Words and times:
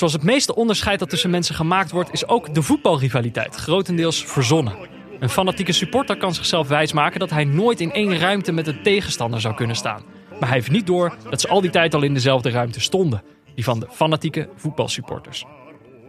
Zoals 0.00 0.14
het 0.14 0.22
meeste 0.22 0.54
onderscheid 0.54 0.98
dat 0.98 1.08
tussen 1.08 1.30
mensen 1.30 1.54
gemaakt 1.54 1.90
wordt, 1.90 2.12
is 2.12 2.28
ook 2.28 2.54
de 2.54 2.62
voetbalrivaliteit 2.62 3.54
grotendeels 3.54 4.24
verzonnen. 4.24 4.76
Een 5.18 5.28
fanatieke 5.28 5.72
supporter 5.72 6.16
kan 6.16 6.34
zichzelf 6.34 6.68
wijsmaken 6.68 7.20
dat 7.20 7.30
hij 7.30 7.44
nooit 7.44 7.80
in 7.80 7.92
één 7.92 8.18
ruimte 8.18 8.52
met 8.52 8.66
een 8.66 8.82
tegenstander 8.82 9.40
zou 9.40 9.54
kunnen 9.54 9.76
staan. 9.76 10.02
Maar 10.30 10.48
hij 10.48 10.56
heeft 10.56 10.70
niet 10.70 10.86
door 10.86 11.16
dat 11.30 11.40
ze 11.40 11.48
al 11.48 11.60
die 11.60 11.70
tijd 11.70 11.94
al 11.94 12.02
in 12.02 12.14
dezelfde 12.14 12.50
ruimte 12.50 12.80
stonden. 12.80 13.22
Die 13.54 13.64
van 13.64 13.80
de 13.80 13.86
fanatieke 13.90 14.48
voetbalsupporters. 14.56 15.44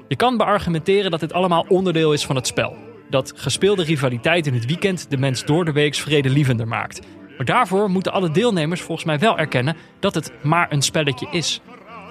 Je 0.07 0.15
kan 0.15 0.37
beargumenteren 0.37 1.11
dat 1.11 1.19
dit 1.19 1.33
allemaal 1.33 1.65
onderdeel 1.67 2.13
is 2.13 2.25
van 2.25 2.35
het 2.35 2.47
spel. 2.47 2.75
Dat 3.09 3.33
gespeelde 3.35 3.83
rivaliteit 3.83 4.47
in 4.47 4.53
het 4.53 4.66
weekend 4.66 5.09
de 5.09 5.17
mens 5.17 5.45
door 5.45 5.66
de 5.66 5.71
weeks 5.71 5.99
vredelievender 5.99 6.67
maakt. 6.67 6.99
Maar 7.38 7.45
daarvoor 7.45 7.89
moeten 7.89 8.11
alle 8.11 8.31
deelnemers 8.31 8.81
volgens 8.81 9.08
mij 9.08 9.19
wel 9.19 9.38
erkennen 9.38 9.75
dat 9.99 10.16
het 10.16 10.31
maar 10.41 10.71
een 10.71 10.81
spelletje 10.81 11.27
is. 11.31 11.61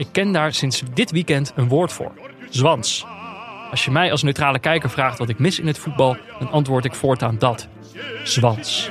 Ik 0.01 0.09
ken 0.13 0.33
daar 0.33 0.53
sinds 0.53 0.83
dit 0.95 1.11
weekend 1.11 1.53
een 1.57 1.69
woord 1.69 1.93
voor: 1.93 2.13
zwans. 2.49 3.07
Als 3.71 3.85
je 3.85 3.91
mij 3.91 4.11
als 4.11 4.23
neutrale 4.23 4.59
kijker 4.59 4.91
vraagt 4.91 5.19
wat 5.19 5.29
ik 5.29 5.39
mis 5.39 5.59
in 5.59 5.67
het 5.67 5.79
voetbal, 5.79 6.17
dan 6.39 6.51
antwoord 6.51 6.85
ik 6.85 6.95
voortaan 6.95 7.39
dat: 7.39 7.69
zwans. 8.25 8.91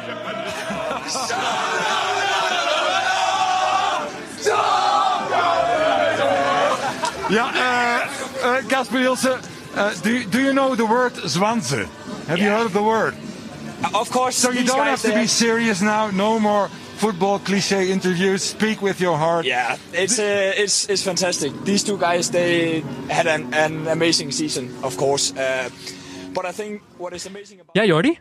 Ja, 7.30 7.53
uh, 7.53 8.05
uh, 8.44 8.67
Casper 8.67 9.02
Ilse, 9.02 9.38
uh, 9.76 9.86
do, 10.02 10.30
do 10.30 10.39
you 10.39 10.52
know 10.52 10.76
the 10.76 10.88
word 10.88 11.22
zwansen? 11.23 11.88
Have 12.26 12.39
you 12.39 12.50
heard 12.50 12.66
of 12.66 12.72
the 12.72 12.84
word? 12.84 13.14
Of 13.91 14.09
course. 14.09 14.39
So 14.39 14.52
you 14.52 14.64
don't 14.64 14.88
have 14.88 15.08
to 15.08 15.14
be 15.14 15.28
serious 15.28 15.80
now. 15.80 16.12
No 16.12 16.39
more 16.39 16.67
football 17.00 17.39
cliche 17.39 17.89
interviews. 17.89 18.50
Speak 18.50 18.81
with 18.81 19.00
your 19.00 19.17
heart. 19.17 19.45
Yeah, 19.45 19.78
it's 19.92 20.19
uh, 20.19 20.64
it's 20.64 20.86
it's 20.86 21.02
fantastic. 21.02 21.52
These 21.64 21.86
two 21.86 21.97
guys, 21.97 22.30
they 22.30 22.83
had 23.08 23.28
an, 23.28 23.53
an 23.53 23.88
amazing 23.88 24.33
season, 24.33 24.69
of 24.81 24.95
course. 24.95 25.33
Uh, 25.33 25.69
but 26.33 26.45
I 26.45 26.52
think 26.52 26.81
what 26.97 27.14
is 27.14 27.25
amazing 27.25 27.61
about 27.61 27.75
Ja, 27.75 27.83
Jordi? 27.83 28.19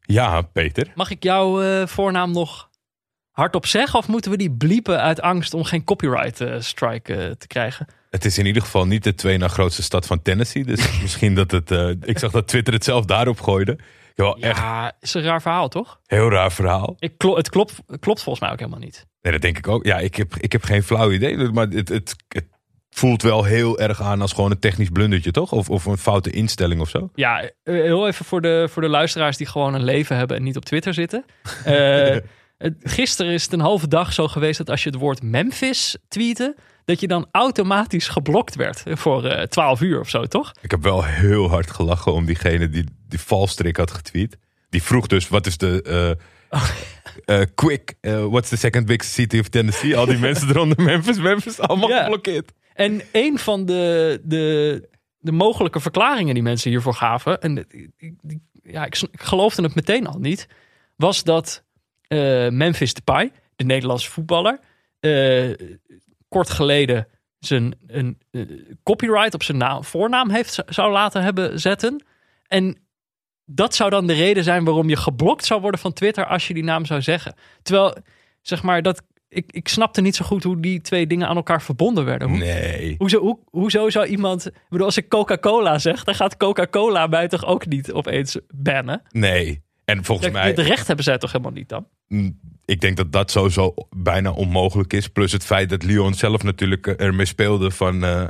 Ja, 0.00 0.42
Peter. 0.42 0.92
Mag 0.94 1.10
ik 1.10 1.22
jouw 1.22 1.62
eh, 1.62 1.86
voornaam 1.86 2.32
nog 2.32 2.68
hardop 3.30 3.66
zeggen? 3.66 3.98
Of 3.98 4.08
moeten 4.08 4.30
we 4.30 4.36
die 4.36 4.50
bliepen 4.50 5.00
uit 5.00 5.20
angst 5.20 5.54
om 5.54 5.64
geen 5.64 5.84
copyright 5.84 6.64
strike 6.64 7.34
te 7.38 7.46
krijgen? 7.46 7.86
Het 8.10 8.24
is 8.24 8.38
in 8.38 8.46
ieder 8.46 8.62
geval 8.62 8.86
niet 8.86 9.04
de 9.04 9.14
twee 9.14 9.38
na 9.38 9.48
grootste 9.48 9.82
stad 9.82 10.06
van 10.06 10.22
Tennessee. 10.22 10.64
Dus 10.64 10.92
misschien 11.02 11.34
dat 11.34 11.50
het... 11.50 11.70
ik 12.02 12.18
zag 12.18 12.30
dat 12.30 12.48
Twitter 12.48 12.74
het 12.74 12.84
zelf 12.84 13.04
daarop 13.04 13.40
gooide. 13.40 13.78
Ja, 14.36 14.36
echt 14.86 14.94
is 15.00 15.14
een 15.14 15.22
raar 15.22 15.42
verhaal, 15.42 15.68
toch? 15.68 16.00
heel 16.06 16.30
raar 16.30 16.52
verhaal. 16.52 16.96
Ik 16.98 17.18
klo- 17.18 17.36
het 17.36 17.48
klopt, 17.48 17.74
klopt 18.00 18.22
volgens 18.22 18.40
mij 18.40 18.50
ook 18.52 18.58
helemaal 18.58 18.80
niet. 18.80 19.06
Nee, 19.22 19.32
dat 19.32 19.42
denk 19.42 19.58
ik 19.58 19.68
ook. 19.68 19.84
Ja, 19.84 19.98
ik 19.98 20.14
heb, 20.14 20.36
ik 20.36 20.52
heb 20.52 20.62
geen 20.64 20.82
flauw 20.82 21.10
idee. 21.10 21.36
Maar 21.36 21.66
het, 21.68 21.88
het, 21.88 22.16
het 22.28 22.46
voelt 22.90 23.22
wel 23.22 23.44
heel 23.44 23.78
erg 23.78 24.02
aan 24.02 24.20
als 24.20 24.32
gewoon 24.32 24.50
een 24.50 24.58
technisch 24.58 24.88
blundertje, 24.88 25.30
toch? 25.30 25.52
Of, 25.52 25.70
of 25.70 25.84
een 25.84 25.98
foute 25.98 26.30
instelling 26.30 26.80
of 26.80 26.88
zo. 26.88 27.10
Ja, 27.14 27.42
eh, 27.42 27.50
heel 27.62 28.06
even 28.06 28.24
voor 28.24 28.40
de, 28.40 28.66
voor 28.70 28.82
de 28.82 28.88
luisteraars 28.88 29.36
die 29.36 29.46
gewoon 29.46 29.74
een 29.74 29.84
leven 29.84 30.16
hebben 30.16 30.36
en 30.36 30.42
niet 30.42 30.56
op 30.56 30.64
Twitter 30.64 30.94
zitten. 30.94 31.24
Het- 31.64 32.76
gisteren 32.82 33.32
is 33.32 33.42
het 33.42 33.52
een 33.52 33.60
halve 33.60 33.88
dag 33.88 34.12
zo 34.12 34.28
geweest 34.28 34.58
dat 34.58 34.70
als 34.70 34.82
je 34.82 34.90
het 34.90 34.98
woord 34.98 35.22
Memphis 35.22 35.96
tweette, 36.08 36.56
dat 36.84 37.00
je 37.00 37.06
dan 37.08 37.26
automatisch 37.32 38.08
geblokt 38.08 38.54
werd 38.54 38.82
voor 38.86 39.24
eh 39.24 39.42
12 39.46 39.80
uur 39.80 40.00
of 40.00 40.08
zo, 40.08 40.24
toch? 40.24 40.52
Ik 40.60 40.70
heb 40.70 40.82
wel 40.82 41.04
heel 41.04 41.48
hard 41.48 41.70
gelachen 41.70 42.12
om 42.12 42.24
diegene 42.24 42.68
die 42.68 42.84
die 43.08 43.20
valstrik 43.20 43.76
had 43.76 43.90
getweet. 43.90 44.38
Die 44.68 44.82
vroeg 44.82 45.06
dus, 45.06 45.28
wat 45.28 45.46
is 45.46 45.56
de... 45.56 45.82
eh, 46.48 46.60
eh, 47.40 47.46
quick, 47.54 47.94
what's 48.02 48.48
the 48.48 48.56
second 48.56 48.86
biggest 48.86 49.12
city 49.12 49.38
of 49.38 49.48
Tennessee? 49.48 49.96
Al 49.96 50.06
die 50.06 50.18
mensen 50.28 50.48
eronder 50.48 50.82
Memphis, 50.82 51.18
Memphis, 51.18 51.60
allemaal 51.60 51.88
geblokkeerd. 52.02 52.52
En 52.74 53.02
een 53.12 53.38
van 53.38 53.64
de, 53.66 54.20
de, 54.24 54.88
de 55.18 55.32
mogelijke 55.32 55.80
verklaringen 55.80 56.34
die 56.34 56.42
mensen 56.42 56.70
hiervoor 56.70 56.94
gaven, 56.94 57.40
en 57.40 57.66
die- 58.22 58.42
ja, 58.62 58.84
ik, 58.84 58.96
ik 59.12 59.20
geloofde 59.20 59.62
het 59.62 59.74
meteen 59.74 60.06
al 60.06 60.18
niet, 60.18 60.46
was 60.96 61.24
dat 61.24 61.64
eh, 62.06 62.48
Memphis 62.48 62.94
Depay, 62.94 63.32
de 63.56 63.64
Nederlandse 63.64 64.10
voetballer, 64.10 64.58
kort 66.30 66.50
geleden 66.50 67.06
zijn 67.38 67.74
een, 67.86 68.18
eh, 68.30 68.42
copyright 68.82 69.34
op 69.34 69.42
zijn 69.42 69.58
naam, 69.58 69.84
voornaam 69.84 70.30
heeft, 70.30 70.62
zou 70.66 70.92
laten 70.92 71.22
hebben 71.22 71.60
zetten. 71.60 72.04
En 72.46 72.76
dat 73.44 73.74
zou 73.74 73.90
dan 73.90 74.06
de 74.06 74.12
reden 74.12 74.44
zijn 74.44 74.64
waarom 74.64 74.88
je 74.88 74.96
geblokt 74.96 75.44
zou 75.44 75.60
worden 75.60 75.80
van 75.80 75.92
Twitter 75.92 76.26
als 76.26 76.48
je 76.48 76.54
die 76.54 76.64
naam 76.64 76.84
zou 76.84 77.02
zeggen. 77.02 77.34
Terwijl, 77.62 77.96
zeg 78.40 78.62
maar, 78.62 78.82
dat, 78.82 79.02
ik, 79.28 79.52
ik 79.52 79.68
snapte 79.68 80.00
niet 80.00 80.16
zo 80.16 80.24
goed 80.24 80.42
hoe 80.42 80.60
die 80.60 80.80
twee 80.80 81.06
dingen 81.06 81.28
aan 81.28 81.36
elkaar 81.36 81.62
verbonden 81.62 82.04
werden. 82.04 82.28
Hoe, 82.28 82.38
Nee. 82.38 82.94
Hoezo, 82.98 83.20
hoe, 83.20 83.38
hoezo 83.50 83.90
zou 83.90 84.06
iemand... 84.06 84.46
Ik 84.46 84.68
bedoel, 84.68 84.86
als 84.86 84.96
ik 84.96 85.08
Coca-Cola 85.08 85.78
zeg, 85.78 86.04
dan 86.04 86.14
gaat 86.14 86.36
Coca-Cola 86.36 87.06
mij 87.06 87.28
toch 87.28 87.44
ook 87.44 87.66
niet 87.66 87.92
opeens 87.92 88.38
bannen? 88.54 89.02
Nee. 89.08 89.62
En 89.90 90.04
volgens 90.04 90.30
mij... 90.32 90.46
Het 90.46 90.58
recht 90.58 90.86
hebben 90.86 91.04
zij 91.04 91.18
toch 91.18 91.32
helemaal 91.32 91.52
niet 91.52 91.68
dan? 91.68 91.86
Mm, 92.08 92.38
Ik 92.64 92.80
denk 92.80 92.96
dat 92.96 93.12
dat 93.12 93.30
sowieso 93.30 93.74
bijna 93.96 94.30
onmogelijk 94.30 94.92
is. 94.92 95.08
Plus 95.08 95.32
het 95.32 95.44
feit 95.44 95.68
dat 95.68 95.82
Lyon 95.82 96.14
zelf 96.14 96.42
natuurlijk 96.42 96.86
eh, 96.86 97.06
ermee 97.06 97.26
speelde 97.26 97.70
van 97.70 98.04
eh, 98.04 98.26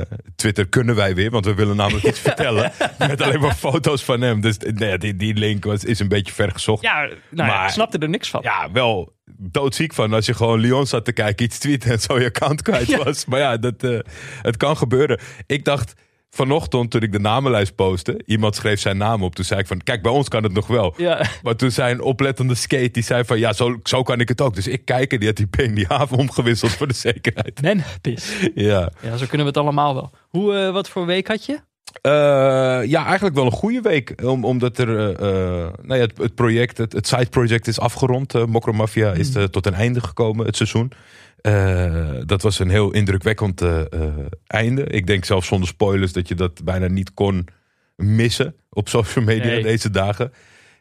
eh, 0.00 0.02
Twitter 0.36 0.68
kunnen 0.68 0.94
wij 0.94 1.14
weer. 1.14 1.30
Want 1.30 1.44
we 1.44 1.54
willen 1.54 1.76
namelijk 1.76 2.04
iets 2.10 2.18
vertellen. 2.18 2.72
Met 2.98 3.20
alleen 3.22 3.40
maar 3.40 3.54
foto's 3.54 4.04
van 4.04 4.20
hem. 4.20 4.40
Dus 4.40 4.56
nee, 4.58 4.98
die, 4.98 5.16
die 5.16 5.34
link 5.34 5.64
was, 5.64 5.84
is 5.84 5.98
een 5.98 6.08
beetje 6.08 6.32
ver 6.32 6.50
gezocht. 6.50 6.82
Ja, 6.82 7.00
nou 7.00 7.10
ja, 7.30 7.46
Maar- 7.46 7.64
ik 7.64 7.70
snapte 7.72 7.98
er 7.98 8.08
niks 8.08 8.30
van. 8.30 8.40
Ja, 8.42 8.70
wel 8.72 9.12
doodziek 9.38 9.94
van 9.94 10.12
als 10.12 10.26
je 10.26 10.34
gewoon 10.34 10.58
Lyon 10.60 10.86
zat 10.86 11.04
te 11.04 11.12
kijken, 11.12 11.44
iets 11.44 11.58
tweeten 11.58 11.90
en 11.90 12.00
zo 12.00 12.18
je 12.18 12.26
account 12.26 12.62
kwijt 12.62 12.86
Ja. 12.88 13.04
was. 13.04 13.24
Maar 13.24 13.38
ja, 13.40 13.56
dat, 13.56 14.04
het 14.42 14.56
kan 14.56 14.76
gebeuren. 14.76 15.20
Ik 15.46 15.64
dacht 15.64 15.94
vanochtend 16.34 16.90
toen 16.90 17.02
ik 17.02 17.12
de 17.12 17.20
namenlijst 17.20 17.74
postte, 17.74 18.20
iemand 18.26 18.54
schreef 18.54 18.80
zijn 18.80 18.96
naam 18.96 19.22
op. 19.22 19.34
Toen 19.34 19.44
zei 19.44 19.60
ik 19.60 19.66
van, 19.66 19.82
kijk, 19.82 20.02
bij 20.02 20.12
ons 20.12 20.28
kan 20.28 20.42
het 20.42 20.52
nog 20.52 20.66
wel. 20.66 20.94
Ja. 20.96 21.26
Maar 21.42 21.56
toen 21.56 21.70
zei 21.70 21.92
een 21.92 22.00
oplettende 22.00 22.54
skate, 22.54 22.90
die 22.90 23.02
zei 23.02 23.24
van, 23.24 23.38
ja, 23.38 23.52
zo, 23.52 23.78
zo 23.82 24.02
kan 24.02 24.20
ik 24.20 24.28
het 24.28 24.40
ook. 24.40 24.54
Dus 24.54 24.66
ik 24.66 24.84
kijk 24.84 25.12
en 25.12 25.18
die 25.18 25.28
had 25.28 25.36
die 25.36 25.46
pen 25.46 25.74
die 25.74 25.86
haven 25.88 26.18
omgewisseld 26.18 26.72
voor 26.72 26.88
de 26.88 26.94
zekerheid. 26.94 27.62
Memphis. 27.62 28.32
Ja. 28.54 28.90
Ja, 29.02 29.16
zo 29.16 29.26
kunnen 29.26 29.46
we 29.46 29.52
het 29.52 29.56
allemaal 29.56 29.94
wel. 29.94 30.10
Hoe, 30.28 30.54
eh, 30.54 30.72
wat 30.72 30.88
voor 30.88 31.06
week 31.06 31.28
had 31.28 31.46
je? 31.46 31.60
Eh, 32.00 32.10
ja, 32.90 33.04
eigenlijk 33.04 33.34
wel 33.34 33.44
een 33.44 33.52
goede 33.52 33.80
week. 33.80 34.14
Om, 34.22 34.44
omdat 34.44 34.78
er, 34.78 35.16
eh, 35.16 35.28
nou 35.82 36.00
ja, 36.00 36.06
het, 36.06 36.18
het 36.18 36.34
project, 36.34 36.78
het, 36.78 36.92
het 36.92 37.06
side 37.06 37.28
project 37.28 37.66
is 37.66 37.80
afgerond. 37.80 38.34
Uh, 38.34 38.44
Mokro 38.44 38.72
Mafia 38.72 39.12
is 39.12 39.34
eh, 39.34 39.42
tot 39.42 39.66
een 39.66 39.74
einde 39.74 40.00
gekomen, 40.00 40.46
het 40.46 40.56
seizoen. 40.56 40.92
Eh, 41.44 42.16
dat 42.26 42.42
was 42.42 42.58
een 42.58 42.70
heel 42.70 42.90
indrukwekkend 42.92 43.60
eh, 43.62 43.80
eh, 43.80 44.14
einde. 44.46 44.84
Ik 44.84 45.06
denk 45.06 45.24
zelfs 45.24 45.46
zonder 45.46 45.68
spoilers 45.68 46.12
dat 46.12 46.28
je 46.28 46.34
dat 46.34 46.64
bijna 46.64 46.86
niet 46.86 47.14
kon 47.14 47.46
missen 47.96 48.56
op 48.70 48.88
social 48.88 49.24
media 49.24 49.44
Nee. 49.50 49.62
deze 49.62 49.90
dagen. 49.90 50.32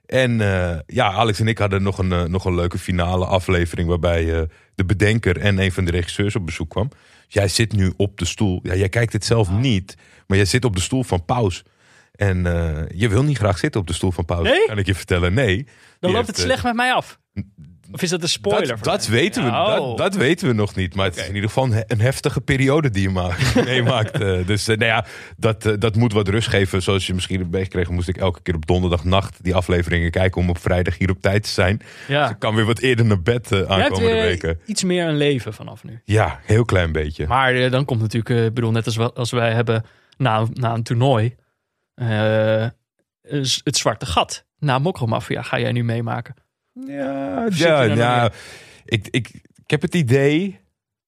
En 0.06 0.38
ja, 0.86 1.12
Alex 1.12 1.40
en 1.40 1.48
ik 1.48 1.58
hadden 1.58 1.84
nog 1.84 1.98
een, 1.98 2.32
nog 2.32 2.46
een 2.46 2.56
leuke 2.56 2.78
finale 2.78 3.26
aflevering 3.26 3.88
waarbij 3.88 4.48
de 4.76 4.86
bedenker 4.86 5.38
en 5.38 5.60
een 5.60 5.72
van 5.72 5.86
de 5.86 5.92
regisseurs 5.92 6.36
op 6.36 6.46
bezoek 6.46 6.70
kwam. 6.70 6.90
Jij 7.28 7.48
zit 7.48 7.74
nu 7.74 7.94
op 7.98 8.18
de 8.18 8.26
stoel. 8.26 8.60
Ja, 8.64 8.76
jij 8.76 8.90
kijkt 8.90 9.14
het 9.14 9.26
zelf 9.26 9.52
niet, 9.52 9.98
maar 10.28 10.38
jij 10.38 10.46
zit 10.46 10.66
op 10.66 10.76
de 10.76 10.82
stoel 10.82 11.04
van 11.04 11.26
Paus. 11.26 11.64
En 12.12 12.38
je 12.96 13.08
wil 13.10 13.24
niet 13.24 13.38
graag 13.38 13.58
zitten 13.58 13.82
op 13.82 13.88
de 13.88 13.94
stoel 13.94 14.12
van 14.12 14.26
Paus, 14.26 14.44
Nee? 14.44 14.66
kan 14.66 14.78
ik 14.78 14.86
je 14.86 14.96
vertellen. 14.96 15.34
Nee. 15.34 15.56
Dan 16.00 16.12
loopt 16.12 16.26
heeft, 16.26 16.28
het 16.28 16.46
slecht 16.46 16.64
met 16.64 16.76
mij 16.76 16.94
af. 16.94 17.20
Of 17.92 18.02
is 18.02 18.10
dat 18.10 18.22
een 18.22 18.30
spoiler? 18.30 18.68
dat, 18.68 18.84
dat 18.84 19.08
weten 19.08 19.44
we, 19.44 19.50
dat, 19.52 19.80
oh. 19.80 19.98
dat 19.98 20.16
weten 20.16 20.48
we 20.48 20.54
nog 20.54 20.76
niet. 20.76 20.96
Maar 20.96 21.06
het 21.06 21.16
is 21.18 21.28
in 21.28 21.34
ieder 21.36 21.50
geval 21.50 21.64
een, 21.64 21.72
he- 21.72 21.84
een 21.88 22.02
heftige 22.02 22.42
periode 22.42 22.90
die 22.90 23.02
je 23.02 23.10
maakt, 23.10 23.56
meemaakt. 23.66 24.12
eh. 24.22 24.48
dus 24.48 24.68
eh, 24.68 24.78
nou 24.78 24.90
ja, 24.92 25.06
dat, 25.38 25.66
eh, 25.66 25.74
dat 25.80 25.96
moet 25.96 26.14
wat 26.14 26.28
rust 26.28 26.48
geven. 26.48 26.82
Zoals 26.82 27.08
je 27.08 27.14
misschien 27.14 27.40
hebt 27.40 27.52
meegekregen, 27.52 27.94
moest 27.94 28.08
ik 28.08 28.18
elke 28.18 28.42
keer 28.42 28.56
op 28.56 28.66
donderdagnacht 28.66 29.44
die 29.44 29.56
afleveringen 29.56 30.12
kijken 30.12 30.42
om 30.42 30.50
op 30.50 30.58
vrijdag 30.58 30.98
hier 30.98 31.10
op 31.10 31.22
tijd 31.22 31.44
te 31.44 31.50
zijn. 31.50 31.82
Ja. 32.08 32.22
Dus 32.22 32.32
ik 32.32 32.40
kan 32.40 32.56
weer 32.56 32.66
wat 32.66 32.80
eerder 32.80 33.06
naar 33.06 33.22
bed 33.22 33.68
aankomende 33.68 34.12
weer 34.12 34.22
weken. 34.24 34.60
iets 34.66 34.84
meer 34.84 35.08
een 35.08 35.18
leven 35.18 35.54
vanaf 35.54 35.84
nu. 35.84 36.02
Ja, 36.06 36.40
heel 36.44 36.66
klein 36.66 36.92
beetje. 36.92 37.28
Maar 37.28 37.70
dan 37.70 37.86
komt 37.86 38.02
natuurlijk, 38.02 38.46
ik 38.48 38.54
bedoel, 38.54 38.72
net 38.72 38.86
als, 38.86 38.98
als 38.98 39.32
wij 39.32 39.52
hebben 39.54 39.84
na, 40.18 40.46
na 40.54 40.74
een 40.74 40.84
toernooi, 40.84 41.36
is 43.24 43.62
het 43.64 43.78
zwarte 43.78 44.06
gat. 44.06 44.46
Na 44.60 44.80
Mokromafia 44.80 45.42
ga 45.42 45.60
jij 45.60 45.72
nu 45.72 45.84
meemaken. 45.84 46.36
Ja, 46.74 47.48
ja, 47.54 47.84
ja. 47.84 48.32
Ik, 48.86 49.08
ik, 49.12 49.30
ik 49.64 49.70
heb 49.70 49.82
het 49.82 49.96
idee 49.96 50.60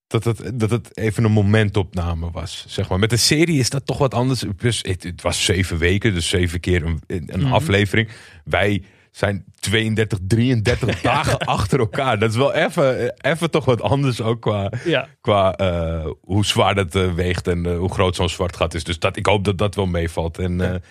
dat 0.07 0.23
het, 0.23 0.59
dat 0.59 0.69
het 0.69 0.97
even 0.97 1.23
een 1.23 1.31
momentopname 1.31 2.31
was. 2.31 2.65
Zeg 2.67 2.89
maar. 2.89 3.00
Met 3.00 3.09
de 3.09 3.17
serie 3.17 3.59
is 3.59 3.69
dat 3.69 3.85
toch 3.85 3.97
wat 3.97 4.13
anders. 4.13 4.44
Dus 4.57 4.79
het, 4.81 5.03
het 5.03 5.21
was 5.21 5.45
zeven 5.45 5.77
weken, 5.77 6.13
dus 6.13 6.29
zeven 6.29 6.59
keer 6.59 6.83
een, 6.85 7.01
een 7.07 7.39
Mhm. 7.39 7.53
aflevering. 7.53 8.09
Wij 8.44 8.83
zijn 9.12 9.45
32, 9.59 10.19
33 10.21 11.01
dagen 11.12 11.38
achter 11.39 11.79
elkaar. 11.79 12.19
Dat 12.19 12.29
is 12.29 12.35
wel 12.35 12.53
even, 12.53 13.13
even 13.21 13.51
toch 13.51 13.65
wat 13.65 13.81
anders 13.81 14.21
ook 14.21 14.41
qua, 14.41 14.71
Ja. 14.85 15.07
qua 15.21 15.56
eh, 15.56 16.06
hoe 16.21 16.45
zwaar 16.45 16.75
dat 16.75 16.95
eh, 16.95 17.13
weegt 17.13 17.47
en 17.47 17.65
eh, 17.65 17.77
hoe 17.77 17.91
groot 17.94 18.15
zo'n 18.15 18.29
zwart 18.29 18.56
gat 18.56 18.73
is. 18.73 18.83
Dus 18.83 19.00
dat, 19.00 19.17
ik 19.17 19.25
hoop 19.25 19.44
dat 19.44 19.57
dat 19.57 19.75
wel 19.75 19.85
meevalt. 19.85 20.39
En 20.39 20.81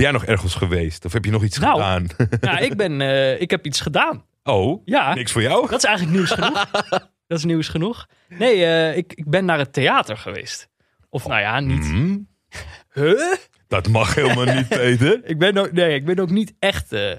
ben 0.00 0.10
jij 0.10 0.18
nog 0.20 0.24
ergens 0.28 0.54
geweest? 0.54 1.04
Of 1.04 1.12
heb 1.12 1.24
je 1.24 1.30
nog 1.30 1.44
iets 1.44 1.58
Nou. 1.58 1.74
gedaan? 1.74 2.06
Ja, 2.40 2.58
ik, 2.58 2.76
ben, 2.76 3.00
eh, 3.00 3.40
ik 3.40 3.50
heb 3.50 3.66
iets 3.66 3.80
gedaan. 3.80 4.24
oh, 4.42 4.82
Ja, 4.84 5.14
niks 5.14 5.32
voor 5.32 5.42
jou? 5.42 5.68
dat 5.68 5.78
is 5.78 5.84
eigenlijk 5.84 6.16
nieuws 6.16 6.30
genoeg. 6.30 6.70
dat 7.28 7.38
is 7.38 7.44
nieuws 7.44 7.68
genoeg. 7.68 8.06
Nee, 8.28 8.64
eh, 8.64 8.96
ik, 8.96 9.12
ik 9.12 9.30
ben 9.30 9.44
naar 9.44 9.58
het 9.58 9.72
theater 9.72 10.16
geweest. 10.16 10.68
Of 11.08 11.26
nou 11.26 11.40
ja, 11.40 11.60
niet. 11.60 11.84
Hmm, 11.84 12.28
Huh? 12.92 13.34
dat 13.68 13.88
mag 13.88 14.14
helemaal 14.14 14.54
niet, 14.54 14.68
Peter. 14.68 15.20
Ik 15.24 15.38
ben 15.38 15.56
ook, 15.56 15.72
nee, 15.72 15.94
ik 15.94 16.04
ben 16.04 16.18
ook 16.18 16.30
niet 16.30 16.54
echt 16.58 16.92
eh, 16.92 17.12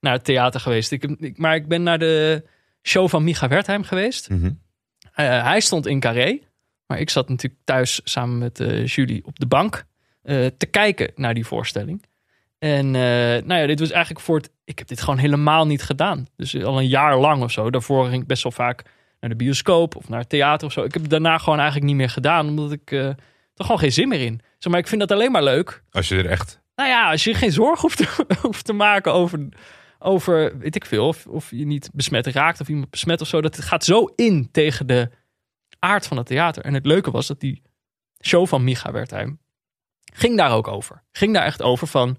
naar 0.00 0.12
het 0.12 0.24
theater 0.24 0.60
geweest. 0.60 0.92
Ik, 0.92 1.38
maar 1.38 1.54
ik 1.54 1.68
ben 1.68 1.82
naar 1.82 1.98
de 1.98 2.44
show 2.82 3.08
van 3.08 3.24
Micha 3.24 3.48
Wertheim 3.48 3.82
geweest. 3.84 4.28
Mhm. 4.30 4.50
Hij 5.12 5.60
stond 5.60 5.86
in 5.86 6.00
Carré. 6.00 6.40
Maar 6.86 6.98
ik 7.00 7.10
zat 7.10 7.28
natuurlijk 7.28 7.60
thuis 7.64 8.00
samen 8.04 8.38
met 8.38 8.58
Julie 8.84 9.24
op 9.24 9.38
de 9.38 9.46
bank 9.46 9.84
te 10.56 10.66
kijken 10.70 11.12
naar 11.14 11.34
die 11.34 11.46
voorstelling. 11.46 12.02
En 12.64 12.94
eh, 12.94 13.46
nou 13.46 13.60
ja, 13.60 13.66
dit 13.66 13.80
was 13.80 13.90
eigenlijk 13.90 14.24
voor 14.24 14.36
het... 14.36 14.50
Ik 14.64 14.78
heb 14.78 14.88
dit 14.88 15.00
gewoon 15.00 15.18
helemaal 15.18 15.66
niet 15.66 15.82
gedaan. 15.82 16.26
Dus 16.36 16.62
al 16.62 16.78
een 16.78 16.88
jaar 16.88 17.18
lang 17.18 17.42
of 17.42 17.50
zo. 17.50 17.70
Daarvoor 17.70 18.08
ging 18.08 18.22
ik 18.22 18.26
best 18.26 18.42
wel 18.42 18.52
vaak 18.52 18.82
naar 19.20 19.30
de 19.30 19.36
bioscoop 19.36 19.96
of 19.96 20.08
naar 20.08 20.20
het 20.20 20.28
theater 20.28 20.66
of 20.66 20.72
zo. 20.72 20.82
Ik 20.82 20.92
heb 20.92 21.02
het 21.02 21.10
daarna 21.10 21.38
gewoon 21.38 21.58
eigenlijk 21.58 21.86
niet 21.86 21.96
meer 21.96 22.10
gedaan. 22.10 22.48
Omdat 22.48 22.72
ik 22.72 22.90
eh, 22.90 23.06
er 23.06 23.16
gewoon 23.54 23.78
geen 23.78 23.92
zin 23.92 24.08
meer 24.08 24.20
in. 24.20 24.40
Zeg 24.58 24.72
maar, 24.72 24.80
ik 24.80 24.86
vind 24.88 25.00
dat 25.00 25.12
alleen 25.12 25.32
maar 25.32 25.42
leuk. 25.42 25.82
Als 25.90 26.08
je 26.08 26.16
er 26.16 26.26
echt... 26.26 26.60
Nou 26.74 26.88
ja, 26.88 27.10
als 27.10 27.24
je 27.24 27.34
geen 27.34 27.52
zorg 27.52 27.80
hoeft 27.80 27.96
te, 27.96 28.24
hoeft 28.42 28.64
te 28.64 28.72
maken 28.72 29.12
over, 29.12 29.48
over, 29.98 30.58
weet 30.58 30.76
ik 30.76 30.84
veel, 30.84 31.06
of, 31.06 31.26
of 31.26 31.50
je 31.50 31.66
niet 31.66 31.90
besmet 31.92 32.26
raakt 32.26 32.60
of 32.60 32.68
iemand 32.68 32.90
besmet 32.90 33.20
of 33.20 33.28
zo. 33.28 33.40
Dat 33.40 33.60
gaat 33.60 33.84
zo 33.84 34.04
in 34.16 34.48
tegen 34.50 34.86
de 34.86 35.10
aard 35.78 36.06
van 36.06 36.16
het 36.16 36.26
theater. 36.26 36.64
En 36.64 36.74
het 36.74 36.86
leuke 36.86 37.10
was 37.10 37.26
dat 37.26 37.40
die 37.40 37.62
show 38.20 38.46
van 38.46 38.64
Micha 38.64 38.92
Wertheim 38.92 39.38
ging 40.14 40.36
daar 40.36 40.52
ook 40.52 40.68
over. 40.68 41.02
Ging 41.12 41.34
daar 41.34 41.44
echt 41.44 41.62
over 41.62 41.86
van 41.86 42.18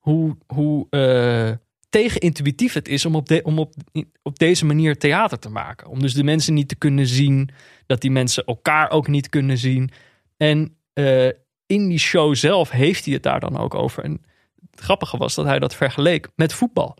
hoe, 0.00 0.36
hoe 0.46 0.86
eh, 0.90 1.56
tegenintuïtief 1.88 2.72
het 2.72 2.88
is 2.88 3.04
om, 3.04 3.14
op, 3.14 3.28
de, 3.28 3.40
om 3.42 3.58
op, 3.58 3.74
op 4.22 4.38
deze 4.38 4.64
manier 4.64 4.98
theater 4.98 5.38
te 5.38 5.48
maken. 5.48 5.88
Om 5.88 6.00
dus 6.00 6.14
de 6.14 6.24
mensen 6.24 6.54
niet 6.54 6.68
te 6.68 6.76
kunnen 6.76 7.06
zien, 7.06 7.50
dat 7.86 8.00
die 8.00 8.10
mensen 8.10 8.44
elkaar 8.44 8.90
ook 8.90 9.08
niet 9.08 9.28
kunnen 9.28 9.58
zien. 9.58 9.90
En 10.36 10.76
eh, 10.92 11.26
in 11.66 11.88
die 11.88 11.98
show 11.98 12.34
zelf 12.34 12.70
heeft 12.70 13.04
hij 13.04 13.14
het 13.14 13.22
daar 13.22 13.40
dan 13.40 13.58
ook 13.58 13.74
over. 13.74 14.04
En 14.04 14.22
het 14.70 14.80
grappige 14.80 15.16
was 15.16 15.34
dat 15.34 15.46
hij 15.46 15.58
dat 15.58 15.74
vergeleek 15.74 16.28
met 16.36 16.52
voetbal. 16.52 16.96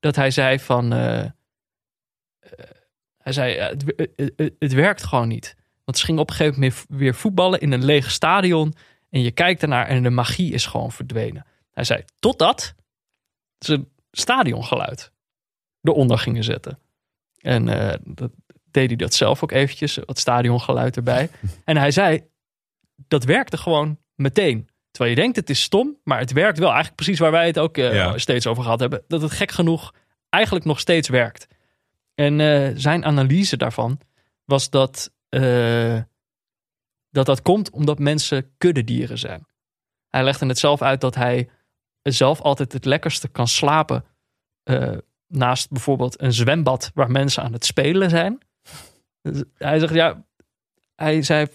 Dat 0.00 0.16
hij 0.16 0.30
zei 0.30 0.58
van. 0.58 0.92
eh, 0.92 1.24
hij 3.18 3.32
zei: 3.32 3.76
het 4.58 4.72
werkt 4.72 5.04
gewoon 5.04 5.28
niet. 5.28 5.56
Want 5.84 5.98
ze 5.98 6.04
gingen 6.04 6.20
op 6.20 6.30
een 6.30 6.36
gegeven 6.36 6.60
moment 6.60 6.84
weer 6.88 7.14
voetballen 7.14 7.60
in 7.60 7.72
een 7.72 7.84
leeg 7.84 8.10
stadion. 8.10 8.74
En 9.10 9.22
je 9.22 9.30
kijkt 9.30 9.62
ernaar 9.62 9.86
en 9.86 10.02
de 10.02 10.10
magie 10.10 10.52
is 10.52 10.66
gewoon 10.66 10.92
verdwenen. 10.92 11.46
Hij 11.80 11.96
zei: 11.96 12.04
Totdat 12.18 12.74
ze 13.58 13.86
stadiongeluid 14.10 15.12
eronder 15.82 16.18
gingen 16.18 16.44
zetten. 16.44 16.78
En 17.38 17.68
eh, 17.68 17.98
dat 18.04 18.30
deed 18.70 18.88
hij 18.88 18.96
dat 18.96 19.14
zelf 19.14 19.42
ook 19.42 19.52
eventjes, 19.52 19.98
wat 20.04 20.18
stadiongeluid 20.18 20.96
erbij. 20.96 21.30
en 21.64 21.76
hij 21.76 21.90
zei: 21.90 22.28
Dat 23.08 23.24
werkte 23.24 23.56
gewoon 23.56 23.98
meteen. 24.14 24.68
Terwijl 24.90 25.14
je 25.14 25.20
denkt, 25.22 25.36
het 25.36 25.50
is 25.50 25.62
stom, 25.62 25.96
maar 26.04 26.18
het 26.18 26.32
werkt 26.32 26.58
wel. 26.58 26.68
Eigenlijk 26.68 26.96
precies 26.96 27.18
waar 27.18 27.30
wij 27.30 27.46
het 27.46 27.58
ook 27.58 27.76
eh, 27.76 27.94
Ja. 27.94 28.18
steeds 28.18 28.46
over 28.46 28.62
gehad 28.62 28.80
hebben. 28.80 29.04
Dat 29.08 29.22
het 29.22 29.32
gek 29.32 29.50
genoeg 29.50 29.94
eigenlijk 30.28 30.64
nog 30.64 30.80
steeds 30.80 31.08
werkt. 31.08 31.46
En 32.14 32.40
eh, 32.40 32.70
zijn 32.74 33.04
analyse 33.04 33.56
daarvan 33.56 34.00
was 34.44 34.70
dat, 34.70 35.12
dat 37.10 37.26
dat 37.26 37.42
komt 37.42 37.70
omdat 37.70 37.98
mensen 37.98 38.54
kuddedieren 38.58 39.18
zijn. 39.18 39.46
Hij 40.08 40.24
legde 40.24 40.46
het 40.46 40.58
zelf 40.58 40.82
uit 40.82 41.00
dat 41.00 41.14
hij 41.14 41.48
zelf 42.02 42.40
altijd 42.40 42.72
het 42.72 42.84
lekkerste 42.84 43.28
kan 43.28 43.48
slapen 43.48 44.04
eh, 44.62 44.96
naast 45.26 45.70
bijvoorbeeld 45.70 46.20
een 46.20 46.32
zwembad 46.32 46.90
waar 46.94 47.10
mensen 47.10 47.42
aan 47.42 47.52
het 47.52 47.64
spelen 47.64 48.10
zijn. 48.10 48.38
Dus 49.22 49.42
hij 49.54 49.78
zegt 49.78 49.94
ja, 49.94 50.26
hij 50.94 51.22
zei 51.22 51.46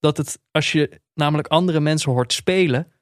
dat 0.00 0.16
het 0.16 0.38
als 0.50 0.72
je 0.72 1.00
namelijk 1.14 1.48
andere 1.48 1.80
mensen 1.80 2.12
hoort 2.12 2.32
spelen, 2.32 2.92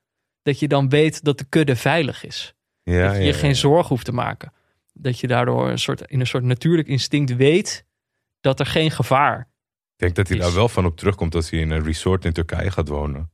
dat 0.42 0.58
je 0.58 0.68
dan 0.68 0.88
weet 0.88 1.24
dat 1.24 1.38
de 1.38 1.44
kudde 1.44 1.76
veilig 1.76 2.24
is. 2.24 2.54
Ja, 2.82 3.06
dat 3.06 3.16
je 3.16 3.22
je 3.22 3.32
geen 3.32 3.56
zorg 3.56 3.88
hoeft 3.88 4.04
te 4.04 4.12
maken. 4.12 4.52
Dat 4.92 5.20
je 5.20 5.26
daardoor 5.26 5.68
een 5.68 5.78
soort, 5.78 6.00
in 6.00 6.20
een 6.20 6.26
soort 6.26 6.44
natuurlijk 6.44 6.88
instinct 6.88 7.36
weet 7.36 7.86
dat 8.40 8.60
er 8.60 8.66
geen 8.66 8.90
gevaar. 8.90 9.40
Ik 9.40 10.00
denk 10.00 10.14
dat 10.14 10.28
hij 10.28 10.36
is. 10.36 10.42
daar 10.42 10.54
wel 10.54 10.68
van 10.68 10.86
op 10.86 10.96
terugkomt 10.96 11.34
als 11.34 11.50
hij 11.50 11.60
in 11.60 11.70
een 11.70 11.84
resort 11.84 12.24
in 12.24 12.32
Turkije 12.32 12.70
gaat 12.70 12.88
wonen. 12.88 13.32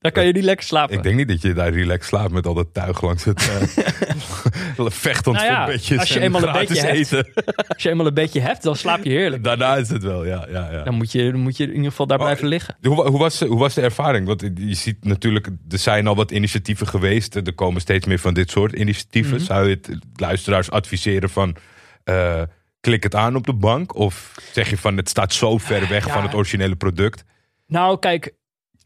Daar 0.00 0.12
kan 0.12 0.26
je 0.26 0.32
niet 0.32 0.44
lekker 0.44 0.66
slapen. 0.66 0.96
Ik 0.96 1.02
denk 1.02 1.16
niet 1.16 1.28
dat 1.28 1.42
je 1.42 1.52
daar 1.52 1.72
relaxed 1.72 2.04
slaapt 2.04 2.32
met 2.32 2.46
al 2.46 2.54
dat 2.54 2.66
tuig 2.72 3.02
langs 3.02 3.24
het 3.24 3.50
uh, 4.78 4.86
vechtend 4.90 5.36
Nou 5.36 5.46
ja, 5.46 5.64
voor 5.64 5.98
als 5.98 6.08
je 6.08 6.14
en 6.14 6.22
eenmaal 6.22 6.42
een 6.42 6.52
bedje 6.52 6.80
hebt. 6.80 7.14
Als 7.68 7.82
je 7.82 7.88
eenmaal 7.90 8.06
een 8.06 8.14
bedje 8.14 8.40
hebt, 8.40 8.62
dan 8.62 8.76
slaap 8.76 9.04
je 9.04 9.10
heerlijk. 9.10 9.44
Daarna 9.44 9.76
is 9.76 9.88
het 9.88 10.02
wel, 10.02 10.24
ja. 10.24 10.46
ja, 10.50 10.72
ja. 10.72 10.82
Dan 10.82 10.94
moet 10.94 11.12
je, 11.12 11.30
dan 11.30 11.40
moet 11.40 11.56
je 11.56 11.64
in 11.64 11.74
ieder 11.74 11.90
geval 11.90 12.06
daar 12.06 12.18
blijven 12.18 12.48
liggen. 12.48 12.76
Hoe, 12.82 13.08
hoe, 13.08 13.18
was, 13.18 13.40
hoe 13.40 13.58
was 13.58 13.74
de 13.74 13.80
ervaring? 13.80 14.26
Want 14.26 14.40
je 14.54 14.74
ziet 14.74 15.04
natuurlijk, 15.04 15.46
er 15.68 15.78
zijn 15.78 16.06
al 16.06 16.16
wat 16.16 16.30
initiatieven 16.30 16.86
geweest. 16.86 17.34
Er 17.34 17.54
komen 17.54 17.80
steeds 17.80 18.06
meer 18.06 18.18
van 18.18 18.34
dit 18.34 18.50
soort 18.50 18.72
initiatieven. 18.72 19.36
Mhm. 19.36 19.44
Zou 19.44 19.68
je 19.68 19.74
het 19.82 19.98
luisteraars 20.14 20.70
adviseren 20.70 21.30
van... 21.30 21.56
eh, 22.04 22.42
klik 22.80 23.02
het 23.02 23.14
aan 23.14 23.36
op 23.36 23.46
de 23.46 23.54
bank? 23.54 23.94
Of 23.94 24.34
zeg 24.52 24.70
je 24.70 24.78
van 24.78 24.96
het 24.96 25.08
staat 25.08 25.32
zo 25.32 25.58
ver 25.58 25.88
weg 25.88 26.06
Ja. 26.06 26.12
van 26.12 26.22
het 26.22 26.34
originele 26.34 26.76
product? 26.76 27.24
Nou, 27.66 27.98
kijk, 27.98 28.34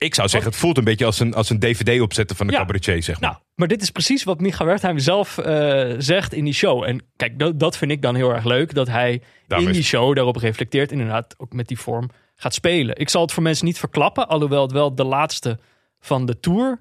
Ik 0.03 0.15
zou 0.15 0.29
zeggen, 0.29 0.51
het 0.51 0.61
voelt 0.61 0.79
een 0.79 0.85
beetje 0.85 1.05
als 1.05 1.21
een, 1.21 1.35
als 1.35 1.51
een 1.51 1.59
dvd 1.59 2.01
opzetten 2.01 2.37
van 2.37 2.47
de 2.47 2.53
Ja. 2.53 2.59
cabaretier, 2.59 3.03
zeg 3.03 3.21
maar. 3.21 3.31
Nou, 3.31 3.43
maar 3.55 3.69
dit 3.69 3.83
is 3.83 3.91
precies 3.91 4.25
wat 4.25 4.41
Micha 4.41 4.65
Wertheim 4.65 4.99
zelf 4.99 5.39
eh, 5.39 5.91
zegt 5.99 6.33
in 6.35 6.45
die 6.45 6.55
show. 6.55 6.83
En 6.85 7.01
kijk, 7.17 7.39
dat, 7.39 7.59
dat 7.61 7.77
vind 7.77 7.91
ik 7.91 8.03
dan 8.03 8.15
heel 8.15 8.35
erg 8.35 8.45
leuk. 8.45 8.75
Dat 8.75 8.89
hij 8.89 9.23
Daarom 9.47 9.67
in 9.67 9.73
die 9.73 9.83
show 9.83 10.15
daarop 10.15 10.37
reflecteert. 10.37 10.93
Inderdaad, 10.93 11.35
ook 11.39 11.53
met 11.53 11.69
die 11.69 11.79
vorm 11.79 12.11
gaat 12.37 12.55
spelen. 12.55 12.97
Ik 12.99 13.09
zal 13.09 13.23
het 13.23 13.33
voor 13.33 13.43
mensen 13.43 13.67
niet 13.67 13.79
verklappen. 13.79 14.29
Alhoewel 14.29 14.63
het 14.63 14.73
wel 14.73 14.95
de 14.95 15.05
laatste 15.05 15.59
van 16.01 16.27
de 16.27 16.41
tour 16.41 16.81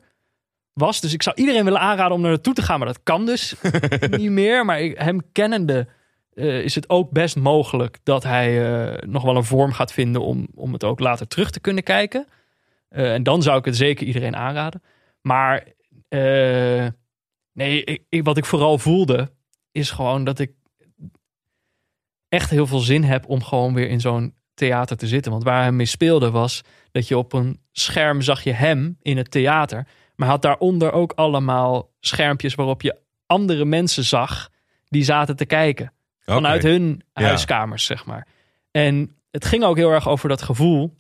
was. 0.74 1.02
Dus 1.02 1.14
ik 1.14 1.24
zou 1.24 1.36
iedereen 1.36 1.64
willen 1.64 1.80
aanraden 1.80 2.16
om 2.16 2.22
naar 2.22 2.32
naartoe 2.32 2.54
te 2.54 2.62
gaan. 2.62 2.80
Maar 2.80 2.88
dat 2.88 3.04
kan 3.04 3.26
dus 3.26 3.56
niet 4.10 4.32
meer. 4.32 4.66
Maar 4.66 4.82
ik, 4.82 4.98
hem 4.98 5.22
kennende 5.32 5.88
eh, 6.34 6.64
is 6.64 6.76
het 6.76 6.90
ook 6.90 7.12
best 7.12 7.36
mogelijk 7.36 7.98
dat 8.04 8.24
hij 8.24 8.74
eh, 8.92 9.08
nog 9.10 9.24
wel 9.24 9.36
een 9.36 9.44
vorm 9.44 9.72
gaat 9.72 9.94
vinden 9.94 10.22
om, 10.22 10.48
om 10.56 10.74
het 10.74 10.84
ook 10.84 11.00
later 11.00 11.28
terug 11.28 11.50
te 11.52 11.60
kunnen 11.60 11.84
kijken. 11.84 12.28
Eh, 12.92 13.14
en 13.14 13.24
dan 13.24 13.42
zou 13.42 13.58
ik 13.58 13.66
het 13.66 13.76
zeker 13.76 14.08
iedereen 14.08 14.36
aanraden. 14.36 14.84
Maar 15.22 15.68
eh, 16.08 16.88
nee, 17.54 17.84
ik, 17.84 18.04
ik- 18.10 18.24
wat 18.24 18.38
ik 18.38 18.46
vooral 18.46 18.78
voelde 18.78 19.32
is 19.72 19.92
gewoon 19.92 20.24
dat 20.24 20.40
ik 20.40 20.52
echt 22.28 22.50
heel 22.50 22.68
veel 22.68 22.80
zin 22.80 23.04
heb 23.04 23.28
om 23.30 23.44
gewoon 23.44 23.74
weer 23.74 23.88
in 23.90 24.00
zo'n 24.00 24.36
theater 24.54 24.98
te 24.98 25.08
zitten. 25.08 25.32
Want 25.32 25.44
waar 25.44 25.62
hij 25.62 25.72
mee 25.72 25.86
speelde 25.86 26.32
was 26.32 26.62
dat 26.92 27.08
je 27.08 27.18
op 27.18 27.34
een 27.34 27.60
scherm 27.72 28.22
zag 28.22 28.44
je 28.44 28.52
hem 28.52 28.98
in 29.02 29.18
het 29.18 29.32
theater. 29.32 29.88
Maar 30.16 30.28
had 30.28 30.42
daaronder 30.42 30.92
ook 30.92 31.12
allemaal 31.16 31.92
schermpjes 32.00 32.56
waarop 32.56 32.82
je 32.82 32.98
andere 33.26 33.66
mensen 33.66 34.04
zag 34.04 34.50
die 34.88 35.04
zaten 35.04 35.36
te 35.36 35.46
kijken. 35.46 35.94
Vanuit 36.20 36.64
hun 36.64 37.02
Ja. 37.14 37.24
huiskamers, 37.24 37.86
zeg 37.86 38.06
maar. 38.06 38.28
En 38.72 39.16
het 39.32 39.46
ging 39.46 39.64
ook 39.64 39.78
heel 39.78 39.92
erg 39.92 40.08
over 40.10 40.30
dat 40.30 40.42
gevoel. 40.42 40.98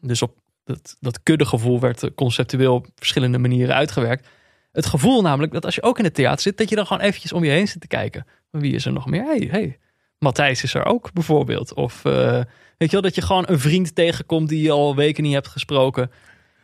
Dus 0.00 0.22
op 0.22 0.38
dat, 0.66 0.96
dat 1.00 1.22
kuddegevoel 1.22 1.80
werd 1.80 2.14
conceptueel 2.14 2.74
op 2.74 2.86
verschillende 2.94 3.38
manieren 3.38 3.74
uitgewerkt. 3.74 4.28
Het 4.72 4.86
gevoel 4.86 5.22
namelijk 5.22 5.52
dat 5.52 5.64
als 5.64 5.74
je 5.74 5.82
ook 5.82 5.98
in 5.98 6.04
het 6.04 6.14
theater 6.14 6.40
zit, 6.40 6.58
dat 6.58 6.68
je 6.68 6.76
dan 6.76 6.86
gewoon 6.86 7.02
eventjes 7.02 7.32
om 7.32 7.44
je 7.44 7.50
heen 7.50 7.68
zit 7.68 7.80
te 7.80 7.86
kijken. 7.86 8.26
Wie 8.50 8.74
is 8.74 8.86
er 8.86 8.92
nog 8.92 9.06
meer? 9.06 9.24
Hey, 9.24 9.48
hey, 9.50 9.78
Matthijs 10.18 10.62
is 10.62 10.74
er 10.74 10.84
ook 10.84 11.12
bijvoorbeeld. 11.12 11.74
Of 11.74 12.04
eh, 12.04 12.40
weet 12.78 12.90
je 12.90 12.90
wel, 12.90 13.00
dat 13.00 13.14
je 13.14 13.22
gewoon 13.22 13.44
een 13.46 13.60
vriend 13.60 13.94
tegenkomt 13.94 14.48
die 14.48 14.62
je 14.62 14.70
al 14.70 14.96
weken 14.96 15.22
niet 15.22 15.32
hebt 15.32 15.48
gesproken. 15.48 16.10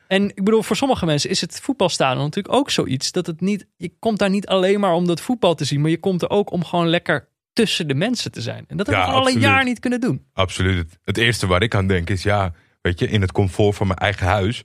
En 0.09 0.29
ik 0.29 0.45
bedoel, 0.45 0.63
voor 0.63 0.77
sommige 0.77 1.07
mensen 1.07 1.31
is 1.31 1.41
het 1.41 1.61
voetbalstadion 1.61 2.25
natuurlijk 2.25 2.55
ook 2.55 2.71
zoiets. 2.71 3.13
Dat 3.13 3.27
het 3.27 3.41
niet, 3.41 3.67
je 3.77 3.93
komt 3.99 4.19
daar 4.19 4.31
niet 4.31 4.47
alleen 4.47 4.81
maar 4.81 4.93
om 4.93 5.07
dat 5.07 5.21
voetbal 5.21 5.55
te 5.55 5.65
zien, 5.65 5.81
maar 5.81 5.91
je 5.91 6.01
komt 6.01 6.23
er 6.23 6.31
ook 6.31 6.51
om 6.51 6.65
gewoon 6.65 6.89
lekker 6.89 7.29
tussen 7.53 7.89
de 7.89 7.95
mensen 7.95 8.33
te 8.33 8.41
zijn. 8.41 8.65
En 8.69 8.77
dat 8.77 8.87
hebben 8.87 9.05
Ja, 9.05 9.11
we 9.11 9.19
al 9.19 9.29
een 9.29 9.41
jaar 9.41 9.65
niet 9.65 9.79
kunnen 9.79 10.01
doen. 10.01 10.25
Absoluut. 10.33 10.99
Het 11.05 11.17
eerste 11.17 11.47
waar 11.47 11.63
ik 11.63 11.75
aan 11.75 11.87
denk 11.87 12.11
is, 12.11 12.23
ja, 12.23 12.53
weet 12.83 12.99
je, 12.99 13.09
in 13.09 13.21
het 13.21 13.33
comfort 13.33 13.77
van 13.77 13.87
mijn 13.87 13.99
eigen 13.99 14.27
huis. 14.27 14.63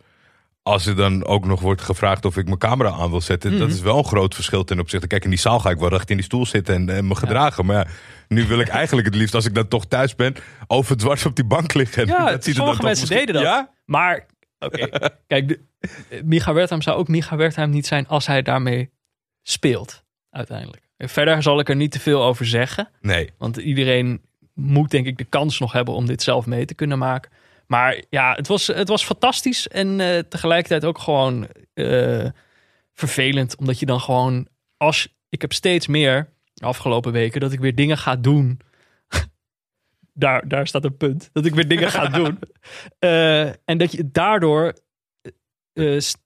Als 0.64 0.86
er 0.86 0.96
dan 0.96 1.26
ook 1.26 1.46
nog 1.46 1.62
wordt 1.62 1.82
gevraagd 1.82 2.26
of 2.26 2.38
ik 2.38 2.46
mijn 2.46 2.58
camera 2.58 2.92
aan 2.92 3.10
wil 3.10 3.22
zetten. 3.22 3.52
Mhm. 3.52 3.60
Dat 3.60 3.70
is 3.70 3.82
wel 3.82 3.98
een 3.98 4.06
groot 4.06 4.36
verschil 4.36 4.64
ten 4.64 4.80
opzichte. 4.80 5.08
Kijk, 5.08 5.24
in 5.24 5.30
die 5.30 5.40
zaal 5.40 5.60
ga 5.60 5.70
ik 5.70 5.78
wel 5.78 5.90
recht 5.90 6.10
in 6.10 6.16
die 6.16 6.26
stoel 6.26 6.46
zitten 6.46 6.76
en, 6.76 6.90
en 6.90 7.08
me 7.08 7.16
gedragen. 7.16 7.66
Maar 7.66 7.76
ja, 7.76 7.88
nu 8.28 8.48
wil 8.48 8.60
ik 8.60 8.68
eigenlijk 8.68 9.08
het 9.08 9.16
liefst, 9.16 9.36
als 9.36 9.46
ik 9.46 9.56
dan 9.56 9.68
toch 9.68 9.86
thuis 9.86 10.16
ben, 10.16 10.36
overdwars 10.68 11.26
op 11.26 11.36
die 11.36 11.46
bank 11.46 11.74
liggen. 11.74 12.08
Ja, 12.08 12.30
dat 12.32 12.44
ziet 12.44 12.58
er 12.58 12.60
dan 12.60 12.76
sommige 12.76 12.84
mensen 12.84 13.08
deden 13.08 13.34
dat. 13.34 13.44
Ja? 13.44 13.72
Maar, 13.86 14.26
oké, 14.60 14.90
kijk, 15.28 15.48
de, 15.48 15.60
Micha 16.24 16.54
Wertheim 16.54 16.82
zou 16.82 16.98
ook 16.98 17.08
Micha 17.08 17.36
Wertheim 17.36 17.70
niet 17.70 17.88
zijn 17.88 18.08
als 18.08 18.28
hij 18.28 18.42
daarmee 18.42 18.90
speelt, 19.44 20.04
uiteindelijk. 20.30 20.88
Verder 20.98 21.44
zal 21.44 21.60
ik 21.60 21.70
er 21.70 21.76
niet 21.76 21.92
te 21.92 22.00
veel 22.00 22.24
over 22.24 22.46
zeggen. 22.46 22.90
Nee. 23.02 23.30
Want 23.38 23.58
iedereen 23.58 24.22
moet 24.54 24.92
denk 24.92 25.06
ik 25.06 25.18
de 25.18 25.24
kans 25.24 25.60
nog 25.60 25.72
hebben 25.72 25.94
om 25.94 26.06
dit 26.06 26.22
zelf 26.22 26.46
mee 26.46 26.66
te 26.66 26.74
kunnen 26.74 26.98
maken. 26.98 27.32
Maar 27.68 28.04
ja, 28.10 28.34
het 28.34 28.48
was, 28.48 28.68
het 28.68 28.88
was 28.88 29.06
fantastisch 29.06 29.68
en 29.68 30.00
eh, 30.00 30.20
tegelijkertijd 30.20 30.86
ook 30.86 31.00
gewoon 31.00 31.48
eh, 31.74 32.26
vervelend. 32.94 33.56
Omdat 33.56 33.80
je 33.80 33.86
dan 33.86 34.00
gewoon, 34.00 34.48
als 34.78 35.16
ik 35.30 35.42
heb 35.42 35.54
steeds 35.54 35.88
meer 35.88 36.30
de 36.54 36.66
afgelopen 36.66 37.12
weken 37.12 37.42
dat 37.42 37.52
ik 37.52 37.60
weer 37.60 37.76
dingen 37.76 37.98
ga 37.98 38.16
doen. 38.16 38.60
daar, 40.14 40.48
daar 40.48 40.68
staat 40.68 40.84
een 40.84 40.98
punt. 40.98 41.30
Dat 41.34 41.46
ik 41.46 41.56
weer 41.56 41.68
dingen 41.68 41.92
ga 41.92 42.08
doen. 42.20 42.40
Eh, 43.00 43.46
en 43.46 43.78
dat 43.78 43.92
je 43.92 44.12
daardoor 44.12 44.74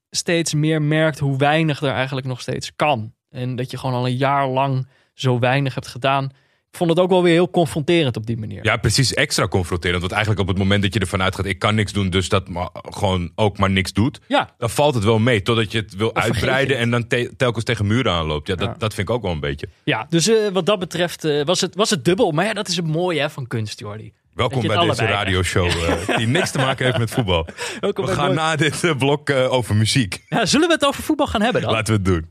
steeds 0.09 0.53
meer 0.53 0.81
merkt 0.81 1.19
hoe 1.19 1.37
weinig 1.37 1.81
er 1.81 1.91
eigenlijk 1.91 2.27
nog 2.27 2.41
steeds 2.41 2.75
kan. 2.75 3.13
En 3.29 3.55
dat 3.55 3.71
je 3.71 3.77
gewoon 3.77 3.95
al 3.95 4.05
een 4.05 4.17
jaar 4.17 4.47
lang 4.47 4.87
zo 5.13 5.39
weinig 5.39 5.73
hebt 5.73 5.87
gedaan. 5.87 6.31
Vond 6.71 6.89
het 6.89 6.99
ook 6.99 7.09
wel 7.09 7.23
weer 7.23 7.33
heel 7.33 7.49
confronterend 7.49 8.17
op 8.17 8.25
die 8.25 8.37
manier. 8.37 8.63
Ja, 8.63 8.77
precies 8.77 9.13
extra 9.13 9.47
confronterend. 9.47 9.99
Want 10.01 10.11
eigenlijk 10.11 10.41
op 10.41 10.47
het 10.47 10.57
moment 10.57 10.81
dat 10.83 10.93
je 10.93 10.99
ervan 10.99 11.21
uitgaat, 11.21 11.45
ik 11.45 11.59
kan 11.59 11.75
niks 11.75 11.91
doen, 11.93 12.09
dus 12.09 12.29
dat 12.29 12.49
ma- 12.49 12.69
gewoon 12.73 13.31
ook 13.35 13.57
maar 13.57 13.69
niks 13.69 13.93
doet. 13.93 14.19
Ja, 14.27 14.49
Dan 14.57 14.69
valt 14.69 14.93
het 14.95 15.03
wel 15.03 15.19
mee, 15.19 15.41
totdat 15.41 15.71
je 15.71 15.77
het 15.77 15.95
wil 15.95 16.15
uitbreiden 16.15 16.77
en 16.77 16.89
dan 16.91 17.07
te- 17.07 17.33
telkens 17.37 17.63
tegen 17.63 17.87
muren 17.87 18.11
aanloopt. 18.11 18.47
Ja, 18.47 18.55
dat, 18.55 18.67
Ja. 18.67 18.75
dat 18.77 18.93
vind 18.93 19.09
ik 19.09 19.15
ook 19.15 19.21
wel 19.21 19.31
een 19.31 19.39
beetje. 19.39 19.67
ja 19.83 20.05
dus 20.09 20.27
eh, 20.27 20.35
wat 20.53 20.65
dat 20.65 20.79
betreft 20.79 21.23
eh, 21.25 21.45
was, 21.45 21.61
het, 21.61 21.75
was 21.75 21.89
het 21.89 22.05
dubbel. 22.05 22.31
Maar 22.31 22.45
ja, 22.45 22.53
dat 22.53 22.67
is 22.67 22.75
het 22.75 22.87
mooie 22.87 23.19
hè, 23.19 23.29
van 23.29 23.47
kunst, 23.47 23.79
Jordi. 23.79 24.11
Welkom 24.33 24.67
bij 24.67 24.77
deze 24.87 25.05
radioshow 25.05 25.67
eh, 25.67 26.17
die 26.17 26.27
niks 26.27 26.51
te 26.51 26.57
maken 26.57 26.85
heeft 26.85 26.97
met 26.97 27.11
voetbal. 27.11 27.47
Welkom 27.79 28.05
We 28.05 28.11
gaan 28.11 28.25
Nooit- 28.25 28.35
na 28.39 28.55
dit 28.55 28.97
blok 28.97 29.29
over 29.29 29.75
muziek. 29.75 30.23
Ja, 30.29 30.45
zullen 30.45 30.67
we 30.67 30.73
het 30.73 30.85
over 30.85 31.03
voetbal 31.03 31.27
gaan 31.27 31.41
hebben 31.41 31.61
dan? 31.61 31.71
Laten 31.71 31.93
we 31.93 31.99
het 31.99 32.05
doen. 32.21 32.29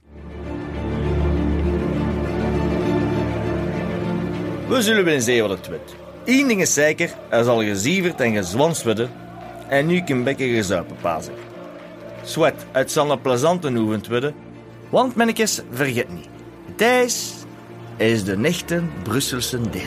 We 4.71 4.83
zullen 4.83 5.05
wel 5.05 5.15
eens 5.15 5.25
zien 5.25 5.41
wat 5.41 5.51
het 5.51 5.69
wordt. 5.69 5.95
Eén 6.25 6.49
ding 6.49 6.61
is 6.61 6.75
zeker, 6.75 7.11
er 7.29 7.45
zal 7.45 7.63
gezieverd 7.63 8.21
en 8.21 8.33
gezwanst 8.35 8.83
worden. 8.83 9.11
En 9.69 9.87
nu 9.87 10.03
kan 10.03 10.25
bekken 10.25 10.49
gezuipen 10.55 10.97
pazen. 11.01 11.33
Zwet, 12.23 12.67
het 12.73 12.93
zal 12.93 13.11
een 13.11 13.21
plezante 13.21 13.69
oefend 13.71 14.09
worden. 14.09 14.35
Want 14.89 15.15
mannetjes, 15.17 15.61
vergeet 15.73 16.09
niet. 16.13 16.29
Thijs 16.77 17.33
is 17.97 18.25
de 18.25 18.39
echte 18.43 18.83
Brusselse 19.03 19.61
derby. 19.61 19.79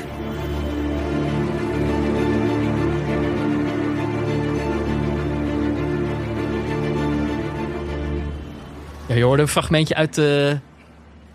Ja, 9.07 9.15
je 9.15 9.23
hoorde 9.23 9.41
een 9.41 9.47
fragmentje 9.47 9.95
uit, 9.95 10.17
eh, 10.17 10.51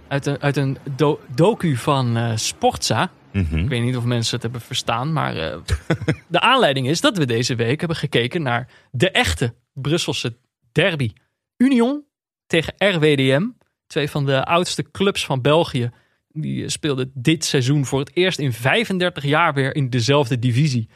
uit 0.08 0.26
een, 0.26 0.40
uit 0.40 0.56
een 0.56 0.78
do- 0.96 1.20
docu 1.34 1.76
van 1.76 2.16
eh, 2.16 2.30
Sportza. 2.34 3.10
Mhm. 3.32 3.58
Ik 3.58 3.68
weet 3.68 3.82
niet 3.82 3.96
of 3.96 4.04
mensen 4.04 4.34
het 4.34 4.42
hebben 4.42 4.60
verstaan, 4.60 5.12
maar 5.12 5.36
eh, 5.36 5.58
de 6.28 6.40
aanleiding 6.40 6.88
is 6.88 7.00
dat 7.00 7.16
we 7.18 7.26
deze 7.26 7.54
week 7.54 7.78
hebben 7.78 7.96
gekeken 7.96 8.42
naar 8.42 8.68
de 8.90 9.10
echte 9.10 9.54
Brusselse 9.72 10.36
derby. 10.72 11.12
Union 11.56 12.04
tegen 12.46 12.74
RWDM, 12.78 13.46
twee 13.86 14.10
van 14.10 14.26
de 14.26 14.44
oudste 14.44 14.90
clubs 14.90 15.24
van 15.24 15.40
België. 15.40 15.90
Die 16.28 16.62
eh, 16.62 16.68
speelden 16.68 17.10
dit 17.14 17.44
seizoen 17.44 17.86
voor 17.86 17.98
het 17.98 18.10
eerst 18.14 18.38
in 18.38 18.52
35 18.52 19.24
jaar 19.24 19.54
weer 19.54 19.74
in 19.74 19.90
dezelfde 19.90 20.38
divisie. 20.38 20.88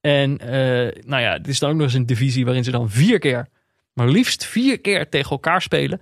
En 0.00 0.38
eh, 0.38 1.02
nou 1.06 1.22
ja, 1.22 1.32
het 1.32 1.48
is 1.48 1.58
dan 1.58 1.70
ook 1.70 1.76
nog 1.76 1.84
eens 1.84 1.94
een 1.94 2.06
divisie 2.06 2.44
waarin 2.44 2.64
ze 2.64 2.70
dan 2.70 2.90
vier 2.90 3.18
keer, 3.18 3.48
maar 3.92 4.08
liefst 4.08 4.44
vier 4.44 4.80
keer 4.80 5.08
tegen 5.08 5.30
elkaar 5.30 5.62
spelen. 5.62 6.00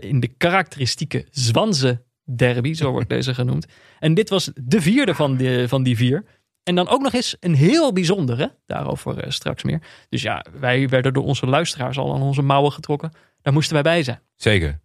In 0.00 0.20
de 0.20 0.30
karakteristieke 0.36 1.26
Zwanze 1.30 2.02
derby, 2.36 2.72
zo 2.74 2.90
wordt 2.90 3.08
deze 3.08 3.34
genoemd. 3.34 3.66
En 3.98 4.14
dit 4.14 4.28
was 4.28 4.50
de 4.54 4.80
vierde 4.80 5.14
van, 5.14 5.36
de, 5.36 5.68
van 5.68 5.82
die 5.82 5.96
vier. 5.96 6.24
En 6.62 6.74
dan 6.74 6.88
ook 6.88 7.02
nog 7.02 7.12
eens 7.12 7.36
een 7.40 7.54
heel 7.54 7.92
bijzondere, 7.92 8.54
daarover 8.66 9.18
eh, 9.18 9.30
straks 9.30 9.62
meer. 9.62 9.80
Dus 10.08 10.22
ja, 10.22 10.44
wij 10.60 10.88
werden 10.88 11.12
door 11.12 11.24
onze 11.24 11.46
luisteraars 11.46 11.98
al 11.98 12.14
aan 12.14 12.22
onze 12.22 12.42
mouwen 12.42 12.72
getrokken. 12.72 13.12
Daar 13.42 13.52
moesten 13.52 13.72
wij 13.74 13.82
bij 13.82 14.02
zijn. 14.02 14.20
Zeker. 14.36 14.80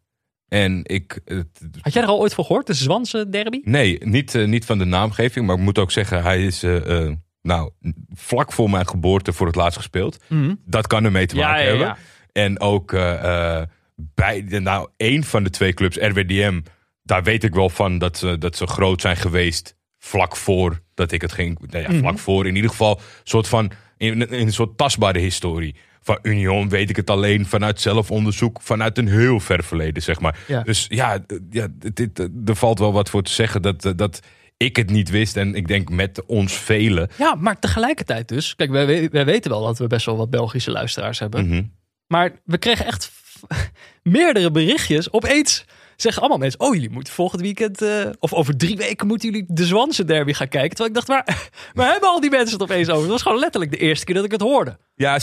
En 0.47 0.79
ik. 0.83 1.19
het- 1.25 1.61
Had 1.81 1.93
jij 1.93 2.01
er 2.03 2.07
al 2.09 2.19
ooit 2.19 2.33
van 2.33 2.45
gehoord, 2.45 2.67
de 2.67 2.73
Zwanse 2.73 3.29
derby? 3.29 3.61
nee, 3.63 4.05
niet, 4.05 4.35
eh, 4.35 4.45
niet 4.47 4.65
van 4.65 4.77
de 4.77 4.85
naamgeving, 4.85 5.45
maar 5.45 5.55
ik 5.55 5.61
moet 5.61 5.77
ook 5.77 5.91
zeggen, 5.91 6.23
hij 6.23 6.45
is. 6.45 6.63
eh, 6.63 7.11
nou, 7.41 7.71
vlak 8.13 8.51
voor 8.51 8.69
mijn 8.69 8.87
geboorte 8.87 9.33
voor 9.33 9.47
het 9.47 9.55
laatst 9.55 9.77
gespeeld. 9.77 10.17
Dat 10.65 10.87
kan 10.87 11.03
ermee 11.03 11.25
te 11.25 11.35
Ja, 11.35 11.47
maken 11.47 11.63
ja, 11.63 11.71
ja. 11.71 11.77
hebben. 11.77 11.97
En 12.31 12.59
ook 12.59 12.91
bij 13.95 14.41
nou, 14.47 14.89
één 14.97 15.23
van 15.23 15.43
de 15.43 15.49
twee 15.49 15.73
clubs, 15.73 15.97
RWDM, 15.97 16.61
daar 17.03 17.23
weet 17.23 17.43
ik 17.43 17.53
wel 17.53 17.69
van 17.69 17.97
dat 17.97 18.17
ze, 18.17 18.37
dat 18.37 18.55
ze 18.55 18.67
groot 18.67 19.01
zijn 19.01 19.17
geweest. 19.17 19.75
Vlak 19.99 20.35
voor 20.35 20.81
dat 20.93 21.11
ik 21.11 21.21
het 21.21 21.31
ging. 21.31 21.59
Nou 21.69 21.83
ja, 21.83 21.89
Mhm. 21.89 21.99
vlak 21.99 22.19
voor. 22.19 22.47
In 22.47 22.55
ieder 22.55 22.69
geval, 22.69 23.01
soort 23.23 23.47
van. 23.47 23.71
In, 23.97 24.29
in 24.29 24.45
een 24.47 24.53
soort 24.53 24.77
tastbare 24.77 25.19
historie. 25.19 25.75
Van 26.01 26.19
Union 26.21 26.69
weet 26.69 26.89
ik 26.89 26.95
het 26.95 27.09
alleen 27.09 27.45
vanuit 27.45 27.81
zelfonderzoek. 27.81 28.61
Vanuit 28.61 28.97
een 28.97 29.07
heel 29.07 29.39
ver 29.39 29.63
verleden, 29.63 30.03
zeg 30.03 30.19
maar. 30.19 30.39
Ja. 30.47 30.61
Dus 30.61 30.85
ja, 30.89 31.25
ja 31.49 31.67
dit, 31.93 32.19
er 32.45 32.55
valt 32.55 32.79
wel 32.79 32.93
wat 32.93 33.09
voor 33.09 33.23
te 33.23 33.31
zeggen 33.31 33.61
dat, 33.61 33.85
eh, 33.85 33.91
dat 33.95 34.19
ik 34.57 34.75
het 34.75 34.89
niet 34.89 35.09
wist. 35.09 35.37
En 35.37 35.55
ik 35.55 35.67
denk 35.67 35.89
met 35.89 36.25
ons 36.25 36.53
velen. 36.53 37.09
Ja, 37.17 37.35
maar 37.35 37.59
tegelijkertijd 37.59 38.27
dus. 38.27 38.55
Kijk, 38.55 38.71
wij 39.11 39.25
weten 39.25 39.51
wel 39.51 39.65
dat 39.65 39.77
we 39.77 39.87
best 39.87 40.05
wel 40.05 40.17
wat 40.17 40.29
Belgische 40.29 40.71
luisteraars 40.71 41.19
hebben. 41.19 41.47
Mhm. 41.47 41.63
Maar 42.07 42.31
we 42.45 42.57
kregen 42.57 42.85
echt 42.85 43.11
meerdere 44.03 44.51
berichtjes. 44.51 45.11
Opeens 45.11 45.65
zeggen 46.03 46.21
allemaal 46.21 46.39
mensen... 46.39 46.59
Oh, 46.59 46.73
jullie 46.73 46.89
moeten 46.89 47.13
volgend 47.13 47.41
weekend... 47.41 47.81
eh, 47.81 48.05
of 48.19 48.33
over 48.33 48.57
drie 48.57 48.77
weken 48.77 49.07
moeten 49.07 49.31
jullie 49.31 49.45
de 49.47 49.65
Zwanse 49.65 50.05
derby 50.05 50.33
gaan 50.33 50.47
kijken. 50.47 50.75
Terwijl 50.75 50.89
ik 50.89 50.95
dacht, 50.95 51.07
waar, 51.07 51.49
waar 51.83 51.91
hebben 51.91 52.09
al 52.09 52.21
die 52.21 52.29
mensen 52.29 52.53
het 52.59 52.71
opeens 52.71 52.89
over? 52.89 53.01
Dat 53.01 53.11
was 53.11 53.21
gewoon 53.21 53.39
letterlijk 53.39 53.71
de 53.71 53.77
eerste 53.77 54.05
keer 54.05 54.15
dat 54.15 54.25
ik 54.25 54.31
het 54.31 54.41
hoorde. 54.41 54.77
Ja, 54.95 55.19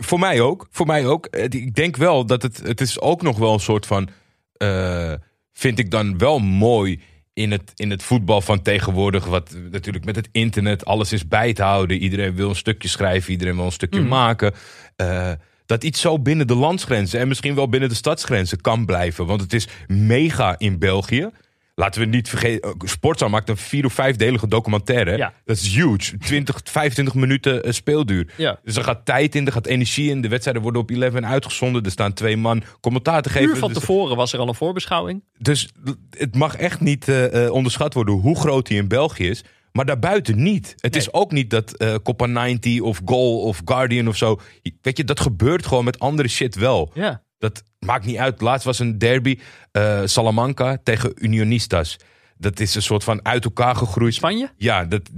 voor 0.00 0.18
mij 0.18 0.40
ook. 0.40 0.66
Voor 0.70 0.86
mij 0.86 1.06
ook. 1.06 1.26
Eh, 1.26 1.44
Ik 1.44 1.74
denk 1.74 1.96
wel 1.96 2.26
dat 2.26 2.42
het, 2.42 2.60
het 2.62 2.80
is 2.80 3.00
ook 3.00 3.22
nog 3.22 3.38
wel 3.38 3.52
een 3.52 3.60
soort 3.60 3.86
van, 3.86 4.08
eh, 4.56 5.12
vind 5.52 5.78
ik 5.78 5.90
dan 5.90 6.18
wel 6.18 6.38
mooi 6.38 7.00
in 7.32 7.50
het, 7.50 7.72
in 7.74 7.90
het 7.90 8.02
voetbal 8.02 8.40
van 8.40 8.62
tegenwoordig. 8.62 9.24
Wat 9.24 9.56
natuurlijk 9.70 10.04
met 10.04 10.16
het 10.16 10.28
internet 10.32 10.84
alles 10.84 11.12
is 11.12 11.28
bij 11.28 11.52
te 11.52 11.62
houden. 11.62 11.96
Iedereen 11.96 12.34
wil 12.34 12.48
een 12.48 12.54
stukje 12.56 12.88
schrijven, 12.88 13.32
iedereen 13.32 13.56
wil 13.56 13.64
een 13.64 13.72
stukje 13.72 14.00
maken. 14.00 14.54
Eh, 14.96 15.32
dat 15.68 15.84
iets 15.84 16.00
zo 16.00 16.18
binnen 16.18 16.46
de 16.46 16.54
landsgrenzen 16.54 17.20
en 17.20 17.28
misschien 17.28 17.54
wel 17.54 17.68
binnen 17.68 17.88
de 17.88 17.94
stadsgrenzen 17.94 18.60
kan 18.60 18.86
blijven. 18.86 19.26
Want 19.26 19.40
het 19.40 19.52
is 19.52 19.68
mega 19.86 20.54
in 20.58 20.78
België. 20.78 21.30
Laten 21.74 22.00
we 22.00 22.06
niet 22.06 22.28
vergeten, 22.28 22.74
Sportza 22.78 23.28
maakt 23.28 23.48
een 23.48 23.56
vier 23.56 23.84
of 23.84 23.92
vijfdelige 23.92 24.48
documentaire. 24.48 25.16
Ja. 25.16 25.32
Dat 25.44 25.56
is 25.56 25.74
huge. 25.74 26.18
20, 26.18 26.60
25 26.64 27.14
minuten 27.14 27.62
eh, 27.62 27.72
speelduur. 27.72 28.32
Ja. 28.36 28.58
Dus 28.64 28.76
er 28.76 28.84
gaat 28.84 29.04
tijd 29.04 29.34
in, 29.34 29.46
er 29.46 29.52
gaat 29.52 29.66
energie 29.66 30.10
in. 30.10 30.20
De 30.20 30.28
wedstrijden 30.28 30.62
worden 30.62 30.80
op 30.80 30.90
11 30.90 31.14
uitgezonden. 31.14 31.84
Er 31.84 31.90
staan 31.90 32.12
twee 32.12 32.36
man 32.36 32.62
commentaar 32.80 33.22
te 33.22 33.28
geven. 33.28 33.48
Uur 33.48 33.56
van 33.56 33.68
Dus- 33.72 33.78
tevoren 33.78 34.16
was 34.16 34.32
er 34.32 34.38
al 34.38 34.48
een 34.48 34.54
voorbeschouwing. 34.54 35.24
dus 35.38 35.68
het 36.10 36.34
mag 36.34 36.56
echt 36.56 36.80
niet 36.80 37.08
eh, 37.08 37.44
eh, 37.44 37.52
onderschat 37.52 37.94
worden 37.94 38.14
hoe 38.14 38.38
groot 38.38 38.68
hij 38.68 38.76
in 38.76 38.88
België 38.88 39.28
is. 39.28 39.44
Maar 39.78 39.86
daarbuiten 39.86 40.42
niet. 40.42 40.74
Het 40.76 40.96
is 40.96 41.12
ook 41.12 41.32
niet 41.32 41.50
dat 41.50 41.76
eh 41.76 41.94
Copa 42.02 42.26
90 42.26 42.80
of 42.80 43.00
Goal 43.04 43.40
of 43.40 43.60
Guardian 43.64 44.08
of 44.08 44.16
zo. 44.16 44.40
Weet 44.82 44.96
je, 44.96 45.04
dat 45.04 45.20
gebeurt 45.20 45.66
gewoon 45.66 45.84
met 45.84 45.98
andere 45.98 46.28
shit 46.28 46.54
wel. 46.54 46.90
Ja. 46.94 47.22
Dat 47.38 47.62
maakt 47.78 48.04
niet 48.06 48.16
uit. 48.16 48.40
Laatst 48.40 48.64
was 48.64 48.78
een 48.78 48.98
derby. 48.98 49.38
eh, 49.72 50.00
Salamanca 50.04 50.78
tegen 50.82 51.12
Unionistas. 51.24 51.96
Dat 52.36 52.60
is 52.60 52.74
een 52.74 52.82
soort 52.82 53.04
van 53.04 53.24
uit 53.24 53.44
elkaar 53.44 53.76
gegroeid. 53.76 54.14
Spanje? 54.14 54.50
Ja, 54.56 54.84
dat, 54.84 55.10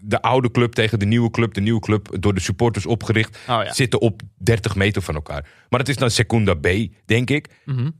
de 0.00 0.22
oude 0.22 0.50
club 0.50 0.72
tegen 0.72 0.98
de 0.98 1.06
nieuwe 1.06 1.30
club. 1.30 1.54
De 1.54 1.60
nieuwe 1.60 1.80
club 1.80 2.16
door 2.20 2.34
de 2.34 2.40
supporters 2.40 2.86
opgericht. 2.86 3.36
Oh 3.36 3.60
ja. 3.64 3.72
Zitten 3.72 4.00
op 4.00 4.22
30 4.36 4.74
meter 4.74 5.02
van 5.02 5.14
elkaar. 5.14 5.48
Maar 5.68 5.78
dat 5.78 5.88
is 5.88 5.96
dan 5.96 6.10
Secunda 6.10 6.54
B, 6.54 6.68
denk 7.04 7.30
ik. 7.30 7.48
Mhm. 7.64 7.90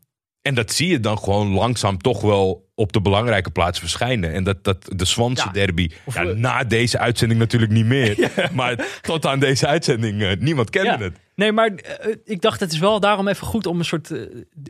En 0.43 0.55
dat 0.55 0.73
zie 0.73 0.89
je 0.89 1.01
dan 1.01 1.19
gewoon 1.19 1.49
langzaam 1.49 1.99
toch 1.99 2.21
wel 2.21 2.66
op 2.79 2.93
de 2.93 3.01
belangrijke 3.01 3.51
plaats 3.51 3.79
verschijnen. 3.79 4.33
En 4.33 4.45
dat, 4.45 4.65
dat 4.65 4.77
de 4.97 5.05
Zwanse 5.05 5.45
Ja. 5.47 5.53
derby, 5.53 5.91
ja, 6.15 6.27
we- 6.27 6.35
na 6.35 6.65
deze 6.65 6.99
uitzending 6.99 7.41
natuurlijk 7.41 7.73
niet 7.73 7.85
meer. 7.87 8.31
Maar 8.53 8.87
tot 9.03 9.27
aan 9.27 9.39
deze 9.39 9.67
uitzending, 9.67 10.23
eh, 10.23 10.33
niemand 10.39 10.71
kende 10.71 11.05
het. 11.05 11.17
Nee, 11.35 11.53
maar 11.53 11.69
eh, 11.75 12.15
ik 12.25 12.41
dacht 12.41 12.61
het 12.61 12.73
is 12.73 12.79
wel 12.79 13.01
daarom 13.01 13.29
even 13.29 13.47
goed 13.47 13.67
om 13.67 13.79
een 13.79 13.85
soort 13.85 14.11
eh, 14.11 14.21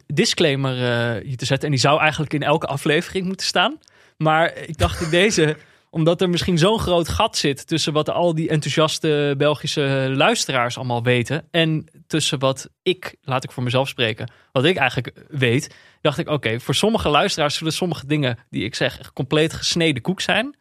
disclaimer 0.07 0.75
hier 1.23 1.37
te 1.37 1.45
zetten. 1.45 1.65
En 1.67 1.71
die 1.71 1.81
zou 1.81 2.01
eigenlijk 2.01 2.33
in 2.35 2.43
elke 2.43 2.67
aflevering 2.67 3.27
moeten 3.27 3.47
staan. 3.47 3.79
Maar 4.17 4.53
ik 4.67 4.79
dacht 4.79 5.01
in 5.01 5.11
deze, 5.11 5.57
omdat 5.97 6.21
er 6.21 6.31
misschien 6.31 6.59
zo'n 6.59 6.79
groot 6.79 7.09
gat 7.09 7.37
zit 7.37 7.67
tussen 7.67 7.93
wat 7.93 8.11
al 8.11 8.35
die 8.35 8.49
enthousiaste 8.49 9.35
Belgische 9.39 10.13
luisteraars 10.15 10.77
allemaal 10.77 11.03
weten. 11.03 11.49
En 11.51 11.87
tussen 12.07 12.39
wat 12.39 12.69
ik, 12.83 13.17
laat 13.23 13.45
ik 13.45 13.51
voor 13.51 13.63
mezelf 13.63 13.89
spreken, 13.89 14.31
wat 14.53 14.65
ik 14.65 14.77
eigenlijk 14.77 15.13
weet. 15.29 15.77
Dacht 16.01 16.19
ik, 16.19 16.29
oké, 16.29 16.61
voor 16.61 16.75
sommige 16.75 17.09
luisteraars 17.09 17.57
zullen 17.57 17.73
sommige 17.73 18.07
dingen 18.07 18.39
die 18.51 18.65
ik 18.65 18.75
zeg 18.75 19.13
compleet 19.13 19.53
gesneden 19.53 20.03
koek 20.03 20.21
zijn. 20.21 20.57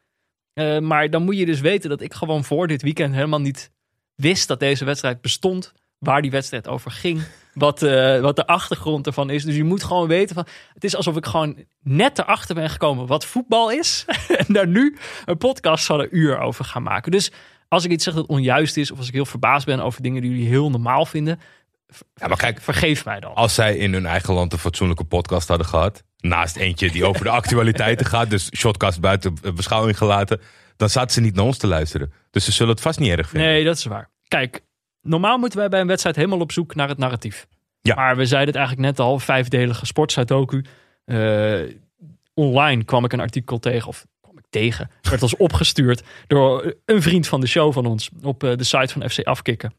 Eh, 0.54 0.80
maar 0.80 1.10
dan 1.10 1.24
moet 1.24 1.38
je 1.38 1.46
dus 1.46 1.60
weten 1.60 1.90
dat 1.90 2.02
ik 2.02 2.14
gewoon 2.14 2.44
voor 2.44 2.68
dit 2.68 2.82
weekend 2.82 3.14
helemaal 3.14 3.42
niet 3.42 3.72
wist 4.16 4.48
dat 4.48 4.60
deze 4.60 4.86
wedstrijd 4.86 5.22
bestond. 5.22 5.74
Waar 6.00 6.22
die 6.22 6.32
wedstrijd 6.32 6.68
over 6.68 6.92
ging. 6.92 7.22
Wat, 7.54 7.84
eh, 7.84 8.20
wat 8.20 8.36
de 8.36 8.48
achtergrond 8.48 9.06
ervan 9.08 9.30
is. 9.30 9.44
Dus 9.44 9.56
je 9.56 9.64
moet 9.64 9.84
gewoon 9.84 10.08
weten 10.08 10.36
van. 10.36 10.46
Het 10.74 10.84
is 10.84 10.96
alsof 10.96 11.16
ik 11.16 11.26
gewoon 11.26 11.66
net 11.84 12.20
erachter 12.20 12.56
ben 12.56 12.70
gekomen 12.70 13.08
wat 13.08 13.26
voetbal 13.26 13.72
is. 13.72 14.06
en 14.48 14.54
daar 14.54 14.68
nu 14.68 14.98
een 15.26 15.38
podcast 15.38 15.86
van 15.86 16.00
een 16.00 16.08
uur 16.18 16.40
over 16.40 16.66
ga 16.66 16.80
maken. 16.80 17.12
Dus 17.12 17.32
als 17.68 17.86
ik 17.86 17.92
iets 17.92 18.04
zeg 18.04 18.14
dat 18.14 18.26
onjuist 18.26 18.78
is. 18.78 18.92
Of 18.92 18.98
als 18.98 19.08
ik 19.08 19.14
heel 19.14 19.26
verbaasd 19.26 19.66
ben 19.66 19.80
over 19.80 20.02
dingen 20.02 20.22
die 20.22 20.32
jullie 20.32 20.48
heel 20.48 20.70
normaal 20.70 21.06
vinden. 21.06 21.40
Ja, 22.16 22.28
maar 22.28 22.38
kijk, 22.38 22.62
Vergeef 22.62 23.06
mij 23.06 23.20
dan. 23.20 23.34
als 23.34 23.54
zij 23.54 23.78
in 23.78 23.94
hun 23.94 24.06
eigen 24.06 24.34
land 24.34 24.54
een 24.54 24.60
fatsoenlijke 24.60 25.04
podcast 25.04 25.48
hadden 25.48 25.68
gehad. 25.68 26.04
Naast 26.18 26.56
eentje 26.56 26.92
die 26.92 27.06
over 27.06 27.24
de 27.24 27.30
actualiteiten 27.42 28.06
gaat. 28.06 28.30
Dus 28.30 28.50
shotcast 28.56 29.00
buiten 29.02 29.34
beschouwing 29.56 29.98
gelaten. 29.98 30.42
Dan 30.78 30.90
zaten 30.90 31.12
ze 31.12 31.22
niet 31.22 31.36
naar 31.36 31.46
ons 31.46 31.58
te 31.58 31.68
luisteren. 31.68 32.14
Dus 32.32 32.46
ze 32.46 32.52
zullen 32.52 32.74
het 32.74 32.82
vast 32.82 33.00
niet 33.00 33.12
erg 33.12 33.30
vinden. 33.30 33.50
Nee, 33.50 33.64
dat 33.64 33.78
is 33.78 33.86
waar. 33.86 34.10
Kijk, 34.28 34.62
normaal 35.06 35.38
moeten 35.38 35.60
wij 35.60 35.70
bij 35.70 35.80
een 35.82 35.88
wedstrijd 35.88 36.16
helemaal 36.16 36.40
op 36.40 36.52
zoek 36.52 36.76
naar 36.76 36.88
het 36.88 36.98
narratief. 36.98 37.48
Ja. 37.82 37.96
Maar 37.96 38.16
we 38.18 38.26
zeiden 38.26 38.54
het 38.54 38.58
eigenlijk 38.58 38.88
net 38.88 39.00
al, 39.06 39.20
vijfdelige 39.20 39.86
sportsuidoku. 39.86 40.64
Eh 41.06 41.62
online 42.34 42.84
kwam 42.84 43.06
ik 43.06 43.14
een 43.14 43.20
artikel 43.20 43.60
tegen, 43.60 43.88
of 43.88 44.06
kwam 44.22 44.38
ik 44.38 44.44
tegen, 44.50 44.90
werd 45.02 45.22
ons 45.22 45.36
opgestuurd 45.38 46.04
door 46.28 46.76
een 46.86 47.02
vriend 47.02 47.28
van 47.28 47.42
de 47.42 47.48
show 47.48 47.74
van 47.74 47.86
ons 47.86 48.10
op 48.22 48.44
eh, 48.44 48.56
de 48.56 48.64
site 48.64 48.94
van 48.94 49.10
FC 49.10 49.20
Afkikken. 49.24 49.74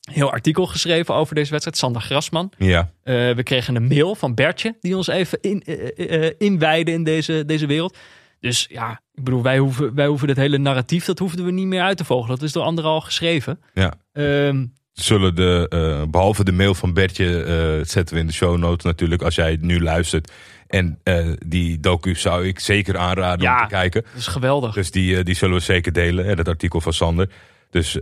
Heel 0.00 0.30
artikel 0.32 0.66
geschreven 0.66 1.14
over 1.14 1.34
deze 1.34 1.50
wedstrijd, 1.50 1.76
Sander 1.78 2.02
Grasman. 2.02 2.52
Ja, 2.58 2.90
Eh, 3.02 3.30
we 3.30 3.42
kregen 3.42 3.74
een 3.76 3.86
mail 3.86 4.14
van 4.14 4.34
Bertje, 4.34 4.76
die 4.80 4.96
ons 4.96 5.06
even 5.06 5.38
in, 5.40 5.62
eh, 5.62 6.30
inwijde 6.38 6.90
in 6.90 7.04
deze, 7.04 7.44
deze 7.44 7.66
wereld. 7.66 7.96
Dus 8.40 8.66
ja, 8.70 9.00
ik 9.14 9.24
bedoel, 9.24 9.42
wij 9.42 9.58
hoeven, 9.58 9.94
wij 9.94 10.06
hoeven 10.06 10.26
dit 10.26 10.36
hele 10.36 10.58
narratief, 10.58 11.04
dat 11.04 11.18
hoefden 11.18 11.44
we 11.44 11.50
niet 11.50 11.66
meer 11.66 11.82
uit 11.82 11.96
te 11.96 12.04
vogelen. 12.04 12.38
Dat 12.38 12.46
is 12.46 12.52
door 12.52 12.62
anderen 12.62 12.90
al 12.90 13.00
geschreven. 13.00 13.60
ja. 13.74 13.94
Ehm, 14.12 14.66
Zullen 14.92 15.34
de, 15.34 15.66
eh, 15.68 16.02
behalve 16.10 16.44
de 16.44 16.52
mail 16.52 16.74
van 16.74 16.92
Bertje, 16.92 17.42
eh, 17.42 17.86
zetten 17.86 18.14
we 18.14 18.20
in 18.20 18.26
de 18.26 18.32
show 18.32 18.58
notes 18.58 18.84
natuurlijk, 18.84 19.22
als 19.22 19.34
jij 19.34 19.58
nu 19.60 19.80
luistert. 19.80 20.32
En 20.66 20.98
eh, 21.02 21.26
die 21.46 21.80
docu 21.80 22.14
zou 22.14 22.46
ik 22.46 22.58
zeker 22.58 22.96
aanraden 22.96 23.42
Ja. 23.44 23.56
om 23.56 23.62
te 23.68 23.74
kijken. 23.74 24.02
dat 24.02 24.20
is 24.20 24.26
geweldig. 24.26 24.74
Dus 24.74 24.90
die, 24.90 25.22
die 25.22 25.34
zullen 25.34 25.56
we 25.56 25.62
zeker 25.62 25.92
delen, 25.92 26.24
hè, 26.24 26.34
dat 26.34 26.48
artikel 26.48 26.80
van 26.80 26.92
Sander. 26.92 27.30
Dus 27.70 27.92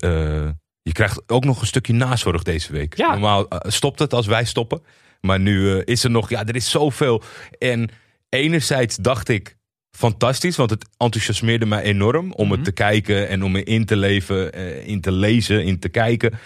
je 0.82 0.92
krijgt 0.92 1.22
ook 1.26 1.44
nog 1.44 1.60
een 1.60 1.66
stukje 1.66 1.92
nazorg 1.92 2.42
deze 2.42 2.72
week. 2.72 2.96
Ja. 2.96 3.10
Normaal 3.10 3.46
stopt 3.66 3.98
het 3.98 4.12
als 4.14 4.26
wij 4.26 4.44
stoppen. 4.44 4.82
Maar 5.20 5.40
nu 5.40 5.78
is 5.80 6.04
er 6.04 6.10
nog, 6.10 6.28
ja, 6.30 6.46
er 6.46 6.56
is 6.56 6.70
zoveel. 6.70 7.22
En 7.58 7.90
enerzijds 8.28 8.96
dacht 8.96 9.28
ik, 9.28 9.56
fantastisch, 9.90 10.56
want 10.56 10.70
het 10.70 10.88
enthousiasmeerde 10.96 11.66
mij 11.66 11.82
enorm 11.82 12.32
om 12.32 12.44
Mhm. 12.46 12.54
het 12.54 12.64
te 12.64 12.72
kijken 12.72 13.28
en 13.28 13.42
om 13.44 13.56
erin 13.56 13.84
te 13.84 13.96
leven, 13.96 14.52
eh, 14.52 14.86
in 14.88 15.00
te 15.00 15.12
lezen, 15.12 15.64
in 15.64 15.78
te 15.78 15.88
kijken. 15.88 16.38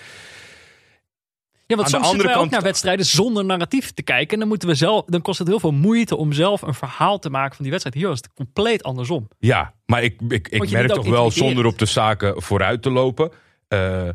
Ja, 1.67 1.79
want 1.79 1.95
Aan 1.95 2.01
de 2.01 2.07
soms 2.07 2.11
zitten 2.11 2.11
andere 2.11 2.29
wij 2.29 2.35
ook 2.35 2.41
kant- 2.41 2.51
naar 2.51 2.63
wedstrijden 2.63 3.07
zonder 3.07 3.45
narratief 3.45 3.91
te 3.91 4.03
kijken. 4.03 4.33
En 4.33 4.39
dan, 4.39 4.49
moeten 4.49 4.69
we 4.69 4.75
zelf, 4.75 5.05
dan 5.07 5.23
kost 5.23 5.39
het 5.39 5.49
heel 5.49 5.61
veel 5.61 5.73
moeite 5.73 6.17
om 6.17 6.33
zelf 6.33 6.63
een 6.63 6.75
verhaal 6.75 7.19
te 7.19 7.31
maken 7.31 7.51
van 7.55 7.63
die 7.63 7.71
wedstrijd. 7.71 7.97
Hier 7.99 8.09
was 8.09 8.19
het 8.19 8.33
compleet 8.35 8.83
andersom. 8.83 9.29
Ja, 9.39 9.75
maar 9.87 10.03
ik, 10.03 10.21
ik, 10.29 10.71
merk 10.71 10.89
toch 10.93 11.07
wel, 11.09 11.31
zonder 11.31 11.65
op 11.67 11.79
de 11.79 11.87
zaken 11.87 12.43
vooruit 12.43 12.83
te 12.83 12.91
lopen. 12.91 13.31
eh, 13.69 14.09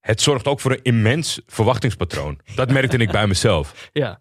het 0.00 0.20
zorgt 0.20 0.46
ook 0.46 0.60
voor 0.60 0.70
een 0.72 0.82
immens 0.82 1.40
verwachtingspatroon. 1.46 2.40
Dat 2.54 2.70
merkte 2.70 2.96
ik 2.96 3.10
bij 3.10 3.26
mezelf. 3.26 3.74
Ja. 3.92 4.20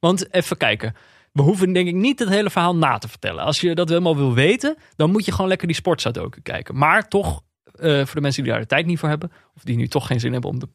Want 0.00 0.34
even 0.34 0.56
kijken. 0.56 0.94
We 1.36 1.42
hoeven 1.42 1.72
denk 1.72 1.88
ik 1.88 1.94
niet 1.94 2.18
het 2.18 2.28
hele 2.28 2.50
verhaal 2.50 2.76
na 2.76 2.98
te 2.98 3.08
vertellen. 3.08 3.44
Als 3.44 3.60
je 3.60 3.74
dat 3.74 3.88
helemaal 3.88 4.16
wil 4.16 4.34
weten, 4.34 4.76
dan 4.96 5.10
moet 5.10 5.24
je 5.24 5.32
gewoon 5.32 5.48
lekker 5.48 5.66
die 5.66 5.76
sportsadoku 5.76 6.40
kijken. 6.40 6.76
Maar 6.76 7.08
toch, 7.08 7.42
eh, 7.74 7.96
voor 8.04 8.14
de 8.14 8.20
mensen 8.20 8.42
die 8.42 8.52
daar 8.52 8.60
de 8.60 8.66
tijd 8.66 8.86
niet 8.86 8.98
voor 8.98 9.08
hebben, 9.08 9.32
of 9.54 9.62
die 9.62 9.76
nu 9.76 9.88
toch 9.88 10.06
geen 10.06 10.20
zin 10.20 10.32
hebben 10.32 10.50
om 10.50 10.58
de 10.58 10.68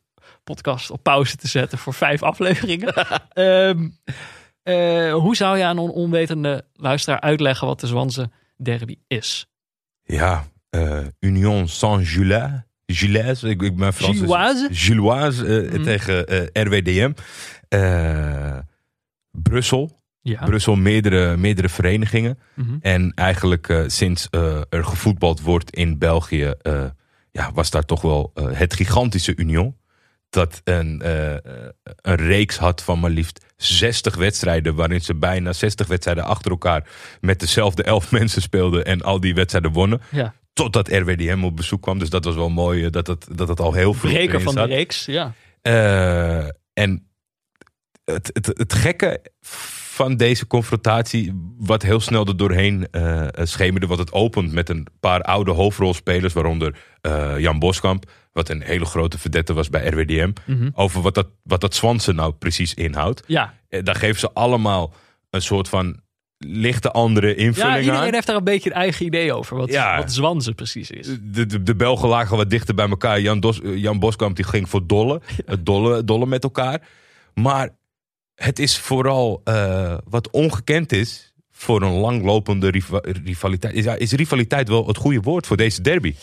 podcast 0.44 0.91
op 0.91 1.03
pauze 1.03 1.36
te 1.36 1.48
zetten 1.48 1.77
voor 1.77 1.94
vijf 1.94 2.24
afleveringen. 2.32 2.94
Ehm, 3.34 3.89
eh, 4.63 5.13
hoe 5.13 5.36
zou 5.36 5.58
je 5.58 5.63
aan 5.63 5.77
een 5.77 5.89
onwetende 5.89 6.65
luisteraar 6.74 7.20
uitleggen 7.22 7.68
wat 7.68 7.80
de 7.80 7.88
Zwanse 7.88 8.30
derby 8.58 8.96
is? 9.08 9.46
Ja, 10.03 10.44
eh, 10.70 11.00
Union 11.20 11.68
Saint-Gilles. 11.68 12.50
Gilles, 12.86 13.44
ik, 13.44 13.62
ik 13.62 13.75
ben 13.75 13.94
Frans. 13.94 14.13
is- 14.13 14.20
Gilloise? 14.20 14.68
Gilloise 14.72 15.70
Mhm. 15.72 15.84
tegen 15.84 16.50
RWDM. 16.53 17.12
Brussel. 19.32 20.00
Ja. 20.21 20.45
Brussel, 20.45 20.75
meerdere, 20.75 21.37
meerdere 21.37 21.69
verenigingen. 21.69 22.39
Mhm. 22.53 22.75
En 22.81 23.11
eigenlijk 23.15 23.69
eh, 23.69 23.83
sinds 23.87 24.27
eh, 24.29 24.61
er 24.69 24.85
gevoetbald 24.85 25.41
wordt 25.41 25.71
in 25.71 25.97
België, 25.97 26.53
eh, 26.62 26.86
ja, 27.31 27.51
was 27.53 27.69
daar 27.69 27.86
toch 27.86 28.01
wel 28.01 28.31
het 28.36 28.73
gigantische 28.73 29.36
Union. 29.36 29.75
Dat 30.29 30.62
een, 30.63 31.01
een 32.01 32.15
reeks 32.15 32.57
had 32.57 32.84
van 32.84 32.99
maar 32.99 33.10
liefst 33.10 33.45
60 33.55 34.15
wedstrijden, 34.15 34.75
waarin 34.75 35.01
ze 35.01 35.15
bijna 35.15 35.53
60 35.53 35.88
wedstrijden 35.88 36.23
achter 36.23 36.51
elkaar 36.51 36.89
met 37.21 37.39
dezelfde 37.39 37.84
elf 37.84 38.12
mensen 38.19 38.41
speelden 38.41 38.86
en 38.86 39.01
al 39.01 39.19
die 39.19 39.34
wedstrijden 39.34 39.71
wonnen. 39.71 40.01
ja. 40.12 40.34
Totdat 40.53 40.88
RWDM 40.89 41.43
op 41.43 41.55
bezoek 41.55 41.81
kwam. 41.81 41.99
Dus 41.99 42.10
dat 42.10 42.25
was 42.25 42.36
wel 42.36 42.49
mooi 42.49 42.89
dat 42.89 43.07
het, 43.07 43.27
dat 43.31 43.47
het 43.47 43.60
al 43.60 43.73
heel 43.73 43.93
vroeg 43.93 44.12
Breker 44.12 44.41
van 44.41 44.55
de 44.55 44.63
reeks. 44.63 45.05
Ja. 45.05 45.34
En 46.73 47.07
het, 48.05 48.29
het, 48.34 48.45
het 48.45 48.73
gekke 48.73 49.21
van 50.01 50.15
deze 50.17 50.47
confrontatie, 50.47 51.33
wat 51.57 51.81
heel 51.81 51.99
snel 51.99 52.25
er 52.25 52.37
doorheen 52.37 52.87
eh 52.91 53.27
schemerde, 53.33 53.87
wat 53.87 53.97
het 53.97 54.11
opent 54.11 54.51
met 54.51 54.69
een 54.69 54.87
paar 54.99 55.21
oude 55.21 55.51
hoofdrolspelers, 55.51 56.33
waaronder 56.33 56.75
eh, 57.01 57.39
Jan 57.39 57.59
Boskamp, 57.59 58.11
wat 58.33 58.49
een 58.49 58.61
hele 58.61 58.85
grote 58.85 59.17
verdette 59.17 59.53
was 59.53 59.69
bij 59.69 59.87
RWDM, 59.87 60.31
Mhm. 60.45 60.69
over 60.73 61.01
wat 61.01 61.13
dat, 61.15 61.27
wat 61.43 61.61
dat 61.61 61.75
Zwansen 61.75 62.15
nou 62.15 62.31
precies 62.33 62.73
inhoudt. 62.73 63.23
ja. 63.27 63.53
Eh, 63.69 63.83
daar 63.83 63.95
geven 63.95 64.19
ze 64.19 64.31
allemaal 64.33 64.93
een 65.29 65.41
soort 65.41 65.69
van 65.69 65.99
lichte 66.37 66.91
andere 66.91 67.35
invulling 67.35 67.73
Ja, 67.73 67.79
iedereen 67.79 68.07
aan. 68.07 68.13
heeft 68.13 68.27
daar 68.27 68.35
een 68.35 68.43
beetje 68.43 68.69
een 68.69 68.75
eigen 68.75 69.05
idee 69.05 69.33
over. 69.33 69.57
Wat, 69.57 69.71
Ja. 69.71 69.97
wat 69.97 70.11
Zwanze 70.13 70.53
precies 70.53 70.91
is. 70.91 71.07
De, 71.21 71.45
de, 71.45 71.63
de 71.63 71.75
Belgen 71.75 72.07
lagen 72.09 72.37
wat 72.37 72.49
dichter 72.49 72.75
bij 72.75 72.89
elkaar. 72.89 73.21
Jan, 73.21 73.39
Dos, 73.39 73.61
eh, 73.61 73.75
Jan 73.77 73.99
Boskamp 73.99 74.35
die 74.35 74.45
ging 74.45 74.69
voor 74.69 74.87
dolle. 74.87 75.21
Dolle, 75.59 76.03
dolle 76.03 76.25
met 76.25 76.43
elkaar. 76.43 76.81
Maar 77.33 77.69
het 78.41 78.60
is 78.60 78.77
vooral 78.77 79.41
eh, 79.43 79.97
wat 80.10 80.30
ongekend 80.30 80.91
is 80.91 81.34
voor 81.51 81.82
een 81.82 81.93
langlopende 81.93 82.69
riva- 82.69 83.01
rivaliteit. 83.01 83.73
Is, 83.73 83.86
is 83.86 84.12
rivaliteit 84.12 84.67
wel 84.67 84.88
het 84.88 84.97
goede 84.97 85.19
woord 85.21 85.47
voor 85.47 85.58
deze 85.58 85.82
derby? 85.82 86.15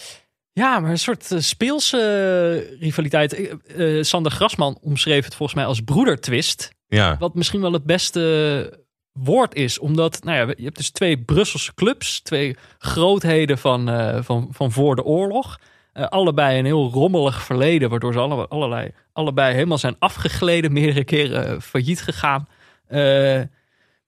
Ja, 0.53 0.81
maar 0.81 0.91
een 0.91 0.99
soort 0.99 1.33
eh, 1.33 1.39
speelse 1.39 1.99
eh, 1.99 2.81
rivaliteit. 2.81 3.55
Sander 4.01 4.33
Grasman 4.33 4.79
omschreef 4.81 5.25
het 5.25 5.35
volgens 5.35 5.59
mij 5.59 5.67
als 5.67 5.81
broedertwist. 5.81 6.71
Ja, 6.87 7.17
Wat 7.19 7.35
misschien 7.35 7.61
wel 7.61 7.73
het 7.73 7.85
beste 7.85 8.85
woord 9.13 9.55
is. 9.55 9.79
Omdat, 9.79 10.25
nou 10.25 10.37
ja, 10.37 10.55
je 10.57 10.65
hebt 10.65 10.77
dus 10.77 10.91
twee 10.91 11.19
Brusselse 11.19 11.75
clubs. 11.75 12.21
Twee 12.21 12.57
grootheden 12.79 13.59
van, 13.59 13.89
van, 14.25 14.49
van 14.51 14.73
voor 14.73 14.97
de 14.97 15.05
oorlog. 15.05 15.59
Eh, 15.93 16.07
allebei 16.07 16.59
een 16.59 16.65
heel 16.65 16.91
rommelig 16.91 17.43
verleden. 17.43 17.91
Waardoor 17.91 18.13
ze 18.13 18.19
alle, 18.19 18.49
allerlei, 18.49 18.93
allebei 19.13 19.55
helemaal 19.55 19.79
zijn 19.79 19.97
afgegleden. 19.99 20.73
Meerdere 20.79 21.05
keren 21.05 21.47
eh, 21.47 21.61
failliet 21.61 22.03
gegaan. 22.03 22.49
Eh, 22.87 23.41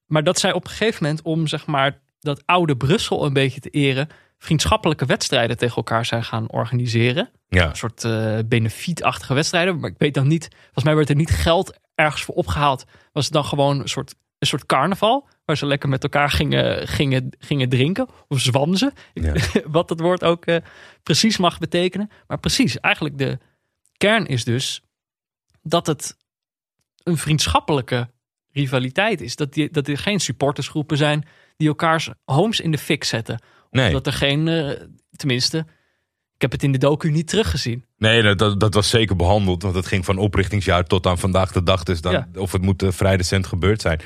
maar 0.06 0.24
dat 0.24 0.38
zij 0.38 0.52
op 0.52 0.64
een 0.64 0.70
gegeven 0.70 1.02
moment 1.02 1.22
om 1.22 1.46
zeg 1.46 1.66
maar 1.66 1.98
dat 2.20 2.42
oude 2.46 2.76
Brussel 2.76 3.24
een 3.24 3.32
beetje 3.32 3.60
te 3.60 3.70
eren. 3.70 4.08
Vriendschappelijke 4.38 5.06
wedstrijden 5.06 5.56
tegen 5.56 5.76
elkaar 5.76 6.04
zijn 6.04 6.24
gaan 6.24 6.50
organiseren 6.50 7.30
ja. 7.48 7.68
een 7.68 7.76
soort 7.76 8.06
benefietachtige 8.48 9.34
wedstrijden. 9.34 9.80
Maar 9.80 9.90
ik 9.90 9.98
weet 9.98 10.14
dan 10.14 10.28
niet, 10.28 10.48
volgens 10.62 10.84
mij 10.84 10.94
werd 10.94 11.08
er 11.08 11.14
niet 11.14 11.30
geld 11.30 11.78
ergens 11.94 12.22
voor 12.22 12.34
opgehaald. 12.34 12.84
Was 13.12 13.24
het 13.24 13.32
dan 13.32 13.44
gewoon 13.44 13.80
een 13.80 13.88
soort, 13.88 14.14
een 14.38 14.46
soort 14.46 14.66
carnaval. 14.66 15.28
Waar 15.50 15.58
ze 15.58 15.66
lekker 15.66 15.88
met 15.88 16.02
elkaar 16.02 16.30
gingen, 16.30 16.88
gingen, 16.88 17.32
gingen 17.38 17.68
drinken. 17.68 18.08
Of 18.28 18.40
zwamzen. 18.40 18.92
Ja. 19.14 19.34
Wat 19.66 19.88
dat 19.88 20.00
woord 20.00 20.24
ook 20.24 20.46
eh, 20.46 20.56
precies 21.02 21.36
mag 21.36 21.58
betekenen. 21.58 22.10
Maar 22.26 22.38
precies, 22.38 22.80
eigenlijk 22.80 23.18
de 23.18 23.38
kern 23.96 24.26
is 24.26 24.44
dus 24.44 24.82
dat 25.62 25.86
het 25.86 26.16
een 27.02 27.16
vriendschappelijke 27.16 28.10
rivaliteit 28.52 29.20
is. 29.20 29.36
Dat, 29.36 29.52
die, 29.52 29.70
dat 29.70 29.88
er 29.88 29.98
geen 29.98 30.20
supportersgroepen 30.20 30.96
zijn 30.96 31.24
die 31.56 31.68
elkaars 31.68 32.10
homes 32.24 32.60
in 32.60 32.70
de 32.70 32.78
fik 32.78 33.04
zetten. 33.04 33.42
Nee, 33.70 33.92
Dat 33.92 34.06
er 34.06 34.12
geen, 34.12 34.48
eh, 34.48 34.86
tenminste, 35.16 35.66
ik 36.40 36.50
heb 36.50 36.60
het 36.60 36.62
in 36.68 36.72
de 36.72 36.78
docu 36.86 37.10
niet 37.10 37.28
teruggezien. 37.28 37.84
nee 37.98 38.34
dat- 38.34 38.60
dat, 38.60 38.74
was 38.74 38.88
zeker 38.90 39.16
behandeld. 39.16 39.62
Want 39.62 39.74
het 39.74 39.86
ging 39.86 40.04
van 40.04 40.18
oprichtingsjaar 40.18 40.84
tot 40.84 41.06
aan 41.06 41.18
vandaag 41.18 41.52
de 41.52 41.62
dag. 41.62 41.82
Dus 41.82 42.00
dan, 42.00 42.12
Ja. 42.12 42.28
of 42.34 42.52
het 42.52 42.62
moet 42.62 42.82
eh, 42.82 42.90
vrij 42.92 43.16
recent 43.16 43.46
gebeurd 43.46 43.80
zijn. 43.80 44.00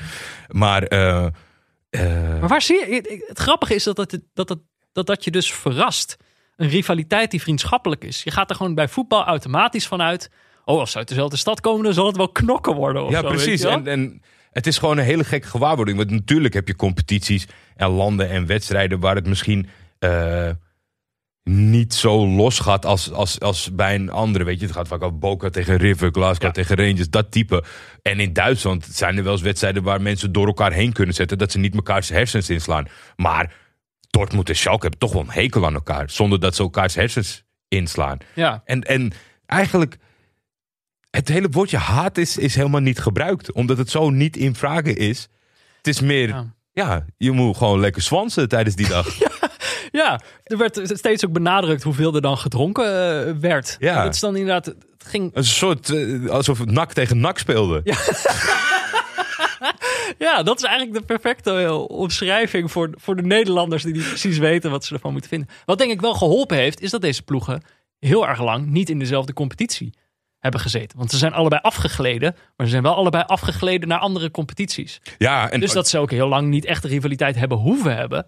Maar... 0.47 0.83
eh, 0.83 1.25
eh, 1.89 2.39
Maar 2.39 2.47
waar 2.47 2.61
zie 2.61 2.75
je? 2.89 3.23
Het 3.27 3.39
grappige 3.39 3.75
is 3.75 3.83
dat 3.83 3.95
dat, 3.95 4.09
dat, 4.33 4.47
dat, 4.47 4.59
dat, 4.93 5.05
dat 5.07 5.23
je 5.23 5.31
dus 5.31 5.53
verrast. 5.53 6.17
Een 6.55 6.69
rivaliteit 6.69 7.31
die 7.31 7.41
vriendschappelijk 7.41 8.03
is. 8.03 8.23
Je 8.23 8.31
gaat 8.31 8.49
er 8.49 8.55
gewoon 8.55 8.75
bij 8.75 8.87
voetbal 8.87 9.23
automatisch 9.25 9.87
vanuit. 9.87 10.29
Oh, 10.65 10.79
als 10.79 10.91
ze 10.91 10.97
uit 10.97 11.07
dezelfde 11.07 11.37
stad 11.37 11.61
komen, 11.61 11.83
dan 11.83 11.93
zal 11.93 12.07
het 12.07 12.17
wel 12.17 12.29
knokken 12.29 12.75
worden. 12.75 13.03
Of 13.05 13.11
Ja, 13.11 13.21
zo, 13.21 13.27
precies. 13.27 13.63
En, 13.63 13.87
en 13.87 14.21
het 14.51 14.67
is 14.67 14.77
gewoon 14.77 14.97
een 14.97 15.03
hele 15.03 15.23
gekke 15.23 15.47
gewaarwording. 15.47 15.97
Want 15.97 16.09
natuurlijk 16.09 16.53
heb 16.53 16.67
je 16.67 16.75
competities 16.75 17.47
en 17.75 17.89
landen 17.89 18.29
en 18.29 18.45
wedstrijden 18.45 18.99
waar 18.99 19.15
het 19.15 19.27
misschien 19.27 19.67
niet 21.49 21.93
zo 21.93 22.27
los 22.27 22.59
gaat 22.59 22.85
als, 22.85 23.11
als, 23.11 23.39
als 23.39 23.69
bij 23.73 23.95
een 23.95 24.09
andere. 24.09 24.43
Weet 24.43 24.59
je, 24.59 24.65
het 24.65 24.75
gaat 24.75 24.87
vaak 24.87 25.01
over 25.03 25.17
Boca 25.17 25.49
tegen 25.49 25.77
River, 25.77 26.09
Glasgow 26.11 26.41
Ja. 26.43 26.51
tegen 26.51 26.75
Rangers, 26.75 27.09
dat 27.09 27.31
type. 27.31 27.63
En 28.01 28.19
in 28.19 28.33
Duitsland 28.33 28.87
zijn 28.91 29.17
er 29.17 29.23
wel 29.23 29.31
eens 29.31 29.41
wedstrijden 29.41 29.83
waar 29.83 30.01
mensen 30.01 30.31
door 30.31 30.47
elkaar 30.47 30.71
heen 30.71 30.93
kunnen 30.93 31.15
zetten, 31.15 31.37
dat 31.37 31.51
ze 31.51 31.57
niet 31.59 31.73
mekaars 31.73 32.09
hersens 32.09 32.49
inslaan. 32.49 32.87
Maar 33.15 33.53
Dortmund 34.09 34.49
en 34.49 34.55
Schalke 34.55 34.81
hebben 34.81 34.99
toch 34.99 35.13
wel 35.13 35.21
een 35.21 35.29
hekel 35.41 35.65
aan 35.65 35.73
elkaar, 35.73 36.09
zonder 36.09 36.39
dat 36.39 36.55
ze 36.55 36.61
elkaars 36.61 36.95
hersens 36.95 37.43
inslaan. 37.67 38.17
ja. 38.33 38.61
En, 38.65 38.81
en 38.81 39.11
eigenlijk, 39.45 39.97
het 41.09 41.27
hele 41.27 41.49
woordje 41.49 41.77
haat 41.77 42.17
is, 42.17 42.37
is 42.37 42.55
helemaal 42.55 42.81
niet 42.81 42.99
gebruikt. 42.99 43.51
Omdat 43.51 43.77
het 43.77 43.89
zo 43.89 44.09
niet 44.09 44.37
in 44.37 44.55
vragen 44.55 44.95
is. 44.97 45.27
Het 45.77 45.87
is 45.87 46.01
meer, 46.01 46.27
ja, 46.27 46.53
Ja. 46.73 47.05
je 47.17 47.31
moet 47.31 47.57
gewoon 47.57 47.79
lekker 47.79 48.01
zwansen 48.01 48.49
tijdens 48.49 48.75
die 48.75 48.87
dag. 48.87 49.07
Ja, 49.19 49.29
er 50.43 50.57
werd 50.57 50.81
steeds 50.83 51.25
ook 51.25 51.31
benadrukt 51.31 51.83
hoeveel 51.83 52.15
er 52.15 52.21
dan 52.21 52.37
gedronken 52.37 52.85
eh, 52.85 53.33
werd. 53.39 53.75
Ja. 53.79 54.03
Dat 54.03 54.13
is 54.13 54.19
dan 54.19 54.35
inderdaad 54.35 54.65
het 54.65 54.85
ging 54.97 55.31
Een 55.33 55.43
soort, 55.45 55.89
eh, 55.89 56.29
alsof 56.29 56.59
het 56.59 56.71
nak 56.71 56.93
tegen 56.93 57.19
nak 57.19 57.37
speelde. 57.37 57.81
Ja, 60.17 60.43
dat 60.43 60.57
is 60.57 60.63
eigenlijk 60.63 60.99
de 60.99 61.05
perfecte 61.05 61.51
eh, 61.51 61.89
omschrijving 61.89 62.71
voor, 62.71 62.89
voor 62.95 63.15
de 63.15 63.21
Nederlanders 63.21 63.83
die 63.83 63.93
niet 63.93 64.07
precies 64.07 64.37
weten 64.37 64.71
wat 64.71 64.85
ze 64.85 64.93
ervan 64.93 65.11
moeten 65.11 65.29
vinden. 65.29 65.49
Wat 65.65 65.77
denk 65.77 65.91
ik 65.91 66.01
wel 66.01 66.13
geholpen 66.13 66.57
heeft, 66.57 66.81
is 66.81 66.91
dat 66.91 67.01
deze 67.01 67.23
ploegen 67.23 67.63
heel 67.99 68.27
erg 68.27 68.41
lang 68.41 68.65
niet 68.65 68.89
in 68.89 68.99
dezelfde 68.99 69.33
competitie 69.33 69.93
hebben 70.39 70.59
gezeten. 70.59 70.97
Want 70.97 71.11
ze 71.11 71.17
zijn 71.17 71.33
allebei 71.33 71.61
afgegleden, 71.61 72.35
maar 72.55 72.65
ze 72.65 72.71
zijn 72.71 72.83
wel 72.83 72.95
allebei 72.95 73.23
afgegleden 73.23 73.87
naar 73.87 73.99
andere 73.99 74.31
competities. 74.31 75.01
Ja, 75.17 75.49
en 75.49 75.59
Dus 75.59 75.71
dat 75.71 75.87
ze 75.87 75.99
ook 75.99 76.11
heel 76.11 76.27
lang 76.27 76.47
niet 76.47 76.65
echt 76.65 76.81
de 76.81 76.87
rivaliteit 76.87 77.35
hebben 77.35 77.57
hoeven 77.57 77.95
hebben. 77.95 78.25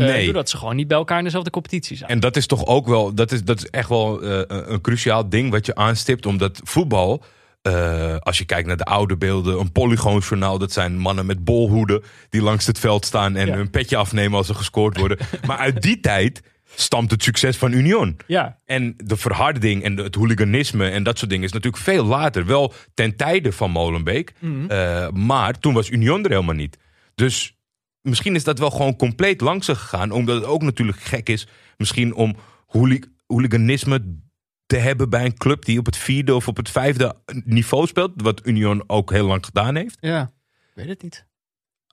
Eh, 0.00 0.06
Nee. 0.06 0.24
Doordat 0.24 0.50
ze 0.50 0.56
gewoon 0.56 0.76
niet 0.76 0.88
bij 0.88 0.96
elkaar 0.96 1.18
in 1.18 1.24
dezelfde 1.24 1.50
competitie 1.50 1.96
zijn. 1.96 2.10
En 2.10 2.20
dat 2.20 2.36
is 2.36 2.46
toch 2.46 2.66
ook 2.66 2.86
wel, 2.86 3.14
dat 3.14 3.32
is, 3.32 3.44
dat 3.44 3.58
is 3.58 3.66
echt 3.70 3.88
wel 3.88 4.22
eh, 4.22 4.42
een 4.46 4.80
cruciaal 4.80 5.28
ding 5.28 5.50
wat 5.50 5.66
je 5.66 5.74
aanstipt. 5.74 6.26
Omdat 6.26 6.60
voetbal, 6.64 7.22
eh, 7.62 8.16
als 8.16 8.38
je 8.38 8.44
kijkt 8.44 8.66
naar 8.68 8.76
de 8.76 8.84
oude 8.84 9.16
beelden, 9.16 9.60
een 9.60 9.72
polygoonjournaal, 9.72 10.58
dat 10.58 10.72
zijn 10.72 10.98
mannen 10.98 11.26
met 11.26 11.44
bolhoeden 11.44 12.02
die 12.28 12.42
langs 12.42 12.66
het 12.66 12.78
veld 12.78 13.04
staan 13.04 13.36
en 13.36 13.46
Ja. 13.46 13.54
hun 13.54 13.70
petje 13.70 13.96
afnemen 13.96 14.38
als 14.38 14.48
er 14.48 14.54
gescoord 14.54 14.98
worden. 14.98 15.18
maar 15.46 15.56
uit 15.58 15.82
die 15.82 16.00
tijd 16.00 16.42
stamt 16.74 17.10
het 17.10 17.22
succes 17.22 17.56
van 17.56 17.72
Union. 17.72 18.16
Ja, 18.26 18.58
En 18.64 18.94
de 18.96 19.16
verharding 19.16 19.82
en 19.82 19.96
het 19.96 20.14
hooliganisme 20.14 20.88
en 20.88 21.02
dat 21.02 21.18
soort 21.18 21.30
dingen 21.30 21.44
is 21.46 21.52
natuurlijk 21.52 21.82
veel 21.82 22.04
later. 22.04 22.46
Wel 22.46 22.72
ten 22.94 23.16
tijde 23.16 23.52
van 23.52 23.70
Molenbeek. 23.70 24.32
eh, 24.68 25.08
maar 25.08 25.58
toen 25.58 25.74
was 25.74 25.90
Union 25.90 26.24
er 26.24 26.30
helemaal 26.30 26.54
niet. 26.54 26.78
Dus 27.14 27.54
misschien 28.02 28.34
is 28.34 28.44
dat 28.44 28.58
wel 28.58 28.70
gewoon 28.70 28.96
compleet 28.96 29.40
langs 29.40 29.66
ze 29.66 29.74
gegaan. 29.74 30.10
Omdat 30.10 30.36
het 30.36 30.44
ook 30.44 30.62
natuurlijk 30.62 31.00
gek 31.00 31.28
is. 31.28 31.46
Misschien 31.76 32.14
om 32.14 32.36
hooli- 32.66 33.04
hooliganisme 33.26 34.18
te 34.66 34.76
hebben 34.76 35.10
bij 35.10 35.24
een 35.24 35.36
club 35.36 35.64
die 35.64 35.78
op 35.78 35.86
het 35.86 35.96
vierde 35.96 36.34
of 36.34 36.48
op 36.48 36.56
het 36.56 36.70
vijfde 36.70 37.16
niveau 37.44 37.86
speelt. 37.86 38.12
Wat 38.16 38.46
Union 38.46 38.84
ook 38.86 39.10
heel 39.10 39.26
lang 39.26 39.44
gedaan 39.44 39.74
heeft. 39.76 39.96
ja. 40.00 40.30
Ik 40.70 40.86
weet 40.86 40.88
het 40.88 41.02
niet. 41.02 41.26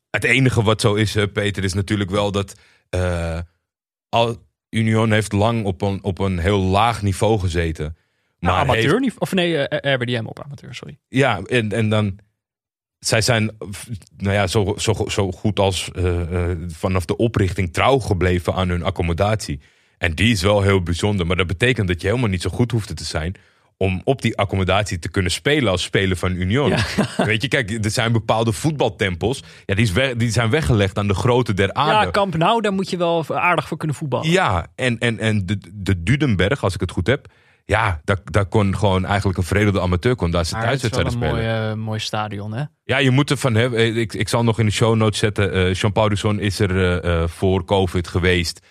Het 0.09 0.23
enige 0.23 0.63
wat 0.63 0.81
zo 0.81 0.93
is, 0.93 1.15
eh, 1.15 1.23
Peter, 1.33 1.63
is 1.63 1.73
natuurlijk 1.73 2.09
wel 2.09 2.31
dat 2.31 2.59
eh, 2.89 3.39
al, 4.09 4.45
Union 4.69 5.11
heeft 5.11 5.31
lang 5.31 5.65
op 5.65 5.81
een, 5.81 6.03
op 6.03 6.19
een 6.19 6.37
heel 6.39 6.59
laag 6.59 7.01
niveau 7.01 7.39
gezeten. 7.39 7.97
Maar 8.39 8.57
heeft- 8.57 8.69
amateur 8.69 8.99
niet, 8.99 9.19
of 9.19 9.33
nee, 9.33 9.57
eh, 9.67 9.93
RBDM 9.93 10.25
op 10.25 10.43
amateur, 10.43 10.75
sorry. 10.75 10.99
ja, 11.07 11.41
en, 11.41 11.71
en 11.71 11.89
dan. 11.89 12.19
Zij 12.99 13.21
zijn 13.21 13.51
nou 14.17 14.33
ja, 14.33 14.47
zo, 14.47 14.73
zo, 14.77 14.93
zo 15.07 15.31
goed 15.31 15.59
als 15.59 15.91
eh, 15.95 16.21
eh, 16.51 16.57
vanaf 16.67 17.05
de 17.05 17.15
oprichting 17.17 17.73
trouw 17.73 17.99
gebleven 17.99 18.53
aan 18.53 18.69
hun 18.69 18.83
accommodatie. 18.83 19.59
En 19.97 20.13
die 20.13 20.31
is 20.31 20.41
wel 20.41 20.61
heel 20.61 20.83
bijzonder. 20.83 21.25
Maar 21.27 21.35
dat 21.35 21.47
betekent 21.47 21.87
dat 21.87 22.01
je 22.01 22.07
helemaal 22.07 22.29
niet 22.29 22.41
zo 22.41 22.49
goed 22.49 22.71
hoeft 22.71 22.97
te 22.97 23.03
zijn. 23.03 23.35
om 23.79 24.01
op 24.03 24.21
die 24.21 24.37
accommodatie 24.37 24.99
te 24.99 25.09
kunnen 25.09 25.31
spelen 25.31 25.71
als 25.71 25.83
speler 25.83 26.17
van 26.17 26.31
Union. 26.35 26.73
Weet 27.17 27.41
je, 27.41 27.47
kijk, 27.47 27.85
er 27.85 27.91
zijn 27.91 28.11
bepaalde 28.11 28.51
voetbaltempels. 28.51 29.43
Ja, 29.65 29.75
die, 29.75 29.93
weg- 29.93 30.15
die 30.15 30.31
zijn 30.31 30.49
weggelegd 30.49 30.97
aan 30.97 31.07
de 31.07 31.13
grootte 31.13 31.53
der 31.53 31.73
aarde. 31.73 32.05
Ja, 32.05 32.11
Kamp 32.11 32.37
Nou, 32.37 32.61
daar 32.61 32.73
moet 32.73 32.89
je 32.89 32.97
wel 32.97 33.25
aardig 33.29 33.67
voor 33.67 33.77
kunnen 33.77 33.95
voetballen. 33.95 34.29
Ja, 34.29 34.67
en, 34.75 34.97
en, 34.97 35.19
en 35.19 35.45
de, 35.45 35.57
de 35.73 36.03
Dudenberg, 36.03 36.63
als 36.63 36.73
ik 36.73 36.79
het 36.79 36.91
goed 36.91 37.07
heb. 37.07 37.27
Ja, 37.69 38.01
daar, 38.03 38.17
daar 38.23 38.45
kon 38.45 38.77
gewoon 38.77 39.05
eigenlijk 39.05 39.37
een 39.37 39.43
veredelde 39.43 39.81
amateur 39.81 40.15
kon 40.15 40.31
daar 40.31 40.45
zijn 40.45 40.61
Maar 40.61 40.71
het 40.71 40.83
is 40.83 40.89
thuiswedstrijden 40.89 41.29
een 41.35 41.43
spelen. 41.45 41.61
mooi, 41.63 41.71
eh, 41.79 41.85
mooi 41.85 41.99
stadion, 41.99 42.53
hè? 42.53 42.63
Ja, 42.83 42.97
je 42.97 43.11
moet 43.11 43.31
ervan 43.31 43.55
hebben. 43.55 43.79
Eh, 43.79 43.95
Ik, 43.97 44.13
ik 44.13 44.29
zal 44.29 44.43
nog 44.43 44.59
in 44.59 44.65
de 44.65 44.71
show 44.71 44.95
notes 44.95 45.19
zetten. 45.19 45.53
eh 45.53 45.73
Jean-Paul 45.73 46.09
Dusson 46.09 46.39
is 46.39 46.59
er 46.59 47.29
voor 47.29 47.65
COVID 47.65 48.07
geweest. 48.07 48.61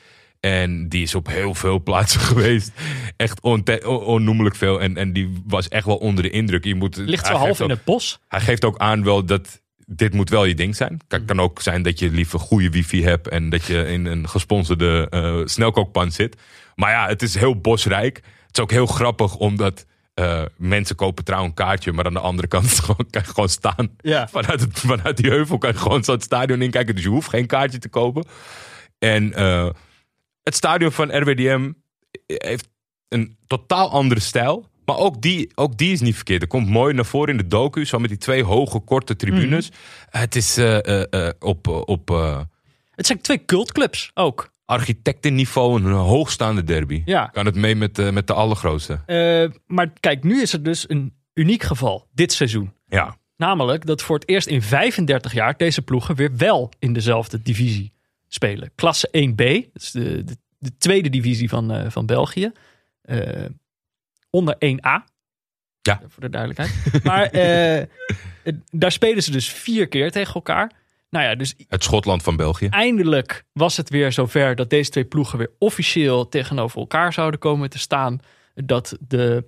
En 0.40 0.88
die 0.88 1.02
is 1.02 1.14
op 1.14 1.26
heel 1.26 1.54
veel 1.54 1.78
plaatsen 1.88 2.20
geweest. 2.20 2.72
Echt 3.16 3.40
on- 3.40 3.64
onnoemelijk 3.86 4.56
veel. 4.56 4.80
En, 4.80 4.96
en 4.96 5.12
die 5.12 5.42
was 5.46 5.68
echt 5.68 5.86
wel 5.86 5.96
onder 5.96 6.22
de 6.22 6.30
indruk. 6.30 6.64
Je 6.64 6.74
moet, 6.74 6.96
Ligt 6.96 7.26
zo 7.26 7.32
half 7.34 7.58
in 7.58 7.64
ook- 7.64 7.70
het 7.70 7.84
bos. 7.84 8.18
Hij 8.28 8.40
geeft 8.40 8.64
ook 8.64 8.78
aan 8.78 9.04
wel 9.04 9.24
dat 9.24 9.60
dit 9.86 10.14
moet 10.14 10.30
wel 10.30 10.44
je 10.44 10.54
ding 10.54 10.76
zijn. 10.76 11.00
Kan, 11.08 11.24
kan 11.24 11.40
ook 11.40 11.60
zijn 11.62 11.82
dat 11.82 11.98
je 11.98 12.10
liever 12.10 12.38
goede 12.38 12.70
wifi 12.70 13.04
hebt. 13.04 13.28
En 13.28 13.50
dat 13.50 13.64
je 13.64 13.86
in 13.86 14.06
een 14.06 14.28
gesponsorde 14.28 15.42
snelkookpan 15.44 16.10
zit. 16.12 16.36
Maar 16.74 16.90
ja, 16.90 17.06
het 17.08 17.22
is 17.22 17.34
heel 17.34 17.60
bosrijk. 17.60 18.20
Het 18.56 18.66
is 18.68 18.76
ook 18.76 18.86
heel 18.86 18.94
grappig 18.94 19.36
omdat... 19.36 19.86
eh, 20.14 20.42
mensen 20.56 20.96
kopen 20.96 21.24
trouw 21.24 21.44
een 21.44 21.54
kaartje, 21.54 21.92
maar 21.92 22.04
aan 22.04 22.12
de 22.12 22.20
andere 22.20 22.48
kant 22.48 22.70
gewoon, 22.84 23.06
kan 23.10 23.22
je 23.24 23.28
gewoon 23.28 23.48
staan. 23.48 23.90
Ja. 24.00 24.28
Vanuit, 24.28 24.60
het, 24.60 24.78
vanuit 24.78 25.16
die 25.16 25.30
heuvel 25.30 25.58
kan 25.58 25.70
je 25.70 25.78
gewoon 25.78 26.04
zo 26.04 26.12
het 26.12 26.22
stadion 26.22 26.62
inkijken. 26.62 26.94
Dus 26.94 27.04
je 27.04 27.10
hoeft 27.10 27.28
geen 27.28 27.46
kaartje 27.46 27.78
te 27.78 27.88
kopen. 27.88 28.24
En 28.98 29.32
eh, 29.34 29.68
het 30.42 30.54
stadion 30.54 30.92
van 30.92 31.16
RWDM 31.16 31.72
heeft 32.26 32.68
een 33.08 33.36
totaal 33.46 33.90
andere 33.90 34.20
stijl. 34.20 34.68
Maar 34.84 34.96
ook 34.96 35.22
die, 35.22 35.50
ook 35.54 35.76
die 35.78 35.92
is 35.92 36.00
niet 36.00 36.14
verkeerd. 36.14 36.42
Er 36.42 36.48
komt 36.48 36.68
mooi 36.68 36.94
naar 36.94 37.04
voren 37.04 37.30
in 37.30 37.36
de 37.36 37.46
docu. 37.46 37.84
Zo 37.84 37.98
met 37.98 38.08
die 38.08 38.18
twee 38.18 38.44
hoge, 38.44 38.78
korte 38.80 39.16
tribunes. 39.16 39.70
Het 40.10 40.36
is 40.36 40.56
eh, 40.56 41.28
op, 41.38 41.68
op 41.68 42.08
Het 42.94 43.06
zijn 43.06 43.20
twee 43.20 43.44
cultclubs 43.44 44.10
ook. 44.14 44.50
Architectenniveau 44.66 45.82
een 45.82 45.92
hoogstaande 45.92 46.64
derby. 46.64 47.02
Ja. 47.04 47.26
Kan 47.26 47.46
het 47.46 47.54
mee 47.54 47.76
met, 47.76 47.98
eh, 47.98 48.10
met 48.10 48.26
de 48.26 48.32
allergrootste. 48.32 49.00
Eh, 49.06 49.58
maar 49.66 49.92
kijk, 50.00 50.24
nu 50.24 50.42
is 50.42 50.52
het 50.52 50.64
dus 50.64 50.90
een 50.90 51.14
uniek 51.34 51.62
geval, 51.62 52.08
dit 52.12 52.32
seizoen. 52.32 52.72
Ja. 52.86 53.16
Namelijk 53.36 53.86
dat 53.86 54.02
voor 54.02 54.18
het 54.18 54.28
eerst 54.28 54.46
in 54.46 54.62
35 54.62 55.32
jaar 55.32 55.56
deze 55.56 55.82
ploegen 55.82 56.14
weer 56.14 56.36
wel 56.36 56.72
in 56.78 56.92
dezelfde 56.92 57.42
divisie 57.42 57.92
spelen. 58.28 58.70
Klasse 58.74 59.08
1B, 59.10 59.36
dat 59.72 59.82
is 59.82 59.90
de, 59.90 60.24
de, 60.24 60.36
de 60.58 60.76
tweede 60.76 61.08
divisie 61.08 61.48
van, 61.48 61.72
eh, 61.72 61.90
van 61.90 62.06
België. 62.06 62.52
Onder 64.30 64.56
1A. 64.58 65.04
Ja. 65.82 66.00
Voor 66.08 66.22
de 66.22 66.30
duidelijkheid. 66.30 67.02
maar 67.04 67.30
daar 68.70 68.92
spelen 68.92 69.22
ze 69.22 69.30
dus 69.30 69.52
vier 69.52 69.88
keer 69.88 70.10
tegen 70.10 70.34
elkaar. 70.34 70.72
Nou 71.10 71.24
ja, 71.24 71.34
dus 71.34 71.54
Het 71.68 71.84
Schotland 71.84 72.22
van 72.22 72.36
België. 72.36 72.66
eindelijk 72.66 73.44
was 73.52 73.76
het 73.76 73.90
weer 73.90 74.12
zover 74.12 74.54
dat 74.54 74.70
deze 74.70 74.90
twee 74.90 75.04
ploegen 75.04 75.38
weer 75.38 75.50
officieel 75.58 76.28
tegenover 76.28 76.80
elkaar 76.80 77.12
zouden 77.12 77.40
komen 77.40 77.70
te 77.70 77.78
staan. 77.78 78.20
Dat 78.54 78.96
de, 79.00 79.44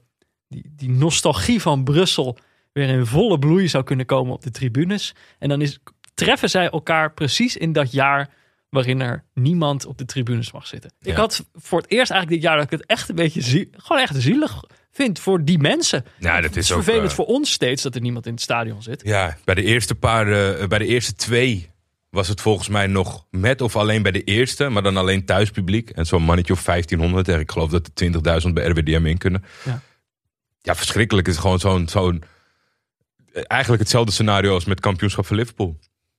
die, 0.49 0.73
die 0.77 0.91
nostalgie 0.91 1.61
van 1.61 1.85
Brussel 1.85 2.39
weer 2.73 2.89
in 2.89 3.07
volle 3.07 3.39
bloei 3.39 3.69
zou 3.69 3.85
kunnen 3.85 4.07
komen 4.07 4.33
op 4.33 4.43
de 4.43 4.51
tribunes. 4.51 5.15
En 5.39 5.49
dan 5.49 5.61
is, 5.61 5.79
treffen 6.15 6.51
zij 6.51 6.71
elkaar 6.71 7.13
precies 7.13 7.57
in 7.57 7.73
dat 7.73 7.93
jaar 7.93 8.31
waarin 8.71 9.01
er 9.01 9.25
niemand 9.35 9.87
op 9.87 9.99
de 9.99 10.05
tribunes 10.05 10.53
mag 10.53 10.67
zitten. 10.67 10.93
Ik 11.01 11.17
had 11.17 11.49
voor 11.53 11.81
het 11.81 11.91
eerst 11.91 12.11
eigenlijk 12.11 12.41
dit 12.41 12.51
jaar 12.51 12.57
dat 12.57 12.73
ik 12.73 12.79
het 12.79 12.87
echt 12.87 13.09
een 13.09 13.15
beetje 13.15 13.43
zie, 13.43 13.69
gewoon 13.73 14.03
echt 14.03 14.23
zielig 14.23 14.65
vind 14.99 15.19
voor 15.19 15.45
die 15.45 15.59
mensen. 15.59 16.05
Ja, 16.19 16.35
dat 16.35 16.45
Het 16.45 16.57
is 16.57 16.65
is 16.71 16.73
ook... 16.73 16.83
vervelend 16.83 17.11
eh, 17.11 17.17
voor 17.17 17.27
ons 17.27 17.53
steeds 17.53 17.83
dat 17.83 17.95
er 17.95 18.01
niemand 18.01 18.27
in 18.27 18.33
het 18.33 18.43
stadion 18.43 18.83
zit. 18.83 19.01
Ja, 19.05 19.37
bij 19.45 19.55
de 19.55 19.63
eerste 19.63 19.95
paar, 19.95 20.27
eh, 20.33 20.67
bij 20.69 20.79
de 20.79 20.87
eerste 20.87 21.15
twee 21.15 21.71
was 22.11 22.29
het 22.29 22.41
volgens 22.41 22.69
mij 22.69 22.87
nog 22.87 23.27
met 23.31 23.61
of 23.61 23.77
alleen 23.77 24.03
bij 24.03 24.13
de 24.13 24.25
eerste, 24.25 24.69
maar 24.69 24.83
dan 24.83 24.97
alleen 24.97 25.25
thuispubliek. 25.25 25.91
En 25.91 26.07
zo'n 26.07 26.23
mannetje 26.23 26.53
of 26.53 26.63
1500. 26.63 27.29
En 27.29 27.41
ik 27.41 27.51
geloof 27.51 27.71
dat 27.71 27.87
er 27.87 27.93
20.000 28.47 28.53
bij 28.53 28.67
RWDM 28.69 29.07
in 29.07 29.19
kunnen. 29.19 29.45
Ja. 29.65 29.81
Ja, 30.63 30.75
verschrikkelijk. 30.75 31.27
Het 31.27 31.37
is 31.37 31.41
gewoon 31.43 31.59
zo'n, 31.59 31.89
zo'n, 31.89 32.23
eh, 33.33 33.43
eigenlijk 33.47 33.83
hetzelfde 33.83 34.13
scenario 34.13 34.55
als 34.55 34.65
met 34.65 34.81
kampioenschap 34.81 35.27
van 35.27 35.37
Liverpool. 35.37 35.79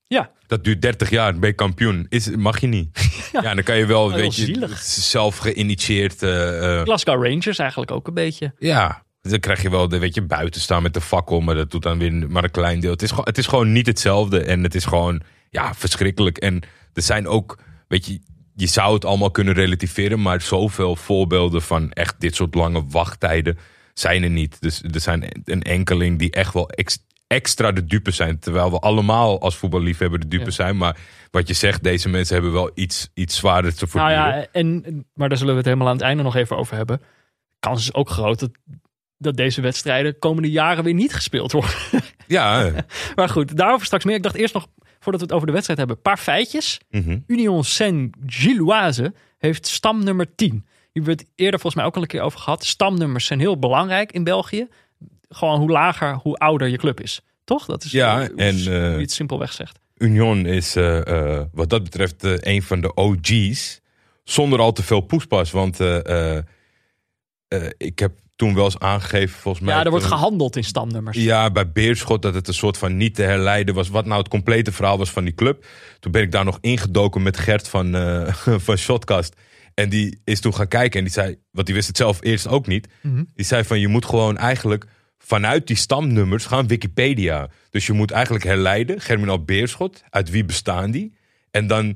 Ja, 0.10 0.32
Dat 0.48 0.64
duurt 0.64 0.82
30 0.82 1.10
jaar, 1.10 1.40
ben 1.40 1.50
je 1.50 1.56
kampioen. 1.56 2.06
Is, 2.10 2.30
mag 2.36 2.60
je 2.62 2.68
niet. 2.68 2.88
Ja, 3.32 3.54
dan 3.54 3.64
kan 3.64 3.78
je 3.78 3.86
wel, 3.86 4.12
weet 4.14 4.36
je, 4.36 4.46
zielig. 4.46 4.78
zelf 4.82 5.38
geïnitieerd. 5.38 6.24
eh, 6.24 6.82
Glasgow 6.82 7.26
Rangers 7.26 7.60
eigenlijk 7.60 7.92
ook 7.92 8.08
een 8.08 8.14
beetje. 8.14 8.54
ja, 8.60 9.04
dan 9.22 9.40
krijg 9.40 9.62
je 9.62 9.70
wel, 9.70 9.88
de, 9.88 9.98
weet 10.00 10.16
je, 10.16 10.22
buiten 10.22 10.62
staan 10.62 10.84
met 10.84 10.94
de 10.94 11.02
fakkel, 11.02 11.40
maar 11.42 11.56
dat 11.56 11.72
doet 11.72 11.82
dan 11.84 12.00
weer 12.00 12.30
maar 12.30 12.44
een 12.44 12.52
klein 12.52 12.80
deel. 12.80 12.92
Het 12.92 13.02
is, 13.02 13.10
gewoon- 13.10 13.26
het 13.26 13.38
is 13.38 13.48
gewoon 13.48 13.72
niet 13.72 13.86
hetzelfde 13.86 14.44
en 14.44 14.64
het 14.64 14.76
is 14.76 14.86
gewoon, 14.86 15.22
ja, 15.50 15.74
verschrikkelijk. 15.74 16.38
En 16.38 16.62
er 16.94 17.02
zijn 17.02 17.28
ook, 17.28 17.58
weet 17.88 18.06
je, 18.06 18.20
je 18.56 18.68
zou 18.68 18.94
het 18.94 19.06
allemaal 19.06 19.32
kunnen 19.32 19.54
relativeren, 19.54 20.22
maar 20.22 20.42
zoveel 20.42 20.96
voorbeelden 20.96 21.62
van 21.62 21.92
echt 21.92 22.16
dit 22.20 22.36
soort 22.36 22.56
lange 22.56 22.84
wachttijden 22.88 23.58
zijn 23.94 24.24
er 24.24 24.30
niet. 24.30 24.62
Dus 24.62 24.82
er 24.92 25.00
zijn 25.02 25.42
een 25.44 25.62
enkeling 25.62 26.20
die 26.20 26.32
echt 26.32 26.54
wel 26.54 26.70
ex- 26.70 27.06
extra 27.30 27.72
de 27.72 27.86
dupe 27.86 28.12
zijn, 28.12 28.40
terwijl 28.40 28.72
we 28.72 28.80
allemaal 28.80 29.42
als 29.42 29.56
voetballiefhebber 29.58 30.20
de 30.20 30.28
dupe 30.28 30.44
Ja. 30.46 30.50
zijn. 30.52 30.78
Maar 30.78 30.98
wat 31.32 31.48
je 31.48 31.54
zegt, 31.54 31.84
deze 31.84 32.10
mensen 32.10 32.34
hebben 32.36 32.54
wel 32.54 32.72
iets, 32.74 33.10
iets 33.14 33.36
zwaarder 33.36 33.76
te 33.76 33.88
Nou 33.94 34.08
verduren. 34.10 34.36
ja, 34.40 34.48
en, 34.52 35.06
maar 35.14 35.30
daar 35.30 35.38
zullen 35.38 35.54
we 35.54 35.60
het 35.60 35.68
helemaal 35.68 35.88
aan 35.90 35.96
het 35.96 36.06
einde 36.06 36.24
nog 36.24 36.36
even 36.36 36.58
over 36.58 36.76
hebben. 36.76 37.02
Kans 37.60 37.82
is 37.82 37.94
ook 37.94 38.10
groot 38.10 38.40
dat, 38.40 38.52
dat 39.18 39.38
deze 39.38 39.62
wedstrijden 39.62 40.20
komende 40.20 40.52
jaren 40.52 40.84
weer 40.84 40.94
niet 40.94 41.14
gespeeld 41.14 41.52
worden. 41.52 41.72
ja, 42.28 42.72
maar 43.16 43.30
goed, 43.30 43.58
daarover 43.58 43.86
straks 43.86 44.04
meer. 44.06 44.16
Ik 44.16 44.24
dacht 44.24 44.36
eerst 44.36 44.54
nog, 44.54 44.68
voordat 45.00 45.22
we 45.22 45.28
het 45.28 45.36
over 45.36 45.48
de 45.48 45.54
wedstrijd 45.54 45.80
hebben, 45.80 45.98
een 45.98 46.02
paar 46.04 46.18
feitjes. 46.18 46.80
mhm. 46.90 47.20
Union 47.28 47.64
Saint-Gilloise 47.64 49.14
heeft 49.38 49.68
stamnummer 49.68 50.36
10. 50.36 50.50
Hier 50.52 50.62
hebben 50.94 51.16
we 51.16 51.22
het 51.22 51.32
eerder 51.36 51.60
volgens 51.60 51.76
mij 51.76 51.86
ook 51.86 51.96
al 51.96 52.02
een 52.02 52.08
keer 52.08 52.22
over 52.22 52.40
gehad. 52.40 52.66
Stamnummers 52.66 53.26
zijn 53.26 53.40
heel 53.40 53.60
belangrijk 53.60 54.12
in 54.12 54.24
België. 54.24 54.68
Gewoon 55.30 55.60
hoe 55.60 55.70
lager, 55.72 56.14
hoe 56.16 56.36
ouder 56.38 56.68
je 56.68 56.78
club 56.78 57.02
is. 57.02 57.22
Toch? 57.44 57.66
Dat 57.66 57.84
is 57.84 57.92
Ja, 57.92 58.18
hoe- 58.20 58.36
en, 58.36 58.56
hoe 58.56 58.64
eh, 58.76 58.92
je 58.96 59.02
het 59.02 59.12
simpelweg 59.12 59.54
zegt. 59.54 59.80
Union 59.98 60.46
is 60.46 60.76
eh, 60.76 61.08
eh, 61.38 61.46
wat 61.52 61.70
dat 61.70 61.84
betreft 61.84 62.24
eh, 62.24 62.34
een 62.40 62.62
van 62.64 62.82
de 62.82 62.94
OG's. 62.96 63.82
Zonder 64.24 64.60
al 64.60 64.72
te 64.72 64.84
veel 64.84 65.00
poespas. 65.02 65.52
Want 65.52 65.80
eh, 65.80 66.36
eh, 66.38 66.44
eh, 67.48 67.70
ik 67.78 68.00
heb 68.00 68.12
toen 68.36 68.56
wel 68.56 68.64
eens 68.64 68.80
aangegeven, 68.80 69.40
volgens 69.40 69.64
mij. 69.66 69.76
Ja, 69.76 69.84
er 69.84 69.90
wordt 69.90 70.06
toen- 70.08 70.18
gehandeld 70.18 70.56
in 70.56 70.64
stamnummers. 70.64 71.18
Ja, 71.18 71.52
bij 71.52 71.72
Beerschot 71.72 72.22
dat 72.22 72.34
het 72.34 72.48
een 72.48 72.54
soort 72.54 72.78
van 72.78 72.98
niet 72.98 73.16
te 73.16 73.22
herleiden 73.24 73.76
was. 73.76 73.90
Wat 73.90 74.06
nou 74.06 74.20
het 74.20 74.28
complete 74.30 74.72
verhaal 74.72 74.98
was 74.98 75.10
van 75.10 75.24
die 75.24 75.34
club. 75.36 75.66
Toen 76.00 76.12
ben 76.12 76.22
ik 76.22 76.32
daar 76.32 76.46
nog 76.46 76.58
ingedoken 76.62 77.22
met 77.22 77.38
Gert 77.38 77.68
van, 77.68 77.96
eh, 77.96 78.34
van 78.68 78.78
Shotcast. 78.78 79.36
En 79.74 79.90
die 79.90 80.22
is 80.24 80.40
toen 80.42 80.54
gaan 80.56 80.68
kijken 80.68 80.98
en 81.00 81.06
die 81.06 81.14
zei, 81.14 81.36
want 81.52 81.66
die 81.66 81.76
wist 81.76 81.88
het 81.88 81.98
zelf 81.98 82.18
eerst 82.22 82.48
ook 82.48 82.68
niet. 82.68 82.88
Mhm. 83.02 83.24
Die 83.36 83.46
zei 83.46 83.64
van 83.64 83.80
je 83.80 83.88
moet 83.88 84.06
gewoon 84.06 84.38
eigenlijk 84.38 84.86
vanuit 85.30 85.68
die 85.68 85.76
stamnummers 85.76 86.46
gaan 86.46 86.68
Wikipedia. 86.68 87.50
Dus 87.70 87.86
je 87.86 87.94
moet 87.94 88.12
eigenlijk 88.12 88.44
herleiden, 88.46 89.02
Germinal 89.02 89.44
Beerschot, 89.44 90.04
uit 90.10 90.30
wie 90.30 90.46
bestaan 90.46 90.92
die? 90.92 91.14
En 91.52 91.68
dan 91.68 91.96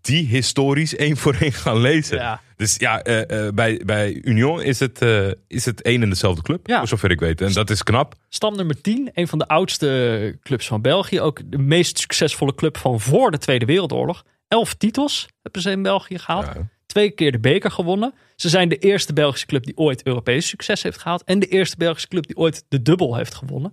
die 0.00 0.26
historisch 0.26 0.96
één 0.96 1.16
voor 1.16 1.34
één 1.40 1.52
gaan 1.52 1.80
lezen. 1.80 2.16
Ja. 2.16 2.40
Dus 2.56 2.76
ja, 2.76 3.02
eh, 3.02 3.46
eh, 3.46 3.54
bij, 3.54 3.80
bij 3.84 4.20
Union 4.22 4.62
is 4.62 4.78
het, 4.80 5.02
eh, 5.02 5.30
is 5.46 5.64
het 5.64 5.82
één 5.82 6.02
en 6.02 6.08
dezelfde 6.08 6.42
club, 6.42 6.66
Ja. 6.66 6.78
voor 6.78 6.88
zover 6.88 7.10
ik 7.10 7.20
weet. 7.20 7.40
En 7.40 7.52
dat 7.52 7.70
is 7.70 7.82
knap. 7.82 8.14
Stam 8.28 8.56
nummer 8.56 8.80
10, 8.80 9.10
een 9.14 9.28
van 9.28 9.38
de 9.38 9.48
oudste 9.48 10.38
clubs 10.42 10.66
van 10.66 10.80
België. 10.80 11.20
Ook 11.20 11.40
de 11.44 11.58
meest 11.58 11.98
succesvolle 11.98 12.54
club 12.54 12.76
van 12.76 13.00
voor 13.00 13.30
de 13.30 13.38
Tweede 13.38 13.64
Wereldoorlog. 13.64 14.24
Elf 14.48 14.74
titels 14.74 15.28
hebben 15.42 15.62
ze 15.62 15.70
in 15.70 15.82
België 15.82 16.18
gehaald. 16.18 16.46
Ja. 16.46 16.68
Twee 16.90 17.10
keer 17.10 17.32
de 17.32 17.38
beker 17.40 17.70
gewonnen. 17.70 18.14
Ze 18.36 18.48
zijn 18.48 18.68
de 18.68 18.76
eerste 18.78 19.12
Belgische 19.12 19.46
club 19.46 19.64
die 19.64 19.76
ooit 19.76 20.06
Europees 20.06 20.48
succes 20.48 20.82
heeft 20.82 20.98
gehaald. 20.98 21.24
En 21.24 21.38
de 21.38 21.46
eerste 21.46 21.76
Belgische 21.76 22.08
club 22.08 22.26
die 22.26 22.36
ooit 22.36 22.64
de 22.68 22.82
dubbel 22.82 23.16
heeft 23.16 23.34
gewonnen. 23.34 23.72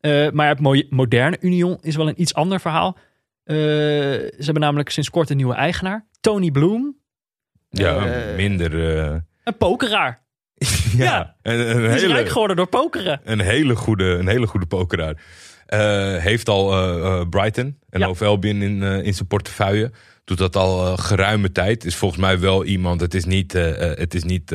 Eh, 0.00 0.30
maar 0.30 0.48
het 0.48 0.60
mo- 0.60 0.82
moderne 0.90 1.36
Union 1.40 1.78
is 1.80 1.96
wel 1.96 2.08
een 2.08 2.20
iets 2.20 2.34
ander 2.34 2.60
verhaal. 2.60 2.96
Eh, 3.44 3.56
ze 3.56 4.32
hebben 4.44 4.62
namelijk 4.62 4.88
sinds 4.90 5.10
kort 5.10 5.30
een 5.30 5.36
nieuwe 5.36 5.54
eigenaar. 5.54 6.06
Tony 6.20 6.50
Bloom. 6.50 6.96
Ja, 7.70 7.96
Eh, 8.06 8.36
minder. 8.36 8.74
Een 9.44 9.56
pokeraar. 9.58 10.22
ja, 10.96 11.04
ja. 11.04 11.36
Een, 11.42 11.58
een 11.58 11.76
Die 11.82 11.90
is 11.90 12.00
rijk 12.02 12.12
hele, 12.18 12.30
geworden 12.30 12.56
door 12.56 12.68
pokeren. 12.68 13.20
een 13.24 13.40
hele 13.40 13.76
goede, 13.76 14.04
een 14.04 14.28
hele 14.28 14.46
goede 14.46 14.66
pokeraar. 14.66 15.16
Heeft 16.20 16.48
al 16.48 16.68
Brighton 17.28 17.78
en 17.90 18.00
Ja. 18.00 18.06
Albion 18.06 18.62
in, 18.62 18.82
in 18.82 19.14
zijn 19.14 19.28
portefeuille. 19.28 19.92
Doet 20.24 20.38
dat 20.38 20.56
al 20.56 20.86
eh, 20.86 20.98
geruime 20.98 21.52
tijd. 21.52 21.84
Is 21.84 21.96
volgens 21.96 22.20
mij 22.20 22.38
wel 22.38 22.64
iemand. 22.64 23.00
Het 23.00 23.14
is 23.14 23.24
niet. 23.24 23.54
eh, 23.54 23.90
eh, 23.90 23.98
het 23.98 24.14
is 24.14 24.22
niet 24.22 24.54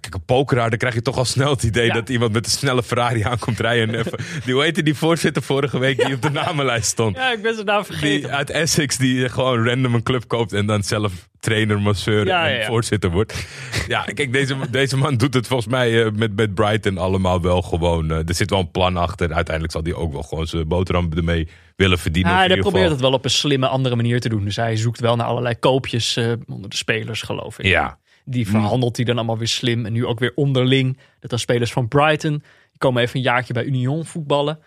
Kijk, 0.00 0.14
een 0.14 0.24
pokeraar, 0.24 0.68
dan 0.70 0.78
krijg 0.78 0.94
je 0.94 1.02
toch 1.02 1.16
al 1.16 1.24
snel 1.24 1.50
het 1.50 1.62
idee 1.62 1.86
Ja. 1.86 1.94
dat 1.94 2.08
iemand 2.08 2.32
met 2.32 2.44
een 2.44 2.50
snelle 2.50 2.82
Ferrari 2.82 3.22
aankomt 3.22 3.60
rijden. 3.60 3.88
En 3.94 4.00
even, 4.00 4.18
die, 4.44 4.54
hoe 4.54 4.62
heette 4.62 4.82
die 4.82 4.94
voorzitter 4.94 5.42
vorige 5.42 5.78
week 5.78 6.04
die 6.04 6.14
op 6.14 6.22
de 6.22 6.30
namenlijst 6.30 6.86
stond? 6.86 7.16
Ja, 7.16 7.32
ik 7.32 7.42
ben 7.42 7.64
nou 7.64 7.84
Die 7.84 7.96
vergeten. 7.96 8.30
uit 8.30 8.50
Essex 8.50 8.96
die 8.96 9.28
gewoon 9.28 9.66
random 9.68 9.94
een 9.94 10.02
club 10.02 10.28
koopt 10.28 10.52
en 10.52 10.66
dan 10.66 10.82
zelf 10.82 11.12
trainer, 11.40 11.80
masseur 11.80 12.26
Ja, 12.26 12.48
en 12.48 12.66
voorzitter 12.66 13.10
wordt. 13.10 13.46
Ja, 13.88 14.02
kijk, 14.02 14.32
deze, 14.32 14.56
deze 14.70 14.96
man 14.96 15.16
doet 15.16 15.34
het 15.34 15.46
volgens 15.46 15.68
mij 15.68 16.04
eh, 16.04 16.10
met, 16.12 16.36
met 16.36 16.54
Brighton 16.54 16.98
allemaal 16.98 17.40
wel 17.40 17.62
gewoon. 17.62 18.10
eh, 18.10 18.16
er 18.28 18.34
zit 18.34 18.50
wel 18.50 18.58
een 18.58 18.70
plan 18.70 18.96
achter. 18.96 19.32
Uiteindelijk 19.32 19.72
zal 19.74 19.82
hij 19.82 19.94
ook 19.94 20.12
wel 20.12 20.22
gewoon 20.22 20.46
zijn 20.46 20.68
boterham 20.68 21.08
ermee 21.16 21.48
willen 21.76 21.98
verdienen. 21.98 22.32
Ja, 22.32 22.42
in 22.44 22.50
hij 22.50 22.58
probeert 22.58 22.76
geval- 22.82 22.90
het 22.92 23.00
wel 23.00 23.12
op 23.12 23.24
een 23.24 23.30
slimme 23.30 23.66
andere 23.68 23.96
manier 23.96 24.20
te 24.20 24.28
doen. 24.28 24.44
Dus 24.44 24.56
hij 24.56 24.76
zoekt 24.76 25.00
wel 25.00 25.16
naar 25.16 25.26
allerlei 25.26 25.54
koopjes 25.58 26.16
eh, 26.16 26.32
onder 26.46 26.70
de 26.70 26.76
spelers, 26.76 27.22
geloof 27.22 27.58
ik. 27.58 27.64
Ja, 27.66 27.98
Die 28.24 28.48
verhandelt 28.48 28.96
hij 28.96 29.04
dan 29.04 29.16
allemaal 29.16 29.38
weer 29.38 29.48
slim. 29.48 29.86
En 29.86 29.92
nu 29.92 30.06
ook 30.06 30.18
weer 30.18 30.32
onderling. 30.34 30.98
Dat 31.20 31.30
dan 31.30 31.38
spelers 31.38 31.72
van 31.72 31.88
Brighton. 31.88 32.32
Die 32.70 32.78
komen 32.78 33.02
even 33.02 33.16
een 33.16 33.22
jaartje 33.22 33.52
bij 33.52 33.64
Union 33.64 34.04
voetballen. 34.04 34.58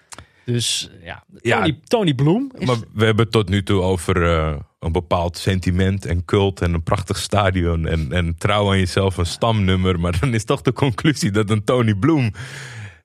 Dus 0.45 0.89
ja, 1.03 1.23
Ja. 1.41 1.67
Tony, 1.83 2.13
Bloom 2.13 2.51
is... 2.57 2.67
maar 2.67 2.77
we 2.93 3.05
hebben 3.05 3.23
het 3.23 3.33
tot 3.33 3.49
nu 3.49 3.63
toe 3.63 3.81
over 3.81 4.23
eh, 4.23 4.55
een 4.79 4.91
bepaald 4.91 5.37
sentiment 5.37 6.05
en 6.05 6.25
cult 6.25 6.61
en 6.61 6.73
een 6.73 6.83
prachtig 6.83 7.17
stadion 7.17 7.87
en, 7.87 8.11
en 8.11 8.35
trouw 8.37 8.69
aan 8.69 8.77
jezelf 8.77 9.17
een 9.17 9.25
stamnummer. 9.25 9.99
Maar 9.99 10.19
dan 10.19 10.33
is 10.33 10.43
toch 10.43 10.61
de 10.61 10.73
conclusie 10.73 11.31
dat 11.31 11.49
een 11.49 11.63
Tony 11.63 11.93
Bloem 11.93 12.31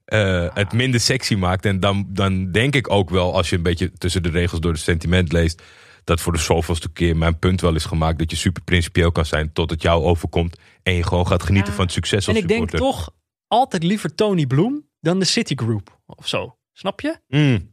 eh, 0.04 0.46
het 0.54 0.72
minder 0.72 1.00
sexy 1.00 1.34
maakt. 1.34 1.64
En 1.64 1.80
dan, 1.80 2.06
dan 2.08 2.50
denk 2.50 2.74
ik 2.74 2.90
ook 2.90 3.10
wel, 3.10 3.34
als 3.34 3.50
je 3.50 3.56
een 3.56 3.62
beetje 3.62 3.92
tussen 3.92 4.22
de 4.22 4.30
regels 4.30 4.60
door 4.60 4.72
het 4.72 4.80
sentiment 4.80 5.32
leest, 5.32 5.62
dat 6.10 6.20
voor 6.20 6.32
de 6.32 6.38
zoveelste 6.38 6.90
keer 6.92 7.16
mijn 7.16 7.38
punt 7.38 7.60
wel 7.60 7.74
is 7.74 7.84
gemaakt 7.84 8.18
dat 8.18 8.30
je 8.30 8.36
super 8.36 8.62
principieel 8.62 9.12
kan 9.12 9.24
zijn 9.26 9.52
tot 9.52 9.70
het 9.70 9.82
jou 9.82 10.04
overkomt 10.04 10.56
en 10.82 10.92
je 10.94 11.02
gewoon 11.02 11.26
gaat 11.26 11.42
genieten 11.42 11.70
Ja. 11.70 11.74
van 11.76 11.84
het 11.84 11.94
succes 11.94 12.26
en 12.26 12.36
ik 12.36 12.48
denk 12.48 12.70
toch 12.70 13.10
altijd 13.46 13.82
liever 13.82 14.14
Tony 14.14 14.46
Bloom 14.46 14.86
dan 15.00 15.18
de 15.18 15.24
Citigroup 15.24 15.98
of 16.06 16.28
zo. 16.28 16.56
Snap 16.72 17.00
je? 17.00 17.16
Mm. 17.28 17.70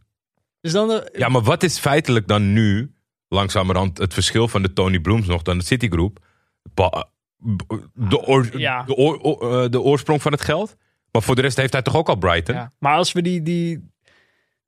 Dus 0.62 0.72
dan... 0.72 0.88
de- 0.88 1.10
Ja, 1.18 1.30
maar 1.30 1.42
wat 1.42 1.64
is 1.64 1.80
feitelijk 1.80 2.28
dan 2.28 2.54
nu 2.54 2.92
langzamerhand 3.28 3.98
het 3.98 4.14
verschil 4.14 4.48
van 4.48 4.62
de 4.62 4.74
Tony 4.74 5.00
Blooms 5.00 5.28
nog 5.28 5.42
dan 5.42 5.58
de 5.58 5.64
Citigroup? 5.64 6.26
Ba- 6.74 7.10
De, 7.94 8.20
oor- 8.26 8.60
Ja. 8.60 8.84
de, 8.84 8.96
oor- 8.96 9.42
eh, 9.64 9.70
de 9.70 9.82
oorsprong 9.82 10.22
van 10.22 10.32
het 10.32 10.42
geld? 10.42 10.76
Maar 11.12 11.22
voor 11.22 11.36
de 11.36 11.42
rest 11.42 11.58
heeft 11.58 11.74
hij 11.74 11.82
toch 11.82 11.96
ook 11.96 12.10
al 12.10 12.16
Brighton? 12.16 12.56
Ja. 12.56 12.72
Maar 12.80 12.96
als 12.96 13.12
we 13.12 13.22
die, 13.22 13.42
die, 13.42 13.90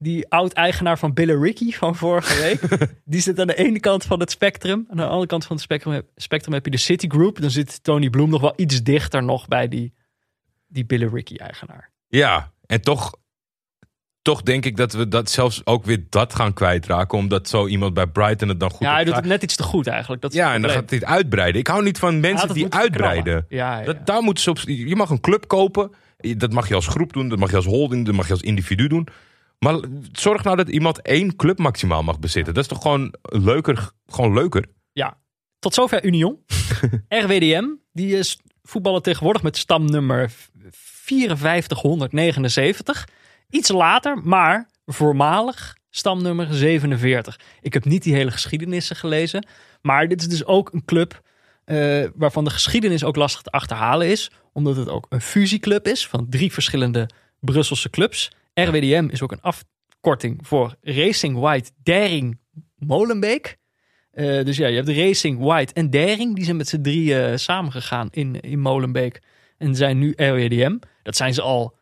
die 0.02 0.30
oud-eigenaar 0.30 0.98
van 1.00 1.14
Billericay 1.14 1.72
van 1.72 1.96
vorige 1.96 2.42
week, 2.42 2.62
die 3.06 3.22
zit 3.22 3.40
aan 3.40 3.48
de 3.48 3.56
ene 3.56 3.80
kant 3.80 4.04
van 4.04 4.20
het 4.20 4.32
spectrum. 4.32 4.86
Aan 4.90 4.98
de 4.98 5.06
andere 5.06 5.26
kant 5.28 5.46
van 5.46 5.56
het 5.56 5.66
spectrum, 5.66 5.94
heb- 5.94 6.10
spectrum 6.16 6.54
heb 6.54 6.66
je 6.66 6.72
de 6.72 6.78
Citigroup. 6.78 7.42
Dan 7.42 7.50
zit 7.52 7.84
Tony 7.84 8.10
Bloom 8.10 8.30
nog 8.30 8.42
wel 8.42 8.54
iets 8.56 8.84
dichter 8.84 9.24
nog 9.24 9.48
bij 9.48 9.68
die, 9.68 9.94
die 10.68 10.86
Billericay-eigenaar. 10.86 11.92
Ja, 12.08 12.52
en 12.66 12.82
toch, 12.82 13.12
toch 14.22 14.42
denk 14.42 14.66
ik 14.66 14.78
dat 14.78 14.94
we 14.94 15.08
dat 15.08 15.30
zelfs 15.30 15.66
ook 15.66 15.86
weer 15.86 16.06
dat 16.10 16.36
gaan 16.36 16.54
kwijtraken. 16.54 17.18
Omdat 17.18 17.50
zo 17.50 17.68
iemand 17.68 17.94
bij 17.94 18.08
Brighton 18.08 18.50
het 18.50 18.60
dan 18.60 18.70
goed 18.70 18.80
Ja, 18.88 18.94
hij 18.94 19.04
doet 19.04 19.16
het 19.16 19.26
net 19.26 19.44
iets 19.44 19.56
te 19.56 19.64
goed 19.64 19.88
eigenlijk. 19.88 20.22
Dat 20.22 20.32
is 20.32 20.38
Ja, 20.38 20.54
en 20.54 20.62
dan 20.62 20.72
gaat 20.72 20.90
hij 20.90 21.00
het 21.00 21.08
uitbreiden. 21.08 21.62
Ik 21.62 21.68
hou 21.68 21.84
niet 21.84 22.00
van 22.00 22.20
mensen 22.20 22.54
die 22.54 22.74
uitbreiden. 22.74 23.46
Ja, 23.50 23.80
ja. 23.80 23.86
Dat, 23.86 24.06
daar 24.06 24.22
moeten 24.22 24.44
ze 24.44 24.50
op, 24.50 24.60
je 24.66 24.96
mag 24.96 25.10
een 25.10 25.22
club 25.22 25.48
kopen. 25.48 25.92
Dat 26.38 26.52
mag 26.54 26.68
je 26.68 26.76
als 26.76 26.88
groep 26.88 27.14
doen. 27.14 27.30
Dat 27.30 27.40
mag 27.40 27.50
je 27.50 27.56
als 27.56 27.66
holding. 27.66 28.06
Dat 28.06 28.16
mag 28.16 28.26
je 28.28 28.34
als 28.34 28.42
individu 28.42 28.88
doen. 28.88 29.08
Maar 29.60 29.80
zorg 30.12 30.44
nou 30.44 30.56
dat 30.56 30.70
iemand 30.70 31.02
één 31.02 31.36
club 31.36 31.58
maximaal 31.58 32.04
mag 32.04 32.20
bezitten. 32.20 32.54
Dat 32.54 32.64
is 32.64 32.70
toch 32.70 32.82
gewoon 32.82 33.14
leuker. 33.22 33.90
Gewoon 34.08 34.34
leuker. 34.34 34.66
Ja. 34.92 35.18
Tot 35.60 35.74
zover 35.74 36.04
Union. 36.04 36.40
RWDM, 37.24 37.66
die 37.92 38.18
is 38.18 38.40
voetballen 38.64 39.02
tegenwoordig 39.02 39.44
met 39.44 39.58
stamnummer 39.58 40.32
5479. 40.72 43.08
Iets 43.50 43.70
later, 43.70 44.22
maar 44.24 44.70
voormalig 44.86 45.78
stamnummer 45.90 46.54
47. 46.54 47.40
Ik 47.62 47.74
heb 47.74 47.86
niet 47.86 48.04
die 48.04 48.14
hele 48.14 48.32
geschiedenissen 48.32 48.96
gelezen. 48.96 49.48
Maar 49.82 50.08
dit 50.08 50.22
is 50.22 50.28
dus 50.28 50.46
ook 50.46 50.74
een 50.74 50.86
club 50.86 51.22
eh, 51.66 52.06
waarvan 52.16 52.44
de 52.44 52.50
geschiedenis 52.50 53.04
ook 53.04 53.16
lastig 53.16 53.42
te 53.42 53.52
achterhalen 53.52 54.08
is. 54.08 54.32
Omdat 54.54 54.76
het 54.76 54.90
ook 54.90 55.06
een 55.10 55.22
fusieclub 55.22 55.88
is 55.88 56.08
van 56.08 56.30
drie 56.30 56.54
verschillende 56.54 57.10
Brusselse 57.40 57.90
clubs. 57.90 58.32
RWDM 58.64 59.08
is 59.12 59.22
ook 59.22 59.32
een 59.32 59.42
afkorting 59.42 60.40
voor 60.42 60.76
Racing 60.82 61.38
White 61.38 61.72
Daring 61.84 62.40
Molenbeek. 62.76 63.58
Eh, 64.12 64.44
dus 64.44 64.58
ja, 64.58 64.68
je 64.68 64.76
hebt 64.76 64.88
de 64.88 65.04
Racing, 65.04 65.40
White 65.40 65.74
en 65.74 65.90
Daring. 65.90 66.36
Die 66.36 66.44
zijn 66.44 66.58
met 66.58 66.68
z'n 66.68 66.82
drieën 66.82 67.40
samengegaan 67.40 68.08
in, 68.12 68.40
in 68.40 68.60
Molenbeek. 68.60 69.22
En 69.58 69.76
zijn 69.76 69.98
nu 69.98 70.14
RWDM. 70.16 70.78
Dat 71.04 71.16
zijn 71.16 71.34
ze 71.34 71.42
al 71.42 71.78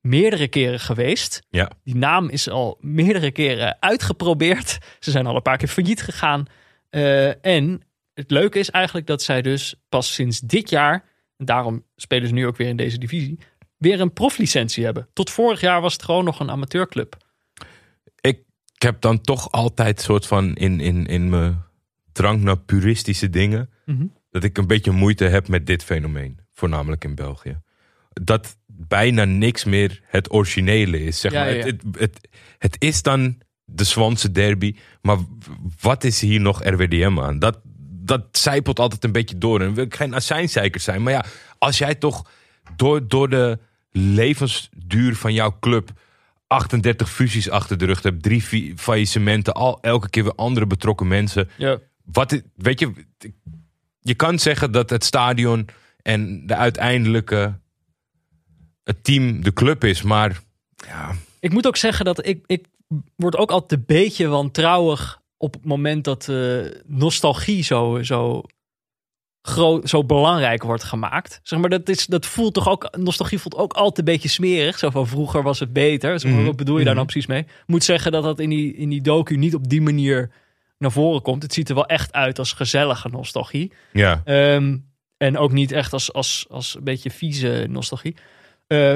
meerdere 0.00 0.48
keren 0.48 0.80
geweest. 0.80 1.42
Ja. 1.48 1.70
Die 1.84 1.96
naam 1.96 2.28
is 2.28 2.48
al 2.48 2.78
meerdere 2.80 3.30
keren 3.30 3.76
uitgeprobeerd. 3.80 4.78
Ze 4.98 5.10
zijn 5.10 5.26
al 5.26 5.36
een 5.36 5.42
paar 5.42 5.56
keer 5.56 5.68
failliet 5.68 6.02
gegaan. 6.02 6.44
Eh, 6.90 7.44
en 7.44 7.82
het 8.14 8.30
leuke 8.30 8.58
is 8.58 8.70
eigenlijk 8.70 9.06
dat 9.06 9.22
zij 9.22 9.42
dus 9.42 9.74
pas 9.88 10.14
sinds 10.14 10.40
dit 10.40 10.70
jaar... 10.70 11.04
en 11.36 11.44
daarom 11.44 11.84
spelen 11.96 12.28
ze 12.28 12.34
nu 12.34 12.46
ook 12.46 12.56
weer 12.56 12.68
in 12.68 12.76
deze 12.76 12.98
divisie... 12.98 13.38
weer 13.80 14.00
een 14.00 14.12
proflicentie 14.12 14.84
hebben. 14.84 15.08
Tot 15.12 15.30
vorig 15.30 15.60
jaar 15.60 15.80
was 15.80 15.92
het 15.92 16.02
gewoon 16.02 16.24
nog 16.24 16.40
een 16.40 16.50
amateurclub. 16.50 17.16
Ik, 18.20 18.38
ik 18.74 18.82
heb 18.82 19.00
dan 19.00 19.20
toch 19.20 19.50
altijd 19.50 20.00
soort 20.00 20.26
van 20.26 20.54
in, 20.54 20.80
in, 20.80 21.06
in 21.06 21.28
mijn 21.28 21.62
drang 22.12 22.42
naar 22.42 22.58
puristische 22.58 23.30
dingen. 23.30 23.70
Mhm. 23.84 24.06
Dat 24.30 24.44
ik 24.44 24.58
een 24.58 24.66
beetje 24.66 24.90
moeite 24.90 25.24
heb 25.24 25.48
met 25.48 25.66
dit 25.66 25.84
fenomeen. 25.84 26.38
Voornamelijk 26.52 27.04
in 27.04 27.14
België. 27.14 27.60
Dat 28.12 28.56
bijna 28.66 29.24
niks 29.24 29.64
meer 29.64 30.00
het 30.06 30.32
originele 30.32 31.04
is. 31.04 31.20
Zeg 31.20 31.32
Ja, 31.32 31.40
maar. 31.40 31.50
ja, 31.50 31.56
ja. 31.56 31.64
Het, 31.64 31.82
het, 31.82 31.98
het, 31.98 32.28
het 32.58 32.76
is 32.78 33.02
dan 33.02 33.38
de 33.64 33.84
Zwanse 33.84 34.32
derby. 34.32 34.76
Maar 35.02 35.18
wat 35.80 36.04
is 36.04 36.20
hier 36.20 36.40
nog 36.40 36.64
RWDM 36.64 37.18
aan? 37.20 37.38
Dat, 37.38 37.60
dat 37.90 38.24
zijpelt 38.32 38.78
altijd 38.78 39.04
een 39.04 39.12
beetje 39.12 39.38
door. 39.38 39.60
En 39.60 39.74
wil 39.74 39.84
ik 39.84 39.94
geen 39.94 40.14
azijnzeiker 40.14 40.80
zijn. 40.80 41.02
Maar 41.02 41.12
ja, 41.12 41.24
als 41.58 41.78
jij 41.78 41.94
toch 41.94 42.30
door, 42.76 43.08
door 43.08 43.28
de 43.28 43.58
levensduur 43.92 45.16
van 45.16 45.32
jouw 45.32 45.56
club 45.60 45.90
38 46.46 47.10
fusies 47.10 47.50
achter 47.50 47.78
de 47.78 47.84
rug 47.84 48.02
hebt, 48.02 48.22
drie 48.22 48.74
faillissementen, 48.76 49.54
al 49.54 49.78
elke 49.80 50.10
keer 50.10 50.22
weer 50.22 50.34
andere 50.34 50.66
betrokken 50.66 51.08
mensen. 51.08 51.48
Ja. 51.56 51.78
Wat, 52.04 52.42
weet 52.56 52.80
je, 52.80 52.92
je 54.00 54.14
kan 54.14 54.38
zeggen 54.38 54.72
dat 54.72 54.90
het 54.90 55.04
stadion 55.04 55.68
en 56.02 56.46
de 56.46 56.54
uiteindelijke 56.54 57.58
het 58.84 59.04
team 59.04 59.42
de 59.42 59.52
club 59.52 59.84
is, 59.84 60.02
maar 60.02 60.40
ja, 60.86 61.14
Ik 61.40 61.52
moet 61.52 61.66
ook 61.66 61.76
zeggen 61.76 62.04
dat 62.04 62.26
ik, 62.26 62.44
ik 62.46 62.66
word 63.16 63.36
ook 63.36 63.50
altijd 63.50 63.80
een 63.80 63.86
beetje 63.86 64.26
wantrouwig 64.26 65.20
op 65.36 65.52
het 65.54 65.64
moment 65.64 66.04
dat 66.04 66.28
eh, 66.28 66.60
nostalgie 66.86 67.62
zo, 67.62 68.02
zo 68.02 68.42
groot, 69.42 69.88
zo 69.88 70.04
belangrijk 70.04 70.62
wordt 70.62 70.84
gemaakt. 70.84 71.40
Zeg 71.42 71.58
maar, 71.58 71.68
dat, 71.70 71.88
is, 71.88 72.06
dat 72.06 72.26
voelt 72.26 72.54
toch 72.54 72.68
ook, 72.68 72.88
nostalgie 72.98 73.38
voelt 73.38 73.56
ook 73.56 73.72
altijd 73.72 73.98
een 73.98 74.04
beetje 74.14 74.28
smerig. 74.28 74.78
Zo 74.78 74.90
van 74.90 75.06
vroeger 75.06 75.42
was 75.42 75.58
het 75.58 75.72
beter. 75.72 76.20
Zeg 76.20 76.30
maar, 76.30 76.38
Mhm. 76.40 76.48
Wat 76.48 76.56
bedoel 76.56 76.78
je 76.78 76.84
daar 76.84 76.94
nou 76.94 77.06
Mhm. 77.06 77.12
precies 77.12 77.30
mee? 77.30 77.46
Moet 77.66 77.84
zeggen 77.84 78.12
dat 78.12 78.22
dat 78.22 78.38
in 78.40 78.48
die, 78.50 78.74
in 78.74 78.88
die 78.88 79.00
docu 79.02 79.36
niet 79.36 79.54
op 79.54 79.68
die 79.68 79.80
manier 79.82 80.30
naar 80.78 80.92
voren 80.92 81.22
komt. 81.22 81.42
Het 81.42 81.52
ziet 81.52 81.68
er 81.68 81.74
wel 81.74 81.86
echt 81.86 82.12
uit 82.12 82.38
als 82.38 82.52
gezellige 82.52 83.08
nostalgie. 83.08 83.72
Ja, 83.92 84.20
Ehm, 84.24 84.76
en 85.16 85.38
ook 85.38 85.52
niet 85.52 85.72
echt 85.72 85.92
als, 85.92 86.12
als, 86.12 86.46
als 86.48 86.74
een 86.76 86.84
beetje 86.84 87.10
vieze 87.10 87.66
nostalgie. 87.68 88.16
Eh, 88.66 88.94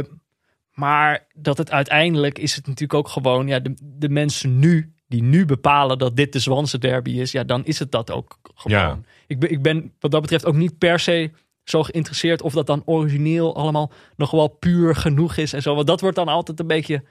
maar 0.73 1.27
dat 1.35 1.59
het 1.59 1.71
uiteindelijk 1.71 2.39
is 2.39 2.55
het 2.57 2.67
natuurlijk 2.67 2.95
ook 2.99 3.09
gewoon... 3.09 3.47
Ja, 3.49 3.59
de, 3.61 3.75
de 3.83 4.09
mensen 4.09 4.59
nu, 4.59 4.94
die 5.15 5.23
nu 5.23 5.45
bepalen 5.45 5.99
dat 5.99 6.17
dit 6.17 6.33
de 6.33 6.39
Zwanse 6.39 6.79
derby 6.79 7.11
is... 7.11 7.33
Ja, 7.33 7.45
dan 7.45 7.65
is 7.65 7.79
het 7.79 7.93
dat 7.93 8.11
ook 8.11 8.39
gewoon. 8.55 8.79
Ja. 8.79 8.99
Ik, 9.27 9.39
ben, 9.39 9.51
ik 9.51 9.63
ben 9.63 9.93
wat 10.01 10.11
dat 10.11 10.21
betreft 10.21 10.47
ook 10.47 10.55
niet 10.55 10.79
per 10.79 11.01
se 11.01 11.31
zo 11.65 11.83
geïnteresseerd... 11.83 12.43
of 12.43 12.53
dat 12.53 12.67
dan 12.67 12.83
origineel 12.85 13.57
allemaal 13.57 13.93
nog 14.17 14.31
wel 14.31 14.49
puur 14.49 14.97
genoeg 14.97 15.37
is 15.37 15.53
en 15.53 15.63
zo. 15.63 15.75
Want 15.75 15.87
dat 15.87 16.01
wordt 16.01 16.17
dan 16.17 16.29
altijd 16.29 16.61
een 16.61 16.67
beetje 16.67 17.03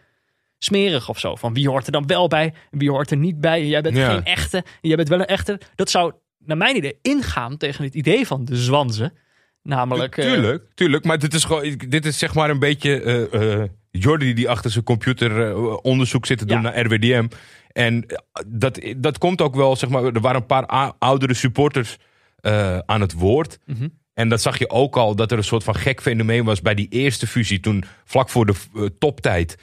smerig 0.57 1.09
of 1.09 1.19
zo. 1.19 1.35
Van 1.35 1.53
wie 1.53 1.69
hoort 1.69 1.85
er 1.85 1.91
dan 1.91 2.07
wel 2.07 2.27
bij 2.27 2.53
en 2.71 2.79
wie 2.79 2.89
hoort 2.91 3.11
er 3.11 3.17
niet 3.17 3.41
bij. 3.41 3.61
En 3.61 3.67
jij 3.67 3.81
bent 3.81 3.95
Ja. 3.95 4.09
geen 4.13 4.23
echte 4.23 4.57
en 4.57 4.87
jij 4.89 4.95
bent 4.95 5.09
wel 5.09 5.19
een 5.19 5.25
echte. 5.25 5.59
Dat 5.75 5.89
zou 5.89 6.13
naar 6.37 6.57
mijn 6.57 6.75
idee 6.75 6.97
ingaan 7.01 7.57
tegen 7.57 7.83
het 7.83 7.95
idee 7.95 8.27
van 8.27 8.45
de 8.45 8.55
Zwanzen. 8.55 9.13
Namelijk... 9.61 10.17
eh, 10.17 10.25
tuurlijk, 10.25 10.63
tuurlijk. 10.73 11.05
Maar 11.05 11.19
dit 11.19 11.33
is 11.33 11.43
gewoon, 11.43 11.75
dit 11.87 12.05
is 12.05 12.17
zeg 12.17 12.33
maar 12.33 12.49
een 12.49 12.59
beetje 12.59 13.01
eh 13.01 13.61
eh, 13.63 13.69
Jordi 13.99 14.34
die 14.34 14.49
achter 14.49 14.71
zijn 14.71 14.84
computer 14.84 15.49
eh, 15.49 15.77
onderzoek 15.82 16.25
zit 16.25 16.38
te 16.38 16.45
doen 16.45 16.62
Ja. 16.62 16.63
naar 16.63 16.86
RWDM. 16.86 17.27
En 17.71 18.06
eh, 18.08 18.17
dat, 18.47 18.79
dat 18.97 19.17
komt 19.17 19.41
ook 19.41 19.56
wel, 19.56 19.75
zeg 19.75 19.89
maar, 19.89 20.03
er 20.03 20.19
waren 20.21 20.41
een 20.41 20.45
paar 20.45 20.93
oudere 20.99 21.34
supporters 21.34 21.97
eh, 22.39 22.77
aan 22.77 23.01
het 23.01 23.13
woord. 23.13 23.60
Mhm. 23.65 23.88
En 24.13 24.29
dat 24.29 24.41
zag 24.41 24.60
je 24.60 24.69
ook 24.69 24.97
al, 24.97 25.15
dat 25.15 25.32
er 25.32 25.38
een 25.38 25.43
soort 25.43 25.63
van 25.63 25.75
gek 25.75 26.01
fenomeen 26.01 26.43
was 26.43 26.62
bij 26.62 26.75
die 26.75 26.88
eerste 26.89 27.27
fusie. 27.27 27.60
Toen, 27.60 27.84
vlak 28.06 28.29
voor 28.29 28.45
de 28.45 28.53
eh, 28.75 28.84
toptijd, 28.99 29.58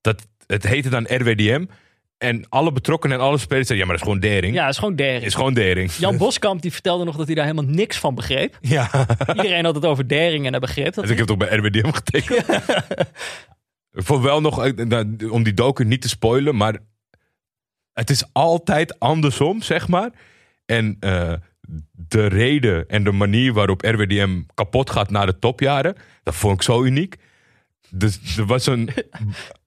dat, 0.00 0.26
het 0.46 0.66
heette 0.66 0.88
dan 0.88 1.04
RWDM. 1.08 1.64
En 2.18 2.48
alle 2.48 2.72
betrokkenen 2.72 3.18
en 3.18 3.22
alle 3.22 3.38
spelers 3.38 3.66
zeiden, 3.66 3.86
ja, 3.86 3.92
maar 3.92 4.02
dat 4.02 4.06
is 4.06 4.12
gewoon 4.12 4.32
dering. 4.32 4.54
Ja, 4.54 4.62
het 4.62 4.72
is 4.72 4.78
gewoon 4.78 4.94
dering. 4.94 5.24
is 5.24 5.34
gewoon 5.34 5.54
dering. 5.54 5.92
Jan 5.92 6.16
Boskamp 6.26 6.62
die 6.62 6.72
vertelde 6.72 7.04
nog 7.04 7.16
dat 7.16 7.26
hij 7.26 7.34
daar 7.34 7.44
helemaal 7.44 7.74
niks 7.74 7.98
van 7.98 8.14
begreep. 8.14 8.58
Ja. 8.60 8.90
Iedereen 9.34 9.64
had 9.64 9.74
het 9.74 9.84
over 9.84 10.06
dering 10.06 10.44
en 10.44 10.50
hij 10.50 10.60
begreep 10.60 10.94
dat 10.94 11.04
Dus 11.04 11.12
ik 11.12 11.18
heb 11.18 11.26
toch 11.26 11.36
bij 11.36 11.56
RWDM 11.56 11.90
getekend. 11.90 12.44
Vond 13.92 14.22
wel 14.22 14.40
nog, 14.40 14.64
eh, 14.64 14.86
nou, 14.86 15.28
om 15.30 15.42
die 15.42 15.54
docu 15.54 15.84
niet 15.84 16.02
te 16.02 16.08
spoilen, 16.08 16.56
maar 16.56 16.78
het 17.92 18.10
is 18.10 18.24
altijd 18.32 18.98
andersom, 18.98 19.62
zeg 19.62 19.88
maar. 19.88 20.10
En 20.64 20.96
eh, 21.00 21.32
de 21.90 22.26
reden 22.26 22.88
en 22.88 23.04
de 23.04 23.12
manier 23.12 23.52
waarop 23.52 23.82
RWDM 23.82 24.42
kapot 24.54 24.90
gaat 24.90 25.10
na 25.10 25.26
de 25.26 25.38
topjaren, 25.38 25.96
dat 26.22 26.34
vond 26.34 26.54
ik 26.54 26.62
zo 26.62 26.84
uniek. 26.84 27.16
Dus 27.90 28.36
er 28.36 28.46
was 28.46 28.66
een 28.66 28.88
Ja, 28.94 29.02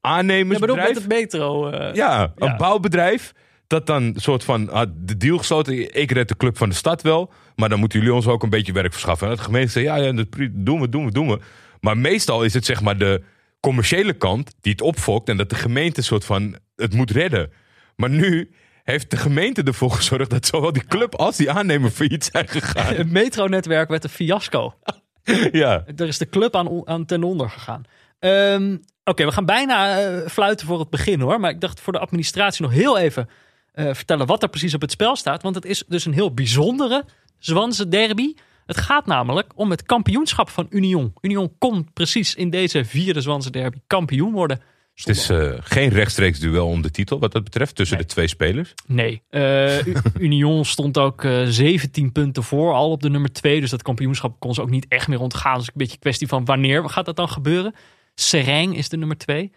aannemersbedrijf. 0.02 0.88
met 0.88 0.98
het 0.98 1.08
metro. 1.08 1.70
eh, 1.70 1.94
Ja, 1.96 2.34
een 2.36 2.48
Ja. 2.48 2.56
bouwbedrijf. 2.56 3.34
Dat 3.68 3.86
dan 3.88 4.14
soort 4.16 4.44
van 4.44 4.70
had 4.72 4.90
de 4.96 5.18
deal 5.18 5.38
gesloten. 5.38 5.96
Ik 5.96 6.12
red 6.12 6.28
de 6.28 6.38
club 6.38 6.58
van 6.58 6.70
de 6.70 6.76
stad 6.76 7.02
wel. 7.02 7.32
Maar 7.56 7.70
dan 7.70 7.80
moeten 7.80 8.00
jullie 8.00 8.14
ons 8.14 8.28
ook 8.28 8.44
een 8.44 8.50
beetje 8.50 8.74
werk 8.74 8.92
verschaffen. 8.92 9.30
En 9.30 9.36
de 9.36 9.42
gemeente 9.42 9.72
zei: 9.72 9.86
ja, 9.86 9.96
ja, 9.96 10.12
dat 10.12 10.28
doen 10.52 10.82
we, 10.82 10.90
doen 10.90 11.06
we, 11.06 11.12
doen 11.12 11.28
we. 11.28 11.40
Maar 11.82 11.98
meestal 11.98 12.44
is 12.44 12.54
het 12.54 12.66
zeg 12.66 12.82
maar 12.82 12.98
de 12.98 13.22
commerciële 13.60 14.14
kant 14.14 14.56
die 14.62 14.72
het 14.72 14.82
opfokt. 14.82 15.30
En 15.30 15.38
dat 15.38 15.50
de 15.50 15.56
gemeente 15.56 16.02
soort 16.02 16.26
van 16.26 16.56
het 16.76 16.94
moet 16.94 17.12
redden. 17.12 17.52
Maar 17.96 18.10
nu 18.10 18.52
heeft 18.84 19.12
de 19.12 19.18
gemeente 19.18 19.64
ervoor 19.64 19.92
gezorgd 19.92 20.30
dat 20.30 20.46
zowel 20.46 20.74
die 20.74 20.86
club 20.86 21.16
als 21.16 21.38
die 21.38 21.52
aannemer 21.52 21.90
failliet 21.90 22.30
zijn 22.32 22.48
gegaan. 22.48 22.96
Het 22.96 23.12
metronetwerk 23.12 23.90
werd 23.90 24.04
een 24.04 24.10
fiasco. 24.10 24.74
ja. 25.52 25.84
Er 25.96 26.08
is 26.08 26.18
de 26.18 26.30
club 26.30 26.56
aan, 26.56 26.88
aan 26.88 27.06
ten 27.06 27.24
onder 27.24 27.50
gegaan. 27.50 27.84
Ehm, 28.20 28.78
Oké, 29.04 29.26
we 29.26 29.32
gaan 29.32 29.46
bijna 29.46 30.00
eh, 30.00 30.28
fluiten 30.28 30.68
voor 30.68 30.80
het 30.80 30.90
begin 30.90 31.20
hoor. 31.22 31.40
Maar 31.40 31.50
ik 31.50 31.62
dacht 31.62 31.80
voor 31.80 31.94
de 31.94 32.00
administratie 32.00 32.62
nog 32.64 32.72
heel 32.72 32.98
even 32.98 33.30
eh, 33.72 33.94
vertellen 33.94 34.26
wat 34.26 34.44
er 34.44 34.50
precies 34.50 34.74
op 34.74 34.82
het 34.82 34.92
spel 34.92 35.16
staat. 35.16 35.42
Want 35.44 35.56
het 35.56 35.66
is 35.66 35.84
dus 35.88 36.06
een 36.06 36.14
heel 36.14 36.34
bijzondere 36.34 37.06
Zwanse 37.40 37.88
derby. 37.88 38.34
Het 38.66 38.78
gaat 38.78 39.06
namelijk 39.06 39.52
om 39.56 39.70
het 39.70 39.84
kampioenschap 39.84 40.50
van 40.50 40.68
Union. 40.70 41.14
Union 41.22 41.52
kon 41.58 41.90
precies 41.94 42.36
in 42.36 42.50
deze 42.50 42.86
vierde 42.86 43.22
Zwanse 43.22 43.50
derby 43.52 43.78
kampioen 43.88 44.32
worden. 44.32 44.62
Het 44.96 45.08
is 45.08 45.30
eh, 45.30 45.52
geen 45.60 45.90
rechtstreeks 45.90 46.40
duel 46.40 46.68
om 46.68 46.82
de 46.82 46.92
titel 46.92 47.20
wat 47.20 47.32
dat 47.32 47.44
betreft 47.44 47.76
tussen 47.76 47.98
Nee. 47.98 48.06
de 48.06 48.12
twee 48.14 48.28
spelers. 48.28 48.74
Nee, 48.88 49.22
Union 50.20 50.66
stond 50.66 50.98
ook 50.98 51.24
eh 51.24 51.44
17 51.46 52.12
punten 52.12 52.44
voor 52.44 52.74
al 52.74 52.92
op 52.92 53.02
de 53.02 53.10
nummer 53.10 53.32
2. 53.34 53.62
Dus 53.62 53.70
dat 53.70 53.82
kampioenschap 53.82 54.40
kon 54.40 54.54
ze 54.54 54.62
ook 54.62 54.70
niet 54.70 54.86
echt 54.90 55.08
meer 55.08 55.20
ontgaan. 55.20 55.58
Dus 55.58 55.68
een 55.68 55.74
beetje 55.76 55.94
een 55.94 56.00
kwestie 56.00 56.28
van 56.28 56.46
wanneer 56.46 56.90
gaat 56.90 57.06
dat 57.06 57.16
dan 57.16 57.30
gebeuren. 57.30 57.76
Sereng 58.20 58.78
is 58.78 58.90
de 58.90 58.98
nummer 58.98 59.18
2. 59.18 59.52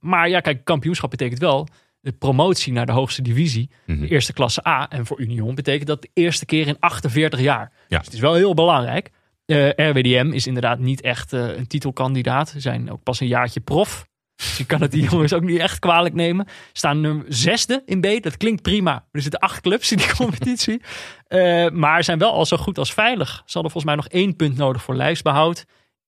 maar 0.00 0.28
ja, 0.28 0.40
kijk, 0.40 0.64
kampioenschap 0.64 1.10
betekent 1.10 1.40
wel 1.40 1.68
de 2.04 2.12
promotie 2.12 2.72
naar 2.72 2.86
de 2.86 2.92
hoogste 2.92 3.22
divisie. 3.22 3.70
Mhm. 3.86 4.00
De 4.00 4.08
eerste 4.08 4.32
klasse 4.32 4.66
A. 4.66 4.90
En 4.90 5.06
voor 5.06 5.20
Union 5.20 5.54
betekent 5.54 5.86
dat 5.86 6.02
de 6.02 6.10
eerste 6.12 6.46
keer 6.46 6.66
in 6.66 6.76
48 6.78 7.40
jaar. 7.40 7.72
Ja. 7.88 7.96
Dus 7.96 8.06
het 8.06 8.14
is 8.14 8.20
wel 8.20 8.34
heel 8.34 8.54
belangrijk. 8.54 9.10
Eh, 9.46 9.68
RWDM 9.68 10.30
is 10.32 10.46
inderdaad 10.46 10.78
niet 10.78 11.00
echt 11.00 11.32
eh, 11.32 11.56
een 11.56 11.66
titelkandidaat. 11.66 12.48
Ze 12.48 12.60
zijn 12.60 12.90
ook 12.90 13.02
pas 13.02 13.20
een 13.20 13.26
jaartje 13.26 13.60
prof. 13.60 14.06
Dus 14.36 14.56
je 14.56 14.64
kan 14.64 14.80
het 14.80 14.90
die 14.90 15.08
jongens 15.10 15.32
ook 15.32 15.42
niet 15.42 15.58
echt 15.58 15.78
kwalijk 15.78 16.14
nemen. 16.14 16.46
Staan 16.72 17.00
nummer 17.00 17.24
zesde 17.28 17.82
in 17.86 18.00
B. 18.00 18.22
Dat 18.22 18.36
klinkt 18.36 18.62
prima. 18.62 18.92
Maar 18.92 19.08
er 19.12 19.22
zitten 19.22 19.40
acht 19.40 19.60
clubs 19.60 19.92
in 19.92 19.98
die 19.98 20.14
competitie. 20.22 20.80
Eh, 21.26 21.68
maar 21.70 22.04
zijn 22.04 22.18
wel 22.18 22.32
al 22.32 22.46
zo 22.46 22.56
goed 22.56 22.78
als 22.78 22.92
veilig. 22.92 23.28
Ze 23.28 23.52
hadden 23.52 23.72
volgens 23.72 23.84
mij 23.84 23.94
nog 23.94 24.08
één 24.08 24.36
punt 24.36 24.56
nodig 24.56 24.82
voor 24.82 24.96
lijfsbehoud. 24.96 25.64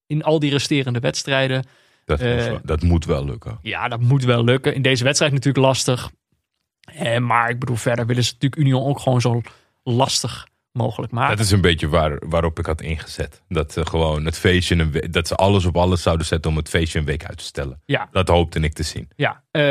In 0.07 0.23
al 0.23 0.39
die 0.39 0.51
resterende 0.51 0.99
wedstrijden. 1.01 1.67
Dat, 2.05 2.21
Eh, 2.21 2.35
moet 2.35 2.45
wel- 2.45 2.61
dat 2.63 2.83
moet 2.83 3.05
wel 3.05 3.25
lukken. 3.25 3.59
Ja, 3.63 3.89
dat 3.89 4.01
moet 4.01 4.25
wel 4.25 4.45
lukken. 4.45 4.75
In 4.75 4.83
deze 4.83 5.05
wedstrijd 5.05 5.33
natuurlijk 5.33 5.65
lastig. 5.67 6.11
Eh, 6.81 7.19
maar 7.19 7.51
ik 7.51 7.59
bedoel, 7.59 7.77
verder 7.77 8.07
willen 8.07 8.25
ze 8.25 8.33
natuurlijk 8.33 8.63
Union 8.63 8.85
ook 8.85 8.99
gewoon 9.01 9.21
zo 9.21 9.41
lastig 9.83 10.47
mogelijk 10.73 11.13
maken. 11.13 11.37
Dat 11.37 11.45
is 11.47 11.53
een 11.53 11.61
beetje 11.61 11.89
waar, 11.89 12.19
waarop 12.29 12.59
ik 12.59 12.67
had 12.67 12.81
ingezet. 12.81 13.43
Dat 13.49 13.77
eh, 13.77 13.87
gewoon 13.87 14.25
het 14.25 14.39
feestje, 14.39 14.77
een 14.79 15.11
dat 15.11 15.27
ze 15.29 15.35
alles 15.35 15.65
op 15.65 15.77
alles 15.77 16.03
zouden 16.03 16.27
zetten 16.27 16.51
om 16.51 16.57
het 16.57 16.69
feestje 16.69 16.99
een 16.99 17.05
week 17.05 17.25
uit 17.25 17.39
te 17.39 17.45
stellen. 17.45 17.81
Ja. 17.85 18.09
Dat 18.13 18.29
hoopte 18.29 18.61
ik 18.61 18.73
te 18.73 18.83
zien. 18.83 19.09
Ja, 19.17 19.43
eh, 19.51 19.63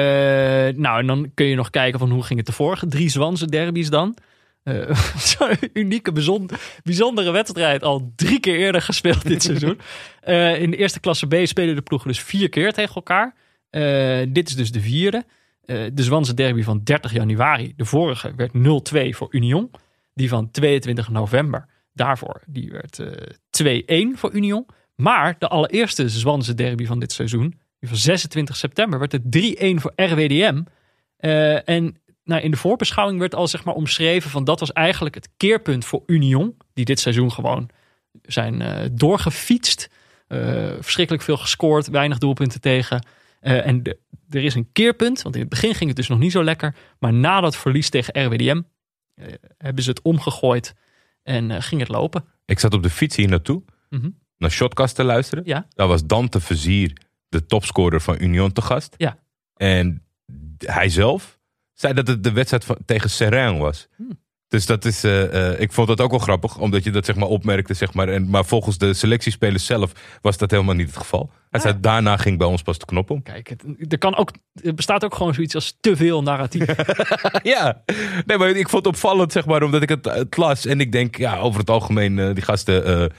nou 0.75 0.99
en 0.99 1.07
dan 1.07 1.31
kun 1.33 1.45
je 1.45 1.55
nog 1.55 1.69
kijken 1.69 1.99
van 1.99 2.09
hoe 2.11 2.23
ging 2.23 2.37
het 2.39 2.47
de 2.47 2.53
vorige 2.53 2.87
drie 2.87 3.09
Zwanse 3.09 3.45
derbies 3.49 3.89
dan. 3.89 4.17
Eh, 4.65 4.95
Zo'n 5.17 5.57
unieke, 5.73 6.11
bijzon- 6.11 6.49
bijzondere 6.83 7.31
wedstrijd. 7.31 7.83
Al 7.83 8.11
drie 8.15 8.39
keer 8.39 8.55
eerder 8.57 8.81
gespeeld 8.81 9.27
dit 9.27 9.43
seizoen. 9.43 9.79
Eh, 10.25 10.61
in 10.61 10.71
de 10.71 10.77
eerste 10.77 10.99
klasse 10.99 11.27
B 11.27 11.35
spelen 11.43 11.75
de 11.75 11.81
ploegen 11.81 12.07
dus 12.07 12.19
vier 12.19 12.49
keer 12.49 12.73
tegen 12.73 12.95
elkaar. 12.95 13.35
Eh, 13.69 14.21
dit 14.29 14.47
is 14.49 14.55
dus 14.55 14.71
de 14.71 14.81
vierde. 14.81 15.25
De 15.65 16.03
Zwanse 16.03 16.33
derby 16.33 16.63
van 16.63 16.81
30 16.83 17.13
januari. 17.13 17.73
De 17.75 17.85
vorige 17.85 18.33
werd 18.35 18.51
0-2 18.53 19.15
voor 19.15 19.27
Union. 19.31 19.71
Die 20.13 20.29
van 20.29 20.51
22 20.51 21.09
november. 21.09 21.65
Daarvoor 21.93 22.41
die 22.47 22.71
werd 22.71 22.99
eh 22.99 24.11
2-1 24.13 24.17
voor 24.17 24.33
Union. 24.33 24.65
Maar 24.95 25.35
de 25.39 25.47
allereerste 25.47 26.09
Zwanse 26.09 26.53
derby 26.53 26.85
van 26.85 26.99
dit 26.99 27.11
seizoen. 27.11 27.59
Die 27.79 27.89
van 27.89 27.97
26 27.97 28.55
september 28.55 28.99
werd 28.99 29.11
het 29.11 29.23
3-1 29.23 29.81
voor 29.81 29.93
RWDM. 29.95 30.61
En 31.65 31.97
nou, 32.25 32.41
in 32.41 32.51
de 32.51 32.57
voorbeschouwing 32.57 33.19
werd 33.19 33.35
al 33.35 33.47
zeg 33.47 33.63
maar 33.63 33.73
omschreven 33.73 34.29
van 34.29 34.43
dat 34.43 34.59
was 34.59 34.73
eigenlijk 34.73 35.15
het 35.15 35.29
keerpunt 35.37 35.85
voor 35.85 36.03
Union. 36.05 36.57
Die 36.73 36.85
dit 36.85 36.99
seizoen 36.99 37.31
gewoon 37.31 37.69
zijn 38.21 38.61
eh, 38.61 38.89
doorgefietst. 38.91 39.89
Eh, 40.27 40.39
verschrikkelijk 40.79 41.23
veel 41.23 41.37
gescoord, 41.37 41.87
weinig 41.87 42.17
doelpunten 42.17 42.61
tegen. 42.61 43.05
Eh, 43.39 43.65
en 43.67 43.83
de- 43.83 43.97
er 44.29 44.43
is 44.43 44.55
een 44.55 44.69
keerpunt, 44.71 45.21
want 45.21 45.35
in 45.35 45.41
het 45.41 45.49
begin 45.49 45.75
ging 45.75 45.87
het 45.87 45.97
dus 45.97 46.07
nog 46.07 46.19
niet 46.19 46.31
zo 46.31 46.43
lekker. 46.43 46.75
Maar 46.99 47.13
na 47.13 47.41
dat 47.41 47.55
verlies 47.55 47.89
tegen 47.89 48.25
RWDM 48.25 48.61
hebben 49.57 49.83
ze 49.83 49.89
het 49.89 50.01
omgegooid 50.01 50.73
en 51.23 51.63
ging 51.63 51.81
het 51.81 51.89
lopen. 51.89 52.25
Ik 52.45 52.59
zat 52.59 52.73
op 52.73 52.83
de 52.83 52.89
fiets 52.89 53.15
hier 53.15 53.27
naartoe, 53.27 53.63
Mhm. 53.89 54.09
naar 54.37 54.51
Shotcast 54.51 54.95
te 54.95 55.03
luisteren. 55.03 55.43
Ja. 55.45 55.65
Daar 55.69 55.87
was 55.87 56.05
Dante 56.05 56.39
Verzier, 56.39 56.97
de 57.29 57.45
topscorer 57.45 58.01
van 58.01 58.15
Union, 58.21 58.51
te 58.51 58.61
gast. 58.61 58.93
Ja. 58.97 59.17
En 59.55 60.03
hij 60.57 60.89
zelf 60.89 61.34
zei 61.75 61.93
dat 61.93 62.07
het 62.07 62.23
de 62.23 62.31
wedstrijd 62.31 62.65
van, 62.65 62.77
tegen 62.85 63.09
Serrain 63.09 63.57
was. 63.57 63.87
Hmm. 63.95 64.23
Dus 64.47 64.65
dat 64.65 64.85
is, 64.85 65.03
eh, 65.03 65.51
eh, 65.51 65.59
ik 65.59 65.71
vond 65.71 65.87
dat 65.87 66.01
ook 66.01 66.09
wel 66.09 66.19
grappig, 66.19 66.57
omdat 66.57 66.83
je 66.83 66.91
dat 66.91 67.05
zeg 67.05 67.15
maar 67.15 67.27
opmerkte. 67.27 67.73
Zeg 67.73 67.93
maar, 67.93 68.07
en, 68.09 68.29
maar 68.29 68.45
volgens 68.45 68.77
de 68.77 68.93
selectiespelers 68.93 69.65
zelf 69.65 69.91
was 70.21 70.37
dat 70.37 70.51
helemaal 70.51 70.75
niet 70.75 70.87
het 70.87 70.97
geval. 70.97 71.31
Hij 71.49 71.59
zei, 71.59 71.79
daarna 71.79 72.17
ging 72.17 72.37
bij 72.37 72.47
ons 72.47 72.61
pas 72.61 72.77
de 72.77 72.85
knop 72.85 73.09
om. 73.09 73.21
Kijk, 73.21 73.49
het, 73.49 73.91
er, 73.91 73.97
kan 73.97 74.15
ook, 74.15 74.31
er 74.53 74.73
bestaat 74.73 75.03
ook 75.05 75.15
gewoon 75.15 75.33
zoiets 75.33 75.55
als 75.55 75.77
te 75.79 75.95
veel 75.95 76.23
narratief. 76.23 76.65
ja, 77.55 77.83
nee, 78.25 78.37
maar 78.37 78.49
ik 78.49 78.69
vond 78.69 78.85
het 78.85 78.95
opvallend, 78.95 79.31
zeg 79.31 79.45
maar, 79.45 79.63
omdat 79.63 79.81
ik 79.81 79.89
het, 79.89 80.05
het 80.05 80.37
las. 80.37 80.65
En 80.65 80.79
ik 80.79 80.91
denk, 80.91 81.17
ja, 81.17 81.37
over 81.37 81.59
het 81.59 81.69
algemeen, 81.69 82.19
eh, 82.19 82.33
die 82.33 82.43
gasten 82.43 83.11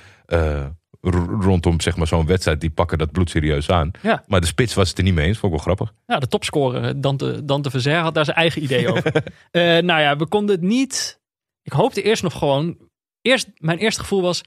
rondom 1.41 1.81
zeg 1.81 1.97
maar, 1.97 2.07
zo'n 2.07 2.27
wedstrijd, 2.27 2.61
die 2.61 2.71
pakken 2.71 2.99
dat 2.99 3.13
bloedserieus 3.13 3.71
aan. 3.71 3.91
Ja. 4.03 4.25
Maar 4.27 4.41
de 4.41 4.47
spits 4.47 4.75
was 4.75 4.89
het 4.89 4.99
er 4.99 5.05
niet 5.05 5.15
mee 5.15 5.27
eens, 5.27 5.39
vond 5.39 5.53
ik 5.53 5.63
wel 5.63 5.75
grappig. 5.75 5.97
Ja, 6.07 6.19
de 6.19 6.29
topscorer 6.29 7.01
Dante, 7.01 7.45
Dante 7.45 7.71
Verzer 7.71 7.99
had 7.99 8.15
daar 8.15 8.25
zijn 8.25 8.37
eigen 8.37 8.63
idee 8.63 8.89
over. 8.89 9.13
Eh, 9.51 9.63
nou 9.63 10.01
ja, 10.01 10.17
we 10.17 10.27
konden 10.27 10.55
het 10.55 10.65
niet... 10.65 11.21
Ik 11.63 11.73
hoopte 11.73 12.03
eerst 12.03 12.23
nog 12.23 12.39
gewoon 12.39 12.77
eerst, 13.23 13.49
mijn 13.59 13.79
eerste 13.79 14.01
gevoel 14.01 14.23
was, 14.23 14.41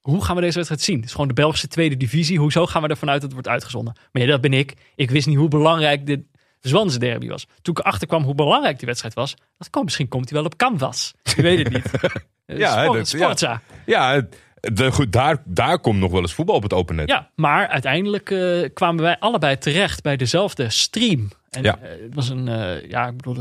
hoe 0.00 0.24
gaan 0.24 0.34
we 0.34 0.40
deze 0.40 0.54
wedstrijd 0.54 0.82
zien? 0.82 0.96
Het 0.96 1.04
is 1.04 1.10
gewoon 1.12 1.28
de 1.28 1.34
Belgische 1.34 1.68
tweede 1.68 1.96
divisie. 1.96 2.38
Hoezo 2.38 2.66
gaan 2.66 2.82
we 2.82 2.88
ervan 2.88 3.08
uit 3.08 3.20
dat 3.20 3.24
het 3.24 3.32
wordt 3.32 3.48
uitgezonden? 3.48 3.96
Maar 4.12 4.22
ja, 4.22 4.28
dat 4.28 4.40
ben 4.40 4.52
ik. 4.52 4.74
Ik 4.94 5.10
wist 5.10 5.26
niet 5.26 5.36
hoe 5.36 5.48
belangrijk 5.48 6.06
dit 6.06 6.20
Zwanse 6.60 6.98
derby 6.98 7.28
was. 7.28 7.46
Toen 7.62 7.74
ik 7.74 7.80
erachter 7.80 8.06
kwam 8.08 8.22
hoe 8.22 8.34
belangrijk 8.34 8.78
die 8.78 8.86
wedstrijd 8.86 9.14
was, 9.14 9.34
dacht 9.34 9.66
ik, 9.66 9.76
oh, 9.76 9.84
misschien 9.84 10.08
komt 10.08 10.28
hij 10.30 10.38
wel 10.38 10.46
op 10.46 10.56
canvas. 10.56 11.14
Je 11.36 11.42
weet 11.42 11.58
het 11.58 11.72
niet. 11.72 11.90
Ja, 12.46 12.82
Sport- 12.84 13.18
dat- 13.18 13.40
ja. 13.40 13.60
Ja, 13.86 14.26
de, 14.72 14.92
goed, 14.92 15.12
daar, 15.12 15.42
daar 15.44 15.78
komt 15.80 15.98
nog 15.98 16.10
wel 16.12 16.20
eens 16.20 16.34
voetbal 16.34 16.56
op 16.56 16.62
het 16.62 16.72
open 16.72 16.96
net. 16.96 17.08
Ja, 17.08 17.30
maar 17.34 17.68
uiteindelijk 17.68 18.30
eh, 18.30 18.68
kwamen 18.74 19.02
wij 19.02 19.18
allebei 19.18 19.58
terecht 19.58 20.02
bij 20.02 20.16
dezelfde 20.16 20.70
stream. 20.70 21.30
En 21.50 21.62
Ja. 21.62 21.78
eh, 21.78 21.90
het 22.02 22.14
was 22.14 22.28
een, 22.28 22.48
eh, 22.48 22.90
ja, 22.90 23.06
ik 23.06 23.16
bedoel, 23.16 23.34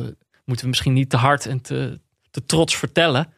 moeten 0.45 0.63
we 0.63 0.67
misschien 0.67 0.93
niet 0.93 1.09
te 1.09 1.17
hard 1.17 1.45
en 1.45 1.61
te, 1.61 1.99
te 2.32 2.45
trots 2.45 2.76
vertellen. 2.78 3.34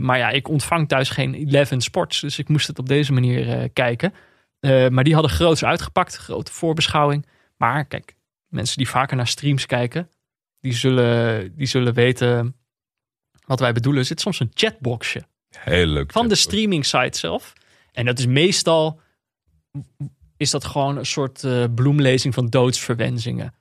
Maar 0.00 0.18
ja, 0.18 0.30
ik 0.30 0.48
ontvang 0.48 0.88
thuis 0.88 1.10
geen 1.10 1.34
Eleven 1.34 1.80
Sports, 1.80 2.20
dus 2.20 2.38
ik 2.38 2.48
moest 2.48 2.66
het 2.66 2.78
op 2.78 2.88
deze 2.88 3.12
manier 3.12 3.68
kijken. 3.70 4.12
Maar 4.90 5.04
die 5.04 5.14
hadden 5.14 5.30
groots 5.32 5.64
uitgepakt, 5.64 6.16
grote 6.16 6.52
voorbeschouwing. 6.52 7.26
Maar 7.56 7.84
kijk, 7.84 8.14
mensen 8.48 8.76
die 8.76 8.88
vaker 8.88 9.16
naar 9.16 9.26
streams 9.26 9.66
kijken, 9.66 10.10
die 10.60 10.72
zullen, 10.72 11.52
die 11.56 11.66
zullen 11.66 11.94
weten 11.94 12.56
wat 13.46 13.60
wij 13.60 13.72
bedoelen. 13.72 14.00
Er 14.00 14.06
zit 14.06 14.20
soms 14.20 14.40
een 14.40 14.50
chatboxje 14.54 15.22
Heel 15.58 15.86
leuk. 15.86 16.12
van 16.12 16.28
de 16.28 16.34
streaming 16.34 16.86
site 16.86 17.18
zelf. 17.18 17.52
En 17.92 18.04
dat 18.04 18.18
is 18.18 18.26
meestal 18.26 19.00
is 20.36 20.50
dat 20.50 20.64
gewoon 20.64 20.96
een 20.96 21.06
soort 21.06 21.44
eh, 21.44 21.64
bloemlezing 21.74 22.34
van 22.34 22.46
doodsverwensingen. 22.46 23.54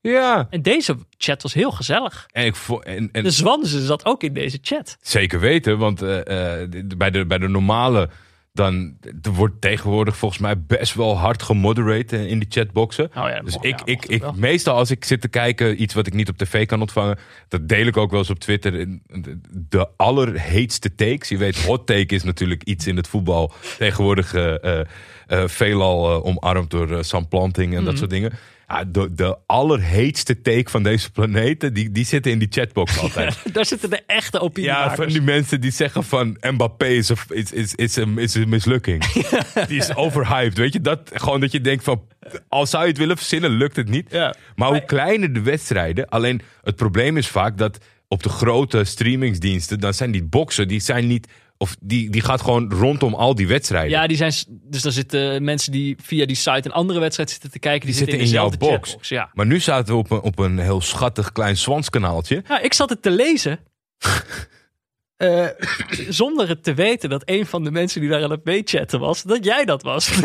Ja. 0.00 0.46
En 0.50 0.62
deze 0.62 0.96
chat 1.16 1.42
was 1.42 1.54
heel 1.54 1.70
gezellig. 1.70 2.26
En 2.32 2.46
ik 2.46 2.56
en, 2.82 3.08
en 3.12 3.22
De 3.22 3.30
Zwanze 3.30 3.84
zat 3.84 4.04
ook 4.04 4.22
in 4.22 4.32
deze 4.32 4.58
chat. 4.62 4.96
Zeker 5.00 5.40
weten, 5.40 5.78
want 5.78 6.02
eh, 6.02 6.60
eh, 6.62 6.68
bij, 6.96 7.10
de, 7.10 7.26
bij 7.26 7.38
de 7.38 7.48
normale, 7.48 8.10
dan 8.52 8.96
er 9.22 9.30
wordt 9.30 9.60
tegenwoordig 9.60 10.16
volgens 10.16 10.40
mij 10.40 10.60
best 10.60 10.94
wel 10.94 11.18
hard 11.18 11.42
gemoderate 11.42 12.28
in 12.28 12.38
die 12.38 12.48
chatboxen. 12.50 13.04
Oh 13.04 13.12
ja, 13.14 13.40
dus 13.40 13.52
mocht- 13.52 13.64
ik, 13.64 13.78
ja, 13.78 13.84
ik, 13.84 14.04
ik, 14.04 14.20
wel. 14.20 14.32
meestal 14.36 14.76
als 14.76 14.90
ik 14.90 15.04
zit 15.04 15.20
te 15.20 15.28
kijken, 15.28 15.82
iets 15.82 15.94
wat 15.94 16.06
ik 16.06 16.14
niet 16.14 16.28
op 16.28 16.36
tv 16.36 16.66
kan 16.66 16.80
ontvangen, 16.80 17.18
dat 17.48 17.68
deel 17.68 17.86
ik 17.86 17.96
ook 17.96 18.10
wel 18.10 18.18
eens 18.18 18.30
op 18.30 18.38
Twitter. 18.38 18.86
De, 19.50 19.88
allerheetste 19.96 20.94
takes. 20.94 21.28
Je 21.28 21.36
weet, 21.36 21.64
hot 21.64 21.86
take 21.86 22.14
is 22.14 22.22
natuurlijk 22.22 22.62
iets 22.62 22.86
in 22.86 22.96
het 22.96 23.08
voetbal 23.08 23.52
tegenwoordig 23.78 24.34
eh, 24.34 24.64
eh, 24.64 24.86
eh, 25.26 25.48
veelal 25.48 26.24
omarmd 26.24 26.70
door 26.70 27.04
Sam 27.04 27.28
Planting 27.28 27.74
en 27.76 27.84
dat 27.84 27.98
soort 27.98 28.10
dingen. 28.10 28.32
Ja, 28.72 28.84
de, 28.84 29.14
de 29.14 29.36
allerheetste 29.46 30.40
take 30.40 30.70
van 30.70 30.82
deze 30.82 31.10
planeten, 31.10 31.74
die, 31.74 31.92
die 31.92 32.04
zitten 32.04 32.32
in 32.32 32.38
die 32.38 32.48
chatbox 32.50 32.98
altijd. 32.98 33.38
Daar 33.52 33.66
zitten 33.66 33.90
de 33.90 34.02
echte 34.06 34.36
Ja, 34.36 34.42
opiniemakers. 34.44 34.94
van 34.94 35.08
die 35.08 35.22
mensen 35.22 35.60
die 35.60 35.70
zeggen 35.70 36.04
van 36.04 36.36
Mbappé 36.40 36.86
is 36.86 37.08
een, 37.08 37.16
is, 37.28 37.52
is, 37.52 37.74
is 37.74 37.96
een, 37.96 38.18
is 38.18 38.34
een 38.34 38.48
mislukking. 38.48 39.04
Die 39.68 39.78
is 39.78 39.94
overhyped, 39.94 40.58
weet 40.58 40.72
je. 40.72 40.80
Dat, 40.80 41.10
gewoon 41.14 41.40
dat 41.40 41.52
je 41.52 41.60
denkt 41.60 41.84
van, 41.84 42.02
al 42.48 42.66
zou 42.66 42.82
je 42.82 42.88
het 42.88 42.98
willen 42.98 43.16
verzinnen, 43.16 43.50
lukt 43.50 43.76
het 43.76 43.88
niet. 43.88 44.06
Ja. 44.10 44.34
Maar 44.56 44.68
hoe 44.68 44.84
kleiner 44.84 45.32
de 45.32 45.42
wedstrijden, 45.42 46.08
alleen 46.08 46.40
het 46.62 46.76
probleem 46.76 47.16
is 47.16 47.28
vaak 47.28 47.58
dat 47.58 47.78
op 48.08 48.22
de 48.22 48.28
grote 48.28 48.84
streamingsdiensten, 48.84 49.80
dan 49.80 49.94
zijn 49.94 50.10
die 50.10 50.24
boxen, 50.24 50.68
die 50.68 50.80
zijn 50.80 51.06
niet, 51.06 51.28
of 51.62 51.76
die, 51.80 52.10
die 52.10 52.20
gaat 52.20 52.40
gewoon 52.40 52.72
rondom 52.72 53.14
al 53.14 53.34
die 53.34 53.46
wedstrijden. 53.46 53.90
Ja, 53.90 54.06
die 54.06 54.16
zijn, 54.16 54.32
dus 54.48 54.82
daar 54.82 54.92
zitten 54.92 55.44
mensen 55.44 55.72
die 55.72 55.96
via 56.02 56.26
die 56.26 56.36
site 56.36 56.62
een 56.64 56.72
andere 56.72 57.00
wedstrijd 57.00 57.30
zitten 57.30 57.50
te 57.50 57.58
kijken. 57.58 57.86
Die, 57.86 57.96
die 57.96 58.04
zitten 58.06 58.26
in 58.26 58.32
jouw 58.32 58.50
box. 58.50 58.88
chatbox, 58.88 59.08
Ja. 59.08 59.30
Maar 59.32 59.46
nu 59.46 59.60
zaten 59.60 59.94
we 59.94 60.00
op 60.00 60.10
een, 60.10 60.20
op 60.20 60.38
een 60.38 60.58
heel 60.58 60.80
schattig 60.80 61.32
klein 61.32 61.56
zwanskanaaltje. 61.56 62.42
Ja, 62.48 62.60
ik 62.60 62.72
zat 62.72 62.88
het 62.88 63.02
te 63.02 63.10
lezen. 63.10 63.58
Eh, 65.16 65.46
zonder 66.08 66.48
het 66.48 66.62
te 66.62 66.74
weten 66.74 67.10
dat 67.10 67.22
een 67.24 67.46
van 67.46 67.64
de 67.64 67.70
mensen 67.70 68.00
die 68.00 68.10
daar 68.10 68.22
aan 68.22 68.30
het 68.30 68.44
meechatten 68.44 69.00
was, 69.00 69.22
dat 69.22 69.44
jij 69.44 69.64
dat 69.64 69.82
was. 69.82 70.20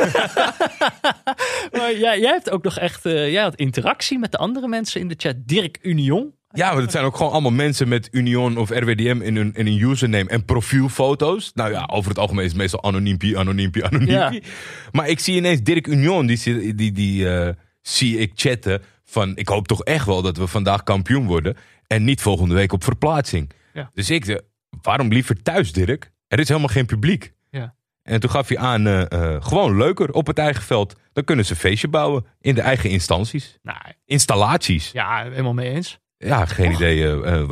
maar 1.78 1.98
jij, 1.98 2.20
jij 2.20 2.32
hebt 2.32 2.50
ook 2.50 2.64
nog 2.64 2.78
echt 2.78 3.06
eh, 3.06 3.32
jij 3.32 3.42
had 3.42 3.56
interactie 3.56 4.20
met 4.20 4.32
de 4.32 4.38
andere 4.38 4.68
mensen 4.68 5.02
in 5.02 5.08
de 5.08 5.16
chat. 5.18 5.36
Dirk 5.38 5.78
Union. 5.82 6.37
Ja, 6.58 6.74
maar 6.74 6.82
het 6.82 6.92
zijn 6.92 7.06
ook 7.06 7.18
gewoon 7.18 7.32
allemaal 7.32 7.52
mensen 7.52 7.88
met 7.88 8.08
Union 8.12 8.58
of 8.58 8.70
RWDM 8.70 9.20
in 9.22 9.36
hun, 9.36 9.54
in 9.54 9.66
hun 9.66 9.90
username 9.90 10.30
en 10.30 10.46
profielfoto's. 10.46 11.52
Nou 11.54 11.72
ja, 11.72 11.90
over 11.92 12.10
het 12.10 12.20
algemeen 12.20 12.44
is 12.44 12.52
het 12.52 12.60
meestal 12.60 12.84
anoniempie, 12.84 13.38
anoniempie, 13.38 13.86
anoniempie. 13.86 14.44
Maar 14.92 15.08
ik 15.08 15.20
zie 15.20 15.36
ineens 15.36 15.62
Dirk 15.62 15.88
Union, 15.88 16.26
die, 16.26 16.76
die, 16.76 16.92
die 16.92 17.30
eh, 17.30 17.54
zie 17.82 18.18
ik 18.18 18.32
chatten 18.36 18.82
van... 19.06 19.36
ik 19.36 19.48
hoop 19.48 19.68
toch 19.68 19.84
echt 19.84 20.06
wel 20.06 20.22
dat 20.22 20.38
we 20.38 20.48
vandaag 20.48 20.84
kampioen 20.84 21.26
worden 21.26 21.58
en 21.88 22.04
niet 22.04 22.22
volgende 22.22 22.56
week 22.56 22.74
op 22.74 22.84
verplaatsing. 22.84 23.52
Ja. 23.74 23.90
Dus 23.94 24.10
ik 24.10 24.26
zei, 24.26 24.40
waarom 24.82 25.08
liever 25.08 25.42
thuis 25.42 25.74
Dirk? 25.74 26.12
Er 26.28 26.40
is 26.40 26.48
helemaal 26.48 26.70
geen 26.70 26.86
publiek. 26.86 27.34
Ja. 27.50 27.76
En 28.04 28.20
toen 28.20 28.30
gaf 28.30 28.48
hij 28.48 28.58
aan, 28.58 28.88
eh, 28.88 29.12
eh, 29.12 29.44
gewoon 29.44 29.78
leuker 29.78 30.12
op 30.12 30.28
het 30.28 30.38
eigen 30.38 30.64
veld. 30.64 30.96
Dan 31.14 31.24
kunnen 31.24 31.46
ze 31.46 31.52
een 31.52 31.58
feestje 31.58 31.88
bouwen 31.88 32.26
in 32.42 32.56
de 32.56 32.62
eigen 32.62 32.90
instanties. 32.90 33.58
Nou, 33.62 33.78
Installaties. 34.06 34.92
ja, 34.92 35.24
helemaal 35.24 35.54
mee 35.54 35.70
eens. 35.70 36.00
Ja, 36.18 36.46
geen 36.46 36.72
idee. 36.72 37.04
eh, 37.04 37.42
eh, 37.42 37.52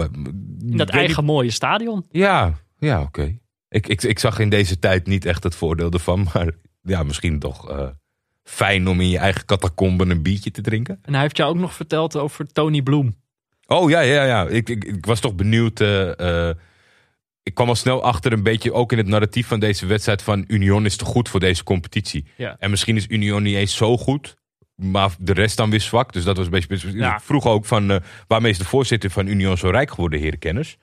In 0.60 0.78
dat 0.78 0.90
eigen 0.90 1.26
mooie 1.26 1.52
stadion. 1.52 2.06
ja, 2.12 2.54
ja 2.78 3.02
oké. 3.02 3.38
Ik, 3.70 3.88
ik, 3.88 4.04
ik 4.04 4.20
zag 4.20 4.40
in 4.40 4.50
deze 4.50 4.80
tijd 4.80 5.08
niet 5.08 5.26
echt 5.26 5.44
het 5.44 5.56
voordeel 5.56 5.92
ervan. 5.92 6.28
Maar 6.34 6.52
ja, 6.82 7.04
misschien 7.04 7.40
toch 7.40 7.70
eh, 7.70 7.88
fijn 8.44 8.88
om 8.88 9.02
in 9.02 9.10
je 9.10 9.18
eigen 9.18 9.46
catacomben 9.46 10.10
een 10.10 10.22
biertje 10.22 10.52
te 10.52 10.62
drinken. 10.62 11.00
En 11.02 11.14
hij 11.14 11.22
heeft 11.22 11.38
jou 11.38 11.50
ook 11.50 11.60
nog 11.60 11.74
verteld 11.74 12.16
over 12.18 12.48
Tony 12.52 12.82
Bloem. 12.82 13.16
Oh 13.68 13.90
ja, 13.90 14.00
ja, 14.00 14.24
ja. 14.24 14.48
Ik, 14.48 14.70
ik, 14.70 14.84
ik 14.84 15.06
was 15.06 15.20
toch 15.20 15.36
benieuwd. 15.36 15.80
ik 17.44 17.54
kwam 17.54 17.68
al 17.68 17.76
snel 17.76 18.04
achter 18.04 18.34
een 18.34 18.44
beetje 18.44 18.74
ook 18.74 18.92
in 18.92 18.98
het 18.98 19.08
narratief 19.08 19.48
van 19.48 19.60
deze 19.60 19.86
wedstrijd 19.86 20.22
van 20.22 20.44
Union 20.48 20.86
is 20.86 20.98
te 20.98 21.06
goed 21.06 21.30
voor 21.30 21.40
deze 21.40 21.64
competitie. 21.64 22.26
Ja. 22.38 22.56
En 22.60 22.70
misschien 22.70 22.96
is 22.96 23.08
Union 23.08 23.44
niet 23.44 23.56
eens 23.56 23.76
zo 23.76 23.98
goed. 23.98 24.36
Maar 24.76 25.10
de 25.20 25.34
rest 25.34 25.58
dan 25.58 25.70
weer 25.70 25.82
zwak. 25.82 26.14
Dus 26.14 26.24
dat 26.24 26.38
was 26.38 26.46
een 26.46 26.52
beetje. 26.52 26.68
dus 26.68 26.84
Ja. 26.94 27.16
Ik 27.16 27.22
vroeg 27.22 27.46
ook 27.46 27.66
van. 27.66 27.92
eh, 27.92 27.98
waarmee 28.28 28.52
is 28.52 28.58
de 28.58 28.66
voorzitter 28.66 29.10
van 29.10 29.28
Union 29.28 29.58
zo 29.58 29.70
rijk 29.70 29.90
geworden, 29.90 30.20
heren 30.20 30.40
kenners? 30.40 30.78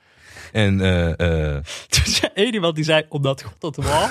En 0.51 0.81
eh, 0.81 1.09
eh, 1.55 1.63
Toen 1.87 2.05
zei 2.05 2.31
één 2.33 2.53
iemand 2.53 2.75
die 2.75 2.83
zei, 2.83 3.05
omdat 3.09 3.43
God 3.43 3.75
dat 3.75 3.85
wal. 3.85 4.07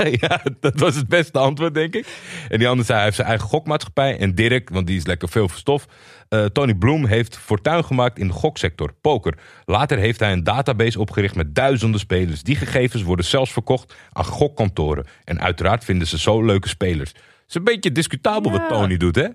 ja, 0.20 0.42
dat 0.60 0.80
was 0.80 0.94
het 0.94 1.08
beste 1.08 1.38
antwoord, 1.38 1.74
denk 1.74 1.94
ik. 1.94 2.06
En 2.48 2.58
die 2.58 2.68
andere 2.68 2.84
zei, 2.84 2.96
hij 2.96 3.04
heeft 3.04 3.16
zijn 3.16 3.28
eigen 3.28 3.48
gokmaatschappij. 3.48 4.18
En 4.18 4.34
Dirk, 4.34 4.70
want 4.70 4.86
die 4.86 4.96
is 4.96 5.06
lekker 5.06 5.28
veel 5.28 5.48
verstof. 5.48 5.86
Eh, 6.28 6.44
Tony 6.44 6.74
Bloem 6.74 7.06
heeft 7.06 7.36
fortuin 7.38 7.84
gemaakt 7.84 8.18
in 8.18 8.26
de 8.26 8.32
goksector, 8.32 8.92
poker. 9.00 9.34
Later 9.64 9.98
heeft 9.98 10.20
hij 10.20 10.32
een 10.32 10.44
database 10.44 11.00
opgericht 11.00 11.34
met 11.34 11.54
duizenden 11.54 12.00
spelers. 12.00 12.42
Die 12.42 12.56
gegevens 12.56 13.02
worden 13.02 13.24
zelfs 13.24 13.52
verkocht 13.52 13.94
aan 14.12 14.24
gokkantoren. 14.24 15.06
En 15.24 15.40
uiteraard 15.40 15.84
vinden 15.84 16.06
ze 16.06 16.18
zo 16.18 16.44
leuke 16.44 16.68
spelers. 16.68 17.12
Het 17.48 17.56
is 17.56 17.62
een 17.66 17.74
beetje 17.74 17.92
discutabel 17.92 18.52
Ja. 18.52 18.58
wat 18.58 18.68
Tony 18.68 18.96
doet, 18.96 19.16
hè? 19.16 19.28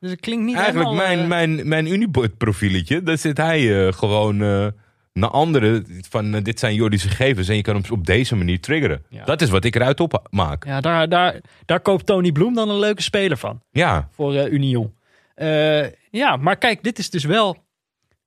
Dus 0.00 0.10
het 0.10 0.20
klinkt 0.20 0.44
niet 0.44 0.56
Eigenlijk 0.56 0.88
helemaal, 0.88 1.06
mijn, 1.06 1.20
eh, 1.20 1.26
mijn, 1.28 1.68
mijn 1.68 1.86
Unibot-profieletje, 1.86 3.02
daar 3.02 3.18
zit 3.18 3.36
hij 3.36 3.86
eh, 3.86 3.92
gewoon 3.92 4.42
eh, 4.42 4.66
naar 5.12 5.30
anderen 5.30 5.86
van 6.08 6.30
dit 6.42 6.58
zijn 6.58 6.74
Jordi's 6.74 7.02
gegevens 7.02 7.48
en 7.48 7.56
je 7.56 7.62
kan 7.62 7.74
hem 7.74 7.84
op 7.90 8.06
deze 8.06 8.36
manier 8.36 8.60
triggeren. 8.60 9.04
Ja. 9.08 9.24
Dat 9.24 9.40
is 9.40 9.50
wat 9.50 9.64
ik 9.64 9.74
eruit 9.74 10.00
op 10.00 10.28
maak. 10.30 10.64
Ja, 10.64 10.80
daar, 10.80 11.08
daar, 11.08 11.40
daar 11.64 11.80
koopt 11.80 12.06
Tony 12.06 12.32
Bloem 12.32 12.54
dan 12.54 12.68
een 12.68 12.78
leuke 12.78 13.02
speler 13.02 13.36
van. 13.36 13.62
Ja, 13.70 14.08
Voor 14.12 14.34
eh, 14.34 14.52
Union. 14.52 14.94
Eh, 15.34 15.86
ja, 16.10 16.36
maar 16.36 16.56
kijk, 16.56 16.82
dit 16.82 16.98
is 16.98 17.10
dus 17.10 17.24
wel... 17.24 17.56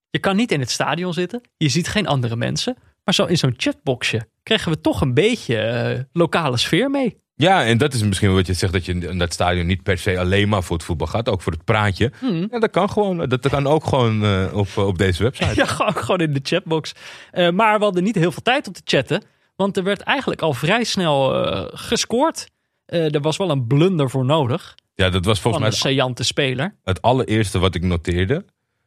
Je 0.10 0.20
kan 0.20 0.36
niet 0.36 0.52
in 0.52 0.60
het 0.60 0.72
stadion 0.72 1.14
zitten. 1.14 1.42
Je 1.58 1.70
ziet 1.70 1.88
geen 1.88 2.08
andere 2.08 2.36
mensen. 2.36 2.78
Maar 3.04 3.14
zo 3.14 3.26
in 3.26 3.38
zo'n 3.38 3.54
chatboxje 3.58 4.28
kregen 4.44 4.72
we 4.72 4.82
toch 4.82 5.02
een 5.02 5.14
beetje 5.14 6.08
lokale 6.14 6.58
sfeer 6.58 6.90
mee. 6.90 7.22
Ja, 7.36 7.66
en 7.66 7.78
dat 7.78 7.94
is 7.94 8.04
misschien 8.04 8.34
wat 8.34 8.48
je 8.48 8.54
zegt, 8.54 8.74
dat 8.74 8.86
je 8.86 8.94
in 8.94 9.18
dat 9.18 9.34
stadion 9.34 9.66
niet 9.66 9.84
per 9.84 9.98
se 9.98 10.20
alleen 10.20 10.50
maar 10.50 10.64
voor 10.64 10.76
het 10.76 10.86
voetbal 10.86 11.08
gaat, 11.08 11.30
ook 11.30 11.42
voor 11.42 11.52
het 11.52 11.64
praatje. 11.64 12.12
Ja, 12.22 12.60
dat 12.60 12.70
kan 12.70 12.90
gewoon. 12.90 13.30
Dat 13.30 13.50
kan 13.50 13.68
ook 13.68 13.86
gewoon 13.86 14.24
eh, 14.24 14.58
op, 14.58 14.78
op 14.78 14.98
deze 14.98 15.24
website. 15.24 15.56
Ja, 15.62 15.66
gewoon, 15.66 15.96
gewoon 15.96 16.20
in 16.20 16.34
de 16.34 16.40
chatbox. 16.44 16.94
Eh, 17.32 17.50
maar 17.50 17.78
we 17.78 17.84
hadden 17.84 18.04
niet 18.04 18.16
heel 18.16 18.32
veel 18.32 18.42
tijd 18.42 18.68
om 18.68 18.74
te 18.74 18.82
chatten. 18.84 19.24
Want 19.56 19.78
er 19.78 19.84
werd 19.84 20.02
eigenlijk 20.02 20.42
al 20.42 20.54
vrij 20.54 20.84
snel 20.84 21.46
eh, 21.46 21.64
gescoord. 21.68 22.52
Er 22.86 23.22
was 23.22 23.38
wel 23.38 23.50
een 23.50 23.68
blunder 23.68 24.10
voor 24.10 24.26
nodig. 24.26 24.76
Ja, 24.96 25.10
dat 25.10 25.26
was 25.26 25.40
volgens 25.40 25.64
een 25.64 25.70
mij 25.70 25.70
het, 25.70 25.88
saillante 25.88 26.24
speler. 26.24 26.76
het 26.84 27.02
allereerste 27.02 27.60
wat 27.60 27.76
ik 27.76 27.84
noteerde. 27.84 28.46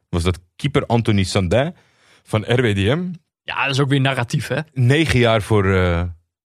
Was 0.09 0.23
dat 0.23 0.39
keeper 0.55 0.85
Anthony 0.85 1.23
Sandin 1.23 1.75
van 2.23 2.43
RWDM 2.47 3.11
Ja, 3.43 3.63
dat 3.63 3.73
is 3.73 3.79
ook 3.79 3.89
weer 3.89 4.01
narratief, 4.01 4.47
hè? 4.47 4.59
negen 4.73 5.19
jaar 5.19 5.41
voor 5.41 5.65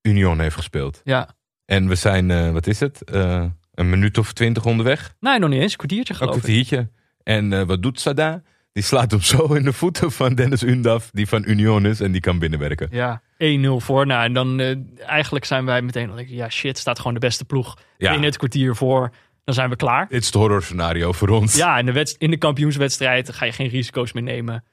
Union 0.03 0.41
heeft 0.41 0.57
gespeeld. 0.57 1.01
Ja. 1.05 1.29
En 1.73 1.89
we 1.89 1.95
zijn, 1.95 2.31
eh, 2.31 2.51
wat 2.51 2.67
is 2.67 2.81
het? 2.81 3.03
Eh, 3.05 3.45
een 3.75 3.91
minuut 3.91 4.19
of 4.19 4.33
twintig 4.33 4.65
onderweg. 4.65 5.15
Nee, 5.21 5.39
nog 5.39 5.51
niet 5.51 5.61
eens. 5.61 5.73
Een 5.73 5.79
kwartiertje 5.79 6.13
Een 6.13 6.19
geloof 6.19 6.35
ik. 6.37 6.43
kwartiertje. 6.43 6.89
En 7.23 7.53
eh, 7.53 7.63
wat 7.63 7.83
doet 7.83 8.01
Sandin? 8.01 8.43
Die 8.73 8.83
slaat 8.83 9.11
hem 9.11 9.21
zo 9.33 9.45
in 9.55 9.63
de 9.65 9.73
voeten 9.73 10.13
van 10.13 10.35
Dennis 10.35 10.63
Undaf, 10.63 11.11
die 11.13 11.29
van 11.29 11.45
Union 11.47 11.87
is 11.87 12.01
en 12.01 12.13
die 12.13 12.21
kan 12.21 12.39
binnenwerken. 12.39 12.89
Ja, 12.91 13.23
1-0 13.39 13.77
voor. 13.77 14.07
Nou, 14.07 14.25
en 14.25 14.33
dan 14.33 14.61
eh, 14.61 14.77
eigenlijk 15.07 15.45
zijn 15.45 15.65
wij 15.65 15.83
meteen... 15.83 16.11
Ja, 16.27 16.49
shit, 16.49 16.79
staat 16.79 16.99
gewoon 16.99 17.15
de 17.15 17.21
beste 17.21 17.45
ploeg. 17.45 17.79
Ja. 17.99 18.13
In 18.13 18.23
het 18.23 18.37
kwartier 18.37 18.77
voor. 18.77 19.11
Dan 19.45 19.55
zijn 19.55 19.71
we 19.71 19.77
klaar. 19.77 20.07
Dit 20.09 20.21
is 20.21 20.27
het 20.27 20.35
horrorscenario 20.35 21.13
voor 21.13 21.29
ons. 21.29 21.57
Ja, 21.57 21.79
in 21.79 21.87
de, 21.87 21.93
wedst- 21.93 22.17
in 22.19 22.31
de 22.31 22.37
kampioenswedstrijd 22.39 23.33
ga 23.33 23.45
je 23.45 23.53
geen 23.53 23.69
risico's 23.69 24.13
meer 24.13 24.23
nemen. 24.23 24.65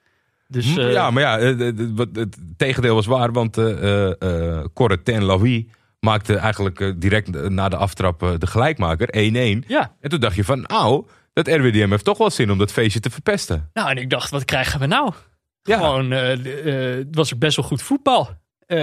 Dus 0.48 0.76
eh, 0.76 0.92
ja, 0.92 1.10
maar 1.10 1.22
ja, 1.22 1.38
het 1.38 2.36
tegendeel 2.56 2.94
was 2.94 3.06
waar. 3.06 3.32
Want 3.32 3.58
eh 3.58 3.82
eh 4.10 4.12
eh, 4.58 4.64
Corentin 4.74 5.22
Lavie 5.22 5.70
maakte 6.00 6.36
eigenlijk 6.36 6.80
eh, 6.80 6.92
direct 6.96 7.48
na 7.48 7.68
de 7.68 7.76
aftrap 7.76 8.22
eh, 8.22 8.32
de 8.38 8.46
gelijkmaker. 8.46 9.08
1-1. 9.62 9.66
ja. 9.66 9.96
En 10.00 10.10
toen 10.10 10.20
dacht 10.20 10.36
je 10.36 10.44
van, 10.44 10.60
nou, 10.60 11.06
dat 11.32 11.48
RWDM 11.48 11.90
heeft 11.90 12.04
toch 12.04 12.18
wel 12.18 12.30
zin 12.30 12.50
om 12.50 12.58
dat 12.58 12.72
feestje 12.72 13.00
te 13.00 13.10
verpesten. 13.10 13.70
Nou, 13.72 13.90
en 13.90 13.96
ik 13.96 14.10
dacht, 14.10 14.30
wat 14.30 14.44
krijgen 14.44 14.80
we 14.80 14.86
nou? 14.86 15.12
Ja. 15.62 15.76
Gewoon, 15.76 16.12
eh, 16.12 16.32
eh, 16.32 16.96
het 16.96 17.16
was 17.16 17.34
ook 17.34 17.40
best 17.40 17.56
wel 17.56 17.64
goed 17.64 17.82
voetbal. 17.82 18.28
Eh, 18.70 18.78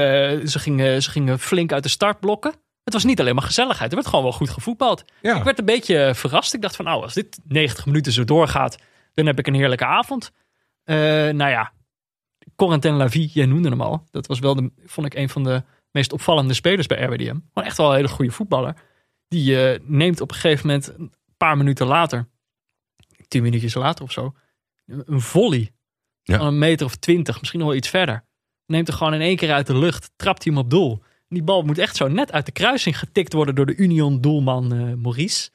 ze, 0.45 0.59
gingen, 0.59 1.03
ze 1.03 1.11
gingen 1.11 1.39
flink 1.39 1.72
uit 1.72 1.84
de 1.84 1.89
startblokken. 1.89 2.53
Het 2.84 2.93
was 2.93 3.03
niet 3.03 3.20
alleen 3.20 3.36
maar 3.36 3.43
gezelligheid. 3.43 3.89
Er 3.89 3.95
werd 3.95 4.07
gewoon 4.07 4.24
wel 4.24 4.34
goed 4.34 4.49
gevoetbald. 4.49 5.05
Ja. 5.22 5.38
Ik 5.38 5.43
werd 5.43 5.59
een 5.59 5.65
beetje 5.65 6.03
eh, 6.03 6.13
verrast. 6.13 6.53
Ik 6.53 6.61
dacht 6.61 6.76
van, 6.76 6.86
nou, 6.86 7.03
als 7.03 7.13
dit 7.13 7.39
90 7.43 7.86
minuten 7.86 8.11
zo 8.11 8.24
doorgaat, 8.24 8.78
dan 9.13 9.26
heb 9.26 9.39
ik 9.39 9.47
een 9.47 9.53
heerlijke 9.53 9.86
avond. 9.86 10.32
Eh, 10.84 10.95
nou 11.30 11.49
ja, 11.49 11.72
Corentin 12.55 12.93
Lavie, 12.93 13.30
jij 13.34 13.45
noemde 13.45 13.70
hem 13.70 13.82
al. 13.82 14.07
Dat 14.11 14.28
was 14.28 14.39
wel, 14.39 14.55
de, 14.55 14.72
vond 14.86 15.07
ik, 15.07 15.13
een 15.13 15.30
van 15.30 15.43
de 15.43 15.63
meest 15.91 16.13
opvallende 16.13 16.53
spelers 16.53 16.88
bij 16.88 17.03
RWDM. 17.03 17.25
Gewoon 17.25 17.67
echt 17.67 17.77
wel 17.77 17.89
een 17.89 17.95
hele 17.95 18.07
goede 18.07 18.31
voetballer. 18.31 18.75
Die 19.27 19.67
eh, 19.71 19.79
neemt 19.83 20.21
op 20.21 20.29
een 20.29 20.35
gegeven 20.38 20.67
moment, 20.67 20.88
een 20.97 21.13
paar 21.38 21.57
minuten 21.57 21.88
later, 21.88 22.27
tien 23.27 23.43
minuutjes 23.43 23.73
later 23.73 24.03
of 24.03 24.11
zo, 24.11 24.33
een 24.85 25.21
volley 25.21 25.71
Ja. 26.23 26.38
van 26.38 26.47
een 26.47 26.59
meter 26.59 26.85
of 26.85 26.95
twintig, 26.95 27.38
misschien 27.39 27.59
nog 27.59 27.67
wel 27.69 27.77
iets 27.77 27.89
verder. 27.89 28.25
Neemt 28.65 28.88
er 28.88 28.93
gewoon 28.93 29.13
in 29.13 29.21
één 29.21 29.35
keer 29.35 29.51
uit 29.51 29.67
de 29.67 29.77
lucht, 29.77 30.11
trapt 30.15 30.43
hij 30.43 30.53
hem 30.53 30.61
op 30.63 30.69
doel. 30.69 30.91
En 31.01 31.35
die 31.35 31.43
bal 31.43 31.61
moet 31.61 31.77
echt 31.77 31.95
zo 31.95 32.07
net 32.07 32.31
uit 32.31 32.45
de 32.45 32.51
kruising 32.51 32.99
getikt 32.99 33.33
worden 33.33 33.55
door 33.55 33.65
de 33.65 33.75
Union 33.75 34.21
doelman 34.21 34.73
eh, 34.73 34.93
Maurice. 34.93 35.49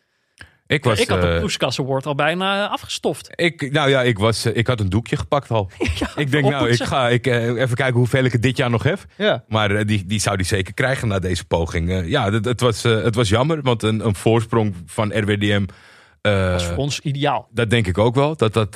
Ik 0.72 0.84
was, 0.84 1.00
ik 1.00 1.08
had 1.08 1.20
de 1.20 1.26
eh, 1.28 1.40
Poeskas 1.40 1.80
Award 1.80 2.06
al 2.06 2.14
bijna 2.14 2.68
afgestoft. 2.68 3.28
ik, 3.34 3.72
nou 3.72 3.88
ja, 3.90 4.02
ik, 4.02 4.18
was, 4.18 4.44
eh, 4.44 4.56
ik 4.56 4.66
had 4.66 4.80
een 4.80 4.88
doekje 4.88 5.16
gepakt 5.16 5.50
al. 5.50 5.70
Ja, 5.98 6.10
Ik 6.16 6.30
denk, 6.30 6.44
nou, 6.48 6.68
ik 6.68 6.82
ga 6.82 7.08
ik, 7.08 7.26
eh, 7.26 7.46
even 7.46 7.76
kijken 7.76 7.94
hoeveel 7.96 8.24
ik 8.24 8.32
het 8.32 8.42
dit 8.42 8.56
jaar 8.56 8.70
nog 8.70 8.82
heb. 8.82 8.98
Ja. 9.16 9.44
Maar 9.48 9.86
die, 9.86 10.06
die 10.06 10.20
zou 10.20 10.36
die 10.36 10.46
zeker 10.46 10.74
krijgen 10.74 11.08
na 11.08 11.18
deze 11.18 11.44
poging. 11.44 12.06
Ja, 12.08 12.32
het, 12.32 12.44
het, 12.44 12.60
was, 12.60 12.82
het 12.82 13.14
was 13.14 13.28
jammer, 13.28 13.62
want 13.62 13.82
een, 13.82 14.06
een 14.06 14.14
voorsprong 14.14 14.74
van 14.86 15.12
RWDM... 15.18 15.64
eh, 16.20 16.50
Dat 16.50 16.60
is 16.60 16.66
voor 16.66 16.76
ons 16.76 17.00
ideaal. 17.00 17.48
dat 17.50 17.70
denk 17.70 17.86
ik 17.86 17.98
ook 17.98 18.14
wel. 18.14 18.36
Dat 18.36 18.52
dat 18.52 18.74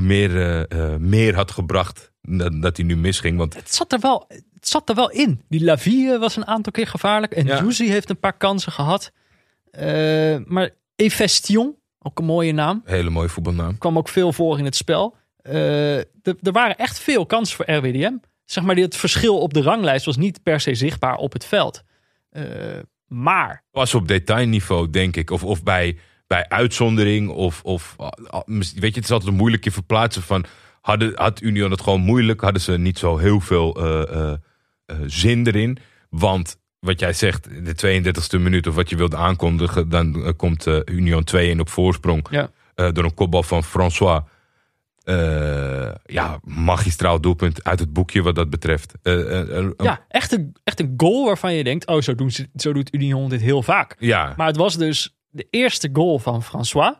meer, 0.00 0.66
meer 0.98 1.34
had 1.34 1.50
gebracht 1.50 2.10
dan 2.22 2.60
dat 2.60 2.76
hij 2.76 2.86
nu 2.86 2.96
misging. 2.96 3.38
Want 3.38 3.54
Het 3.54 3.74
zat 3.74 3.92
er 3.92 3.98
wel, 4.00 4.24
het 4.54 4.68
zat 4.68 4.88
er 4.88 4.94
wel 4.94 5.10
in. 5.10 5.40
Die 5.48 5.64
Lavie 5.64 6.18
was 6.18 6.36
een 6.36 6.46
aantal 6.46 6.72
keer 6.72 6.86
gevaarlijk. 6.86 7.32
En 7.32 7.46
Ja. 7.46 7.56
Juicy 7.56 7.86
heeft 7.86 8.10
een 8.10 8.18
paar 8.18 8.36
kansen 8.36 8.72
gehad. 8.72 9.12
Eh, 9.70 10.36
maar 10.46 10.70
Efestion, 10.98 11.76
ook 11.98 12.18
een 12.18 12.24
mooie 12.24 12.52
naam. 12.52 12.82
hele 12.84 13.10
mooie 13.10 13.28
voetbalnaam. 13.28 13.78
kwam 13.78 13.98
ook 13.98 14.08
veel 14.08 14.32
voor 14.32 14.58
in 14.58 14.64
het 14.64 14.76
spel. 14.76 15.16
Eh, 15.36 15.96
er 16.26 16.52
waren 16.52 16.76
echt 16.76 16.98
veel 16.98 17.26
kansen 17.26 17.56
voor 17.56 17.74
RWDM. 17.74 18.12
Zeg 18.44 18.64
maar, 18.64 18.76
het 18.76 18.96
verschil 18.96 19.38
op 19.38 19.54
de 19.54 19.62
ranglijst 19.62 20.04
was 20.06 20.16
niet 20.16 20.42
per 20.42 20.60
se 20.60 20.74
zichtbaar 20.74 21.16
op 21.16 21.32
het 21.32 21.44
veld. 21.44 21.82
Eh, 22.30 22.44
maar, 23.06 23.64
Pas 23.70 23.94
op 23.94 24.08
detailniveau, 24.08 24.90
denk 24.90 25.16
ik. 25.16 25.30
Of, 25.30 25.44
of 25.44 25.62
bij, 25.62 25.98
bij 26.26 26.48
uitzondering. 26.48 27.28
Of, 27.28 27.62
of 27.62 27.94
ah, 27.98 28.42
weet 28.46 28.74
je, 28.74 28.86
het 28.86 28.96
is 28.96 29.10
altijd 29.10 29.30
een 29.30 29.36
moeilijkje 29.36 29.70
verplaatsen 29.70 30.22
van. 30.22 30.44
Hadden, 30.80 31.12
had 31.14 31.40
Union 31.40 31.70
het 31.70 31.80
gewoon 31.80 32.00
moeilijk? 32.00 32.40
Hadden 32.40 32.62
ze 32.62 32.78
niet 32.78 32.98
zo 32.98 33.16
heel 33.16 33.40
veel 33.40 33.74
eh, 34.06 34.32
zin 35.06 35.46
erin? 35.46 35.78
Want 36.10 36.58
wat 36.80 37.00
jij 37.00 37.12
zegt, 37.12 37.48
in 37.48 37.64
de 37.64 38.02
32e 38.12 38.40
minuut 38.40 38.66
of 38.66 38.74
wat 38.74 38.90
je 38.90 38.96
wilt 38.96 39.14
aankondigen, 39.14 39.88
dan 39.88 40.24
eh, 40.24 40.32
komt 40.36 40.66
eh, 40.66 40.78
Union 40.84 41.24
2-1 41.56 41.58
op 41.58 41.68
voorsprong. 41.68 42.26
ja, 42.30 42.50
eh, 42.74 42.92
door 42.92 43.04
een 43.04 43.14
kopbal 43.14 43.42
van 43.42 43.64
François. 43.64 44.22
Ja, 46.04 46.38
magistraal 46.42 47.20
doelpunt 47.20 47.64
uit 47.64 47.78
het 47.78 47.92
boekje 47.92 48.22
wat 48.22 48.34
dat 48.34 48.50
betreft. 48.50 48.92
Ja 49.76 50.04
echt, 50.08 50.32
een, 50.32 50.56
echt 50.64 50.80
een 50.80 50.94
goal 50.96 51.24
waarvan 51.24 51.54
je 51.54 51.64
denkt... 51.64 51.86
oh, 51.86 52.00
zo, 52.00 52.14
doen 52.14 52.30
ze, 52.30 52.48
zo 52.54 52.72
doet 52.72 52.94
Union 52.94 53.28
dit 53.28 53.40
heel 53.40 53.62
vaak. 53.62 53.96
ja. 53.98 54.34
Maar 54.36 54.46
het 54.46 54.56
was 54.56 54.76
dus 54.76 55.16
de 55.30 55.46
eerste 55.50 55.90
goal 55.92 56.18
van 56.18 56.42
François... 56.42 56.94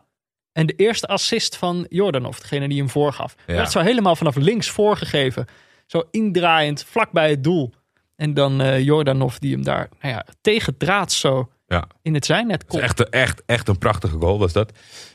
en 0.51 0.65
de 0.65 0.73
eerste 0.73 1.07
assist 1.07 1.55
van 1.55 1.85
Jordanov, 1.89 2.37
degene 2.37 2.67
die 2.67 2.77
hem 2.77 2.89
voorgaf. 2.89 3.35
Ja. 3.47 3.55
Werd 3.55 3.71
zo 3.71 3.79
helemaal 3.79 4.15
vanaf 4.15 4.35
links 4.35 4.69
voorgegeven. 4.69 5.45
Zo 5.85 6.03
indraaiend, 6.11 6.83
vlak 6.83 7.11
bij 7.11 7.29
het 7.29 7.43
doel. 7.43 7.73
En 8.19 8.33
dan 8.33 8.61
eh 8.61 8.79
Jordanov 8.83 9.35
die 9.37 9.53
hem 9.53 9.63
daar 9.63 9.89
nou 10.01 10.13
ja, 10.13 10.25
tegen 10.41 10.77
draad 10.77 11.11
zo 11.11 11.49
Ja. 11.67 11.87
in 12.01 12.13
het 12.13 12.25
zijnet 12.25 12.65
komt. 12.65 12.81
echt, 12.81 13.09
echt, 13.09 13.43
echt 13.45 13.67
een 13.67 13.77
prachtige 13.77 14.17
goal 14.17 14.39
was 14.39 14.53
dat. 14.53 14.71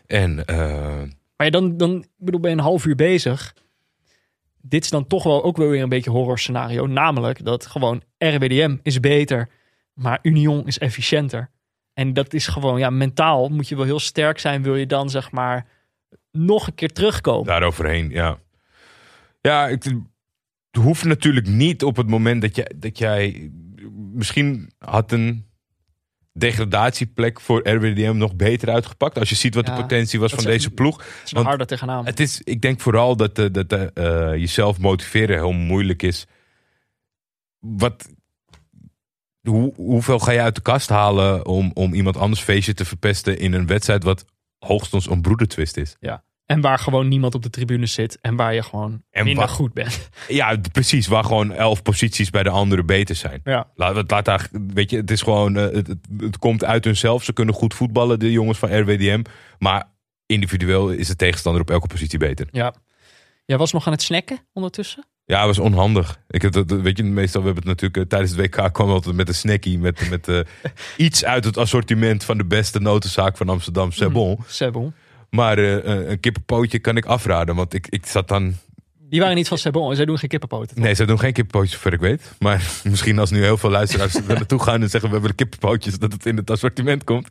En 0.06 0.44
eh, 0.46 0.56
Maar 1.36 1.46
ja, 1.46 1.50
dan, 1.50 1.76
dan 1.76 1.96
ik 1.96 2.08
bedoel, 2.16 2.40
ben 2.40 2.50
je 2.50 2.56
een 2.56 2.62
half 2.62 2.84
uur 2.84 2.94
bezig. 2.96 3.54
Dit 4.60 4.84
is 4.84 4.90
dan 4.90 5.06
toch 5.06 5.22
wel 5.22 5.44
ook 5.44 5.56
wel 5.56 5.68
weer 5.68 5.82
een 5.82 5.88
beetje 5.88 6.10
horror 6.10 6.38
scenario. 6.38 6.86
Namelijk 6.86 7.44
dat 7.44 7.66
gewoon 7.66 8.02
RWDM 8.18 8.76
is 8.82 9.00
beter, 9.00 9.48
maar 9.94 10.18
Union 10.22 10.66
is 10.66 10.78
efficiënter. 10.78 11.50
En 11.94 12.12
dat 12.12 12.34
is 12.34 12.46
gewoon, 12.46 12.78
ja, 12.78 12.90
mentaal 12.90 13.48
moet 13.48 13.68
je 13.68 13.76
wel 13.76 13.84
heel 13.84 14.00
sterk 14.00 14.38
zijn. 14.38 14.62
Wil 14.62 14.76
je 14.76 14.86
dan 14.86 15.10
zeg 15.10 15.30
maar 15.30 15.66
nog 16.32 16.66
een 16.66 16.74
keer 16.74 16.92
terugkomen. 16.92 17.46
daaroverheen, 17.46 18.10
ja. 18.10 18.38
Ja, 19.40 19.68
ik, 19.68 19.84
hoeft 20.76 21.04
natuurlijk 21.04 21.46
niet 21.46 21.84
op 21.84 21.96
het 21.96 22.08
moment 22.08 22.42
dat, 22.42 22.56
je, 22.56 22.74
dat 22.76 22.98
jij... 22.98 23.50
Misschien 24.12 24.72
had 24.78 25.12
een 25.12 25.46
degradatieplek 26.32 27.40
voor 27.40 27.68
RWDM 27.68 28.16
nog 28.16 28.36
beter 28.36 28.70
uitgepakt. 28.70 29.18
Als 29.18 29.28
je 29.28 29.34
ziet 29.34 29.54
wat 29.54 29.66
Ja, 29.66 29.74
de 29.74 29.80
potentie 29.80 30.20
was 30.20 30.32
van 30.32 30.44
deze 30.44 30.70
ploeg. 30.70 30.96
Het 30.96 31.24
is 31.24 31.32
want- 31.32 31.46
harder 31.46 31.66
tegenaan. 31.66 32.06
Het 32.06 32.20
is, 32.20 32.40
ik 32.40 32.60
denk 32.60 32.80
vooral 32.80 33.16
dat, 33.16 33.38
eh, 33.38 33.46
dat 33.50 33.72
eh, 33.72 34.30
jezelf 34.30 34.78
motiveren 34.78 35.36
heel 35.36 35.52
moeilijk 35.52 36.02
is. 36.02 36.26
Wat, 37.58 38.08
hoe, 39.40 39.74
hoeveel 39.74 40.18
ga 40.18 40.32
je 40.32 40.40
uit 40.40 40.54
de 40.54 40.60
kast 40.60 40.88
halen 40.88 41.46
om, 41.46 41.70
om 41.74 41.94
iemand 41.94 42.16
anders 42.16 42.40
feestje 42.40 42.74
te 42.74 42.84
verpesten 42.84 43.38
in 43.38 43.52
een 43.52 43.66
wedstrijd 43.66 44.02
wat 44.02 44.24
hoogstens 44.58 45.10
een 45.10 45.22
broedertwist 45.22 45.76
is? 45.76 45.96
En 46.46 46.60
waar 46.60 46.78
gewoon 46.78 47.08
niemand 47.08 47.34
op 47.34 47.42
de 47.42 47.50
tribune 47.50 47.86
zit. 47.86 48.18
En 48.20 48.36
waar 48.36 48.54
je 48.54 48.62
gewoon 48.62 49.02
En 49.10 49.24
minder 49.24 49.48
goed 49.48 49.72
bent. 49.72 50.08
Ja, 50.28 50.56
precies. 50.72 51.06
Waar 51.06 51.24
gewoon 51.24 51.52
elf 51.52 51.82
posities 51.82 52.30
bij 52.30 52.42
de 52.42 52.50
anderen 52.50 52.86
beter 52.86 53.16
zijn. 53.16 53.40
Ja. 53.44 53.66
Laat, 53.74 53.96
het- 53.96 54.10
laat 54.10 54.24
daar, 54.24 54.48
weet 54.74 54.90
je, 54.90 54.96
het 54.96 55.10
is 55.10 55.22
gewoon, 55.22 55.56
eh, 55.56 55.62
het, 55.62 55.86
het, 55.86 55.98
het 56.18 56.38
komt 56.38 56.64
uit 56.64 56.84
hunzelf. 56.84 57.24
Ze 57.24 57.32
kunnen 57.32 57.54
goed 57.54 57.74
voetballen, 57.74 58.18
de 58.18 58.30
jongens 58.32 58.58
van 58.58 58.78
RWDM. 58.80 59.22
Maar 59.58 59.84
individueel 60.26 60.90
is 60.90 61.06
de 61.08 61.16
tegenstander 61.16 61.60
op 61.62 61.70
elke 61.70 61.86
positie 61.86 62.18
beter. 62.18 62.46
ja. 62.52 62.74
Jij 63.46 63.58
was 63.58 63.72
nog 63.72 63.86
aan 63.86 63.92
het 63.92 64.02
snacken 64.02 64.38
ondertussen? 64.52 65.06
Ja, 65.24 65.38
het 65.38 65.46
was 65.46 65.58
onhandig. 65.58 66.20
Ik 66.28 66.42
heb 66.42 66.52
dat, 66.52 66.70
weet 66.70 66.96
je, 66.96 67.04
meestal 67.04 67.40
we 67.40 67.46
hebben 67.46 67.68
het 67.68 67.80
natuurlijk 67.80 67.96
eh, 68.02 68.18
tijdens 68.18 68.30
het 68.36 68.40
WK 68.40 68.72
kwam 68.72 68.90
altijd 68.90 69.14
met 69.16 69.28
een 69.28 69.34
snackie. 69.34 69.78
Met, 69.78 70.10
met 70.10 70.28
eh, 70.28 70.40
iets 71.06 71.24
uit 71.24 71.44
het 71.44 71.56
assortiment 71.56 72.24
van 72.24 72.36
de 72.38 72.44
beste 72.44 72.80
notenzaak 72.80 73.36
van 73.36 73.48
Amsterdam, 73.48 73.92
Sebon. 73.92 74.38
Sebon. 74.46 74.94
Maar 75.34 75.58
eh, 75.58 75.72
een- 75.72 76.10
een 76.10 76.20
kippenpootje 76.20 76.78
kan 76.78 76.96
ik 76.96 77.04
afraden. 77.04 77.54
Want 77.54 77.74
ik, 77.74 77.86
ik 77.88 78.06
zat 78.06 78.28
dan. 78.28 78.54
Die 79.08 79.20
waren 79.20 79.36
niet 79.36 79.48
van 79.48 79.58
Sebon. 79.58 79.96
Zij 79.96 80.04
doen 80.04 80.18
geen 80.18 80.28
kippenpoten. 80.28 80.80
Nee, 80.80 80.94
ze 80.94 81.04
doen 81.04 81.18
geen 81.18 81.32
kippenpootjes, 81.32 81.72
zover 81.74 81.92
ik 81.92 82.00
weet. 82.00 82.32
Maar 82.38 82.62
misschien 82.90 83.18
als 83.18 83.30
nu 83.30 83.42
heel 83.42 83.56
veel 83.56 83.70
luisteraars 83.70 84.14
er 84.28 84.34
naartoe 84.34 84.62
gaan 84.62 84.82
en 84.82 84.90
zeggen: 84.90 85.08
We 85.08 85.14
hebben 85.14 85.30
de 85.36 85.44
kippenpootjes, 85.44 85.98
dat 85.98 86.12
het 86.12 86.26
in 86.26 86.36
het 86.36 86.50
assortiment 86.50 87.04
komt. 87.04 87.28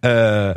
Eh, 0.00 0.54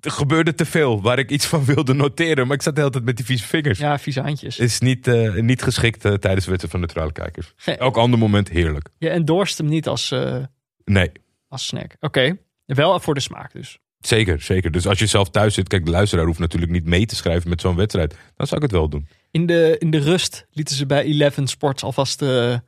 er 0.00 0.10
gebeurde 0.10 0.54
te 0.54 0.64
veel 0.66 1.02
waar 1.02 1.18
ik 1.18 1.30
iets 1.30 1.46
van 1.46 1.64
wilde 1.64 1.92
noteren. 1.94 2.46
Maar 2.46 2.56
ik 2.56 2.62
zat 2.62 2.74
de 2.74 2.80
hele 2.80 2.92
tijd 2.92 3.04
met 3.04 3.16
die 3.16 3.24
vieze 3.26 3.44
vingers. 3.46 3.78
Ja, 3.78 3.98
vieze 3.98 4.20
handjes. 4.20 4.58
Is 4.58 4.78
niet, 4.80 5.06
eh, 5.06 5.34
niet 5.34 5.62
geschikt 5.62 6.04
eh, 6.04 6.12
tijdens 6.12 6.44
de 6.44 6.50
wedstrijd 6.50 6.70
van 6.70 6.80
neutrale 6.80 7.12
kijkers. 7.12 7.52
Elk 7.64 7.96
ander 7.96 8.18
moment 8.18 8.48
heerlijk. 8.48 8.88
Je 8.98 9.08
endorst 9.08 9.58
hem 9.58 9.66
niet 9.66 9.86
als, 9.88 10.10
eh, 10.10 10.36
Nee, 10.84 11.10
als 11.48 11.66
snack. 11.66 11.96
Oké. 12.00 12.36
Wel 12.64 13.00
voor 13.00 13.14
de 13.14 13.20
smaak 13.20 13.52
dus. 13.52 13.78
Zeker, 14.06 14.40
zeker. 14.40 14.70
Dus 14.70 14.86
als 14.86 14.98
je 14.98 15.06
zelf 15.06 15.30
thuis 15.30 15.54
zit, 15.54 15.68
kijk, 15.68 15.84
de 15.84 15.90
luisteraar 15.90 16.26
hoeft 16.26 16.38
natuurlijk 16.38 16.72
niet 16.72 16.84
mee 16.84 17.06
te 17.06 17.16
schrijven 17.16 17.48
met 17.48 17.60
zo'n 17.60 17.76
wedstrijd. 17.76 18.16
Dan 18.36 18.46
zou 18.46 18.56
ik 18.56 18.70
het 18.70 18.78
wel 18.78 18.88
doen. 18.88 19.08
In 19.30 19.46
de, 19.46 19.76
in 19.78 19.90
de 19.90 19.98
rust 19.98 20.46
lieten 20.50 20.76
ze 20.76 20.86
bij 20.86 21.02
Eleven 21.02 21.46
Sports 21.46 21.82
alvast 21.82 22.22
eh, 22.22 22.50
een 22.50 22.60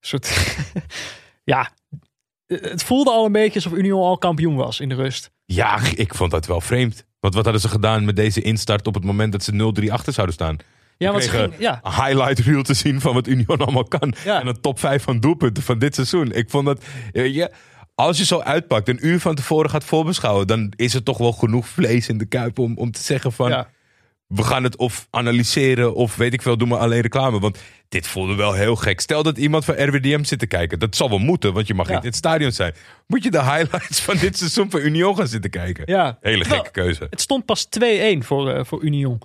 soort... 0.00 0.56
ja, 1.44 1.70
het 2.46 2.82
voelde 2.82 3.10
al 3.10 3.24
een 3.24 3.32
beetje 3.32 3.54
alsof 3.54 3.72
Union 3.72 4.02
al 4.02 4.18
kampioen 4.18 4.56
was 4.56 4.80
in 4.80 4.88
de 4.88 4.94
rust. 4.94 5.30
Ja, 5.44 5.80
ik 5.94 6.14
vond 6.14 6.30
dat 6.30 6.46
wel 6.46 6.60
vreemd. 6.60 7.04
Want 7.20 7.34
wat 7.34 7.44
hadden 7.44 7.62
ze 7.62 7.68
gedaan 7.68 8.04
met 8.04 8.16
deze 8.16 8.40
instart 8.40 8.86
op 8.86 8.94
het 8.94 9.04
moment 9.04 9.32
dat 9.32 9.42
ze 9.42 9.72
0-3 9.82 9.90
achter 9.92 10.12
zouden 10.12 10.34
staan? 10.34 10.56
Ja, 10.96 11.10
want 11.10 11.24
ze 11.24 11.30
ging, 11.30 11.54
ja, 11.58 11.80
Een 11.82 11.92
highlight 11.92 12.38
reel 12.38 12.62
te 12.62 12.74
zien 12.74 13.00
van 13.00 13.14
wat 13.14 13.26
Union 13.26 13.58
allemaal 13.58 13.84
kan. 13.84 14.14
Ja. 14.24 14.40
En 14.40 14.46
een 14.46 14.60
top 14.60 14.78
5 14.78 15.02
van 15.02 15.20
doelpunten 15.20 15.62
van 15.62 15.78
dit 15.78 15.94
seizoen. 15.94 16.32
Ik 16.32 16.50
vond 16.50 16.66
dat, 16.66 16.84
weet 17.12 17.34
je, 17.34 17.50
als 18.06 18.18
je 18.18 18.24
zo 18.24 18.40
uitpakt, 18.40 18.88
een 18.88 19.06
uur 19.06 19.20
van 19.20 19.34
tevoren 19.34 19.70
gaat 19.70 19.84
voorbeschouwen, 19.84 20.46
dan 20.46 20.72
is 20.76 20.94
er 20.94 21.02
toch 21.02 21.18
wel 21.18 21.32
genoeg 21.32 21.68
vlees 21.68 22.08
in 22.08 22.18
de 22.18 22.26
kuip 22.26 22.58
om, 22.58 22.76
om 22.76 22.90
te 22.90 23.02
zeggen 23.02 23.32
van, 23.32 23.50
ja. 23.50 23.68
we 24.26 24.42
gaan 24.42 24.62
het 24.64 24.76
of 24.76 25.06
analyseren 25.10 25.94
of 25.94 26.16
weet 26.16 26.32
ik 26.32 26.42
veel, 26.42 26.56
doen 26.56 26.68
we 26.68 26.76
alleen 26.76 27.00
reclame. 27.00 27.40
Want 27.40 27.58
dit 27.88 28.06
voelde 28.06 28.34
wel 28.34 28.52
heel 28.52 28.76
gek. 28.76 29.00
Stel 29.00 29.22
dat 29.22 29.38
iemand 29.38 29.64
van 29.64 29.74
RWDM 29.84 30.24
zit 30.24 30.38
te 30.38 30.46
kijken. 30.46 30.78
Dat 30.78 30.96
zal 30.96 31.08
wel 31.08 31.18
moeten, 31.18 31.52
want 31.52 31.66
je 31.66 31.74
mag 31.74 31.86
Ja. 31.88 31.92
niet 31.94 32.02
in 32.02 32.08
het 32.08 32.18
stadion 32.18 32.52
zijn. 32.52 32.74
Moet 33.06 33.22
je 33.22 33.30
de 33.30 33.42
highlights 33.42 34.00
van 34.00 34.16
dit 34.16 34.38
seizoen 34.38 34.70
van 34.70 34.80
Union 34.80 35.16
gaan 35.16 35.28
zitten 35.28 35.50
kijken? 35.50 35.82
ja. 35.86 36.18
Hele 36.20 36.44
gekke 36.44 36.70
keuze. 36.70 37.06
Het 37.10 37.20
stond 37.20 37.44
pas 37.44 37.64
2-1 37.64 38.24
voor, 38.24 38.50
eh, 38.50 38.64
voor 38.64 38.82
Union. 38.82 39.18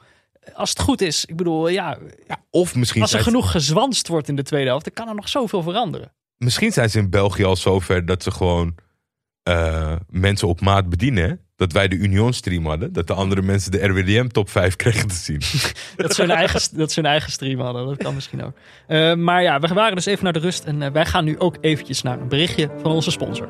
als 0.53 0.69
het 0.69 0.79
goed 0.79 1.01
is, 1.01 1.25
ik 1.25 1.35
bedoel, 1.35 1.67
ja, 1.67 1.97
Ja, 2.27 2.37
of 2.49 2.75
misschien 2.75 3.01
als 3.01 3.13
er 3.13 3.19
genoeg 3.19 3.51
gezwanst 3.51 4.07
wordt 4.07 4.27
in 4.27 4.35
de 4.35 4.43
tweede 4.43 4.67
helft, 4.67 4.85
dan 4.85 4.93
kan 4.93 5.07
er 5.07 5.15
nog 5.15 5.29
zoveel 5.29 5.61
veranderen. 5.61 6.11
Misschien 6.37 6.71
zijn 6.71 6.89
ze 6.89 6.99
in 6.99 7.09
België 7.09 7.43
al 7.43 7.55
zover 7.55 8.05
dat 8.05 8.23
ze 8.23 8.31
gewoon 8.31 8.75
eh, 9.43 9.95
mensen 10.09 10.47
op 10.47 10.61
maat 10.61 10.89
bedienen. 10.89 11.39
Dat 11.55 11.71
wij 11.71 11.87
de 11.87 11.95
Union 11.95 12.33
stream 12.33 12.65
hadden. 12.65 12.93
Dat 12.93 13.07
de 13.07 13.13
andere 13.13 13.41
mensen 13.41 13.71
de 13.71 13.85
RWDM 13.85 14.27
top 14.27 14.49
5 14.49 14.75
kregen 14.85 15.07
te 15.07 15.15
zien. 15.15 15.41
Dat 15.95 16.15
ze 16.15 16.21
hun 16.21 16.31
eigen, 16.31 16.77
dat 16.77 16.91
ze 16.91 17.01
eigen 17.01 17.31
stream 17.31 17.59
hadden, 17.59 17.85
dat 17.85 17.97
kan 17.97 18.13
misschien 18.13 18.43
ook. 18.43 18.53
Eh, 18.87 19.13
maar 19.13 19.41
ja, 19.41 19.59
we 19.59 19.73
waren 19.73 19.95
dus 19.95 20.05
even 20.05 20.23
naar 20.23 20.33
de 20.33 20.39
rust 20.39 20.63
en 20.63 20.81
eh, 20.81 20.91
wij 20.91 21.05
gaan 21.05 21.23
nu 21.23 21.39
ook 21.39 21.57
eventjes 21.61 22.01
naar 22.01 22.19
een 22.19 22.27
berichtje 22.27 22.69
van 22.81 22.91
onze 22.91 23.11
sponsor. 23.11 23.47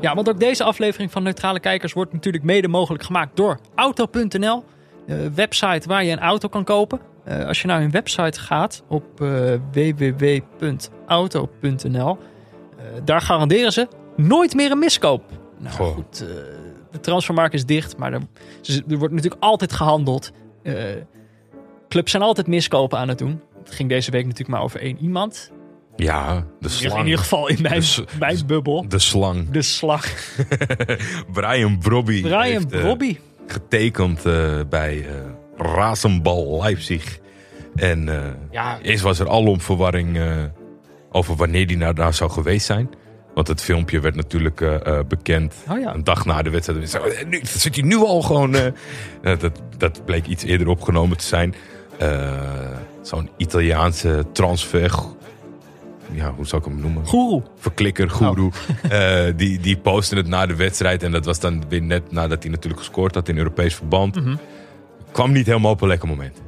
Ja, 0.00 0.14
want 0.14 0.28
ook 0.28 0.40
deze 0.40 0.64
aflevering 0.64 1.10
van 1.10 1.22
Neutrale 1.22 1.60
Kijkers 1.60 1.92
wordt 1.92 2.12
natuurlijk 2.12 2.44
mede 2.44 2.68
mogelijk 2.68 3.04
gemaakt 3.04 3.36
door 3.36 3.58
Auto.nl. 3.74 4.64
De 5.06 5.32
website 5.34 5.88
waar 5.88 6.04
je 6.04 6.12
een 6.12 6.18
auto 6.18 6.48
kan 6.48 6.64
kopen. 6.64 7.00
Eh, 7.24 7.46
als 7.46 7.60
je 7.60 7.66
naar 7.66 7.80
hun 7.80 7.90
website 7.90 8.40
gaat 8.40 8.82
op 8.88 9.20
eh, 9.20 9.54
www.auto.nl, 9.72 11.38
eh, 12.78 12.84
daar 13.04 13.20
garanderen 13.20 13.72
ze 13.72 13.88
nooit 14.16 14.54
meer 14.54 14.70
een 14.70 14.78
miskoop. 14.78 15.22
Nou 15.58 15.74
Goh. 15.74 15.94
goed, 15.94 16.24
de 16.90 17.00
transfermarkt 17.00 17.54
is 17.54 17.66
dicht, 17.66 17.96
maar 17.96 18.12
er, 18.12 18.20
er 18.88 18.98
wordt 18.98 19.14
natuurlijk 19.14 19.42
altijd 19.42 19.72
gehandeld. 19.72 20.32
Eh, 20.62 20.74
clubs 21.88 22.10
zijn 22.10 22.22
altijd 22.22 22.46
miskopen 22.46 22.98
aan 22.98 23.08
het 23.08 23.18
doen. 23.18 23.40
Het 23.64 23.70
ging 23.74 23.88
deze 23.88 24.10
week 24.10 24.24
natuurlijk 24.24 24.50
maar 24.50 24.62
over 24.62 24.80
één 24.80 24.98
iemand. 24.98 25.52
Ja, 26.04 26.34
de 26.60 26.68
In 26.68 26.70
slang. 26.70 27.04
ieder 27.04 27.18
geval 27.18 27.48
in 27.48 27.62
mijn, 27.62 27.80
De 27.80 28.04
mijn 28.18 28.46
bubbel. 28.46 28.88
De 28.88 28.98
slang. 28.98 29.50
De 29.50 29.62
slag. 29.62 30.06
Brian 31.32 31.78
Brobby. 31.78 32.20
Brian 32.20 32.42
heeft, 32.42 32.72
eh, 32.72 33.14
getekend 33.46 34.24
eh, 34.24 34.60
bij 34.68 35.06
eh 35.06 35.14
Rasenbal 35.56 36.58
Leipzig. 36.60 37.18
En 37.74 38.08
Ja, 38.50 38.78
eerst 38.82 39.02
was 39.02 39.18
er 39.18 39.28
alom 39.28 39.60
verwarring 39.60 40.18
over 41.10 41.36
wanneer 41.36 41.66
die 41.66 41.76
nou 41.76 41.94
daar 41.94 42.14
zou 42.14 42.30
geweest 42.30 42.66
zijn. 42.66 42.90
Want 43.34 43.48
het 43.48 43.62
filmpje 43.62 44.00
werd 44.00 44.14
natuurlijk 44.14 44.64
bekend 45.08 45.54
Oh 45.70 45.80
ja. 45.80 45.94
een 45.94 46.04
dag 46.04 46.24
na 46.24 46.42
de 46.42 46.50
wedstrijd. 46.50 46.90
Zo, 46.90 46.98
eh, 46.98 47.26
Nu, 47.26 47.40
zit 47.44 47.74
hij 47.74 47.84
nu 47.84 47.96
al 47.96 48.22
gewoon... 48.22 48.52
dat, 49.22 49.60
dat 49.76 50.04
bleek 50.04 50.26
iets 50.26 50.44
eerder 50.44 50.68
opgenomen 50.68 51.16
te 51.16 51.24
zijn. 51.24 51.54
Zo'n 53.02 53.30
Italiaanse 53.36 54.24
transfer... 54.32 54.94
Ja, 56.12 56.32
hoe 56.34 56.46
zou 56.46 56.62
ik 56.62 56.68
hem 56.68 56.80
noemen? 56.80 57.06
Goeroe. 57.06 57.42
verklikker, 57.56 58.10
goeroe. 58.10 58.52
Eh, 58.88 59.26
die, 59.36 59.60
die 59.60 59.76
postte 59.76 60.16
het 60.16 60.26
na 60.26 60.46
de 60.46 60.56
wedstrijd. 60.56 61.02
En 61.02 61.12
dat 61.12 61.24
was 61.24 61.40
dan 61.40 61.68
weer 61.68 61.82
net 61.82 62.12
nadat 62.12 62.42
hij 62.42 62.52
natuurlijk 62.52 62.80
gescoord 62.80 63.14
had 63.14 63.28
in 63.28 63.36
Europees 63.36 63.74
verband. 63.74 64.14
Mhm. 64.14 64.36
Kwam 65.12 65.32
niet 65.32 65.46
helemaal 65.46 65.72
op 65.72 65.80
een 65.80 65.88
lekker 65.88 66.08
moment. 66.08 66.42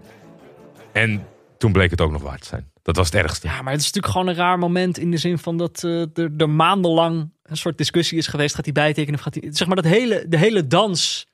En 0.92 1.26
toen 1.58 1.72
bleek 1.72 1.90
het 1.90 2.00
ook 2.00 2.10
nog 2.10 2.22
waard 2.22 2.40
te 2.40 2.46
zijn. 2.46 2.70
Dat 2.82 2.96
was 2.96 3.06
het 3.06 3.22
ergste. 3.22 3.46
Ja, 3.46 3.62
maar 3.62 3.72
het 3.72 3.80
is 3.80 3.86
natuurlijk 3.86 4.12
gewoon 4.12 4.28
een 4.28 4.34
raar 4.34 4.58
moment 4.58 4.98
in 4.98 5.10
de 5.10 5.16
zin 5.16 5.38
van 5.38 5.56
dat 5.56 5.84
eh, 5.84 6.00
er, 6.00 6.30
er 6.36 6.50
maandenlang 6.50 7.30
een 7.42 7.56
soort 7.56 7.78
discussie 7.78 8.18
is 8.18 8.26
geweest. 8.26 8.54
Gaat 8.54 8.64
hij 8.64 8.74
bijtekenen 8.74 9.18
of 9.18 9.24
gaat 9.24 9.34
hij... 9.34 9.48
Zeg 9.52 9.66
maar 9.66 9.76
dat 9.76 9.84
hele, 9.84 10.24
de 10.28 10.38
hele 10.38 10.66
dans 10.66 11.26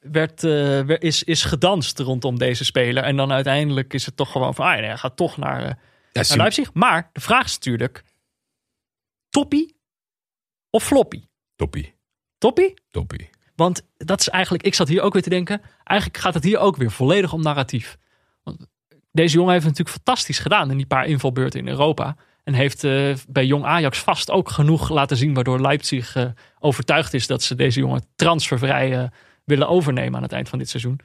werd, 0.00 0.44
eh, 0.44 0.88
is, 0.88 1.22
is 1.22 1.44
gedanst 1.44 1.98
rondom 1.98 2.38
deze 2.38 2.64
speler. 2.64 3.02
En 3.02 3.16
dan 3.16 3.32
uiteindelijk 3.32 3.94
is 3.94 4.06
het 4.06 4.16
toch 4.16 4.32
gewoon 4.32 4.54
van, 4.54 4.66
ah 4.66 4.76
nee, 4.76 4.84
hij 4.84 4.96
gaat 4.96 5.16
toch 5.16 5.36
naar, 5.36 5.78
Ja, 6.12 6.22
naar 6.28 6.36
Leipzig. 6.36 6.72
Maar 6.72 7.10
de 7.12 7.20
vraag 7.20 7.44
is 7.44 7.54
natuurlijk, 7.54 8.04
toppie 9.28 9.76
of 10.70 10.84
floppy? 10.84 11.24
Toppie, 11.56 11.94
Toppie? 12.38 12.74
toppie. 12.90 13.30
Want 13.54 13.82
dat 13.96 14.20
is 14.20 14.28
eigenlijk, 14.28 14.64
ik 14.64 14.74
zat 14.74 14.88
hier 14.88 15.02
ook 15.02 15.12
weer 15.12 15.22
te 15.22 15.28
denken, 15.28 15.60
eigenlijk 15.84 16.20
gaat 16.20 16.34
het 16.34 16.44
hier 16.44 16.58
ook 16.58 16.76
weer 16.76 16.90
volledig 16.90 17.32
om 17.32 17.42
narratief. 17.42 17.98
Want 18.42 18.66
deze 19.12 19.34
jongen 19.34 19.52
heeft 19.52 19.64
het 19.64 19.78
natuurlijk 19.78 20.04
fantastisch 20.04 20.38
gedaan 20.38 20.70
in 20.70 20.76
die 20.76 20.86
paar 20.86 21.06
invalbeurten 21.06 21.60
in 21.60 21.68
Europa. 21.68 22.16
En 22.44 22.54
heeft 22.54 22.84
eh, 22.84 23.14
bij 23.28 23.46
Jong 23.46 23.64
Ajax 23.64 23.98
vast 23.98 24.30
ook 24.30 24.50
genoeg 24.50 24.88
laten 24.88 25.16
zien 25.16 25.34
waardoor 25.34 25.60
Leipzig 25.60 26.16
eh, 26.16 26.24
overtuigd 26.58 27.14
is 27.14 27.26
dat 27.26 27.42
ze 27.42 27.54
deze 27.54 27.80
jongen 27.80 28.06
transfervrij 28.16 28.98
eh, 28.98 29.08
willen 29.44 29.68
overnemen 29.68 30.16
aan 30.16 30.22
het 30.22 30.32
eind 30.32 30.48
van 30.48 30.58
dit 30.58 30.68
seizoen. 30.68 31.00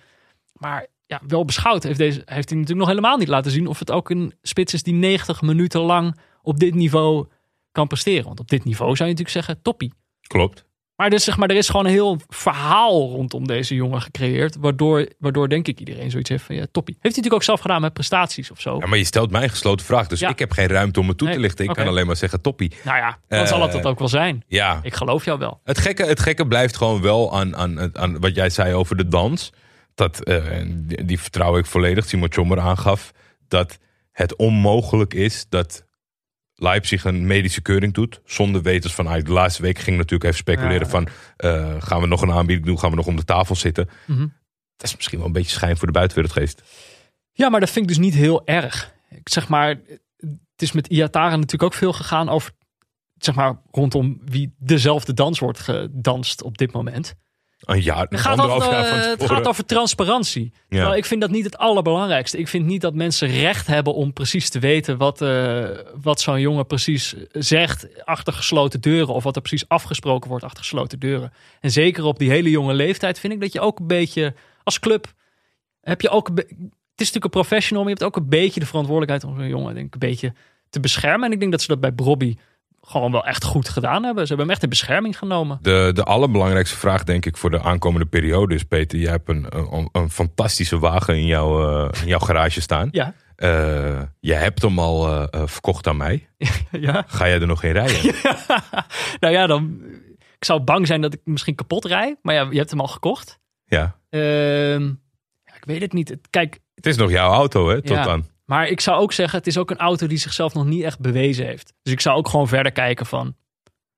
Maar 0.53 0.87
ja, 1.07 1.21
wel 1.27 1.45
beschouwd 1.45 1.83
heeft, 1.83 1.97
deze, 1.97 2.21
heeft 2.25 2.49
hij 2.49 2.57
natuurlijk 2.59 2.87
nog 2.87 2.87
helemaal 2.87 3.17
niet 3.17 3.27
laten 3.27 3.51
zien 3.51 3.67
of 3.67 3.79
het 3.79 3.91
ook 3.91 4.09
een 4.09 4.33
spits 4.41 4.73
is 4.73 4.83
die 4.83 4.93
90 4.93 5.41
minuten 5.41 5.81
lang 5.81 6.17
op 6.41 6.59
dit 6.59 6.73
niveau 6.73 7.27
kan 7.71 7.87
presteren. 7.87 8.25
Want 8.25 8.39
op 8.39 8.49
dit 8.49 8.63
niveau 8.63 8.95
zou 8.95 9.09
je 9.09 9.15
natuurlijk 9.15 9.45
zeggen, 9.45 9.61
toppie. 9.63 9.93
Klopt. 10.21 10.65
Maar, 10.95 11.09
dus, 11.09 11.23
zeg 11.23 11.37
maar 11.37 11.49
er 11.49 11.55
is 11.55 11.69
gewoon 11.69 11.85
een 11.85 11.91
heel 11.91 12.19
verhaal 12.27 13.09
rondom 13.09 13.47
deze 13.47 13.75
jongen 13.75 14.01
gecreëerd. 14.01 14.55
Waardoor, 14.59 15.09
waardoor 15.19 15.49
denk 15.49 15.67
ik 15.67 15.79
iedereen 15.79 16.11
zoiets 16.11 16.29
heeft 16.29 16.43
van 16.43 16.55
ja, 16.55 16.65
toppie. 16.71 16.93
Heeft 16.93 17.01
hij 17.01 17.09
natuurlijk 17.23 17.33
ook 17.33 17.43
zelf 17.43 17.59
gedaan 17.59 17.81
met 17.81 17.93
prestaties 17.93 18.51
of 18.51 18.61
zo. 18.61 18.77
Ja, 18.79 18.87
maar 18.87 18.97
je 18.97 19.03
stelt 19.03 19.31
mij 19.31 19.43
een 19.43 19.49
gesloten 19.49 19.85
vraag. 19.85 20.07
Dus 20.07 20.19
Ja. 20.19 20.29
ik 20.29 20.39
heb 20.39 20.51
geen 20.51 20.67
ruimte 20.67 20.99
om 20.99 21.07
het 21.07 21.17
toe 21.17 21.27
te 21.27 21.33
Nee, 21.33 21.41
lichten. 21.43 21.65
Ik 21.65 21.73
kan 21.73 21.87
alleen 21.87 22.05
maar 22.05 22.15
zeggen 22.15 22.41
toppie. 22.41 22.73
Nou 22.83 22.97
ja, 22.97 23.17
dan 23.27 23.47
zal 23.47 23.61
het 23.61 23.71
dat 23.71 23.85
ook 23.85 23.99
wel 23.99 24.07
zijn. 24.07 24.43
Ja, 24.47 24.79
Ik 24.83 24.93
geloof 24.93 25.25
jou 25.25 25.39
wel. 25.39 25.59
Het 25.63 25.77
gekke, 25.77 26.05
het 26.05 26.19
gekke 26.19 26.47
blijft 26.47 26.77
gewoon 26.77 27.01
wel 27.01 27.37
aan, 27.37 27.55
aan, 27.55 27.97
aan 27.97 28.19
wat 28.19 28.35
jij 28.35 28.49
zei 28.49 28.73
over 28.73 28.97
de 28.97 29.07
dans. 29.07 29.51
Dat, 29.95 30.23
eh, 30.23 30.61
die, 30.67 31.05
die 31.05 31.19
vertrouw 31.19 31.57
ik 31.57 31.65
volledig, 31.65 32.05
Simon 32.05 32.29
Tjommer 32.29 32.59
aangaf. 32.59 33.11
Dat 33.47 33.77
het 34.11 34.35
onmogelijk 34.35 35.13
is 35.13 35.45
dat 35.49 35.85
Leipzig 36.55 37.03
een 37.03 37.27
medische 37.27 37.61
keuring 37.61 37.93
doet. 37.93 38.21
Zonder 38.25 38.61
wetens 38.61 38.93
van 38.93 39.07
uit. 39.09 39.25
De 39.25 39.31
laatste 39.31 39.61
week 39.61 39.79
ging 39.79 39.97
natuurlijk 39.97 40.23
even 40.23 40.37
speculeren 40.37 40.79
Ja. 40.79 40.87
van... 40.89 41.07
eh, 41.37 41.75
gaan 41.79 42.01
we 42.01 42.07
nog 42.07 42.21
een 42.21 42.31
aanbieding 42.31 42.67
doen? 42.67 42.79
Gaan 42.79 42.89
we 42.89 42.95
nog 42.95 43.05
om 43.07 43.15
de 43.15 43.23
tafel 43.23 43.55
zitten? 43.55 43.89
Mhm. 44.05 44.27
Dat 44.77 44.87
is 44.87 44.95
misschien 44.95 45.17
wel 45.17 45.27
een 45.27 45.33
beetje 45.33 45.51
schijn 45.51 45.77
voor 45.77 45.87
de 45.87 45.93
buitenwereld 45.93 46.33
geweest. 46.33 46.63
Ja, 47.31 47.49
maar 47.49 47.59
dat 47.59 47.69
vind 47.69 47.89
ik 47.89 47.95
dus 47.95 48.05
niet 48.05 48.13
heel 48.13 48.45
erg. 48.47 48.93
Ik 49.09 49.29
zeg 49.29 49.47
maar, 49.47 49.69
het 50.51 50.61
is 50.61 50.71
met 50.71 50.87
Iataren 50.87 51.35
natuurlijk 51.39 51.63
ook 51.63 51.73
veel 51.79 51.93
gegaan 51.93 52.29
over, 52.29 52.51
zeg 53.17 53.35
maar, 53.35 53.61
rondom 53.71 54.21
wie 54.25 54.55
dezelfde 54.57 55.13
dans 55.13 55.39
wordt 55.39 55.59
gedanst 55.59 56.41
op 56.43 56.57
dit 56.57 56.71
moment. 56.71 57.15
Een 57.65 57.81
jaar, 57.81 58.05
een 58.09 58.19
gaat, 58.19 58.31
anderhalf 58.31 58.63
over, 58.63 58.73
jaar 58.73 58.85
van 58.85 58.97
het 58.97 59.25
gaat 59.25 59.47
over 59.47 59.65
transparantie. 59.65 60.51
Ik 60.69 61.05
vind 61.05 61.21
dat 61.21 61.29
niet 61.29 61.45
het 61.45 61.57
allerbelangrijkste. 61.57 62.37
Ik 62.37 62.47
vind 62.47 62.65
niet 62.65 62.81
dat 62.81 62.93
mensen 62.93 63.27
recht 63.27 63.67
hebben 63.67 63.93
om 63.93 64.13
precies 64.13 64.49
te 64.49 64.59
weten 64.59 64.97
wat, 64.97 65.21
eh, 65.21 65.63
wat 66.01 66.21
zo'n 66.21 66.39
jongen 66.39 66.65
precies 66.65 67.15
zegt 67.31 68.05
achter 68.05 68.33
gesloten 68.33 68.81
deuren. 68.81 69.13
Of 69.13 69.23
wat 69.23 69.35
er 69.35 69.41
precies 69.41 69.67
afgesproken 69.67 70.29
wordt 70.29 70.45
achter 70.45 70.63
gesloten 70.63 70.99
deuren. 70.99 71.33
En 71.59 71.71
zeker 71.71 72.03
op 72.03 72.19
die 72.19 72.29
hele 72.29 72.49
jonge 72.49 72.73
leeftijd 72.73 73.19
vind 73.19 73.33
ik 73.33 73.41
dat 73.41 73.53
je 73.53 73.59
ook 73.59 73.79
een 73.79 73.87
beetje 73.87 74.33
als 74.63 74.79
club 74.79 75.13
heb 75.81 76.01
je 76.01 76.09
ook. 76.09 76.27
Het 76.27 77.03
is 77.03 77.11
natuurlijk 77.11 77.23
een 77.23 77.41
professional, 77.41 77.83
maar 77.83 77.93
je 77.93 77.97
hebt 77.99 78.15
ook 78.15 78.23
een 78.23 78.29
beetje 78.29 78.59
de 78.59 78.65
verantwoordelijkheid 78.65 79.33
om 79.33 79.39
zo'n 79.39 79.49
jongen 79.49 79.73
denk 79.73 79.87
ik, 79.87 79.93
een 79.93 80.09
beetje 80.09 80.33
te 80.69 80.79
beschermen. 80.79 81.25
En 81.25 81.31
ik 81.31 81.39
denk 81.39 81.51
dat 81.51 81.61
ze 81.61 81.67
dat 81.67 81.79
bij 81.79 81.93
Bobby 81.93 82.35
gewoon 82.85 83.11
wel 83.11 83.25
echt 83.25 83.43
goed 83.43 83.69
gedaan 83.69 84.03
hebben. 84.03 84.21
Ze 84.23 84.27
hebben 84.27 84.45
hem 84.45 84.49
echt 84.55 84.63
in 84.63 84.69
bescherming 84.69 85.17
genomen. 85.17 85.59
De, 85.61 85.91
de 85.93 86.03
allerbelangrijkste 86.03 86.77
vraag, 86.77 87.03
denk 87.03 87.25
ik, 87.25 87.37
voor 87.37 87.49
de 87.51 87.61
aankomende 87.61 88.05
periode 88.05 88.55
is: 88.55 88.63
Peter, 88.63 88.99
jij 88.99 89.11
hebt 89.11 89.29
een, 89.29 89.45
een, 89.49 89.89
een 89.91 90.09
fantastische 90.09 90.79
wagen 90.79 91.15
in, 91.17 91.25
jouw 91.25 91.85
eh, 91.89 92.01
in 92.01 92.07
jouw 92.07 92.19
garage 92.19 92.61
staan. 92.61 92.87
Ja, 92.91 93.13
Eh, 93.35 94.01
je 94.19 94.33
hebt 94.33 94.61
hem 94.61 94.79
al 94.79 95.07
eh, 95.31 95.41
verkocht 95.45 95.87
aan 95.87 95.97
mij. 95.97 96.27
ja. 96.71 97.03
Ga 97.07 97.27
jij 97.27 97.39
er 97.41 97.47
nog 97.47 97.63
in 97.63 97.71
rijden? 97.71 98.13
nou 99.19 99.33
ja, 99.33 99.47
dan. 99.47 99.79
Ik 100.37 100.45
zou 100.45 100.59
bang 100.59 100.87
zijn 100.87 101.01
dat 101.01 101.13
ik 101.13 101.19
misschien 101.23 101.55
kapot 101.55 101.85
rij. 101.85 102.15
Maar 102.21 102.35
ja, 102.35 102.47
je 102.51 102.57
hebt 102.57 102.69
hem 102.69 102.79
al 102.79 102.87
gekocht. 102.87 103.39
Ja. 103.65 103.95
Ehm, 104.09 104.83
ja, 105.45 105.55
ik 105.55 105.65
weet 105.65 105.81
het 105.81 105.93
niet. 105.93 106.09
Het- 106.09 106.27
Kijk, 106.29 106.59
Het 106.75 106.85
is 106.85 106.97
nog 106.97 107.11
jouw 107.11 107.31
auto, 107.31 107.69
hè? 107.69 107.81
Tot 107.81 107.95
Ja. 107.97 108.03
dan. 108.03 108.25
Maar 108.45 108.67
ik 108.67 108.79
zou 108.81 109.01
ook 109.01 109.11
zeggen, 109.13 109.37
het 109.37 109.47
is 109.47 109.57
ook 109.57 109.71
een 109.71 109.77
auto 109.77 110.07
die 110.07 110.17
zichzelf 110.17 110.53
nog 110.53 110.65
niet 110.65 110.83
echt 110.83 110.99
bewezen 110.99 111.45
heeft. 111.45 111.73
Dus 111.81 111.93
ik 111.93 111.99
zou 112.01 112.17
ook 112.17 112.27
gewoon 112.29 112.47
verder 112.47 112.71
kijken 112.71 113.05
van. 113.05 113.35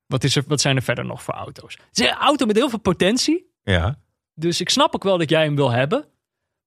Wat, 0.05 0.23
is 0.23 0.35
er, 0.35 0.43
wat 0.47 0.61
zijn 0.61 0.75
er 0.75 0.81
verder 0.81 1.05
nog 1.05 1.23
voor 1.23 1.33
auto's? 1.33 1.73
Het 1.89 1.99
is 1.99 2.05
een 2.09 2.13
auto 2.17 2.45
met 2.45 2.55
heel 2.55 2.69
veel 2.69 2.79
potentie. 2.79 3.51
Ja. 3.63 3.99
Dus 4.33 4.61
ik 4.61 4.69
snap 4.69 4.95
ook 4.95 5.03
wel 5.03 5.17
dat 5.17 5.29
jij 5.29 5.43
hem 5.43 5.55
wil 5.55 5.71
hebben. 5.71 6.05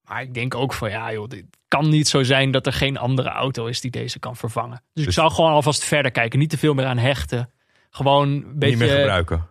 Maar 0.09 0.23
ik 0.23 0.35
denk 0.35 0.55
ook 0.55 0.73
van 0.73 0.91
ja, 0.91 1.13
joh, 1.13 1.29
dit 1.29 1.45
kan 1.69 1.89
niet 1.89 2.09
zo 2.09 2.23
zijn 2.23 2.51
dat 2.51 2.67
er 2.67 2.73
geen 2.73 2.97
andere 2.99 3.29
auto 3.29 3.67
is 3.67 3.81
die 3.81 3.91
deze 3.91 4.19
kan 4.19 4.37
vervangen. 4.37 4.83
Dus, 4.93 5.03
ik 5.03 5.05
Dus- 5.05 5.15
zou 5.15 5.31
gewoon 5.33 5.51
alvast 5.53 5.85
verder 5.85 6.11
kijken. 6.11 6.39
Niet 6.39 6.51
te 6.51 6.59
veel 6.59 6.75
meer 6.75 6.87
aan 6.87 6.99
hechten. 6.99 7.51
Gewoon 7.91 8.29
een 8.29 8.59
beetje. 8.59 8.77
Niet 8.77 8.85
meer 8.89 8.97
gebruiken. 8.99 9.49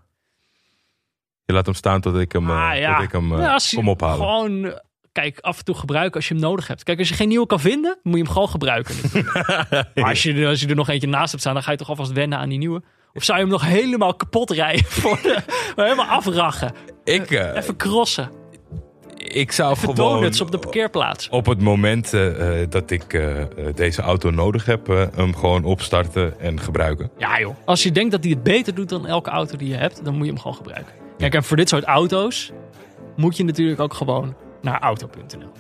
Je 1.46 1.54
laat 1.54 1.66
hem 1.66 1.76
staan 1.76 2.02
tot 2.02 2.16
ik 2.16 2.32
hem, 2.32 2.50
eh, 2.50 2.70
Ah, 2.70 2.78
ja. 2.78 2.96
tot 2.96 3.06
ik 3.06 3.12
hem 3.12 3.34
eh, 3.34 3.40
Ja, 3.40 3.54
als 3.54 3.70
je- 3.70 3.76
kom 3.76 3.90
ophalen. 3.90 4.16
Gewoon, 4.18 4.66
eh, 4.66 4.80
kijk, 5.12 5.39
af 5.39 5.57
en 5.57 5.66
toe 5.66 5.76
gebruiken 5.76 6.16
als 6.16 6.28
je 6.28 6.34
hem 6.34 6.43
nodig 6.43 6.68
hebt. 6.68 6.84
Kijk, 6.84 6.99
als 6.99 7.10
je 7.10 7.16
geen 7.16 7.28
nieuwe 7.28 7.45
kan 7.47 7.60
vinden, 7.60 7.97
moet 8.03 8.18
je 8.18 8.24
hem 8.24 8.32
gewoon 8.32 8.49
gebruiken. 8.49 8.95
maar 9.95 10.10
als 10.10 10.24
je, 10.24 10.34
er- 10.34 10.47
als 10.47 10.62
je 10.62 10.68
er 10.68 10.76
nog 10.76 10.89
eentje 10.89 11.07
naast 11.07 11.30
hebt 11.30 11.41
staan, 11.41 11.53
dan 11.53 11.64
ga 11.64 11.72
je 11.72 11.78
toch 11.78 11.89
alvast 11.89 12.12
wennen 12.12 12.38
aan 12.38 12.49
die 12.49 12.57
nieuwe. 12.57 12.82
Of 13.14 13.24
zou 13.24 13.38
je 13.38 13.43
hem 13.43 13.53
nog 13.53 13.66
helemaal 13.66 14.14
kapot 14.14 14.49
rijden? 14.51 14.86
Voor 15.01 15.20
de, 15.24 15.38
helemaal 15.76 16.05
afrachen. 16.05 16.72
Ik, 17.03 17.32
eh, 17.32 17.55
Even 17.55 17.76
crossen. 17.76 18.30
Ik 19.18 19.51
zou 19.51 19.72
Even 19.74 19.89
gewoon... 19.95 19.95
donuts 20.14 20.41
op 20.41 20.51
de 20.51 20.57
parkeerplaats. 20.60 21.30
Op 21.30 21.45
het 21.45 21.62
moment 21.62 22.14
eh, 22.14 22.62
eh, 22.62 22.70
dat 22.70 22.91
ik 22.91 23.14
eh, 23.14 23.41
eh, 23.41 23.47
deze 23.76 24.01
auto 24.01 24.30
nodig 24.30 24.66
heb, 24.66 24.89
eh, 24.89 25.05
hem 25.16 25.36
gewoon 25.36 25.64
opstarten 25.64 26.39
en 26.39 26.60
gebruiken. 26.60 27.12
Ja 27.18 27.39
joh. 27.39 27.55
Als 27.66 27.84
je 27.84 27.91
denkt 27.91 28.12
dat 28.12 28.24
hij 28.24 28.32
het 28.34 28.43
beter 28.43 28.76
doet 28.76 28.89
dan 28.89 29.07
elke 29.07 29.30
auto 29.30 29.57
die 29.57 29.68
je 29.68 29.76
hebt, 29.76 30.05
dan 30.05 30.14
moet 30.16 30.26
je 30.26 30.32
hem 30.32 30.41
gewoon 30.41 30.57
gebruiken. 30.57 30.93
Kijk, 31.18 31.34
en 31.34 31.43
voor 31.43 31.57
dit 31.57 31.70
soort 31.70 31.84
auto's 31.84 32.51
moet 33.16 33.38
je 33.38 33.43
natuurlijk 33.43 33.80
ook 33.80 33.93
gewoon 33.93 34.36
naar 34.62 34.80
auto.nl. 34.80 35.51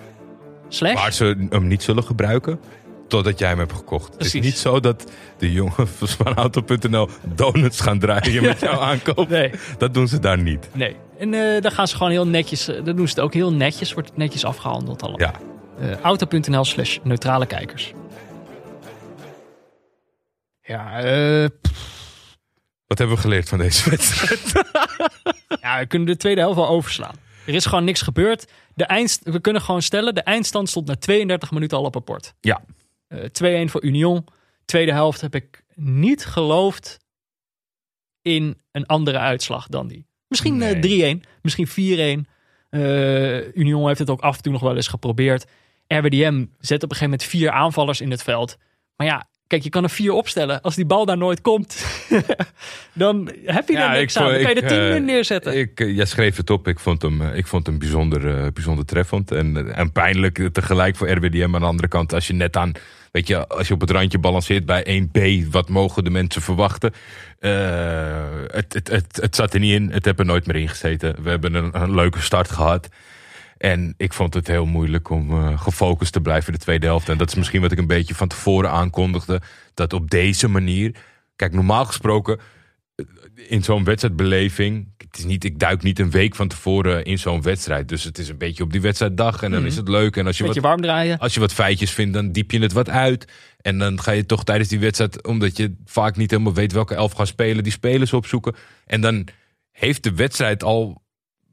Slash. 0.67 0.93
Waar 0.93 1.13
ze 1.13 1.47
hem 1.49 1.67
niet 1.67 1.83
zullen 1.83 2.03
gebruiken, 2.03 2.59
totdat 3.07 3.39
jij 3.39 3.49
hem 3.49 3.57
hebt 3.59 3.73
gekocht. 3.73 4.13
Het 4.13 4.25
is 4.25 4.33
niet 4.33 4.57
zo 4.57 4.79
dat 4.79 5.11
de 5.37 5.51
jongens 5.51 5.91
van 6.23 6.33
Auto.nl 6.35 7.09
donuts 7.35 7.81
gaan 7.81 7.99
draaien 7.99 8.43
met 8.43 8.59
jouw 8.69 8.79
aankoop. 8.79 9.29
Nee, 9.29 9.51
Dat 9.77 9.93
doen 9.93 10.07
ze 10.07 10.19
daar 10.19 10.37
niet. 10.41 10.69
nee. 10.73 10.95
En 11.17 11.33
eh 11.33 11.61
dan 11.61 11.71
gaan 11.71 11.87
ze 11.87 11.95
gewoon 11.95 12.11
heel 12.11 12.27
netjes, 12.27 12.67
eh, 12.67 12.83
dan 12.85 12.95
doen 12.95 13.07
ze 13.07 13.13
het 13.13 13.23
ook 13.23 13.33
heel 13.33 13.53
netjes, 13.53 13.93
wordt 13.93 14.09
het 14.09 14.17
netjes 14.17 14.45
afgehandeld 14.45 15.01
allemaal. 15.03 15.19
Ja, 15.27 15.33
Eh, 15.79 15.99
auto.nl 15.99 16.65
slash 16.65 16.97
neutrale 17.03 17.45
kijkers. 17.45 17.93
Ja, 20.61 20.99
eh, 20.99 21.47
wat 22.87 22.97
hebben 22.97 23.15
we 23.15 23.21
geleerd 23.21 23.49
van 23.49 23.57
deze 23.57 23.89
wedstrijd? 23.89 24.41
ja, 25.61 25.79
we 25.79 25.85
kunnen 25.87 26.07
de 26.07 26.17
tweede 26.17 26.41
helft 26.41 26.55
wel 26.55 26.67
overslaan. 26.67 27.15
Er 27.45 27.53
is 27.53 27.65
gewoon 27.65 27.83
niks 27.83 28.01
gebeurd. 28.01 28.51
De 28.79 28.85
eindst, 28.85 29.23
we 29.23 29.39
kunnen 29.39 29.61
gewoon 29.61 29.81
stellen, 29.81 30.15
de 30.15 30.21
eindstand 30.21 30.69
stond 30.69 30.87
na 30.87 30.95
32 30.95 31.51
minuten 31.51 31.77
al 31.77 31.83
op 31.83 31.93
rapport. 31.93 32.33
Ja. 32.39 32.61
Eh 33.07 33.65
2-1 33.65 33.69
voor 33.69 33.83
Union. 33.83 34.25
Tweede 34.65 34.91
helft 34.91 35.21
heb 35.21 35.35
ik 35.35 35.63
niet 35.75 36.25
geloofd 36.25 36.97
in 38.21 38.61
een 38.71 38.85
andere 38.85 39.17
uitslag 39.17 39.67
dan 39.67 39.87
die. 39.87 40.05
Misschien 40.27 40.61
eh, 40.61 40.79
Nee. 40.79 41.15
3-1, 41.15 41.19
misschien 41.41 42.25
4-1. 42.25 42.29
Eh, 42.69 43.55
Union 43.55 43.87
heeft 43.87 43.99
het 43.99 44.09
ook 44.09 44.21
af 44.21 44.37
en 44.37 44.43
toe 44.43 44.51
nog 44.51 44.61
wel 44.61 44.75
eens 44.75 44.87
geprobeerd. 44.87 45.45
RWDM 45.87 46.45
zet 46.59 46.83
op 46.83 46.89
een 46.89 46.95
gegeven 46.97 47.03
moment 47.03 47.23
vier 47.23 47.51
aanvallers 47.51 48.01
in 48.01 48.11
het 48.11 48.23
veld. 48.23 48.57
Maar 48.95 49.07
ja, 49.07 49.29
kijk, 49.49 49.63
je 49.63 49.69
kan 49.69 49.83
er 49.83 49.89
vier 49.89 50.11
opstellen. 50.11 50.61
Als 50.61 50.75
die 50.75 50.85
bal 50.85 51.05
daar 51.05 51.17
nooit 51.17 51.41
komt, 51.41 51.85
dan 52.93 53.31
heb 53.45 53.67
je 53.67 53.77
er 53.77 53.99
niks 53.99 54.17
aan. 54.17 54.31
Dan 54.31 54.41
kan 54.41 54.55
je 54.55 54.61
er 54.61 54.67
tien 54.67 54.95
in 54.95 55.05
neerzetten. 55.05 55.57
Ik, 55.57 55.79
eh, 55.79 55.95
jij 55.95 56.05
schreef 56.05 56.37
het 56.37 56.49
op. 56.49 56.67
Ik 56.67 56.79
vond 56.79 57.01
hem, 57.01 57.21
eh, 57.21 57.37
ik 57.37 57.47
vond 57.47 57.65
hem 57.65 57.79
bijzonder, 57.79 58.51
bijzonder 58.53 58.85
treffend. 58.85 59.31
En, 59.31 59.75
en 59.75 59.91
pijnlijk 59.91 60.49
tegelijk 60.53 60.95
voor 60.95 61.09
RWDM. 61.09 61.55
Aan 61.55 61.61
de 61.61 61.67
andere 61.67 61.87
kant, 61.87 62.13
als 62.13 62.27
je 62.27 62.33
net 62.33 62.57
aan... 62.57 62.71
Weet 63.11 63.27
je, 63.27 63.47
als 63.47 63.67
je 63.67 63.73
op 63.73 63.81
het 63.81 63.91
randje 63.91 64.17
balanceert 64.17 64.65
bij 64.65 65.03
1B, 65.03 65.49
wat 65.51 65.69
mogen 65.69 66.03
de 66.03 66.09
mensen 66.09 66.41
verwachten? 66.41 66.93
Het, 67.39 68.73
het, 68.73 68.87
het, 68.87 69.19
het 69.21 69.35
zat 69.35 69.53
er 69.53 69.59
niet 69.59 69.73
in. 69.73 69.91
Het 69.91 70.05
heb 70.05 70.19
er 70.19 70.25
nooit 70.25 70.45
meer 70.45 70.55
in 70.55 70.69
gezeten. 70.69 71.15
We 71.23 71.29
hebben 71.29 71.53
een, 71.53 71.81
een 71.81 71.95
leuke 71.95 72.21
start 72.21 72.49
gehad. 72.49 72.89
En 73.59 73.93
ik 73.97 74.13
vond 74.13 74.33
het 74.33 74.47
heel 74.47 74.65
moeilijk 74.65 75.09
om 75.09 75.29
eh, 75.31 75.61
gefocust 75.61 76.13
te 76.13 76.21
blijven 76.21 76.47
in 76.53 76.59
de 76.59 76.63
tweede 76.63 76.85
helft. 76.85 77.09
En 77.09 77.17
dat 77.17 77.27
is 77.29 77.35
misschien 77.35 77.61
wat 77.61 77.71
ik 77.71 77.77
een 77.77 77.87
beetje 77.87 78.15
van 78.15 78.27
tevoren 78.27 78.71
aankondigde. 78.71 79.41
Dat 79.73 79.93
op 79.93 80.09
deze 80.09 80.47
manier. 80.47 80.95
Kijk, 81.35 81.53
normaal 81.53 81.85
gesproken. 81.85 82.39
eh, 82.95 83.05
In 83.49 83.63
zo'n 83.63 83.83
wedstrijdbeleving. 83.83 84.87
Het 84.97 85.17
is 85.17 85.23
niet, 85.25 85.43
ik 85.43 85.59
duik 85.59 85.83
niet 85.83 85.99
een 85.99 86.11
week 86.11 86.35
van 86.35 86.47
tevoren 86.47 87.03
in 87.05 87.19
zo'n 87.19 87.41
wedstrijd. 87.41 87.89
Dus 87.89 88.03
het 88.03 88.17
is 88.17 88.29
een 88.29 88.37
beetje 88.37 88.63
op 88.63 88.71
die 88.71 88.81
wedstrijddag. 88.81 89.43
En 89.43 89.51
dan 89.51 89.65
is 89.65 89.75
het 89.75 89.87
leuk. 89.87 90.17
En 90.17 90.25
als 90.25 90.37
je, 90.37 90.43
Beetje 90.43 90.61
wat, 90.61 90.69
warm 90.69 90.81
draaien. 90.81 91.17
als 91.17 91.33
je 91.33 91.39
wat 91.39 91.53
feitjes 91.53 91.91
vindt, 91.91 92.13
dan 92.13 92.31
diep 92.31 92.51
je 92.51 92.59
het 92.59 92.73
wat 92.73 92.89
uit. 92.89 93.31
En 93.61 93.77
dan 93.77 94.01
ga 94.01 94.11
je 94.11 94.25
toch 94.25 94.43
tijdens 94.43 94.69
die 94.69 94.79
wedstrijd, 94.79 95.23
omdat 95.27 95.57
je 95.57 95.75
vaak 95.85 96.15
niet 96.17 96.31
helemaal 96.31 96.53
weet 96.53 96.71
welke 96.71 96.95
elf 96.95 97.11
gaan 97.11 97.27
spelen, 97.27 97.63
die 97.63 97.71
spelers 97.71 98.13
opzoeken. 98.13 98.55
En 98.85 99.01
dan 99.01 99.27
heeft 99.71 100.03
de 100.03 100.13
wedstrijd 100.13 100.63
al 100.63 101.01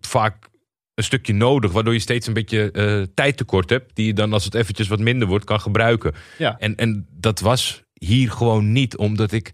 vaak 0.01 0.49
een 0.97 1.05
stukje 1.05 1.33
nodig, 1.33 1.73
waardoor 1.73 1.93
je 1.93 1.99
steeds 1.99 2.27
een 2.27 2.33
beetje 2.33 2.71
eh 2.71 3.03
tijd 3.15 3.37
tekort 3.37 3.71
hebt, 3.71 3.97
die 3.97 4.07
je 4.07 4.13
dan 4.13 4.33
als 4.33 4.45
het 4.45 4.55
eventjes 4.55 4.89
wat 4.89 4.99
minder 4.99 5.29
wordt 5.29 5.45
kan 5.45 5.61
gebruiken. 5.61 6.15
Ja. 6.39 6.59
En, 6.59 6.77
en 6.77 7.07
dat 7.11 7.41
was 7.41 7.83
hier 7.93 8.31
gewoon 8.31 8.73
niet, 8.73 8.97
omdat 8.97 9.33
ik, 9.33 9.53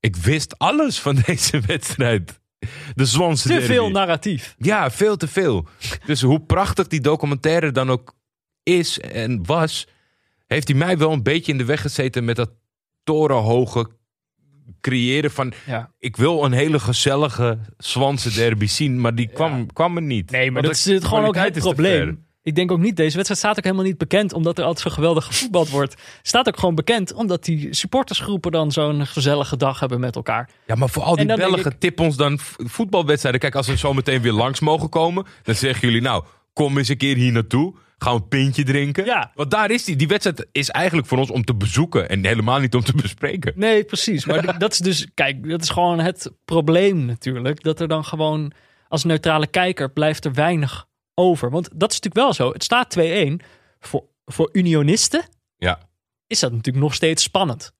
ik 0.00 0.16
wist 0.16 0.58
alles 0.58 0.98
van 1.00 1.22
deze 1.26 1.60
wedstrijd. 1.60 2.40
De 2.94 3.06
Zwanse 3.06 3.48
Te 3.48 3.62
veel 3.62 3.90
narratief. 3.90 4.54
Ja, 4.58 4.90
veel 4.90 5.16
te 5.16 5.28
veel. 5.28 5.68
Dus 6.06 6.22
hoe 6.22 6.40
prachtig 6.40 6.86
die 6.86 7.00
documentaire 7.00 7.72
dan 7.72 7.90
ook 7.90 8.14
is 8.62 9.00
en 9.00 9.46
was, 9.46 9.86
heeft 10.46 10.68
hij 10.68 10.76
mij 10.76 10.98
wel 10.98 11.12
een 11.12 11.22
beetje 11.22 11.52
in 11.52 11.58
de 11.58 11.64
weg 11.64 11.80
gezeten 11.80 12.24
met 12.24 12.36
dat 12.36 12.50
torenhoge 13.04 13.90
creëren 14.80 15.30
van. 15.30 15.52
Ja. 15.66 15.90
Ik 15.98 16.16
wil 16.16 16.44
een 16.44 16.52
hele 16.52 16.78
gezellige 16.78 17.58
Zwanse 17.78 18.32
derby 18.34 18.66
zien, 18.66 19.00
maar 19.00 19.14
die 19.14 19.28
kwam, 19.28 19.72
kwam 19.72 19.96
er 19.96 20.02
niet. 20.02 20.30
Nee, 20.30 20.50
maar 20.50 20.62
Want 20.62 20.74
dat 20.74 20.86
is 20.86 20.94
het 20.94 21.04
gewoon 21.04 21.24
ook 21.24 21.36
het 21.36 21.58
probleem. 21.58 22.24
Ik 22.44 22.54
denk 22.54 22.72
ook 22.72 22.78
niet, 22.78 22.96
deze 22.96 23.14
wedstrijd 23.14 23.40
staat 23.40 23.58
ook 23.58 23.64
helemaal 23.64 23.84
niet 23.84 23.98
bekend 23.98 24.32
omdat 24.32 24.58
er 24.58 24.64
altijd 24.64 24.86
zo 24.88 24.94
geweldig 24.94 25.24
gevoetbald 25.24 25.68
wordt. 25.78 25.94
Staat 26.22 26.48
ook 26.48 26.58
gewoon 26.58 26.74
bekend 26.74 27.12
omdat 27.12 27.44
die 27.44 27.74
supportersgroepen 27.74 28.50
dan 28.52 28.72
zo'n 28.72 29.06
gezellige 29.06 29.56
dag 29.56 29.80
hebben 29.80 30.00
met 30.00 30.16
elkaar. 30.16 30.50
Ja, 30.66 30.74
maar 30.74 30.88
voor 30.88 31.02
al 31.02 31.16
die 31.16 31.26
Belgen 31.26 31.70
ik- 31.70 31.78
tip 31.78 32.00
ons 32.00 32.16
dan 32.16 32.38
voetbalwedstrijden. 32.56 33.40
Kijk, 33.40 33.54
als 33.54 33.66
we 33.66 33.76
zo 33.76 33.92
meteen 33.94 34.20
weer 34.22 34.32
langs 34.32 34.60
mogen 34.60 34.88
komen, 34.88 35.26
dan 35.42 35.54
zeggen 35.54 35.88
jullie 35.88 36.02
nou, 36.02 36.24
kom 36.52 36.78
eens 36.78 36.88
een 36.88 36.96
keer 36.96 37.16
hier 37.16 37.32
naartoe. 37.32 37.74
Gaan 38.02 38.14
we 38.14 38.22
een 38.22 38.28
pintje 38.28 38.64
drinken. 38.64 39.04
Ja. 39.04 39.30
Want 39.34 39.50
daar 39.50 39.70
is 39.70 39.84
die. 39.84 39.96
Die 39.96 40.08
wedstrijd 40.08 40.46
is 40.52 40.70
eigenlijk 40.70 41.06
voor 41.06 41.18
ons 41.18 41.30
om 41.30 41.44
te 41.44 41.54
bezoeken 41.54 42.08
en 42.08 42.24
helemaal 42.24 42.60
niet 42.60 42.74
om 42.74 42.84
te 42.84 42.94
bespreken. 43.02 43.52
Nee, 43.56 43.84
precies. 43.84 44.24
Maar 44.24 44.58
dat 44.58 44.72
is 44.72 44.78
dus, 44.78 45.06
kijk, 45.14 45.48
dat 45.48 45.62
is 45.62 45.68
gewoon 45.68 45.98
het 45.98 46.30
probleem 46.44 47.04
natuurlijk. 47.04 47.62
Dat 47.62 47.80
er 47.80 47.88
dan 47.88 48.04
gewoon 48.04 48.52
als 48.88 49.04
neutrale 49.04 49.46
kijker 49.46 49.90
blijft 49.92 50.24
er 50.24 50.32
weinig 50.32 50.86
over. 51.14 51.50
Want 51.50 51.68
dat 51.74 51.90
is 51.92 52.00
natuurlijk 52.00 52.24
wel 52.24 52.32
zo. 52.32 52.52
Het 52.52 52.64
staat 52.64 52.98
2-1. 52.98 53.32
Voor, 53.80 54.04
voor 54.24 54.48
unionisten 54.52 55.24
Ja. 55.56 55.78
is 56.26 56.40
dat 56.40 56.50
natuurlijk 56.52 56.84
nog 56.84 56.94
steeds 56.94 57.22
spannend. 57.22 57.72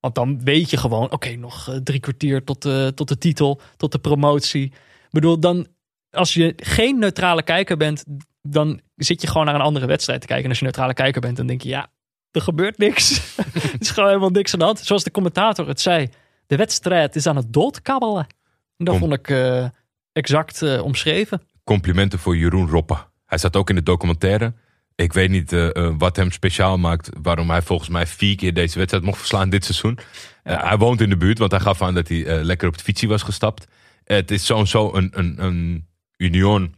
Want 0.00 0.14
dan 0.14 0.44
weet 0.44 0.70
je 0.70 0.76
gewoon, 0.76 1.10
oké, 1.10 1.34
nog 1.36 1.68
eh, 1.68 1.76
drie 1.76 2.00
kwartier 2.00 2.44
tot 2.44 2.62
de, 2.62 2.92
tot 2.94 3.08
de 3.08 3.18
titel, 3.18 3.60
tot 3.76 3.92
de 3.92 3.98
promotie. 3.98 4.64
Ik 4.64 5.10
bedoel, 5.10 5.40
dan, 5.40 5.66
als 6.10 6.34
je 6.34 6.52
geen 6.56 6.98
neutrale 6.98 7.42
kijker 7.42 7.76
bent, 7.76 8.04
dan 8.42 8.80
zit 8.96 9.20
je 9.20 9.26
gewoon 9.26 9.46
naar 9.46 9.54
een 9.54 9.60
andere 9.60 9.86
wedstrijd 9.86 10.20
te 10.20 10.26
kijken. 10.26 10.44
En 10.44 10.50
als 10.50 10.58
je 10.58 10.64
neutrale 10.64 10.94
kijker 10.94 11.20
bent, 11.20 11.36
dan 11.36 11.46
denk 11.46 11.62
je, 11.62 11.68
ja, 11.68 11.90
er 12.30 12.40
gebeurt 12.40 12.78
niks. 12.78 13.36
er 13.36 13.74
is 13.78 13.90
gewoon 13.90 14.08
helemaal 14.08 14.30
niks 14.30 14.52
aan 14.52 14.58
de 14.58 14.64
hand. 14.64 14.78
Zoals 14.78 15.04
de 15.04 15.10
commentator 15.10 15.68
het 15.68 15.80
zei, 15.80 16.08
de 16.46 16.56
wedstrijd 16.56 17.16
is 17.16 17.26
aan 17.26 17.36
het 17.36 17.52
doodkabbelen. 17.52 18.26
En 18.76 18.84
dat 18.84 18.98
Kom. 18.98 18.98
vond 18.98 19.12
ik 19.12 19.28
eh, 19.28 19.66
exact 20.12 20.62
eh, 20.62 20.82
omschreven. 20.82 21.42
Complimenten 21.64 22.18
voor 22.18 22.36
Jeroen 22.36 22.68
Roppe. 22.68 22.96
Hij 23.24 23.38
zat 23.38 23.56
ook 23.56 23.68
in 23.68 23.74
de 23.74 23.82
documentaire. 23.82 24.54
Ik 24.94 25.12
weet 25.12 25.30
niet 25.30 25.52
eh, 25.52 25.94
wat 25.98 26.16
hem 26.16 26.30
speciaal 26.30 26.78
maakt. 26.78 27.08
Waarom 27.22 27.50
hij 27.50 27.62
volgens 27.62 27.88
mij 27.88 28.06
vier 28.06 28.36
keer 28.36 28.54
deze 28.54 28.78
wedstrijd 28.78 29.04
mocht 29.04 29.18
verslaan 29.18 29.50
dit 29.50 29.64
seizoen. 29.64 29.98
Hij 30.42 30.76
woont 30.76 31.00
in 31.00 31.08
de 31.08 31.16
buurt, 31.16 31.38
want 31.38 31.50
hij 31.50 31.60
gaf 31.60 31.82
aan 31.82 31.94
dat 31.94 32.08
hij 32.08 32.44
lekker 32.44 32.68
op 32.68 32.74
het 32.74 32.82
fietsie 32.82 33.08
was 33.08 33.22
gestapt. 33.22 33.66
Het 34.04 34.30
is 34.30 34.46
zo'n 34.46 34.66
zo 34.66 34.94
een, 34.94 35.10
een, 35.14 35.44
een 35.44 35.86
union. 36.16 36.74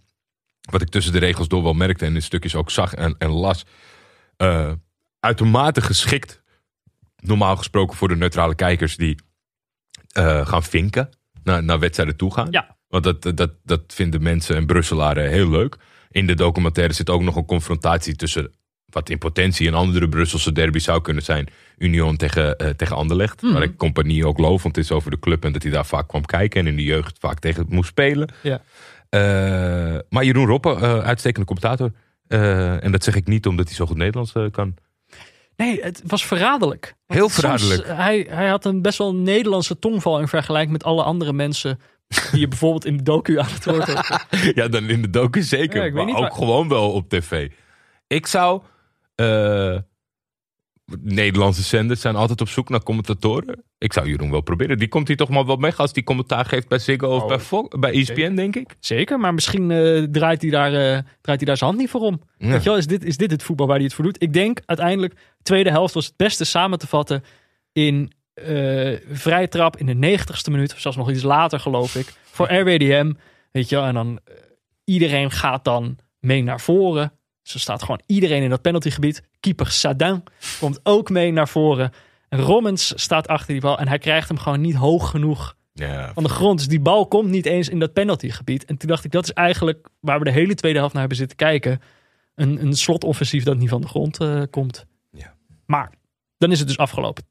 Wat 0.70 0.82
ik 0.82 0.88
tussen 0.88 1.12
de 1.12 1.18
regels 1.18 1.48
door 1.48 1.62
wel 1.62 1.72
merkte 1.72 2.04
en 2.04 2.14
in 2.14 2.22
stukjes 2.22 2.54
ook 2.54 2.70
zag 2.70 2.94
en, 2.94 3.14
en 3.18 3.30
las. 3.30 3.64
eh, 4.36 4.72
uitermate 5.20 5.80
geschikt. 5.80 6.42
Normaal 7.16 7.56
gesproken 7.56 7.96
voor 7.96 8.08
de 8.08 8.16
neutrale 8.16 8.54
kijkers 8.54 8.96
die 8.96 9.18
eh, 10.12 10.46
gaan 10.46 10.62
vinken. 10.62 11.08
Naar, 11.42 11.64
naar 11.64 11.78
wedstrijden 11.78 12.16
toe 12.16 12.32
gaan. 12.32 12.48
Ja. 12.50 12.76
Want 12.88 13.04
dat, 13.04 13.36
dat, 13.36 13.50
dat 13.64 13.80
vinden 13.86 14.22
mensen 14.22 14.56
en 14.56 14.66
Brusselaren 14.66 15.30
heel 15.30 15.50
leuk. 15.50 15.76
In 16.10 16.26
de 16.26 16.34
documentaire 16.34 16.92
zit 16.94 17.10
ook 17.10 17.22
nog 17.22 17.36
een 17.36 17.44
confrontatie 17.46 18.16
tussen 18.16 18.52
wat 18.86 19.08
in 19.08 19.18
potentie 19.18 19.68
een 19.68 19.74
andere 19.74 20.08
Brusselse 20.08 20.52
derby 20.52 20.78
zou 20.78 21.00
kunnen 21.00 21.22
zijn. 21.22 21.48
Union 21.78 22.16
tegen, 22.16 22.56
eh, 22.56 22.68
tegen 22.68 22.96
Anderlecht. 22.96 23.40
Waar 23.52 23.62
ik 23.62 23.76
compagnie 23.76 24.26
ook 24.26 24.38
lovend 24.38 24.76
is 24.76 24.92
over 24.92 25.10
de 25.10 25.18
club. 25.18 25.44
En 25.44 25.52
dat 25.52 25.62
hij 25.62 25.72
daar 25.72 25.86
vaak 25.86 26.08
kwam 26.08 26.24
kijken. 26.24 26.60
En 26.60 26.66
in 26.66 26.76
de 26.76 26.82
jeugd 26.82 27.18
vaak 27.18 27.38
tegen 27.38 27.66
moest 27.68 27.88
spelen. 27.88 28.28
Ja. 28.42 28.62
Eh, 29.10 29.20
maar 30.08 30.24
Jeroen 30.24 30.46
Roppe, 30.46 30.74
eh, 30.74 30.98
uitstekende 30.98 31.46
commentator. 31.46 31.92
Eh, 32.26 32.84
en 32.84 32.92
dat 32.92 33.04
zeg 33.04 33.14
ik 33.14 33.26
niet 33.26 33.46
omdat 33.46 33.66
hij 33.66 33.74
zo 33.74 33.86
goed 33.86 33.96
Nederlands 33.96 34.32
kan. 34.50 34.74
Nee, 35.56 35.82
het 35.82 36.02
was 36.06 36.26
verraderlijk. 36.26 36.94
Want 37.06 37.20
Heel 37.20 37.28
verraderlijk. 37.28 37.86
hij, 37.86 38.26
hij 38.30 38.48
had 38.48 38.64
een 38.64 38.82
best 38.82 38.98
wel 38.98 39.14
Nederlandse 39.14 39.78
tongval 39.78 40.20
in 40.20 40.28
vergelijking 40.28 40.72
met 40.72 40.84
alle 40.84 41.02
andere 41.02 41.32
mensen 41.32 41.80
die 42.30 42.40
je 42.40 42.48
bijvoorbeeld 42.54 42.84
in 42.84 42.96
de 42.96 43.02
docu 43.02 43.38
aan 43.38 43.48
het 43.48 43.64
woord 43.64 43.86
hebt. 43.86 44.26
ja, 44.58 44.68
dan 44.68 44.88
in 44.88 45.02
de 45.02 45.10
docu 45.10 45.42
zeker. 45.42 45.84
Ja, 45.86 45.92
maar 45.92 46.08
ook 46.08 46.18
waar- 46.18 46.32
gewoon 46.32 46.68
wel 46.68 46.92
op 46.92 47.08
tv. 47.08 47.50
Ik 48.06 48.26
zou... 48.26 48.62
Nederlandse 51.00 51.62
zenders 51.62 52.00
zijn 52.00 52.16
altijd 52.16 52.40
op 52.40 52.48
zoek 52.48 52.68
naar 52.68 52.82
commentatoren. 52.82 53.64
Ik 53.78 53.92
zou 53.92 54.08
Jeroen 54.08 54.30
wel 54.30 54.40
proberen. 54.40 54.78
Die 54.78 54.88
komt 54.88 55.08
hier 55.08 55.16
toch 55.16 55.28
maar 55.28 55.46
wel 55.46 55.60
weg 55.60 55.78
als 55.78 55.92
die 55.92 56.02
commentaar 56.04 56.44
geeft 56.44 56.68
bij 56.68 56.78
Ziggo 56.78 57.08
of 57.14 57.22
Oh, 57.22 57.28
bij, 57.28 57.38
Fo- 57.38 57.68
bij 57.78 57.92
ESPN, 57.92 58.14
zeker. 58.14 58.36
denk 58.36 58.56
ik. 58.56 58.76
Zeker, 58.80 59.18
maar 59.20 59.34
misschien 59.34 59.70
eh, 59.70 60.02
draait, 60.02 60.42
hij 60.42 60.50
daar, 60.50 60.72
eh, 60.72 60.98
draait 61.20 61.38
hij 61.40 61.46
daar 61.46 61.56
zijn 61.56 61.70
hand 61.70 61.78
niet 61.82 61.90
voor 61.90 62.00
om. 62.00 62.20
Ja. 62.38 62.48
Weet 62.48 62.62
je 62.62 62.68
wel, 62.68 62.78
is 62.78 62.86
dit, 62.86 63.04
is 63.04 63.16
dit 63.16 63.30
het 63.30 63.42
voetbal 63.42 63.66
waar 63.66 63.76
hij 63.76 63.84
het 63.84 63.94
voor 63.94 64.04
doet? 64.04 64.22
Ik 64.22 64.32
denk 64.32 64.60
uiteindelijk, 64.66 65.14
tweede 65.42 65.70
helft 65.70 65.94
was 65.94 66.06
het 66.06 66.16
beste 66.16 66.44
samen 66.44 66.78
te 66.78 66.86
vatten 66.86 67.24
in 67.72 68.12
eh 68.34 68.96
vrije 69.10 69.48
trap 69.48 69.76
in 69.76 69.86
de 69.86 69.94
negentigste 69.94 70.50
minuut. 70.50 70.72
Of 70.72 70.80
zelfs 70.80 70.96
nog 70.96 71.10
iets 71.10 71.22
later, 71.22 71.60
geloof 71.60 71.94
ik. 71.94 72.12
Voor 72.30 72.52
RWDM, 72.52 73.12
weet 73.52 73.68
je 73.68 73.76
wel. 73.76 73.84
En 73.84 73.94
dan 73.94 74.18
iedereen 74.84 75.30
gaat 75.30 75.64
dan 75.64 75.98
mee 76.20 76.42
naar 76.42 76.60
voren. 76.60 77.12
Zo 77.42 77.58
staat 77.58 77.80
gewoon 77.82 78.00
iedereen 78.06 78.42
in 78.42 78.50
dat 78.50 78.62
penaltygebied. 78.62 79.22
Keeper 79.40 79.70
Sadin 79.70 80.22
komt 80.60 80.80
ook 80.82 81.10
mee 81.10 81.32
naar 81.32 81.48
voren. 81.48 81.92
En 82.28 82.40
Rommens 82.40 82.92
staat 83.02 83.28
achter 83.28 83.52
die 83.52 83.60
bal 83.60 83.78
en 83.78 83.88
hij 83.88 83.98
krijgt 83.98 84.28
hem 84.28 84.38
gewoon 84.38 84.60
niet 84.60 84.74
hoog 84.74 85.10
genoeg 85.10 85.56
Ja, 85.72 86.12
van 86.14 86.22
de 86.22 86.28
grond. 86.28 86.58
Dus 86.58 86.68
die 86.68 86.80
bal 86.80 87.06
komt 87.06 87.30
niet 87.30 87.46
eens 87.46 87.68
in 87.68 87.78
dat 87.78 87.92
penaltygebied. 87.92 88.64
En 88.64 88.76
toen 88.76 88.88
dacht 88.88 89.04
ik, 89.04 89.10
dat 89.10 89.24
is 89.24 89.32
eigenlijk 89.32 89.88
waar 90.00 90.18
we 90.18 90.24
de 90.24 90.30
hele 90.30 90.54
tweede 90.54 90.78
helft 90.78 90.92
naar 90.92 91.02
hebben 91.02 91.18
zitten 91.18 91.36
kijken. 91.36 91.80
Een, 92.34 92.62
een 92.62 92.74
slotoffensief 92.74 93.44
dat 93.44 93.56
niet 93.56 93.68
van 93.68 93.80
de 93.80 93.88
grond 93.88 94.20
eh, 94.20 94.42
komt. 94.50 94.86
Ja. 95.10 95.34
Maar 95.66 95.92
dan 96.38 96.52
is 96.52 96.58
het 96.58 96.68
dus 96.68 96.76
afgelopen. 96.76 97.24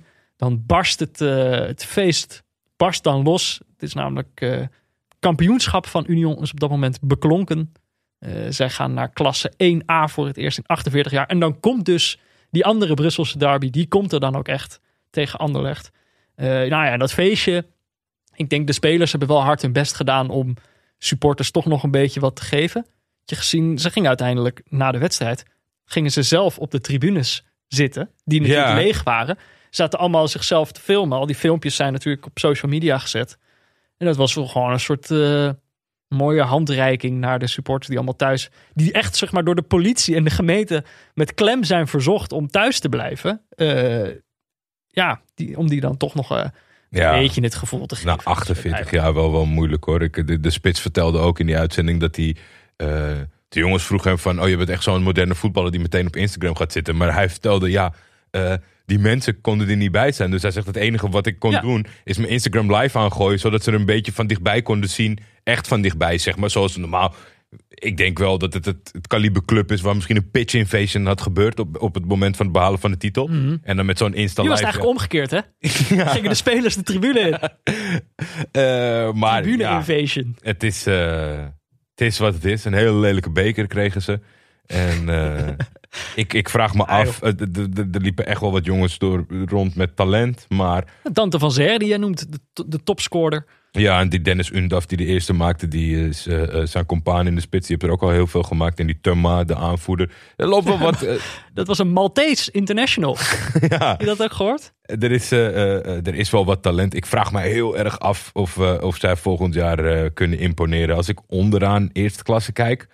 2-1. 0.00 0.04
Dan 0.36 0.62
barst 0.66 1.00
het, 1.00 1.20
eh, 1.20 1.50
het 1.50 1.84
feest 1.84 2.42
barst 2.78 3.02
dan 3.02 3.22
los. 3.22 3.60
Het 3.72 3.82
is 3.82 3.94
namelijk 3.94 4.40
eh, 4.40 4.66
kampioenschap 5.18 5.86
van 5.86 6.04
Union 6.08 6.42
is 6.42 6.50
op 6.50 6.60
dat 6.60 6.70
moment 6.70 6.98
beklonken. 7.00 7.72
Eh, 8.18 8.30
zij 8.48 8.70
gaan 8.70 8.94
naar 8.94 9.08
klasse 9.12 9.52
1A 9.56 10.04
voor 10.08 10.26
het 10.26 10.36
eerst 10.36 10.58
in 10.58 10.66
48 10.66 11.12
jaar. 11.12 11.26
En 11.26 11.38
dan 11.38 11.60
komt 11.60 11.84
dus 11.84 12.18
die 12.50 12.64
andere 12.64 12.94
Brusselse 12.94 13.38
derby. 13.38 13.70
Die 13.70 13.88
komt 13.88 14.12
er 14.12 14.20
dan 14.20 14.36
ook 14.36 14.48
echt 14.48 14.80
tegen 15.10 15.38
Anderlecht. 15.38 15.90
Eh, 16.34 16.46
nou 16.46 16.68
ja, 16.68 16.96
dat 16.96 17.12
feestje. 17.12 17.66
Ik 18.34 18.48
denk 18.50 18.66
de 18.66 18.72
spelers 18.72 19.10
hebben 19.10 19.28
wel 19.28 19.42
hard 19.42 19.62
hun 19.62 19.72
best 19.72 19.94
gedaan 19.94 20.30
om 20.30 20.54
supporters 20.98 21.50
toch 21.50 21.66
nog 21.66 21.82
een 21.82 21.90
beetje 21.90 22.20
wat 22.20 22.36
te 22.36 22.42
geven. 22.42 22.86
Je 23.24 23.34
gezien, 23.36 23.78
ze 23.78 23.90
gingen 23.90 24.08
uiteindelijk 24.08 24.62
na 24.68 24.92
de 24.92 24.98
wedstrijd, 24.98 25.44
gingen 25.84 26.10
ze 26.10 26.22
zelf 26.22 26.58
op 26.58 26.70
de 26.70 26.80
tribunes 26.80 27.44
zitten, 27.66 28.10
die 28.24 28.40
natuurlijk 28.40 28.68
Ja. 28.68 28.74
leeg 28.74 29.02
waren. 29.02 29.38
Zaten 29.70 29.98
allemaal 29.98 30.28
zichzelf 30.28 30.72
te 30.72 30.80
filmen. 30.80 31.18
Al 31.18 31.26
die 31.26 31.34
filmpjes 31.36 31.76
zijn 31.76 31.92
natuurlijk 31.92 32.26
op 32.26 32.38
social 32.38 32.70
media 32.70 32.98
gezet. 32.98 33.38
En 33.96 34.06
dat 34.06 34.16
was 34.16 34.32
gewoon 34.32 34.72
een 34.72 34.80
soort 34.80 35.10
eh, 35.10 35.50
mooie 36.08 36.42
handreiking 36.42 37.18
naar 37.18 37.38
de 37.38 37.46
supporters 37.46 37.88
die 37.88 37.96
allemaal 37.96 38.16
thuis, 38.16 38.50
die 38.74 38.92
echt 38.92 39.16
zeg 39.16 39.32
maar 39.32 39.44
door 39.44 39.54
de 39.54 39.62
politie 39.62 40.14
en 40.16 40.24
de 40.24 40.30
gemeente 40.30 40.84
met 41.14 41.34
klem 41.34 41.64
zijn 41.64 41.86
verzocht 41.86 42.32
om 42.32 42.48
thuis 42.48 42.80
te 42.80 42.88
blijven. 42.88 43.40
Eh, 43.50 44.08
ja, 44.86 45.20
die, 45.34 45.58
om 45.58 45.68
die 45.68 45.80
dan 45.80 45.96
toch 45.96 46.14
nog 46.14 46.30
eh, 46.36 46.44
ja. 46.90 47.12
een 47.14 47.20
beetje 47.20 47.42
het 47.42 47.54
gevoel 47.54 47.86
te 47.86 47.94
geven. 47.96 48.10
Na 48.10 48.18
48 48.22 48.90
jaar 48.90 49.14
wel, 49.14 49.32
wel 49.32 49.46
moeilijk 49.46 49.84
hoor. 49.84 50.02
Ik, 50.02 50.26
de, 50.26 50.40
de 50.40 50.50
spits 50.50 50.80
vertelde 50.80 51.18
ook 51.18 51.38
in 51.40 51.46
die 51.46 51.56
uitzending 51.58 52.00
dat 52.00 52.16
hij... 52.16 52.36
eh, 52.76 52.86
de 53.48 53.58
jongens 53.60 53.84
vroegen 53.84 54.10
hem 54.10 54.18
van... 54.18 54.42
Oh, 54.42 54.48
je 54.48 54.56
bent 54.56 54.68
echt 54.68 54.82
zo'n 54.82 55.02
moderne 55.02 55.34
voetballer 55.34 55.70
die 55.70 55.80
meteen 55.80 56.06
op 56.06 56.16
Instagram 56.16 56.56
gaat 56.56 56.72
zitten. 56.72 56.96
Maar 56.96 57.14
hij 57.14 57.28
vertelde, 57.30 57.70
ja... 57.70 57.92
die 58.86 58.98
mensen 58.98 59.40
konden 59.40 59.68
er 59.68 59.76
niet 59.76 59.92
bij 59.92 60.12
zijn. 60.12 60.30
Dus 60.30 60.42
hij 60.42 60.50
zegt, 60.50 60.66
het 60.66 60.76
enige 60.76 61.08
wat 61.08 61.26
ik 61.26 61.38
kon 61.38 61.50
Ja. 61.50 61.60
doen... 61.60 61.86
is 62.04 62.18
mijn 62.18 62.30
Instagram 62.30 62.74
live 62.74 62.98
aangooien... 62.98 63.38
zodat 63.38 63.64
ze 63.64 63.70
er 63.70 63.78
een 63.78 63.86
beetje 63.86 64.12
van 64.12 64.26
dichtbij 64.26 64.62
konden 64.62 64.90
zien. 64.90 65.18
Echt 65.48 65.68
van 65.68 65.80
dichtbij, 65.80 66.18
zeg 66.18 66.36
maar. 66.36 66.50
Zoals 66.50 66.76
normaal... 66.76 67.14
Ik 67.68 67.96
denk 67.96 68.18
wel 68.18 68.38
dat 68.38 68.52
het 68.52 68.64
het, 68.64 68.90
het 68.92 69.06
kaliber 69.06 69.44
club 69.44 69.72
is... 69.72 69.80
waar 69.80 69.94
misschien 69.94 70.16
een 70.16 70.30
pitch 70.30 70.54
invasion 70.54 71.06
had 71.06 71.20
gebeurd... 71.20 71.58
op, 71.58 71.82
op 71.82 71.94
het 71.94 72.06
moment 72.06 72.36
van 72.36 72.46
het 72.46 72.54
behalen 72.54 72.78
van 72.78 72.90
de 72.90 72.96
titel. 72.96 73.28
En 73.62 73.76
dan 73.76 73.86
met 73.86 73.98
zo'n 73.98 74.14
Insta 74.14 74.42
Nu 74.42 74.48
was 74.48 74.60
live... 74.60 74.70
eigenlijk 74.70 74.98
omgekeerd, 74.98 75.30
hè? 75.30 75.40
Gingen 76.14 76.28
de 76.28 76.34
spelers 76.34 76.74
de 76.74 76.82
tribune 76.82 77.20
in. 77.20 77.38
Eh, 78.52 79.12
maar 79.12 79.42
Tribune 79.42 79.62
ja, 79.62 79.76
invasion. 79.76 80.36
het 80.40 80.62
is, 80.62 80.86
eh, 80.86 81.44
het 81.90 82.00
is 82.00 82.18
wat 82.18 82.34
het 82.34 82.44
is. 82.44 82.64
Een 82.64 82.72
hele 82.72 82.98
lelijke 82.98 83.30
beker 83.30 83.66
kregen 83.66 84.02
ze. 84.02 84.20
En 84.66 85.08
eh, 85.08 85.48
ik, 86.22 86.32
ik 86.32 86.48
vraag 86.48 86.74
me 86.74 86.84
af, 86.84 87.22
er 87.22 88.00
liepen 88.00 88.26
echt 88.26 88.40
wel 88.40 88.52
wat 88.52 88.64
jongens 88.64 88.98
door, 88.98 89.26
rond 89.44 89.74
met 89.74 89.96
talent. 89.96 90.46
Maar 90.48 90.84
Tante 91.12 91.38
van 91.38 91.50
Zer, 91.50 91.78
die 91.78 91.88
jij 91.88 91.98
noemt, 91.98 92.32
de, 92.32 92.68
de 92.68 92.82
topscorer. 92.82 93.44
Ja, 93.70 94.00
en 94.00 94.08
die 94.08 94.20
Dennis 94.20 94.50
Undaf 94.50 94.86
die 94.86 94.96
de 94.96 95.04
eerste 95.04 95.32
maakte, 95.32 95.68
die 95.68 96.08
is 96.08 96.26
eh, 96.26 96.60
eh, 96.60 96.66
zijn 96.66 96.86
compaan 96.86 97.26
in 97.26 97.34
de 97.34 97.40
spits. 97.40 97.66
Die 97.66 97.76
heeft 97.76 97.88
er 97.88 97.96
ook 97.98 98.02
al 98.10 98.16
heel 98.16 98.26
veel 98.26 98.42
gemaakt. 98.42 98.80
En 98.80 98.86
die 98.86 98.98
Thuma, 99.00 99.44
de 99.44 99.56
aanvoerder. 99.56 100.10
Er 100.36 100.46
loopt 100.46 100.64
wel 100.64 100.78
wat... 100.78 101.02
eh, 101.02 101.14
Dat 101.54 101.66
was 101.66 101.78
een 101.78 101.92
Maltese 101.92 102.50
international. 102.50 103.16
ja, 103.68 103.90
Heb 103.90 104.00
je 104.00 104.06
dat 104.06 104.22
ook 104.22 104.32
gehoord? 104.32 104.72
er 104.82 105.10
is, 105.10 105.30
er 105.30 106.14
is 106.14 106.30
wel 106.30 106.44
wat 106.44 106.62
talent. 106.62 106.94
Ik 106.94 107.06
vraag 107.06 107.32
me 107.32 107.40
heel 107.40 107.78
erg 107.78 107.98
af 107.98 108.30
of, 108.32 108.58
of 108.58 108.96
zij 108.96 109.16
volgend 109.16 109.54
jaar 109.54 110.10
kunnen 110.10 110.38
imponeren. 110.38 110.96
Als 110.96 111.08
ik 111.08 111.18
onderaan 111.26 111.90
eerste 111.92 112.22
klasse 112.22 112.52
kijk. 112.52 112.86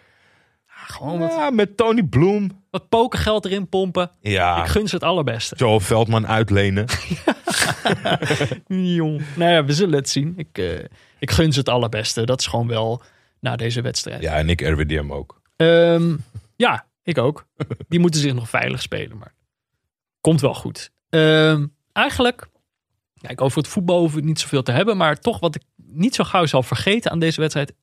Gewoon 0.86 1.18
wat, 1.18 1.32
Ja, 1.32 1.50
met 1.50 1.76
Tony 1.76 2.02
Bloem. 2.02 2.64
wat 2.70 2.88
pokergeld 2.88 3.44
erin 3.44 3.68
pompen. 3.68 4.10
Ja, 4.20 4.62
Ik 4.62 4.70
gun 4.70 4.88
ze 4.88 4.94
het 4.94 5.04
allerbeste. 5.04 5.56
Joel 5.56 5.80
Veldman 5.80 6.26
uitlenen. 6.26 6.86
Jong. 8.96 9.22
Nou 9.36 9.50
ja, 9.52 9.64
we 9.64 9.72
zullen 9.72 9.94
het 9.94 10.08
zien. 10.08 10.34
Ik, 10.36 10.58
eh, 10.58 10.84
ik 11.18 11.30
gun 11.30 11.52
ze 11.52 11.58
het 11.58 11.68
allerbeste. 11.68 12.24
Dat 12.26 12.40
is 12.40 12.46
gewoon 12.46 12.66
wel 12.66 13.02
na 13.40 13.56
deze 13.56 13.80
wedstrijd. 13.80 14.22
Ja, 14.22 14.34
en 14.34 14.48
ik 14.48 14.60
RWDM 14.60 15.12
ook. 15.12 15.40
Ehm, 15.56 16.16
ja, 16.56 16.86
ik 17.02 17.18
ook. 17.18 17.46
Die 17.88 18.00
moeten 18.00 18.20
zich 18.20 18.34
nog 18.34 18.48
veilig 18.48 18.82
spelen, 18.82 19.18
maar 19.18 19.34
komt 20.20 20.40
wel 20.40 20.54
goed. 20.54 20.90
Ehm, 21.08 21.66
eigenlijk, 21.92 22.48
kijk, 23.20 23.40
over 23.40 23.58
het 23.58 23.68
voetbal 23.68 23.98
hoeven 23.98 24.14
we 24.14 24.20
het 24.20 24.28
niet 24.28 24.40
zoveel 24.40 24.62
te 24.62 24.72
hebben, 24.72 24.96
maar 24.96 25.20
toch 25.20 25.40
wat 25.40 25.54
ik 25.54 25.62
niet 25.76 26.14
zo 26.14 26.24
gauw 26.24 26.46
zal 26.46 26.62
vergeten 26.62 27.10
aan 27.10 27.18
deze 27.18 27.40
wedstrijd 27.40 27.74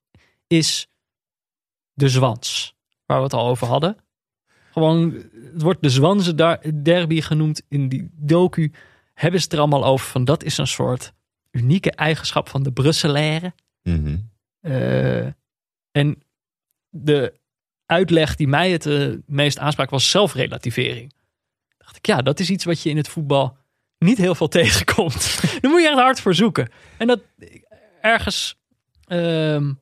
is 0.47 0.87
de 1.93 2.09
zwans, 2.09 2.75
waar 3.11 3.19
we 3.19 3.25
het 3.25 3.33
al 3.33 3.47
over 3.47 3.67
hadden. 3.67 3.97
Gewoon, 4.71 5.23
het 5.53 5.61
wordt 5.61 5.81
de 5.81 5.89
Zwanse 5.89 6.59
derby 6.83 7.21
genoemd 7.21 7.61
in 7.69 7.89
die 7.89 8.09
docu. 8.13 8.71
Hebben 9.13 9.39
ze 9.39 9.45
het 9.45 9.53
er 9.53 9.59
allemaal 9.59 9.85
over 9.85 10.07
van 10.07 10.25
dat 10.25 10.43
is 10.43 10.57
een 10.57 10.67
soort 10.67 11.13
unieke 11.51 11.91
eigenschap 11.91 12.49
van 12.49 12.63
de 12.63 12.71
Brusselaren. 12.71 13.55
Mhm. 13.83 14.17
Eh, 14.59 15.25
en 15.91 16.23
de 16.89 17.39
uitleg 17.85 18.35
die 18.35 18.47
mij 18.47 18.71
het 18.71 18.85
eh, 18.85 19.07
meest 19.25 19.59
aansprak 19.59 19.89
was 19.89 20.09
zelfrelativering. 20.09 21.13
Dacht 21.77 21.97
ik, 21.97 22.05
ja, 22.05 22.21
dat 22.21 22.39
is 22.39 22.49
iets 22.49 22.65
wat 22.65 22.81
je 22.81 22.89
in 22.89 22.97
het 22.97 23.07
voetbal 23.07 23.57
niet 23.97 24.17
heel 24.17 24.35
veel 24.35 24.47
tegenkomt. 24.59 25.41
Daar 25.61 25.71
moet 25.71 25.81
je 25.81 25.87
echt 25.87 25.99
hard 25.99 26.19
voor 26.19 26.35
zoeken. 26.35 26.69
En 26.97 27.07
dat 27.07 27.21
ergens. 28.01 28.59
ehm, 29.07 29.73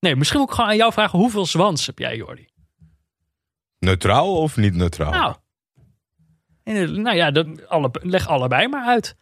nee, 0.00 0.16
misschien 0.16 0.40
moet 0.40 0.48
ik 0.48 0.54
gewoon 0.54 0.70
aan 0.70 0.76
jou 0.76 0.92
vragen: 0.92 1.18
hoeveel 1.18 1.46
zwans 1.46 1.86
heb 1.86 1.98
jij, 1.98 2.16
Jordi? 2.16 2.50
Neutraal 3.84 4.36
of 4.36 4.56
niet 4.56 4.74
neutraal? 4.74 5.38
Nou, 6.64 7.00
nou 7.00 7.16
ja, 7.16 7.30
dat, 7.30 7.68
alle, 7.68 7.90
leg 7.92 8.28
allebei 8.28 8.68
maar 8.68 8.86
uit. 8.86 9.16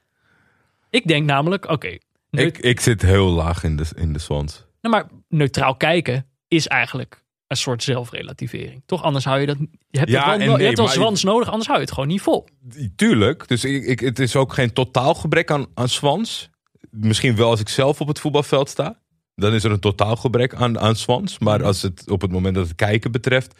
Ik 0.91 1.07
denk 1.07 1.27
namelijk, 1.27 1.69
oké, 1.69 1.99
ik, 2.31 2.59
ik 2.59 2.81
zit 2.81 3.03
heel 3.03 3.29
laag 3.29 3.65
in 3.65 3.77
de, 3.77 3.85
in 3.95 4.13
de 4.13 4.19
Swans. 4.19 4.65
Nou, 4.81 4.95
maar 4.95 5.07
neutraal 5.29 5.77
kijken 5.77 6.27
is 6.49 6.67
eigenlijk 6.67 7.25
een 7.47 7.57
soort 7.57 7.83
zelfrelativering. 7.83 8.83
Toch? 8.87 9.03
Anders 9.03 9.25
hou 9.25 9.41
je 9.41 9.47
dat. 9.47 9.57
Je 9.91 9.99
hebt, 9.99 10.11
Ja, 10.11 10.27
wel, 10.29 10.39
no- 10.39 10.45
je 10.45 10.57
nee, 10.57 10.67
hebt 10.67 10.79
wel 10.79 10.89
zwans 10.89 11.23
nodig, 11.23 11.49
anders 11.49 11.67
hou 11.67 11.79
je 11.79 11.85
het 11.85 11.95
gewoon 11.95 12.09
niet 12.09 12.23
vol. 12.23 12.49
Tuurlijk. 12.97 13.49
Dus 13.49 13.65
ik, 13.65 13.85
ik, 13.85 14.01
het 14.01 14.19
is 14.19 14.37
ook 14.37 14.53
geen 14.53 14.73
totaal 14.73 15.15
gebrek 15.15 15.51
aan, 15.51 15.67
aan 15.75 15.89
Swans. 15.89 16.51
Misschien 16.91 17.37
wel 17.37 17.51
als 17.51 17.61
ik 17.61 17.69
zelf 17.69 18.01
op 18.01 18.09
het 18.09 18.21
voetbalveld 18.21 18.69
sta. 18.69 18.99
Dan 19.35 19.53
is 19.53 19.65
er 19.65 19.71
een 19.71 19.81
totaal 19.81 20.17
gebrek 20.17 20.55
aan, 20.55 20.79
aan 20.79 20.97
Swans. 20.97 21.39
Maar 21.39 21.65
als 21.65 21.83
het 21.83 22.11
op 22.11 22.21
het 22.21 22.31
moment 22.31 22.55
dat 22.55 22.67
het 22.67 22.77
kijken 22.77 23.13
betreft. 23.13 23.55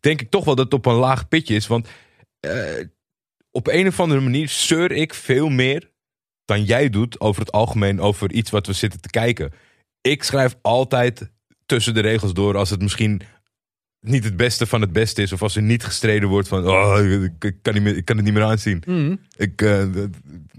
Denk 0.00 0.20
ik 0.20 0.30
toch 0.30 0.44
wel 0.44 0.54
dat 0.54 0.64
het 0.64 0.74
op 0.74 0.86
een 0.86 0.94
laag 0.94 1.28
pitje 1.28 1.54
is. 1.54 1.66
Want 1.66 1.88
eh, 2.40 2.84
op 3.50 3.66
een 3.66 3.86
of 3.86 4.00
andere 4.00 4.20
manier 4.20 4.48
zeur 4.48 4.92
ik 4.92 5.14
veel 5.14 5.48
meer 5.48 5.90
dan 6.44 6.64
jij 6.64 6.90
doet 6.90 7.20
over 7.20 7.40
het 7.40 7.52
algemeen 7.52 8.00
over 8.00 8.32
iets 8.32 8.50
wat 8.50 8.66
we 8.66 8.72
zitten 8.72 9.00
te 9.00 9.10
kijken. 9.10 9.52
Ik 10.00 10.22
schrijf 10.22 10.56
altijd 10.62 11.30
tussen 11.66 11.94
de 11.94 12.00
regels 12.00 12.32
door 12.32 12.56
als 12.56 12.70
het 12.70 12.82
misschien 12.82 13.22
niet 14.00 14.24
het 14.24 14.36
beste 14.36 14.66
van 14.66 14.80
het 14.80 14.92
beste 14.92 15.22
is. 15.22 15.32
Of 15.32 15.42
als 15.42 15.56
er 15.56 15.62
niet 15.62 15.84
gestreden 15.84 16.28
wordt 16.28 16.48
van 16.48 16.68
oh, 16.68 16.98
ik, 17.38 17.54
kan, 17.62 17.74
niet 17.74 17.82
meer, 17.82 17.96
ik 17.96 18.04
kan 18.04 18.16
het 18.16 18.24
niet 18.24 18.34
meer 18.34 18.42
aanzien. 18.44 18.82
Ik 19.36 19.62
eh, 19.62 19.84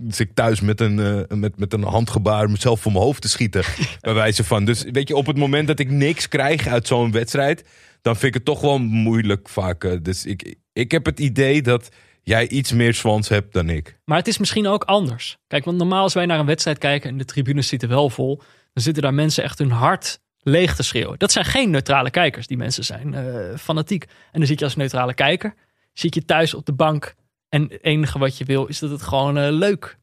zit 0.08 0.36
thuis 0.36 0.62
met 0.62 0.80
een, 0.82 1.00
eh, 1.00 1.38
met, 1.38 1.60
met 1.60 1.74
een 1.74 1.84
handgebaar 1.84 2.50
mezelf 2.50 2.82
voor 2.82 2.92
mijn 2.92 3.04
hoofd 3.04 3.22
te 3.22 3.30
schieten. 3.30 3.64
bij 4.02 4.14
wijze 4.14 4.44
van. 4.44 4.66
Dus 4.66 4.84
weet 4.92 5.08
je, 5.08 5.16
op 5.16 5.26
het 5.26 5.38
moment 5.38 5.68
dat 5.68 5.80
ik 5.80 5.90
niks 5.90 6.28
krijg 6.28 6.68
uit 6.68 6.88
zo'n 6.88 7.12
wedstrijd. 7.12 7.64
Dan 8.02 8.14
vind 8.14 8.26
ik 8.28 8.34
het 8.34 8.46
toch 8.46 8.62
wel 8.62 8.78
moeilijk 8.80 9.50
vaak. 9.50 9.84
eh, 9.84 9.98
Dus 10.02 10.26
ik, 10.26 10.56
ik 10.74 10.92
heb 10.92 11.06
het 11.06 11.20
idee 11.20 11.62
dat 11.62 11.90
jij 12.24 12.48
iets 12.48 12.72
meer 12.72 12.94
zwans 12.94 13.30
hebt 13.30 13.54
dan 13.54 13.70
ik. 13.70 14.00
Maar 14.06 14.18
het 14.18 14.28
is 14.28 14.38
misschien 14.38 14.68
ook 14.68 14.84
anders. 14.84 15.38
Kijk, 15.48 15.66
want 15.66 15.78
normaal 15.78 16.04
als 16.04 16.14
wij 16.14 16.26
naar 16.26 16.40
een 16.40 16.46
wedstrijd 16.46 16.78
kijken 16.78 17.10
en 17.10 17.18
de 17.18 17.26
tribunes 17.26 17.68
zitten 17.68 17.90
wel 17.90 18.10
vol, 18.10 18.42
dan 18.74 18.84
zitten 18.84 19.04
daar 19.04 19.14
mensen 19.14 19.44
echt 19.44 19.60
hun 19.60 19.72
hart 19.72 20.20
leeg 20.42 20.76
te 20.76 20.84
schreeuwen. 20.84 21.20
Dat 21.20 21.32
zijn 21.32 21.46
geen 21.46 21.70
neutrale 21.70 22.10
kijkers. 22.10 22.48
Die 22.48 22.58
mensen 22.58 22.84
zijn 22.84 23.14
eh, 23.14 23.58
fanatiek. 23.58 24.04
En 24.04 24.40
dan 24.40 24.46
zit 24.46 24.60
je 24.60 24.66
als 24.66 24.76
neutrale 24.76 25.14
kijker, 25.14 25.54
zit 25.94 26.16
je 26.16 26.26
thuis 26.26 26.54
op 26.54 26.66
de 26.66 26.74
bank 26.74 27.16
en 27.50 27.62
het 27.62 27.84
enige 27.84 28.20
wat 28.20 28.38
je 28.38 28.46
wil 28.46 28.66
is 28.66 28.80
dat 28.80 28.90
het 28.90 29.02
gewoon 29.02 29.38
eh, 29.38 29.52
leuk 29.52 29.98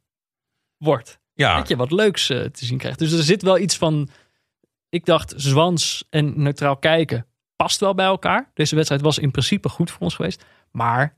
wordt. 0.77 1.19
Ja, 1.33 1.57
Dat 1.57 1.69
je 1.69 1.77
wat 1.77 1.91
leuks 1.91 2.31
eh, 2.31 2.41
te 2.41 2.65
zien 2.65 2.79
krijgt. 2.79 2.99
Dus 2.99 3.13
er 3.13 3.23
zit 3.23 3.43
wel 3.43 3.59
iets 3.59 3.77
van. 3.77 4.09
Ik 4.89 5.05
dacht, 5.05 5.33
zwans 5.37 6.05
en 6.11 6.43
neutraal 6.43 6.77
kijken 6.77 7.27
past 7.57 7.81
wel 7.81 7.95
bij 7.95 8.07
elkaar. 8.07 8.51
Deze 8.55 8.75
wedstrijd 8.75 9.03
was 9.03 9.19
in 9.19 9.31
principe 9.31 9.69
goed 9.69 9.91
voor 9.91 10.01
ons 10.01 10.15
geweest. 10.15 10.45
Maar 10.71 11.17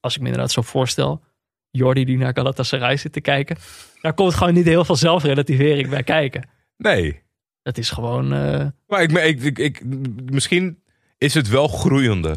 als 0.00 0.14
ik 0.14 0.20
me 0.20 0.26
inderdaad 0.26 0.52
zo 0.52 0.62
voorstel. 0.62 1.22
Jordi 1.70 2.04
die 2.04 2.18
naar 2.18 2.34
Galatasaray 2.34 2.96
zit 2.96 3.12
te 3.12 3.20
kijken. 3.20 3.56
Daar 4.00 4.14
komt 4.14 4.34
gewoon 4.34 4.54
niet 4.54 4.64
heel 4.64 4.84
veel 4.84 4.96
zelfrelativering 4.96 5.88
bij 5.88 6.02
kijken. 6.02 6.48
nee. 6.76 7.22
Dat 7.70 7.78
is 7.78 7.90
gewoon. 7.90 8.32
eh, 8.32 8.66
Maar 8.88 9.02
ik, 9.02 9.12
ik, 9.12 9.42
ik, 9.42 9.58
ik- 9.58 9.82
misschien. 10.30 10.82
is 11.18 11.34
het 11.34 11.48
wel 11.48 11.68
groeiende. 11.68 12.34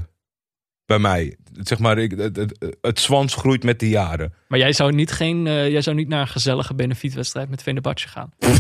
Bij 0.86 1.00
mij. 1.00 1.38
Zeg 1.54 1.80
maar, 1.80 1.98
ik, 1.98 2.12
het, 2.12 2.36
het, 2.36 2.76
het 2.82 3.00
zwans 3.00 3.36
groeit 3.36 3.64
met 3.64 3.80
de 3.80 3.90
jaren. 3.90 4.34
Maar 4.48 4.60
jij 4.60 4.74
zou 4.74 4.94
niet, 4.94 5.12
geen, 5.12 5.48
eh, 5.48 5.70
jij 5.70 5.82
zou 5.82 5.96
niet 5.96 6.08
naar 6.08 6.22
een 6.22 6.28
gezellige 6.28 6.74
benefietwedstrijd 6.76 7.50
met 7.50 7.64
Venebatje 7.64 8.08
gaan. 8.08 8.30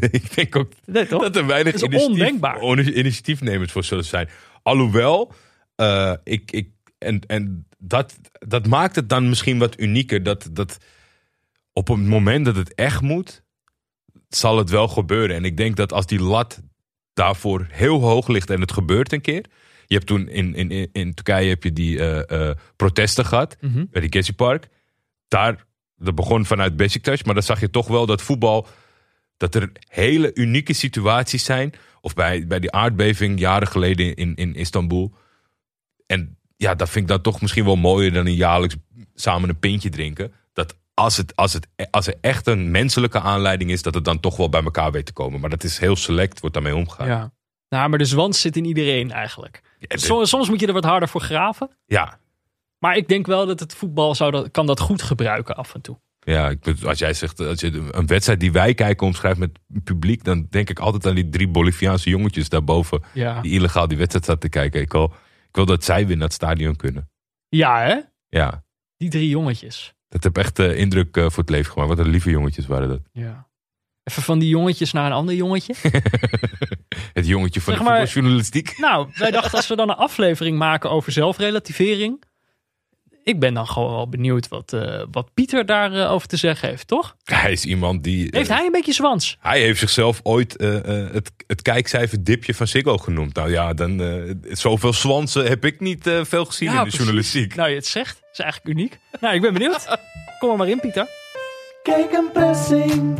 Nee, 0.00 0.10
ik 0.10 0.34
denk 0.34 0.56
ook 0.56 0.72
Nee, 0.84 1.06
dat 1.06 1.36
er 1.36 1.46
weinig 1.46 1.72
Dat 1.72 1.82
initiatief, 1.82 2.94
initiatiefnemers 2.96 3.72
voor 3.72 3.84
zullen 3.84 4.04
zijn. 4.04 4.28
Alhoewel, 4.62 5.32
eh, 5.76 6.12
ik, 6.24 6.50
ik, 6.50 6.68
en, 6.98 7.20
en 7.26 7.66
dat, 7.78 8.18
dat 8.38 8.66
maakt 8.66 8.96
het 8.96 9.08
dan 9.08 9.28
misschien 9.28 9.58
wat 9.58 9.80
unieker. 9.80 10.22
Dat, 10.22 10.48
dat 10.52 10.78
op 11.72 11.88
het 11.88 11.98
moment 11.98 12.44
dat 12.44 12.56
het 12.56 12.74
echt 12.74 13.00
moet, 13.00 13.42
zal 14.28 14.58
het 14.58 14.70
wel 14.70 14.88
gebeuren. 14.88 15.36
En 15.36 15.44
ik 15.44 15.56
denk 15.56 15.76
dat 15.76 15.92
als 15.92 16.06
die 16.06 16.20
lat 16.22 16.62
daarvoor 17.12 17.66
heel 17.70 18.00
hoog 18.00 18.28
ligt 18.28 18.50
en 18.50 18.60
het 18.60 18.72
gebeurt 18.72 19.12
een 19.12 19.20
keer. 19.20 19.44
Je 19.86 19.94
hebt 19.94 20.06
toen 20.06 20.28
in, 20.28 20.54
in, 20.54 20.88
in- 20.92 21.14
Turkije 21.14 21.48
heb 21.48 21.62
je 21.62 21.72
die 21.72 21.98
eh, 21.98 22.48
eh, 22.48 22.56
protesten 22.76 23.24
gehad 23.26 23.56
Mhm. 23.60 23.84
bij 23.90 24.00
die 24.00 24.12
Gezi 24.12 24.32
Park. 24.34 24.68
Daar, 25.28 25.64
dat 25.96 26.14
begon 26.14 26.46
vanuit 26.46 26.76
Basic 26.76 27.02
Touch, 27.02 27.24
maar 27.24 27.34
dan 27.34 27.42
zag 27.42 27.60
je 27.60 27.70
toch 27.70 27.86
wel 27.88 28.06
dat 28.06 28.22
voetbal, 28.22 28.66
dat 29.36 29.54
er 29.54 29.72
hele 29.88 30.30
unieke 30.34 30.72
situaties 30.72 31.44
zijn. 31.44 31.72
Of 32.00 32.14
bij, 32.14 32.46
bij 32.46 32.60
die 32.60 32.72
aardbeving 32.72 33.38
jaren 33.40 33.68
geleden 33.68 34.14
in, 34.14 34.34
in 34.34 34.54
Istanbul. 34.54 35.14
En 36.06 36.38
ja, 36.56 36.74
dat 36.74 36.88
vind 36.90 37.04
ik 37.04 37.10
dan 37.10 37.20
toch 37.20 37.40
misschien 37.40 37.64
wel 37.64 37.76
mooier 37.76 38.12
dan 38.12 38.26
een 38.26 38.34
jaarlijks 38.34 38.76
samen 39.14 39.48
een 39.48 39.58
pintje 39.58 39.88
drinken. 39.90 40.32
Als, 40.94 41.16
het, 41.16 41.36
als, 41.36 41.52
het, 41.52 41.66
als 41.90 42.06
er 42.06 42.14
echt 42.20 42.46
een 42.46 42.70
menselijke 42.70 43.20
aanleiding 43.20 43.70
is, 43.70 43.82
dat 43.82 43.94
het 43.94 44.04
dan 44.04 44.20
toch 44.20 44.36
wel 44.36 44.48
bij 44.48 44.62
elkaar 44.62 44.92
weet 44.92 45.06
te 45.06 45.12
komen. 45.12 45.40
Maar 45.40 45.50
dat 45.50 45.64
is 45.64 45.78
heel 45.78 45.96
select, 45.96 46.40
wordt 46.40 46.54
daarmee 46.54 46.76
omgegaan. 46.76 47.06
Ja. 47.06 47.32
Nou, 47.68 47.88
maar 47.88 47.98
de 47.98 48.04
zwans 48.04 48.40
zit 48.40 48.56
in 48.56 48.64
iedereen 48.64 49.10
eigenlijk. 49.10 49.62
Ja, 49.78 49.96
Soms, 49.96 50.28
soms 50.28 50.48
moet 50.48 50.60
je 50.60 50.66
er 50.66 50.72
wat 50.72 50.84
harder 50.84 51.08
voor 51.08 51.20
graven. 51.20 51.70
ja, 51.86 52.18
Maar 52.78 52.96
ik 52.96 53.08
denk 53.08 53.26
wel 53.26 53.46
dat 53.46 53.60
het 53.60 53.74
voetbal 53.74 54.14
zou 54.14 54.30
dat, 54.30 54.50
kan 54.50 54.66
dat 54.66 54.80
goed 54.80 55.02
gebruiken 55.02 55.56
af 55.56 55.74
en 55.74 55.80
toe. 55.80 55.98
Ja, 56.20 56.54
als 56.84 56.98
jij 56.98 57.12
zegt, 57.14 57.40
als 57.40 57.60
je 57.60 57.88
een 57.90 58.06
wedstrijd 58.06 58.40
die 58.40 58.52
wij 58.52 58.74
kijken 58.74 59.06
omschrijft 59.06 59.38
met 59.38 59.58
publiek, 59.84 60.24
dan 60.24 60.46
denk 60.50 60.70
ik 60.70 60.78
altijd 60.78 61.06
aan 61.06 61.14
die 61.14 61.28
drie 61.28 61.48
Boliviaanse 61.48 62.10
jongetjes 62.10 62.48
daarboven. 62.48 63.02
Ja, 63.14 63.40
Die 63.40 63.52
illegaal 63.52 63.88
die 63.88 63.98
wedstrijd 63.98 64.24
zaten 64.24 64.40
te 64.40 64.48
kijken. 64.48 64.80
Ik 64.80 64.92
wil, 64.92 65.12
ik 65.48 65.56
wil 65.56 65.66
dat 65.66 65.84
zij 65.84 66.06
weer 66.06 66.16
naar 66.16 66.24
het 66.26 66.34
stadion 66.34 66.76
kunnen. 66.76 67.10
ja 67.48 67.80
hè? 67.82 68.00
Ja, 68.28 68.64
Die 68.96 69.10
drie 69.10 69.28
jongetjes. 69.28 69.94
Dat 70.14 70.24
heb 70.24 70.36
echt 70.36 70.58
eh, 70.58 70.78
indruk 70.78 71.16
eh, 71.16 71.22
voor 71.22 71.42
het 71.42 71.50
leven 71.50 71.72
gemaakt. 71.72 71.88
Wat 71.88 71.98
een 71.98 72.10
lieve 72.10 72.30
jongetjes 72.30 72.66
waren 72.66 72.88
dat. 72.88 73.00
Ja. 73.12 73.46
Even 74.04 74.22
van 74.22 74.38
die 74.38 74.48
jongetjes 74.48 74.92
naar 74.92 75.06
een 75.06 75.12
ander 75.12 75.34
jongetje. 75.34 75.74
Het 77.12 77.26
jongetje 77.26 77.60
van 77.60 77.74
Zeg 77.74 77.82
de 77.82 77.88
voetbaljournalistiek. 77.88 78.78
nou, 78.78 79.08
wij 79.14 79.30
dachten 79.30 79.56
als 79.56 79.68
we 79.68 79.76
dan 79.76 79.88
een 79.88 79.94
aflevering 79.96 80.58
maken 80.58 80.90
over 80.90 81.12
zelfrelativering. 81.12 82.22
Ik 83.24 83.40
ben 83.40 83.54
dan 83.54 83.66
gewoon 83.66 83.90
wel 83.94 84.08
benieuwd 84.08 84.48
wat, 84.48 84.72
eh, 84.72 85.02
wat 85.10 85.34
Pieter 85.34 85.66
daarover 85.66 86.08
over 86.08 86.28
te 86.28 86.36
zeggen 86.36 86.68
heeft, 86.68 86.86
toch? 86.86 87.16
Hij 87.24 87.52
is 87.52 87.64
iemand 87.64 88.04
die... 88.04 88.30
eh, 88.30 88.36
Heeft 88.36 88.48
hij 88.50 88.64
een 88.66 88.72
beetje 88.72 88.92
zwans? 88.92 89.36
hij 89.40 89.60
heeft 89.60 89.78
zichzelf 89.78 90.20
ooit 90.22 90.56
eh, 90.56 90.76
eh, 91.04 91.12
het, 91.12 91.32
het 91.46 91.62
kijkcijfer 91.62 92.24
dipje 92.24 92.54
van 92.54 92.66
Ziggo 92.66 92.96
genoemd. 92.98 93.34
Nou 93.34 93.50
ja, 93.50 93.72
dan, 93.74 94.00
eh, 94.02 94.34
zoveel 94.56 94.92
zwansen 94.92 95.46
heb 95.46 95.64
ik 95.64 95.80
niet 95.80 96.06
eh, 96.06 96.20
veel 96.24 96.44
gezien 96.44 96.68
in 96.68 96.74
de 96.74 96.80
precies. 96.80 96.98
journalistiek. 96.98 97.54
Nou, 97.54 97.68
je 97.68 97.74
het 97.74 97.86
zegt. 97.86 98.20
is 98.32 98.38
eigenlijk 98.38 98.76
uniek. 98.78 98.98
Nou, 99.20 99.34
ik 99.34 99.40
ben 99.40 99.52
benieuwd. 99.52 99.98
Kom 100.38 100.50
er 100.50 100.56
maar 100.56 100.68
in, 100.68 100.80
Pieter. 100.80 101.06
Kijk 101.82 102.12
een 102.12 102.30
pressing. 102.32 103.18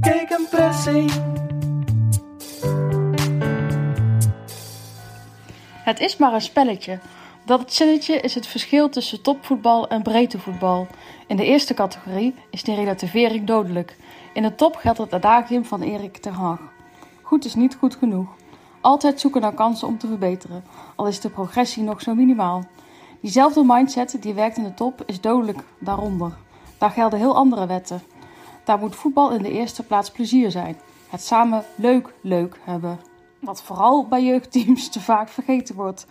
Kijk 0.00 0.30
een 0.30 0.46
pressing. 0.50 1.10
Het 5.84 6.00
is 6.00 6.16
maar 6.16 6.32
een 6.32 6.40
spelletje. 6.40 6.98
Dat 7.44 7.72
zinnetje 7.72 8.20
is 8.20 8.34
het 8.34 8.46
verschil 8.46 8.88
tussen 8.88 9.22
topvoetbal 9.22 9.88
en 9.88 10.02
breedtevoetbal. 10.02 10.86
In 11.26 11.36
de 11.36 11.44
eerste 11.44 11.74
categorie 11.74 12.34
is 12.50 12.62
de 12.62 12.74
relativering 12.74 13.46
dodelijk. 13.46 13.96
In 14.32 14.42
de 14.42 14.54
top 14.54 14.76
geldt 14.76 14.98
het 14.98 15.12
adagium 15.12 15.64
van 15.64 15.82
Erik 15.82 16.16
ten 16.16 16.32
Hag. 16.32 16.58
Goed 17.22 17.44
is 17.44 17.54
niet 17.54 17.74
goed 17.74 17.96
genoeg. 17.96 18.28
Altijd 18.80 19.20
zoeken 19.20 19.40
naar 19.40 19.54
kansen 19.54 19.88
om 19.88 19.98
te 19.98 20.06
verbeteren, 20.06 20.64
al 20.94 21.06
is 21.06 21.20
de 21.20 21.30
progressie 21.30 21.82
nog 21.82 22.00
zo 22.00 22.14
minimaal. 22.14 22.64
Diezelfde 23.20 23.62
mindset 23.64 24.16
die 24.20 24.34
werkt 24.34 24.56
in 24.56 24.64
de 24.64 24.74
top 24.74 25.02
is 25.06 25.20
dodelijk 25.20 25.58
daaronder. 25.78 26.36
Daar 26.78 26.90
gelden 26.90 27.18
heel 27.18 27.36
andere 27.36 27.66
wetten. 27.66 28.02
Daar 28.64 28.78
moet 28.78 28.96
voetbal 28.96 29.30
in 29.30 29.42
de 29.42 29.52
eerste 29.52 29.82
plaats 29.82 30.10
plezier 30.10 30.50
zijn. 30.50 30.76
Het 31.08 31.22
samen 31.22 31.64
leuk 31.74 32.14
leuk 32.20 32.60
hebben. 32.64 32.98
Wat 33.44 33.62
vooral 33.62 34.06
bij 34.08 34.24
jeugdteams 34.24 34.88
te 34.88 35.00
vaak 35.00 35.28
vergeten 35.28 35.74
wordt. 35.74 36.06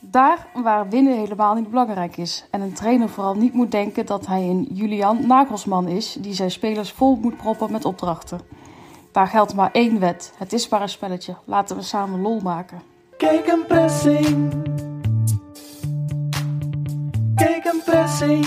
Daar 0.00 0.46
waar 0.54 0.88
winnen 0.88 1.16
helemaal 1.16 1.54
niet 1.54 1.70
belangrijk 1.70 2.16
is. 2.16 2.46
En 2.50 2.60
een 2.60 2.72
trainer 2.72 3.08
vooral 3.08 3.34
niet 3.34 3.52
moet 3.52 3.70
denken 3.70 4.06
dat 4.06 4.26
hij 4.26 4.42
een 4.42 4.68
Julian 4.72 5.26
Nagelsman 5.26 5.88
is 5.88 6.16
die 6.20 6.34
zijn 6.34 6.50
spelers 6.50 6.92
vol 6.92 7.16
moet 7.16 7.36
proppen 7.36 7.72
met 7.72 7.84
opdrachten. 7.84 8.40
Daar 9.12 9.26
geldt 9.26 9.54
maar 9.54 9.70
één 9.72 10.00
wet. 10.00 10.32
Het 10.36 10.52
is 10.52 10.68
maar 10.68 10.82
een 10.82 10.88
spelletje. 10.88 11.36
Laten 11.44 11.76
we 11.76 11.82
samen 11.82 12.20
lol 12.20 12.40
maken. 12.40 12.82
Kijk 13.16 13.46
een 13.46 13.66
pressing. 13.66 14.52
Kijk 17.34 17.64
een 17.64 17.82
pressing. 17.84 18.46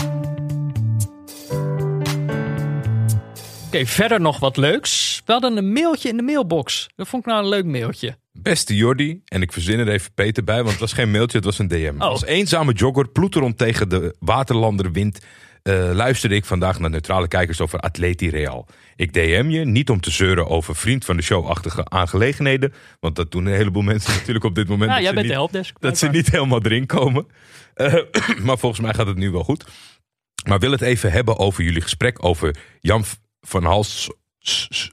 Oké, 3.75 3.85
verder 3.85 4.21
nog 4.21 4.39
wat 4.39 4.57
leuks. 4.57 5.21
We 5.25 5.31
hadden 5.31 5.57
een 5.57 5.73
mailtje 5.73 6.09
in 6.09 6.17
de 6.17 6.23
mailbox. 6.23 6.89
Dat 6.95 7.07
vond 7.07 7.25
ik 7.25 7.31
nou 7.31 7.43
een 7.43 7.49
leuk 7.49 7.65
mailtje. 7.65 8.17
Beste 8.31 8.75
Jordi, 8.75 9.21
en 9.25 9.41
ik 9.41 9.51
verzin 9.51 9.79
er 9.79 9.87
even 9.87 10.13
Peter 10.13 10.43
bij, 10.43 10.57
want 10.57 10.69
het 10.69 10.79
was 10.79 10.93
geen 10.93 11.11
mailtje, 11.11 11.37
het 11.37 11.45
was 11.45 11.59
een 11.59 11.67
DM. 11.67 11.93
Oh. 11.97 12.07
Als 12.07 12.25
eenzame 12.25 12.73
jogger 12.73 13.07
ploeterend 13.09 13.57
tegen 13.57 13.89
de 13.89 14.15
waterlanderwind 14.19 15.25
eh 15.61 15.89
luisterde 15.93 16.35
ik 16.35 16.45
vandaag 16.45 16.79
naar 16.79 16.89
neutrale 16.89 17.27
kijkers 17.27 17.61
over 17.61 17.79
Atleti 17.79 18.29
Real. 18.29 18.67
Ik 18.95 19.13
DM 19.13 19.47
je 19.49 19.65
niet 19.65 19.89
om 19.89 19.99
te 19.99 20.11
zeuren 20.11 20.47
over 20.47 20.75
vriend 20.75 21.05
van 21.05 21.15
de 21.15 21.23
show-achtige 21.23 21.89
aangelegenheden, 21.89 22.73
want 22.99 23.15
dat 23.15 23.31
doen 23.31 23.45
een 23.45 23.55
heleboel 23.55 23.83
mensen 23.93 24.13
natuurlijk 24.13 24.45
op 24.45 24.55
dit 24.55 24.67
moment. 24.67 24.89
Nou, 24.89 25.03
dat 25.03 25.03
jij 25.03 25.13
bent 25.13 25.27
de 25.27 25.33
helpdesk. 25.33 25.77
dat 25.79 25.97
ze 25.97 26.07
niet 26.07 26.31
helemaal 26.31 26.61
erin 26.61 26.85
komen. 26.85 27.27
Eh, 27.73 27.93
maar 28.45 28.57
volgens 28.57 28.81
mij 28.81 28.93
gaat 28.93 29.07
het 29.07 29.17
nu 29.17 29.31
wel 29.31 29.43
goed. 29.43 29.65
Maar 30.47 30.59
wil 30.59 30.71
het 30.71 30.81
even 30.81 31.11
hebben 31.11 31.37
over 31.37 31.63
jullie 31.63 31.81
gesprek 31.81 32.25
over 32.25 32.55
Jan 32.79 33.05
van 33.47 33.63
Hals. 33.63 34.09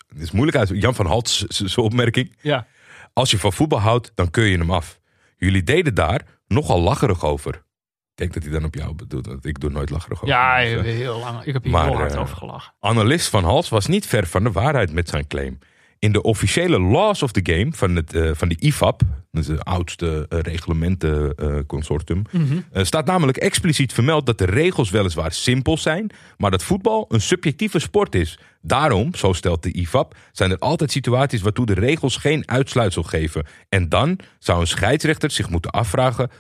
Het 0.09 0.19
is 0.19 0.31
moeilijk 0.31 0.57
uit. 0.57 0.69
Jan 0.69 0.95
van 0.95 1.07
Hals, 1.07 1.39
zijn 1.47 1.87
opmerking. 1.87 2.37
Ja. 2.41 2.67
Als 3.13 3.31
je 3.31 3.39
van 3.39 3.53
voetbal 3.53 3.81
houdt, 3.81 4.13
dan 4.15 4.31
keur 4.31 4.45
je 4.47 4.59
hem 4.59 4.71
af. 4.71 5.01
Jullie 5.37 5.63
deden 5.63 5.95
daar 5.95 6.21
nogal 6.47 6.81
lacherig 6.81 7.25
over. 7.25 7.55
Ik 7.55 8.19
denk 8.19 8.33
dat 8.33 8.43
hij 8.43 8.53
dan 8.53 8.65
op 8.65 8.75
jou 8.75 8.95
bedoelt. 8.95 9.27
want 9.27 9.45
Ik 9.45 9.61
doe 9.61 9.71
nooit 9.71 9.91
lacherig 9.91 10.17
over. 10.23 10.29
Ja, 10.29 10.61
Dus, 10.61 10.71
eh, 10.73 10.83
heel 10.83 11.19
lang. 11.19 11.45
Ik 11.45 11.53
heb 11.53 11.63
hier 11.63 11.73
maar, 11.73 11.87
heel 11.87 11.97
hard 11.97 12.13
eh, 12.13 12.21
over 12.21 12.37
gelachen. 12.37 12.75
Analist 12.81 13.29
Van 13.29 13.45
Hals 13.45 13.69
was 13.69 13.87
niet 13.87 14.07
ver 14.07 14.27
van 14.27 14.45
de 14.45 14.53
waarheid 14.53 14.93
met 14.93 15.09
zijn 15.09 15.27
claim. 15.27 15.59
In 16.03 16.13
de 16.13 16.23
officiële 16.23 16.81
laws 16.81 17.23
of 17.23 17.33
the 17.33 17.41
game 17.53 17.73
van, 17.73 17.97
het, 17.97 18.15
eh, 18.15 18.31
van 18.35 18.49
de 18.49 18.57
IFAB, 18.59 19.01
dat 19.31 19.43
is 19.43 19.49
het 19.49 19.65
oudste 19.65 20.27
eh, 20.29 20.39
reglementenconsortium, 20.39 22.23
Mhm. 22.31 22.59
eh, 22.73 22.85
staat 22.85 23.07
namelijk 23.07 23.39
expliciet 23.39 23.93
vermeld 23.93 24.27
dat 24.27 24.39
de 24.39 24.45
regels 24.45 24.91
weliswaar 24.91 25.33
simpel 25.33 25.77
zijn, 25.79 26.11
maar 26.37 26.51
dat 26.51 26.63
voetbal 26.63 27.05
een 27.09 27.21
subjectieve 27.21 27.79
sport 27.79 28.15
is. 28.15 28.39
Daarom, 28.63 29.15
zo 29.15 29.33
stelt 29.33 29.63
de 29.63 29.73
IFAB, 29.73 30.15
zijn 30.33 30.51
er 30.51 30.59
altijd 30.59 30.91
situaties 30.91 31.41
waartoe 31.43 31.67
de 31.67 31.75
regels 31.75 32.17
geen 32.17 32.49
uitsluitsel 32.49 33.03
geven. 33.03 33.47
En 33.69 33.89
dan 33.89 34.19
zou 34.39 34.61
een 34.61 34.67
scheidsrechter 34.67 35.31
zich 35.31 35.51
moeten 35.51 35.71
afvragen: 35.71 36.31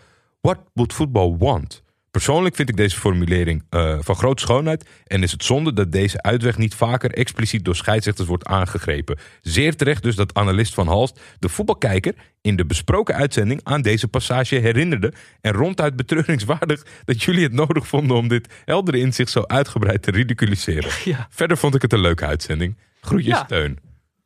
what 0.41 0.59
would 0.73 0.93
football 0.93 1.37
want? 1.39 1.82
Persoonlijk 2.13 2.55
vind 2.55 2.69
ik 2.69 2.77
deze 2.77 2.97
formulering 2.97 3.65
eh, 3.71 3.99
van 4.01 4.15
grote 4.15 4.43
schoonheid 4.43 4.89
en 5.07 5.23
is 5.23 5.33
het 5.33 5.45
zonde 5.45 5.73
dat 5.73 5.93
deze 5.93 6.23
uitweg 6.23 6.59
niet 6.59 6.75
vaker 6.75 7.11
expliciet 7.13 7.65
door 7.65 7.77
scheidsrechters 7.77 8.29
wordt 8.29 8.47
aangegrepen. 8.47 9.19
Zeer 9.41 9.77
terecht 9.77 10.03
dus 10.03 10.17
dat 10.17 10.35
analist 10.35 10.75
Van 10.75 10.87
Halst 10.87 11.21
de 11.39 11.49
voetbalkijker 11.49 12.15
in 12.41 12.57
de 12.57 12.67
besproken 12.67 13.15
uitzending 13.15 13.61
aan 13.63 13.83
deze 13.83 14.09
passage 14.09 14.55
herinnerde 14.57 15.13
en 15.41 15.53
ronduit 15.53 15.97
betreuringswaardig 15.97 16.87
dat 17.05 17.23
jullie 17.23 17.43
het 17.43 17.53
nodig 17.53 17.87
vonden 17.87 18.17
om 18.17 18.29
dit 18.29 18.49
heldere 18.65 18.99
inzicht 18.99 19.31
zo 19.31 19.43
uitgebreid 19.47 20.03
te 20.03 20.11
ridiculiseren. 20.11 20.91
Ja. 21.05 21.27
Verder 21.31 21.57
vond 21.57 21.75
ik 21.75 21.83
het 21.83 21.93
een 21.93 22.01
leuke 22.01 22.27
uitzending. 22.27 22.77
Groetjes 23.01 23.35
Ja. 23.35 23.45
steun. 23.45 23.79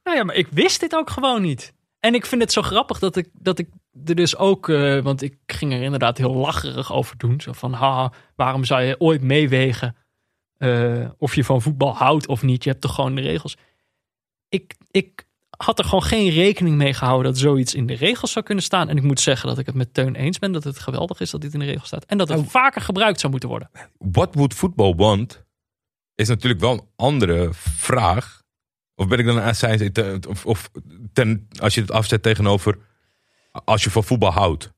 Nou 0.04 0.16
ja, 0.16 0.24
maar 0.24 0.34
ik 0.34 0.46
wist 0.50 0.80
dit 0.80 0.94
ook 0.94 1.10
gewoon 1.10 1.42
niet. 1.42 1.72
En 2.00 2.14
ik 2.14 2.26
vind 2.26 2.42
het 2.42 2.52
zo 2.52 2.62
grappig 2.62 2.98
dat 2.98 3.16
ik, 3.16 3.28
dat 3.32 3.58
ik 3.58 3.68
er 4.04 4.14
dus 4.14 4.36
ook... 4.36 4.68
eh, 4.68 4.98
want 4.98 5.22
ik 5.22 5.36
ging 5.46 5.72
er 5.72 5.82
inderdaad 5.82 6.18
heel 6.18 6.34
lacherig 6.34 6.92
over 6.92 7.16
doen. 7.18 7.40
Zo 7.40 7.52
van, 7.52 7.72
haha, 7.72 8.12
waarom 8.36 8.64
zou 8.64 8.82
je 8.82 9.00
ooit 9.00 9.22
meewegen... 9.22 9.96
eh, 10.56 11.08
of 11.18 11.34
je 11.34 11.44
van 11.44 11.62
voetbal 11.62 11.94
houdt 11.94 12.26
of 12.26 12.42
niet? 12.42 12.64
Je 12.64 12.70
hebt 12.70 12.82
toch 12.82 12.94
gewoon 12.94 13.14
de 13.14 13.20
regels. 13.20 13.56
Ik, 14.48 14.74
ik 14.90 15.24
had 15.56 15.78
er 15.78 15.84
gewoon 15.84 16.02
geen 16.02 16.30
rekening 16.30 16.76
mee 16.76 16.94
gehouden... 16.94 17.32
dat 17.32 17.40
zoiets 17.40 17.74
in 17.74 17.86
de 17.86 17.94
regels 17.94 18.32
zou 18.32 18.44
kunnen 18.44 18.64
staan. 18.64 18.88
En 18.88 18.96
ik 18.96 19.02
moet 19.02 19.20
zeggen 19.20 19.48
dat 19.48 19.58
ik 19.58 19.66
het 19.66 19.74
met 19.74 19.94
Teun 19.94 20.14
eens 20.14 20.38
ben... 20.38 20.52
dat 20.52 20.64
het 20.64 20.78
geweldig 20.78 21.20
is 21.20 21.30
dat 21.30 21.40
dit 21.40 21.52
in 21.52 21.58
de 21.58 21.64
regels 21.64 21.86
staat. 21.86 22.04
En 22.04 22.18
dat 22.18 22.28
het 22.28 22.38
Oh. 22.38 22.46
vaker 22.46 22.80
gebruikt 22.80 23.20
zou 23.20 23.30
moeten 23.30 23.48
worden. 23.48 23.70
What 23.98 24.34
would 24.34 24.54
football 24.54 24.94
want? 24.94 25.44
Is 26.14 26.28
natuurlijk 26.28 26.60
wel 26.60 26.72
een 26.72 26.88
andere 26.96 27.48
vraag. 27.52 28.42
Of 28.94 29.08
ben 29.08 29.18
ik 29.18 29.26
dan 29.26 29.36
een 29.36 30.28
Of, 30.28 30.46
of 30.46 30.70
ten, 31.12 31.48
als 31.60 31.74
je 31.74 31.80
het 31.80 31.90
afzet 31.90 32.22
tegenover. 32.22 32.78
Als 33.64 33.84
je 33.84 33.90
van 33.90 34.04
voetbal 34.04 34.30
houdt. 34.32 34.72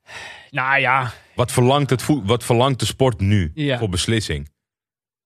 Nou 0.51 0.81
ja, 0.81 1.13
Wat 1.35 1.53
verlangt, 1.53 1.91
het 1.91 2.03
voet, 2.03 2.27
wat 2.27 2.45
verlangt 2.45 2.81
de 2.81 2.87
sport 2.87 3.21
nu 3.21 3.51
Ja. 3.55 3.79
voor 3.79 3.89
beslissing? 3.89 4.51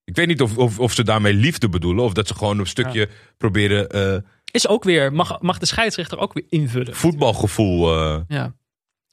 Ik 0.04 0.16
weet 0.16 0.26
niet 0.26 0.42
of, 0.42 0.56
of, 0.56 0.78
of 0.78 0.92
ze 0.92 1.04
daarmee 1.04 1.32
liefde 1.34 1.68
bedoelen. 1.68 2.04
Of 2.04 2.12
dat 2.12 2.28
ze 2.28 2.34
gewoon 2.34 2.58
een 2.58 2.66
stukje 2.66 3.08
proberen 3.36 3.88
eh, 3.90 4.16
is 4.50 4.68
ook 4.68 4.84
weer, 4.84 5.12
mag, 5.12 5.40
mag 5.40 5.58
de 5.58 5.66
scheidsrechter 5.66 6.18
ook 6.18 6.32
weer 6.32 6.44
invullen. 6.48 6.94
voetbalgevoel. 6.96 7.94
eh, 7.98 8.20
Ja. 8.28 8.54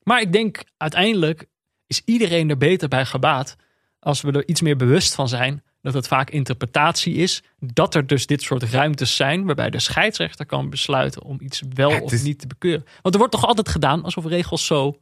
Maar 0.04 0.22
ik 0.22 0.32
denk 0.32 0.64
uiteindelijk 0.78 1.46
is 1.88 2.02
iedereen 2.06 2.50
er 2.50 2.58
beter 2.58 2.88
bij 2.88 3.06
gebaat 3.06 3.56
als 4.00 4.22
we 4.22 4.32
er 4.32 4.48
iets 4.48 4.62
meer 4.62 4.76
bewust 4.76 5.16
van 5.16 5.28
zijn 5.28 5.64
dat 5.82 5.94
het 5.94 6.08
vaak 6.08 6.30
interpretatie 6.30 7.14
is. 7.14 7.44
Dat 7.60 7.96
er 7.96 8.08
dus 8.08 8.26
dit 8.26 8.42
soort 8.42 8.64
ruimtes 8.64 9.16
zijn 9.16 9.46
waarbij 9.46 9.70
de 9.70 9.80
scheidsrechter 9.80 10.46
kan 10.46 10.70
besluiten 10.70 11.24
om 11.24 11.38
iets 11.42 11.62
wel 11.74 11.90
Ja, 11.92 12.00
of 12.02 12.12
is- 12.12 12.24
niet 12.24 12.40
te 12.40 12.48
bekeuren. 12.48 12.86
Want 13.02 13.14
er 13.14 13.20
wordt 13.20 13.34
toch 13.36 13.46
altijd 13.46 13.70
gedaan 13.70 14.04
alsof 14.04 14.26
regels 14.26 14.66
zo. 14.66 14.98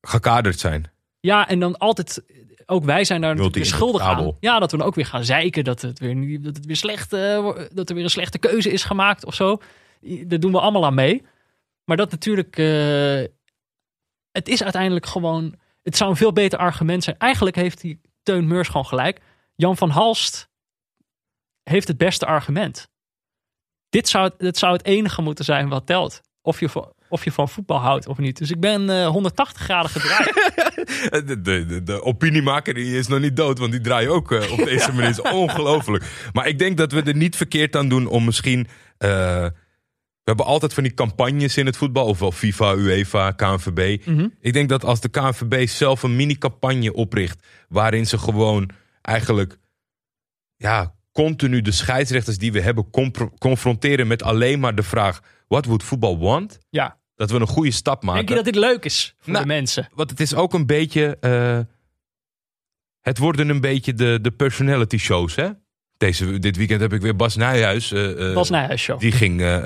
gekaderd 0.00 0.58
zijn. 0.58 0.90
Ja, 1.20 1.48
en 1.48 1.58
dan 1.60 1.78
altijd. 1.78 2.22
Ook 2.66 2.84
wij 2.84 3.04
zijn 3.04 3.20
daar 3.20 3.30
natuurlijk 3.30 3.56
weer 3.56 3.66
schuldig 3.66 4.02
aan. 4.02 4.36
Ja, 4.40 4.58
dat 4.58 4.70
we 4.70 4.76
dan 4.76 4.86
ook 4.86 4.94
weer 4.94 5.06
gaan 5.06 5.24
zeiken 5.24 5.64
dat 5.64 5.80
het 5.80 5.98
weer, 5.98 6.14
niet- 6.14 6.44
dat 6.44 6.56
het 6.56 6.66
weer 6.66 6.76
slecht, 6.76 7.12
eh, 7.12 7.50
dat 7.72 7.88
er 7.88 7.94
weer 7.94 8.04
een 8.04 8.10
slechte 8.10 8.38
keuze 8.38 8.70
is 8.70 8.84
gemaakt 8.84 9.24
of 9.24 9.34
zo. 9.34 9.60
Daar 10.00 10.40
doen 10.40 10.52
we 10.52 10.60
allemaal 10.60 10.84
aan 10.84 10.94
mee. 10.94 11.22
Maar 11.84 11.96
dat 11.96 12.10
natuurlijk. 12.10 12.56
eh, 12.58 13.22
het 14.32 14.48
is 14.48 14.62
uiteindelijk 14.62 15.06
gewoon. 15.06 15.54
Het 15.82 15.96
zou 15.96 16.10
een 16.10 16.16
veel 16.16 16.32
beter 16.32 16.58
argument 16.58 17.04
zijn. 17.04 17.16
Eigenlijk 17.18 17.56
heeft 17.56 17.80
die 17.80 18.00
Teun 18.22 18.46
Meurs 18.46 18.68
gewoon 18.68 18.86
gelijk. 18.86 19.20
Jan 19.60 19.76
van 19.76 19.90
Halst 19.90 20.48
heeft 21.62 21.88
het 21.88 21.96
beste 21.98 22.26
argument. 22.26 22.88
Dit 23.88 24.08
zou, 24.08 24.30
dit 24.38 24.58
zou 24.58 24.72
het 24.72 24.84
enige 24.84 25.22
moeten 25.22 25.44
zijn 25.44 25.68
wat 25.68 25.86
telt. 25.86 26.20
Of 26.42 26.60
je, 26.60 26.68
van, 26.68 26.92
of 27.08 27.24
je 27.24 27.32
van 27.32 27.48
voetbal 27.48 27.78
houdt 27.78 28.06
of 28.06 28.18
niet. 28.18 28.38
Dus 28.38 28.50
ik 28.50 28.60
ben 28.60 28.90
eh, 28.90 29.06
180 29.06 29.62
graden 29.62 29.90
gedraaid. 29.90 30.28
De, 31.26 31.40
de, 31.40 31.82
de, 31.82 32.02
opiniemaker 32.02 32.74
die 32.74 32.98
is 32.98 33.06
nog 33.08 33.20
niet 33.20 33.36
dood, 33.36 33.58
want 33.58 33.72
die 33.72 33.80
draait 33.80 34.08
ook 34.08 34.32
eh, 34.32 34.52
op 34.52 34.58
deze 34.72 34.92
manier. 34.92 35.10
is 35.10 35.20
ongelooflijk. 35.20 36.04
Maar 36.32 36.46
ik 36.48 36.58
denk 36.58 36.76
dat 36.76 36.92
we 36.92 37.02
er 37.02 37.16
niet 37.16 37.36
verkeerd 37.36 37.76
aan 37.76 37.88
doen 37.88 38.06
om 38.06 38.24
misschien. 38.24 38.68
eh, 38.98 39.46
we 40.22 40.36
hebben 40.36 40.46
altijd 40.46 40.74
van 40.74 40.82
die 40.82 40.94
campagnes 40.94 41.56
in 41.56 41.66
het 41.66 41.76
voetbal, 41.76 42.06
ofwel 42.06 42.32
FIFA, 42.32 42.74
UEFA, 42.74 43.30
KNVB. 43.30 44.06
Mhm. 44.06 44.28
Ik 44.40 44.52
denk 44.52 44.68
dat 44.68 44.84
als 44.84 45.00
de 45.00 45.08
KNVB 45.08 45.68
zelf 45.68 46.02
een 46.02 46.16
mini-campagne 46.16 46.92
opricht, 46.92 47.46
waarin 47.68 48.06
ze 48.06 48.18
gewoon 48.18 48.70
eigenlijk 49.02 49.58
ja, 50.56 50.94
continu 51.12 51.60
de 51.60 51.72
scheidsrechters 51.72 52.38
die 52.38 52.52
we 52.52 52.60
hebben 52.60 52.90
confronteren 53.38 54.06
met 54.06 54.22
alleen 54.22 54.60
maar 54.60 54.74
de 54.74 54.82
vraag: 54.82 55.22
what 55.48 55.64
would 55.64 55.82
football 55.82 56.16
want? 56.16 56.58
ja. 56.70 56.98
Dat 57.14 57.30
we 57.30 57.40
een 57.40 57.46
goede 57.46 57.70
stap 57.70 58.02
maken. 58.02 58.26
Denk 58.26 58.28
je 58.28 58.44
dat 58.44 58.54
dit 58.54 58.62
leuk 58.62 58.84
is 58.84 59.14
voor 59.18 59.32
Nou, 59.32 59.44
de 59.44 59.52
mensen? 59.52 59.88
Want 59.94 60.10
het 60.10 60.20
is 60.20 60.34
ook 60.34 60.54
een 60.54 60.66
beetje. 60.66 61.16
eh, 61.20 61.60
het 63.00 63.18
worden 63.18 63.48
een 63.48 63.60
beetje 63.60 63.94
de, 63.94 64.18
de 64.22 64.30
personality 64.30 64.96
shows, 64.96 65.34
hè? 65.34 65.50
Deze, 66.00 66.38
dit 66.38 66.56
weekend 66.56 66.80
heb 66.80 66.92
ik 66.92 67.00
weer 67.00 67.16
Bas 67.16 67.36
Nijhuis. 67.36 67.92
eh, 67.92 68.28
eh, 68.28 68.34
Bas 68.34 68.50
Nijhuis 68.50 68.82
show. 68.82 69.00
Die 69.00 69.12
ging 69.12 69.40
eh, 69.40 69.58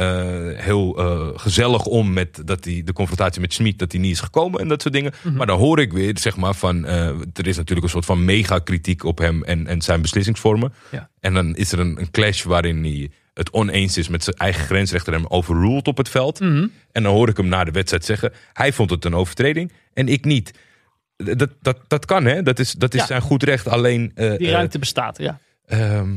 heel 0.54 0.92
gezellig 1.36 1.84
om 1.86 2.12
met 2.12 2.42
dat 2.46 2.62
die, 2.62 2.84
de 2.84 2.92
confrontatie 2.92 3.40
met 3.40 3.52
Smit, 3.52 3.78
dat 3.78 3.92
hij 3.92 4.00
niet 4.00 4.12
is 4.12 4.20
gekomen 4.20 4.60
en 4.60 4.68
dat 4.68 4.82
soort 4.82 4.94
dingen. 4.94 5.12
Mhm. 5.22 5.34
Maar 5.36 5.46
dan 5.46 5.58
hoor 5.58 5.80
ik 5.80 5.92
weer, 5.92 6.18
zeg 6.18 6.36
maar, 6.36 6.54
van. 6.54 6.84
er 6.86 7.46
is 7.46 7.56
natuurlijk 7.56 7.86
een 7.86 7.92
soort 7.92 8.04
van 8.04 8.24
mega-kritiek 8.24 9.04
op 9.04 9.18
hem 9.18 9.42
en, 9.44 9.66
en 9.66 9.82
zijn 9.82 10.02
beslissingsvormen. 10.02 10.72
Ja. 10.90 11.08
En 11.20 11.34
dan 11.34 11.56
is 11.56 11.72
er 11.72 11.78
een, 11.78 12.00
een 12.00 12.10
clash 12.10 12.42
waarin 12.42 12.82
hij 12.84 13.10
het 13.34 13.50
oneens 13.52 13.96
is 13.96 14.08
met 14.08 14.24
zijn 14.24 14.36
eigen 14.36 14.64
grensrechter 14.64 15.12
en 15.12 15.20
hem 15.20 15.30
overruled 15.30 15.88
op 15.88 15.96
het 15.96 16.08
veld. 16.08 16.40
Mhm. 16.40 16.66
En 16.92 17.02
dan 17.02 17.12
hoor 17.12 17.28
ik 17.28 17.36
hem 17.36 17.48
na 17.48 17.64
de 17.64 17.70
wedstrijd 17.70 18.04
zeggen: 18.04 18.32
hij 18.52 18.72
vond 18.72 18.90
het 18.90 19.04
een 19.04 19.14
overtreding 19.14 19.72
en 19.92 20.08
ik 20.08 20.24
niet. 20.24 20.58
Dat, 21.16 21.48
dat, 21.62 21.78
dat 21.88 22.04
kan, 22.04 22.24
hè? 22.24 22.42
Dat 22.42 22.58
is, 22.58 22.72
dat 22.72 22.94
is 22.94 23.00
Ja. 23.00 23.06
zijn 23.06 23.20
goed 23.20 23.42
recht. 23.42 23.68
Alleen. 23.68 24.12
Die 24.14 24.50
ruimte 24.50 24.78
bestaat, 24.78 25.18
ja. 25.18 25.40
Ehm, 25.66 26.16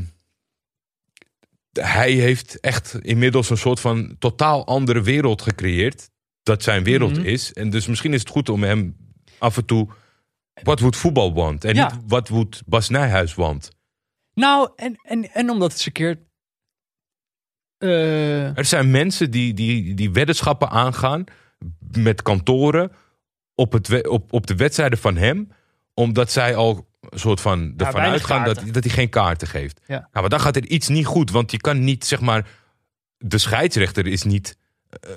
hij 1.72 2.12
heeft 2.12 2.60
echt 2.60 2.94
inmiddels 3.00 3.50
een 3.50 3.56
soort 3.56 3.80
van 3.80 4.16
totaal 4.18 4.66
andere 4.66 5.02
wereld 5.02 5.42
gecreëerd. 5.42 6.10
Dat 6.42 6.62
zijn 6.62 6.84
wereld 6.84 7.16
Mhm. 7.16 7.24
is. 7.26 7.52
En 7.52 7.70
dus 7.70 7.86
misschien 7.86 8.12
is 8.14 8.20
het 8.20 8.28
goed 8.28 8.48
om 8.48 8.62
hem 8.62 8.96
af 9.38 9.56
en 9.56 9.64
toe. 9.64 9.88
Wat 10.62 10.78
would 10.80 10.96
voetbal 10.96 11.34
want? 11.34 11.64
En 11.64 11.74
Ja. 11.74 11.92
niet 11.92 12.02
wat 12.06 12.28
would 12.28 12.62
Bas 12.66 12.88
Nijhuis 12.88 13.34
want? 13.34 13.70
Nou, 14.34 14.70
en, 14.76 14.96
en, 15.02 15.30
en 15.32 15.50
omdat 15.50 15.68
het 15.68 15.76
eens 15.78 15.86
een 15.86 15.92
keer... 15.92 16.18
eh, 17.78 18.56
Er 18.56 18.64
zijn 18.64 18.90
mensen 18.90 19.30
die, 19.30 19.54
die, 19.54 19.94
die 19.94 20.10
weddenschappen 20.12 20.68
aangaan 20.70 21.24
met 21.90 22.22
kantoren 22.22 22.92
op, 23.54 23.72
het, 23.72 24.08
op, 24.08 24.32
op 24.32 24.46
de 24.46 24.54
wedstrijden 24.56 24.98
van 24.98 25.16
hem. 25.16 25.52
Omdat 25.94 26.30
zij 26.30 26.56
al 26.56 26.87
soort 27.10 27.40
van 27.40 27.72
ervan 27.76 28.00
uitgaan 28.00 28.44
dat, 28.44 28.62
dat 28.70 28.84
hij 28.84 28.92
geen 28.92 29.08
kaarten 29.08 29.48
geeft. 29.48 29.80
Ja. 29.86 29.98
Nou, 29.98 30.08
maar 30.12 30.28
dan 30.28 30.40
gaat 30.40 30.56
er 30.56 30.66
iets 30.66 30.88
niet 30.88 31.06
goed. 31.06 31.30
Want 31.30 31.50
je 31.50 31.56
kan 31.56 31.84
niet, 31.84 32.04
zeg 32.06 32.20
maar, 32.20 32.46
de 33.18 33.38
scheidsrechter 33.38 34.06
is 34.06 34.22
niet 34.22 34.56
eh, 35.00 35.10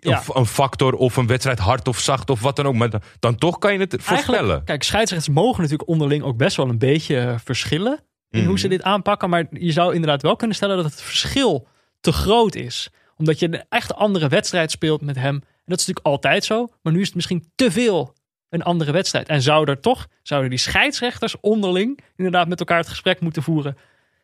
Ja. 0.00 0.22
een, 0.32 0.46
factor 0.46 0.92
of 0.94 1.16
een 1.16 1.26
wedstrijd 1.26 1.58
hard 1.58 1.88
of 1.88 1.98
zacht 1.98 2.30
of 2.30 2.40
wat 2.40 2.56
dan 2.56 2.66
ook. 2.66 2.74
Maar 2.74 2.90
dan, 2.90 3.00
dan 3.18 3.36
toch 3.36 3.58
kan 3.58 3.72
je 3.72 3.78
het 3.78 3.96
voorspellen. 3.98 4.38
Eigenlijk, 4.38 4.64
kijk, 4.66 4.82
scheidsrechters 4.82 5.34
mogen 5.34 5.62
natuurlijk 5.62 5.88
onderling 5.88 6.22
ook 6.22 6.36
best 6.36 6.56
wel 6.56 6.68
een 6.68 6.78
beetje 6.78 7.18
eh, 7.18 7.34
verschillen 7.44 8.00
in 8.30 8.38
Mhm. 8.40 8.48
hoe 8.48 8.58
ze 8.58 8.68
dit 8.68 8.82
aanpakken. 8.82 9.30
Maar 9.30 9.46
je 9.50 9.72
zou 9.72 9.94
inderdaad 9.94 10.22
wel 10.22 10.36
kunnen 10.36 10.56
stellen 10.56 10.76
dat 10.76 10.84
het 10.84 11.02
verschil 11.02 11.68
te 12.00 12.12
groot 12.12 12.54
is. 12.54 12.90
Omdat 13.16 13.38
je 13.38 13.46
een 13.46 13.64
echt 13.68 13.94
andere 13.94 14.28
wedstrijd 14.28 14.70
speelt 14.70 15.00
met 15.00 15.16
hem. 15.16 15.34
En 15.34 15.72
dat 15.72 15.80
is 15.80 15.86
natuurlijk 15.86 16.06
altijd 16.06 16.44
zo. 16.44 16.68
Maar 16.82 16.92
nu 16.92 17.00
is 17.00 17.06
het 17.06 17.14
misschien 17.14 17.50
te 17.54 17.70
veel 17.70 18.14
een 18.56 18.62
andere 18.62 18.92
wedstrijd. 18.92 19.28
En 19.28 19.42
zou 19.42 19.70
er 19.70 19.80
toch, 19.80 20.06
zouden 20.22 20.50
die 20.50 20.58
scheidsrechters 20.58 21.40
onderling 21.40 22.00
inderdaad 22.16 22.48
met 22.48 22.58
elkaar 22.60 22.78
het 22.78 22.88
gesprek 22.88 23.20
moeten 23.20 23.42
voeren. 23.42 23.76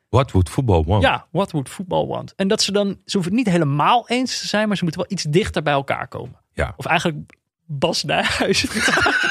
Wat 0.09 0.31
would 0.31 0.51
voetbal 0.51 0.85
want? 0.85 1.03
Ja, 1.03 1.27
what 1.31 1.51
would 1.51 1.69
football 1.69 2.07
want? 2.07 2.33
En 2.37 2.49
dat 2.49 2.63
ze 2.63 2.73
dan, 2.73 2.87
ze 3.05 3.17
hoeven 3.17 3.37
het 3.37 3.45
niet 3.45 3.55
helemaal 3.55 4.09
eens 4.09 4.41
te 4.41 4.47
zijn, 4.47 4.69
maar 4.69 4.77
ze 4.77 4.83
moeten 4.83 5.01
wel 5.03 5.11
iets 5.13 5.23
dichter 5.25 5.63
bij 5.63 5.73
elkaar 5.73 6.09
komen. 6.09 6.37
Ja. 6.53 6.73
Of 6.77 6.87
eigenlijk 6.87 7.33
Bas 7.67 8.05
Nijhuis. 8.05 8.67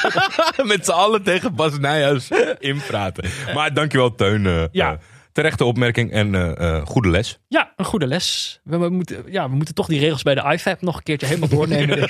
Met 0.64 0.86
z'n 0.86 0.92
allen 0.92 1.24
tegen 1.24 1.56
Bas 1.56 1.80
Nijhuis 1.80 2.30
inpraten. 2.60 3.30
Maar 3.54 3.74
dankjewel 3.74 4.16
Teun. 4.16 4.46
eh, 4.46 4.64
Ja. 4.72 4.92
eh, 4.92 4.98
terechte 5.32 5.66
opmerking 5.66 6.12
en 6.12 6.58
eh, 6.58 6.86
goede 6.86 7.10
les. 7.10 7.40
Ja, 7.48 7.74
een 7.76 7.86
goede 7.86 8.08
les. 8.08 8.60
We, 8.64 8.78
we 8.78 8.90
moeten, 8.90 9.24
ja, 9.32 9.50
we 9.50 9.56
moeten 9.56 9.76
toch 9.76 9.88
die 9.88 10.00
regels 10.00 10.22
bij 10.22 10.36
de 10.36 10.54
IFAB 10.54 10.82
nog 10.82 10.96
een 10.98 11.04
keertje 11.04 11.28
helemaal 11.28 11.50
doornemen. 11.50 12.10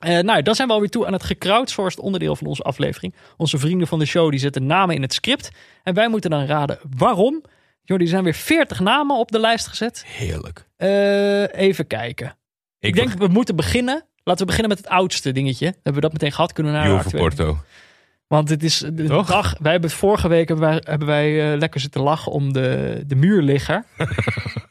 Eh, 0.00 0.18
nou, 0.18 0.42
dan 0.42 0.54
zijn 0.54 0.68
we 0.68 0.74
alweer 0.74 0.88
toe 0.88 1.06
aan 1.06 1.12
het 1.12 1.22
gecrowdsourced 1.22 2.00
onderdeel 2.00 2.36
van 2.36 2.46
onze 2.46 2.62
aflevering. 2.62 3.14
Onze 3.36 3.58
vrienden 3.58 3.86
van 3.86 3.98
de 3.98 4.04
show 4.06 4.30
die 4.30 4.38
zetten 4.38 4.66
namen 4.66 4.94
in 4.94 5.02
het 5.02 5.12
script. 5.12 5.50
En 5.82 5.94
wij 5.94 6.08
moeten 6.08 6.30
dan 6.30 6.44
raden 6.44 6.78
waarom. 6.96 7.42
Jordi, 7.82 8.04
er 8.04 8.10
zijn 8.10 8.24
weer 8.24 8.34
40 8.34 8.80
namen 8.80 9.16
op 9.16 9.30
de 9.30 9.38
lijst 9.38 9.66
gezet. 9.66 10.04
Heerlijk. 10.06 10.68
Eh, 10.76 11.54
even 11.54 11.86
kijken. 11.86 12.36
Ik, 12.78 12.94
denk, 12.94 13.12
we 13.12 13.26
moeten 13.26 13.56
beginnen. 13.56 14.04
Laten 14.24 14.40
we 14.40 14.46
beginnen 14.46 14.68
met 14.68 14.78
het 14.78 14.88
oudste 14.92 15.32
dingetje. 15.32 15.66
Hebben 15.66 15.94
we 15.94 16.00
dat 16.00 16.12
meteen 16.12 16.32
gehad? 16.32 16.52
Kunnen 16.52 16.72
we 16.72 16.78
naar 16.78 16.88
Juve? 16.88 17.16
Porto. 17.16 17.58
Want 18.26 18.48
het 18.48 18.62
is 18.62 18.78
de 18.78 19.04
Toch? 19.04 19.26
dag. 19.26 19.54
Wij 19.58 19.72
hebben 19.72 19.90
vorige 19.90 20.28
week 20.28 20.48
hebben 20.48 20.68
wij, 20.68 20.82
hebben 20.84 21.08
wij 21.08 21.52
eh, 21.52 21.58
lekker 21.58 21.80
zitten 21.80 22.00
lachen 22.00 22.32
om 22.32 22.52
de, 22.52 23.02
de 23.06 23.14
muurligger. 23.14 23.84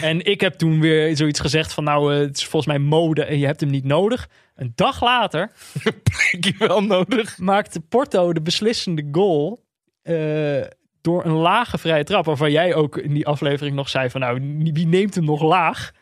en 0.00 0.24
ik 0.24 0.40
heb 0.40 0.54
toen 0.54 0.80
weer 0.80 1.16
zoiets 1.16 1.40
gezegd 1.40 1.72
van 1.72 1.84
nou, 1.84 2.14
eh, 2.14 2.20
het 2.20 2.36
is 2.36 2.46
volgens 2.46 2.76
mij 2.76 2.86
mode 2.86 3.24
en 3.24 3.38
je 3.38 3.46
hebt 3.46 3.60
hem 3.60 3.70
niet 3.70 3.84
nodig. 3.84 4.28
Een 4.54 4.72
dag 4.74 5.02
later 5.02 5.52
Ik 6.30 6.44
heb 6.44 6.56
wel 6.56 6.82
nodig. 6.82 7.38
maakte 7.38 7.80
Porto 7.80 8.32
de 8.32 8.42
beslissende 8.42 9.08
goal 9.12 9.64
eh, 10.02 10.62
door 11.00 11.24
een 11.24 11.32
lage 11.32 11.78
vrije 11.78 12.04
trap. 12.04 12.24
Waarvan 12.24 12.50
jij 12.50 12.74
ook 12.74 12.96
in 12.96 13.14
die 13.14 13.26
aflevering 13.26 13.76
nog 13.76 13.88
zei 13.88 14.10
van 14.10 14.20
nou, 14.20 14.40
wie 14.72 14.86
neemt 14.86 15.14
hem 15.14 15.24
nog 15.24 15.42
laag? 15.42 15.92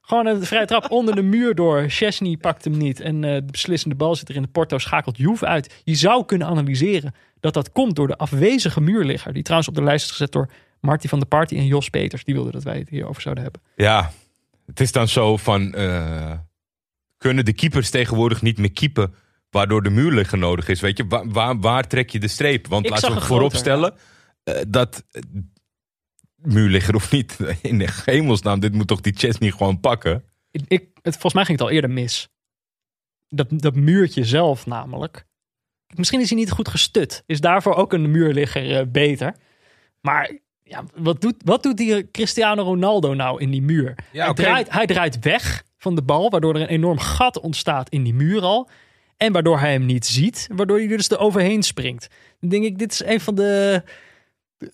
Gewoon 0.00 0.26
een 0.26 0.42
vrije 0.42 0.66
trap 0.66 0.90
onder 0.98 1.14
de 1.14 1.22
muur 1.22 1.54
door. 1.54 1.84
Chesney 1.88 2.36
pakt 2.36 2.64
hem 2.64 2.76
niet. 2.76 3.00
En 3.00 3.24
eh, 3.24 3.34
de 3.34 3.50
beslissende 3.50 3.94
bal 3.94 4.14
zit 4.14 4.28
er 4.28 4.36
in 4.36 4.42
de 4.42 4.48
Porto, 4.48 4.78
schakelt 4.78 5.16
Juve 5.16 5.46
uit. 5.46 5.80
Je 5.84 5.94
zou 5.94 6.24
kunnen 6.24 6.46
analyseren 6.46 7.14
dat 7.40 7.54
dat 7.54 7.72
komt 7.72 7.96
door 7.96 8.06
de 8.06 8.16
afwezige 8.16 8.80
muurligger. 8.80 9.32
Die 9.32 9.42
trouwens 9.42 9.70
op 9.70 9.74
de 9.74 9.82
lijst 9.82 10.04
is 10.04 10.10
gezet 10.10 10.32
door 10.32 10.48
Marty 10.84 11.08
van 11.08 11.18
der 11.18 11.28
Party 11.28 11.56
en 11.56 11.66
Jos 11.66 11.88
Peters. 11.90 12.24
Die 12.24 12.34
wilden 12.34 12.52
dat 12.52 12.62
wij 12.62 12.78
het 12.78 12.88
hierover 12.88 13.22
zouden 13.22 13.44
hebben. 13.44 13.62
Ja, 13.76 14.12
het 14.66 14.80
is 14.80 14.92
dan 14.92 15.08
zo 15.08 15.36
van... 15.36 15.74
eh, 15.74 16.38
kunnen 17.16 17.44
de 17.44 17.52
keepers 17.52 17.90
tegenwoordig 17.90 18.42
niet 18.42 18.58
meer 18.58 18.72
keepen... 18.72 19.14
waardoor 19.50 19.82
de 19.82 19.90
muurligger 19.90 20.38
nodig 20.38 20.68
is? 20.68 20.80
Weet 20.80 20.96
je, 20.96 21.06
waar, 21.06 21.28
waar, 21.28 21.60
waar 21.60 21.88
trek 21.88 22.10
je 22.10 22.18
de 22.18 22.28
streep? 22.28 22.66
Want 22.66 22.84
Ik 22.84 22.90
laten 22.90 23.08
we 23.08 23.14
een 23.16 23.22
voorop 23.22 23.54
groter, 23.54 23.58
stellen... 23.58 23.94
eh, 24.42 24.60
dat 24.68 25.04
eh, 25.10 25.22
muurligger 26.36 26.94
of 26.94 27.10
niet, 27.10 27.38
in 27.62 27.78
de 27.78 28.02
hemelsnaam... 28.04 28.60
dit 28.60 28.72
moet 28.74 28.86
toch 28.86 29.00
die 29.00 29.14
Chesney 29.16 29.50
gewoon 29.50 29.80
pakken? 29.80 30.24
Ik, 30.50 30.88
het, 31.02 31.12
volgens 31.12 31.34
mij 31.34 31.44
ging 31.44 31.58
het 31.58 31.68
al 31.68 31.74
eerder 31.74 31.90
mis. 31.90 32.28
Dat, 33.28 33.46
dat 33.50 33.74
muurtje 33.74 34.24
zelf 34.24 34.66
namelijk. 34.66 35.26
Misschien 35.94 36.20
is 36.20 36.30
hij 36.30 36.38
niet 36.38 36.50
goed 36.50 36.68
gestut. 36.68 37.22
Is 37.26 37.40
daarvoor 37.40 37.74
ook 37.74 37.92
een 37.92 38.10
muurligger 38.10 38.90
beter. 38.90 39.34
Maar 40.00 40.38
Ja, 40.66 40.84
wat 40.94 41.20
doet, 41.20 41.34
wat 41.44 41.62
doet 41.62 41.76
die 41.76 42.10
Cristiano 42.10 42.62
Ronaldo 42.62 43.14
nou 43.14 43.40
in 43.40 43.50
die 43.50 43.62
muur? 43.62 43.94
Ja, 44.12 44.24
hij, 44.24 44.34
draait, 44.34 44.72
hij 44.72 44.86
draait 44.86 45.18
weg 45.18 45.62
van 45.78 45.94
de 45.94 46.02
bal, 46.02 46.30
waardoor 46.30 46.54
er 46.54 46.60
een 46.60 46.66
enorm 46.68 46.98
gat 46.98 47.40
ontstaat 47.40 47.88
in 47.88 48.02
die 48.02 48.14
muur 48.14 48.42
al. 48.42 48.68
En 49.16 49.32
waardoor 49.32 49.58
hij 49.58 49.72
hem 49.72 49.86
niet 49.86 50.06
ziet, 50.06 50.48
waardoor 50.52 50.76
hij 50.76 50.90
er 50.90 50.96
dus 50.96 51.08
er 51.08 51.18
overheen 51.18 51.62
springt. 51.62 52.08
Dan 52.40 52.50
denk 52.50 52.64
ik, 52.64 52.78
dit 52.78 52.92
is 52.92 53.04
een 53.04 53.20
van 53.20 53.34
de, 53.34 53.82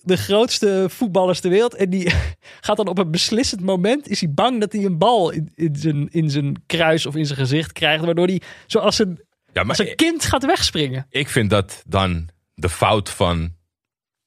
de 0.01 0.17
grootste 0.17 0.85
voetballers 0.89 1.39
ter 1.39 1.49
wereld. 1.49 1.75
En 1.75 1.89
die 1.89 2.11
gaat 2.65 2.77
dan 2.77 2.87
op 2.87 2.97
een 2.97 3.11
beslissend 3.11 3.61
moment, 3.61 4.07
is 4.07 4.19
hij 4.21 4.31
bang 4.33 4.59
dat 4.59 4.73
hij 4.73 4.85
een 4.85 4.97
bal 4.97 5.29
in, 5.29 5.51
in, 5.55 5.75
zijn, 5.75 6.09
in 6.11 6.29
zijn 6.29 6.63
kruis 6.65 7.05
of 7.05 7.15
in 7.15 7.25
zijn 7.25 7.39
gezicht 7.39 7.71
krijgt. 7.71 8.05
Waardoor 8.05 8.27
hij 8.27 8.41
zoals 8.67 8.99
een, 8.99 9.19
Ja, 9.53 9.61
maar 9.63 9.77
als 9.77 9.87
een 9.87 9.95
kind 9.95 10.25
gaat 10.25 10.45
wegspringen. 10.45 11.05
ik 11.09 11.29
vind 11.29 11.49
dat 11.49 11.83
dan 11.87 12.29
de 12.53 12.69
fout 12.69 13.09
van 13.09 13.59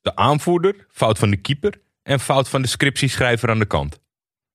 de 0.04 0.16
aanvoerder, 0.16 0.86
fout 0.90 1.18
van 1.18 1.30
de 1.30 1.36
keeper 1.36 1.74
en 2.02 2.20
fout 2.20 2.48
van 2.48 2.62
de 2.62 2.68
scriptieschrijver 2.68 3.50
aan 3.50 3.58
de 3.58 3.64
kant. 3.66 4.00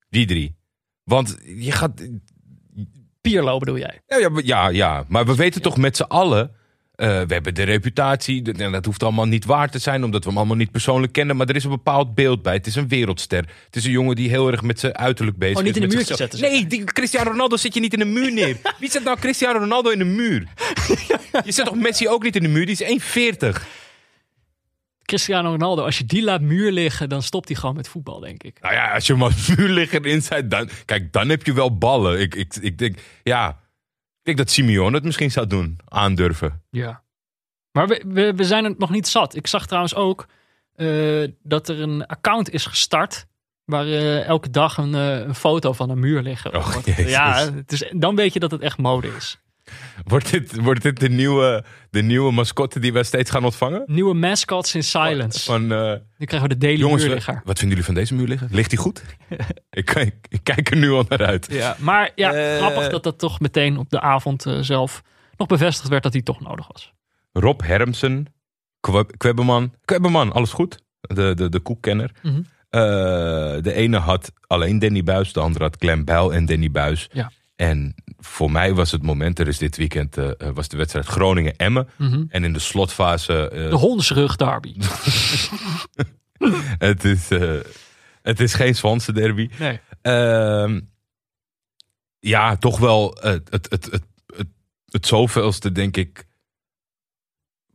Die 0.09 0.25
drie. 0.25 0.55
Want 1.03 1.37
je 1.57 1.71
gaat. 1.71 2.01
Pierlo 3.21 3.57
bedoel 3.57 3.77
jij? 3.77 4.01
Ja, 4.07 4.17
ja, 4.17 4.29
ja, 4.43 4.67
ja. 4.69 5.05
maar 5.07 5.25
we 5.25 5.35
weten 5.35 5.61
toch 5.61 5.77
met 5.77 5.97
z'n 5.97 6.03
allen. 6.03 6.51
eh, 6.95 7.07
we 7.07 7.33
hebben 7.33 7.53
de 7.55 7.63
reputatie. 7.63 8.41
dat- 8.41 8.71
dat 8.71 8.85
hoeft 8.85 9.03
allemaal 9.03 9.25
niet 9.25 9.45
waar 9.45 9.69
te 9.69 9.79
zijn, 9.79 10.03
omdat 10.03 10.23
we 10.23 10.29
hem 10.29 10.37
allemaal 10.37 10.55
niet 10.55 10.71
persoonlijk 10.71 11.13
kennen. 11.13 11.35
Maar 11.37 11.47
er 11.49 11.55
is 11.55 11.63
een 11.63 11.69
bepaald 11.69 12.15
beeld 12.15 12.41
bij. 12.41 12.53
Het 12.53 12.67
is 12.67 12.75
een 12.75 12.87
wereldster. 12.87 13.45
Het 13.65 13.75
is 13.75 13.85
een 13.85 13.91
jongen 13.91 14.15
die 14.15 14.29
heel 14.29 14.51
erg 14.51 14.61
met 14.61 14.79
zijn 14.79 14.97
uiterlijk 14.97 15.37
bezig 15.37 15.57
Oh, 15.57 15.63
niet 15.63 15.71
is. 15.71 15.77
in 15.77 15.83
een 15.83 15.87
met 15.87 15.97
muurtje 15.97 16.15
zichzelf. 16.15 16.41
zetten, 16.41 16.69
Nee, 16.69 16.83
die 16.83 16.93
Cristiano 16.93 17.29
Ronaldo 17.31 17.57
zet 17.57 17.73
je 17.73 17.79
niet 17.79 17.93
in 17.93 18.01
een 18.01 18.13
muur 18.13 18.33
neer. 18.33 18.57
Wie 18.79 18.89
zet 18.91 19.03
nou 19.03 19.19
Cristiano 19.19 19.59
Ronaldo 19.59 19.89
in 19.89 19.99
een 19.99 20.15
muur? 20.15 20.47
Je 21.45 21.51
zet 21.51 21.65
toch 21.65 21.75
Messi 21.75 22.07
ook 22.09 22.23
niet 22.23 22.35
in 22.35 22.41
de 22.43 22.49
muur? 22.49 22.65
Die 22.65 22.77
is 22.79 23.01
1,40. 23.01 23.67
Cristiano 25.09 25.49
Ronaldo, 25.49 25.83
als 25.83 25.97
je 25.97 26.05
die 26.05 26.23
laat 26.23 26.41
muur 26.41 26.71
liggen, 26.71 27.09
dan 27.09 27.21
stopt 27.21 27.47
hij 27.47 27.57
gewoon 27.57 27.75
met 27.75 27.87
voetbal, 27.87 28.19
denk 28.19 28.43
ik. 28.43 28.61
Nou 28.61 28.73
ja, 28.73 28.93
als 28.93 29.07
je 29.07 29.13
hem 29.13 29.23
als 29.23 29.47
muurligger 29.55 30.05
inzet, 30.05 30.51
dan, 30.51 30.69
kijk, 30.85 31.13
dan 31.13 31.29
heb 31.29 31.45
je 31.45 31.53
wel 31.53 31.77
ballen. 31.77 32.19
Ik, 32.19 32.35
ik, 32.35 32.55
ik 32.55 32.77
denk, 32.77 32.97
ja, 33.23 33.49
ik 33.49 34.23
denk 34.23 34.37
dat 34.37 34.49
Simeone 34.49 34.95
het 34.95 35.03
misschien 35.03 35.31
zou 35.31 35.47
doen. 35.47 35.79
Aandurven. 35.85 36.63
Ja. 36.69 37.03
Maar 37.71 37.87
we, 37.87 38.03
we, 38.07 38.33
we 38.35 38.43
zijn 38.43 38.63
het 38.63 38.77
nog 38.77 38.89
niet 38.89 39.07
zat. 39.07 39.35
Ik 39.35 39.47
zag 39.47 39.65
trouwens 39.65 39.95
ook 39.95 40.27
eh, 40.75 41.27
dat 41.43 41.69
er 41.69 41.81
een 41.81 42.05
account 42.05 42.49
is 42.49 42.65
gestart. 42.65 43.27
Waar 43.65 43.85
eh, 43.85 44.25
elke 44.25 44.49
dag 44.49 44.77
een, 44.77 44.95
eh, 44.95 45.19
een 45.19 45.35
foto 45.35 45.73
van 45.73 45.89
een 45.89 45.99
muur 45.99 46.21
liggen. 46.21 46.55
Oh, 46.55 46.75
ja, 46.95 47.53
het 47.53 47.71
is, 47.71 47.91
dan 47.95 48.15
weet 48.15 48.33
je 48.33 48.39
dat 48.39 48.51
het 48.51 48.61
echt 48.61 48.77
mode 48.77 49.07
is. 49.15 49.39
Wordt 50.03 50.31
dit, 50.31 50.55
wordt 50.61 50.81
dit 50.81 50.99
de, 50.99 51.09
nieuwe, 51.09 51.63
de 51.89 52.01
nieuwe 52.01 52.31
mascotte 52.31 52.79
die 52.79 52.93
wij 52.93 53.03
steeds 53.03 53.29
gaan 53.31 53.43
ontvangen? 53.43 53.83
Nieuwe 53.85 54.13
mascots 54.13 54.75
in 54.75 54.83
silence. 54.83 55.43
Van, 55.45 55.61
eh, 55.71 55.93
Nu 56.17 56.25
krijgen 56.25 56.49
we 56.49 56.55
de 56.55 56.57
Daily 56.57 56.79
jongens, 56.79 57.03
Muurligger. 57.03 57.33
wat 57.43 57.59
vinden 57.59 57.67
jullie 57.69 57.83
van 57.85 57.93
deze 57.93 58.13
muurligger? 58.15 58.47
Ligt 58.51 58.69
die 58.69 58.79
goed? 58.79 59.03
ik, 59.69 59.89
ik, 59.95 60.15
ik 60.29 60.39
kijk 60.43 60.69
er 60.71 60.77
nu 60.77 60.91
al 60.91 61.05
naar 61.07 61.25
uit. 61.25 61.47
Ja, 61.51 61.75
maar 61.79 62.11
ja, 62.15 62.33
Eh. 62.33 62.57
grappig 62.57 62.89
dat 62.89 63.03
dat 63.03 63.19
toch 63.19 63.39
meteen 63.39 63.77
op 63.77 63.89
de 63.89 64.01
avond 64.01 64.45
eh, 64.45 64.59
zelf 64.61 65.01
nog 65.37 65.47
bevestigd 65.47 65.87
werd 65.89 66.03
dat 66.03 66.13
hij 66.13 66.21
toch 66.21 66.39
nodig 66.41 66.67
was. 66.71 66.93
Rob 67.31 67.61
Hermsen, 67.61 68.25
Kwe- 68.79 69.17
Kwebbeman. 69.17 69.73
Kwebbeman, 69.85 70.31
alles 70.33 70.51
goed? 70.51 70.83
De, 71.01 71.33
de, 71.35 71.49
de 71.49 71.59
koekkenner. 71.59 72.11
Mhm. 72.21 72.41
Eh, 72.69 72.81
de 73.61 73.73
ene 73.73 73.97
had 73.97 74.31
alleen 74.47 74.79
Danny 74.79 75.03
Buis, 75.03 75.33
de 75.33 75.39
andere 75.39 75.63
had 75.63 75.75
Glenn 75.79 76.05
Bijl 76.05 76.33
en 76.33 76.45
Danny 76.45 76.71
Buis. 76.71 77.07
Ja. 77.11 77.31
En 77.55 77.95
voor 78.19 78.51
mij 78.51 78.73
was 78.73 78.91
het 78.91 79.01
moment, 79.01 79.39
er 79.39 79.47
is 79.47 79.57
dit 79.57 79.77
weekend 79.77 80.17
eh, 80.17 80.29
eh, 80.37 80.49
was 80.53 80.67
de 80.67 80.77
wedstrijd 80.77 81.05
Groningen-Emmen. 81.05 81.89
Mhm. 81.95 82.23
En 82.29 82.43
in 82.43 82.53
de 82.53 82.59
slotfase, 82.59 83.49
eh, 83.49 83.69
De 83.69 83.75
hondsrug 83.75 84.35
derby. 84.35 84.75
het, 86.89 87.03
is, 87.03 87.29
het 88.21 88.39
is 88.39 88.53
geen 88.53 88.75
Zwanse 88.75 89.13
derby. 89.13 89.49
Nee. 89.59 89.79
Ehm, 90.01 90.79
ja, 92.19 92.55
toch 92.55 92.79
wel 92.79 93.17
het, 93.21 93.47
het, 93.49 93.69
het, 93.69 93.85
het, 93.91 94.03
het, 94.35 94.47
het 94.85 95.07
zoveelste, 95.07 95.71
denk 95.71 95.97
ik, 95.97 96.27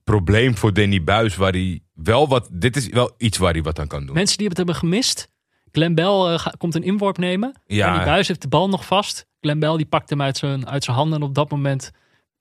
probleem 0.04 0.56
voor 0.56 0.72
Danny 0.72 1.04
Buis. 1.04 1.36
Waar 1.36 1.52
hij 1.52 1.82
wel 1.92 2.28
wat. 2.28 2.48
Dit 2.52 2.76
is 2.76 2.88
wel 2.88 3.14
iets 3.18 3.38
waar 3.38 3.52
hij 3.52 3.62
wat 3.62 3.78
aan 3.78 3.86
kan 3.86 4.06
doen. 4.06 4.14
Mensen 4.14 4.38
die 4.38 4.48
het 4.48 4.56
hebben 4.56 4.74
gemist. 4.74 5.32
Glenn 5.72 5.94
Bell 5.94 6.38
komt 6.58 6.74
een 6.74 6.82
inworp 6.82 7.18
nemen. 7.18 7.62
Ja. 7.66 7.88
En 7.88 7.94
die 7.94 8.04
buis 8.04 8.28
heeft 8.28 8.42
de 8.42 8.48
bal 8.48 8.68
nog 8.68 8.86
vast. 8.86 9.26
Glenn 9.44 9.60
Bell 9.60 9.76
die 9.76 9.86
pakt 9.86 10.10
hem 10.10 10.22
uit 10.22 10.36
zijn, 10.36 10.68
uit 10.68 10.84
zijn 10.84 10.96
handen. 10.96 11.18
En 11.20 11.24
op 11.26 11.34
dat 11.34 11.50
moment 11.50 11.90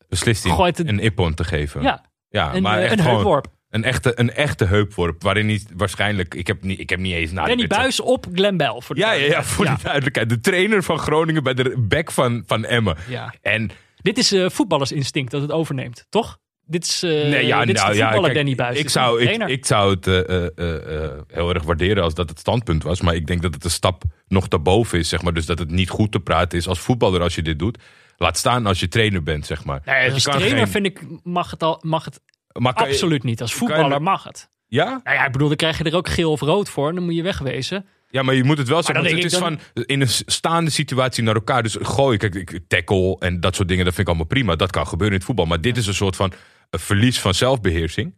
Beslist 0.10 0.44
hij 0.44 0.66
het- 0.66 0.88
een 0.88 1.00
ippon 1.00 1.34
te 1.34 1.44
geven. 1.44 1.82
ja, 1.82 2.06
ja 2.30 2.54
een, 2.56 2.62
maar 2.62 2.78
eh, 2.78 2.84
echt 2.84 2.92
een 2.92 2.98
gewoon 3.00 3.14
heupworp. 3.16 3.48
Een 3.70 3.84
echte, 3.84 4.20
een 4.20 4.34
echte 4.34 4.66
heupworp. 4.66 5.24
Waarin 5.24 5.48
hij 5.48 5.62
waarschijnlijk. 5.76 6.34
Ik 6.36 6.48
heb 6.48 6.64
niet, 6.64 6.80
ik 6.80 6.90
heb 6.90 7.00
niet 7.00 7.14
eens 7.14 7.32
naar 7.32 7.50
En 7.50 7.58
die 7.58 7.68
buis 7.68 8.00
op 8.00 8.26
Glenn 8.34 8.58
Bell. 8.58 8.76
Voor 8.82 8.96
de 8.96 9.02
Ja, 9.02 9.12
ja, 9.12 9.26
ja, 9.26 9.44
voor 9.44 9.66
ja. 9.66 9.76
de 9.76 9.84
duidelijkheid. 9.84 10.30
De 10.30 10.40
trainer 10.40 10.84
van 10.84 11.00
Groningen 11.00 11.44
bij 11.44 11.54
de 11.54 11.76
back 11.78 12.12
van, 12.12 12.44
van 12.46 12.66
Emmen. 12.66 12.98
Ja. 13.10 13.34
En 13.42 13.70
Dit 14.02 14.18
is 14.18 14.32
eh, 14.32 14.50
voetballersinstinct 14.50 15.32
dat 15.32 15.42
het 15.42 15.52
overneemt, 15.52 16.06
toch? 16.10 16.40
Dit 16.66 16.84
is, 16.84 17.04
eh 17.04 17.10
Nee, 17.10 17.46
ja, 17.46 17.66
dit 17.66 17.76
is 17.76 17.82
nou, 17.82 17.96
ja, 17.96 18.02
voetballer 18.04 18.24
kijk, 18.32 18.36
Danny 18.36 18.56
Buis. 18.56 18.80
Ik 18.80 18.90
zou, 18.90 19.22
ik, 19.24 19.66
zou 19.66 19.94
het 19.94 20.08
eh, 20.08 20.46
eh, 20.46 21.12
heel 21.28 21.54
erg 21.54 21.64
waarderen 21.64 22.04
als 22.04 22.14
dat 22.14 22.30
het 22.30 22.40
standpunt 22.40 22.84
was. 22.84 23.02
Maar 23.02 23.16
ik 23.16 23.28
denk 23.28 23.42
dat 23.42 23.54
het 23.54 23.64
een 23.64 23.70
stap 23.72 24.04
nog 24.28 24.48
daarboven 24.48 25.00
is. 25.00 25.10
Zeg 25.10 25.22
maar. 25.22 25.34
Dus 25.34 25.46
dat 25.46 25.60
het 25.60 25.72
niet 25.72 25.90
goed 25.90 26.12
te 26.12 26.20
praten 26.20 26.58
is 26.58 26.68
als 26.68 26.80
voetballer 26.80 27.22
als 27.22 27.36
je 27.36 27.42
dit 27.42 27.60
doet. 27.60 27.78
Laat 28.18 28.38
staan 28.38 28.66
als 28.66 28.80
je 28.80 28.88
trainer 28.88 29.24
bent, 29.24 29.46
zeg 29.46 29.64
maar. 29.66 29.82
Nee, 29.86 30.12
als 30.12 30.24
trainer 30.24 30.58
geen- 30.58 30.68
vind 30.68 30.86
ik, 30.86 31.02
mag 31.24 31.52
het, 31.52 31.64
al, 31.64 31.80
mag 31.82 32.06
het 32.06 32.20
maar 32.54 32.74
kan 32.74 32.88
je- 32.88 32.92
absoluut 32.94 33.24
niet. 33.24 33.42
Als 33.42 33.54
voetballer 33.54 33.94
je- 33.94 34.00
mag 34.00 34.24
het. 34.24 34.50
ja? 34.68 35.02
Nou 35.04 35.18
ja, 35.18 35.26
ik 35.26 35.32
bedoel, 35.32 35.48
dan 35.48 35.58
krijg 35.58 35.78
je 35.78 35.84
er 35.84 35.96
ook 35.96 36.10
geel 36.10 36.32
of 36.32 36.40
rood 36.42 36.70
voor. 36.70 36.94
Dan 36.94 37.04
moet 37.04 37.16
je 37.16 37.24
wegwezen. 37.24 37.86
ja, 38.10 38.22
maar 38.24 38.36
je 38.36 38.44
moet 38.44 38.58
het 38.58 38.68
wel 38.68 38.84
zeggen. 38.84 39.06
Het 39.16 39.24
is 39.24 39.38
van 39.38 39.60
in 39.74 40.02
een 40.02 40.08
staande 40.10 40.70
situatie 40.72 41.24
naar 41.24 41.36
elkaar. 41.36 41.64
Dus 41.64 41.78
gooi, 41.82 42.18
kijk, 42.18 42.36
ik- 42.36 42.60
tackle 42.68 43.16
en 43.20 43.40
dat 43.40 43.56
soort 43.56 43.68
dingen, 43.68 43.86
dat 43.86 43.94
vind 43.94 44.08
ik 44.08 44.14
allemaal 44.14 44.34
prima. 44.34 44.56
Dat 44.56 44.72
kan 44.72 44.88
gebeuren 44.88 45.08
in 45.12 45.18
het 45.18 45.26
voetbal. 45.26 45.46
Maar 45.46 45.62
dit 45.62 45.78
is 45.78 45.88
een 45.88 45.94
soort 45.94 46.16
van 46.16 46.34
verlies 46.80 47.20
van 47.20 47.34
zelfbeheersing. 47.34 48.16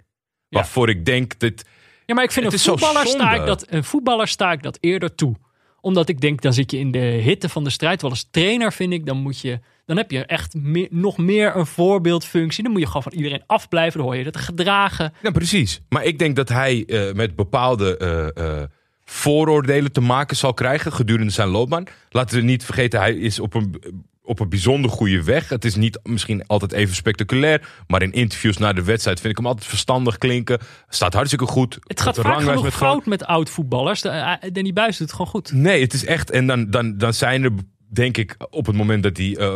Waarvoor 0.49 0.89
ik 0.89 1.05
denk 1.05 1.39
dat. 1.39 1.65
Ja, 2.05 2.15
maar 2.15 2.23
ik 2.23 2.31
vind 2.31 2.45
Het 2.45 2.53
een 2.53 2.59
voetballer, 2.59 3.07
sta 3.07 3.33
ik 3.33 3.45
dat, 3.45 3.65
een 3.69 3.83
voetballer 3.83 4.27
sta 4.27 4.51
ik 4.51 4.63
dat 4.63 4.77
eerder 4.81 5.15
toe. 5.15 5.35
Omdat 5.81 6.09
ik 6.09 6.21
denk, 6.21 6.41
dan 6.41 6.53
zit 6.53 6.71
je 6.71 6.77
in 6.77 6.91
de 6.91 6.99
hitte 6.99 7.49
van 7.49 7.63
de 7.63 7.69
strijd. 7.69 8.01
Wel 8.01 8.09
als 8.11 8.27
trainer 8.31 8.73
vind 8.73 8.93
ik, 8.93 9.05
dan 9.05 9.17
moet 9.17 9.39
je... 9.39 9.59
Dan 9.85 9.97
heb 9.97 10.11
je 10.11 10.25
echt 10.25 10.53
meer- 10.53 10.87
nog 10.91 11.17
meer 11.17 11.55
een 11.55 11.65
voorbeeldfunctie. 11.65 12.63
Dan 12.63 12.71
moet 12.71 12.81
je 12.81 12.87
gewoon 12.87 13.03
van 13.03 13.13
iedereen 13.13 13.43
afblijven. 13.47 13.99
Dan 13.99 14.07
hoor 14.07 14.17
je 14.17 14.23
dat 14.23 14.37
gedragen. 14.37 15.13
Ja, 15.21 15.31
precies. 15.31 15.81
Maar 15.89 16.03
ik 16.03 16.19
denk 16.19 16.35
dat 16.35 16.49
hij 16.49 16.85
eh, 16.85 17.13
met 17.13 17.35
bepaalde 17.35 17.97
eh, 17.97 18.59
eh, 18.61 18.63
vooroordelen 19.03 19.91
te 19.91 20.01
maken 20.01 20.35
zal 20.35 20.53
krijgen 20.53 20.91
gedurende 20.91 21.31
zijn 21.31 21.47
loopbaan. 21.47 21.83
Laten 22.09 22.37
we 22.37 22.43
niet 22.43 22.65
vergeten, 22.65 22.99
hij 22.99 23.15
is 23.15 23.39
op 23.39 23.53
een, 23.53 23.81
op 24.25 24.39
een 24.39 24.49
bijzonder 24.49 24.91
goede 24.91 25.23
weg. 25.23 25.49
Het 25.49 25.65
is 25.65 25.75
niet 25.75 25.99
misschien 26.03 26.47
altijd 26.47 26.71
even 26.71 26.95
spectaculair. 26.95 27.69
Maar 27.87 28.01
in 28.01 28.11
interviews 28.11 28.57
na 28.57 28.73
de 28.73 28.83
wedstrijd 28.83 29.19
vind 29.19 29.31
ik 29.31 29.37
hem 29.37 29.47
altijd 29.47 29.67
verstandig 29.67 30.17
klinken. 30.17 30.59
Staat 30.89 31.13
hartstikke 31.13 31.45
goed. 31.45 31.77
Het 31.83 32.01
gaat 32.01 32.19
vaak 32.19 32.41
genoeg 32.41 32.63
met 32.63 32.73
fout 32.73 33.05
met 33.05 33.25
oud-voetballers. 33.25 34.03
Eh, 34.03 34.33
Danny 34.51 34.73
Buis 34.73 34.97
doet 34.97 35.07
het 35.07 35.15
gewoon 35.15 35.31
goed. 35.31 35.51
Nee, 35.51 35.81
het 35.81 35.93
is 35.93 36.05
echt. 36.05 36.31
En 36.31 36.47
dan, 36.47 36.69
dan, 36.69 36.97
dan 36.97 37.13
zijn 37.13 37.43
er, 37.43 37.51
denk 37.87 38.17
ik, 38.17 38.35
op 38.49 38.65
het 38.65 38.75
moment 38.75 39.03
dat 39.03 39.17
hij 39.17 39.35
eh, 39.37 39.55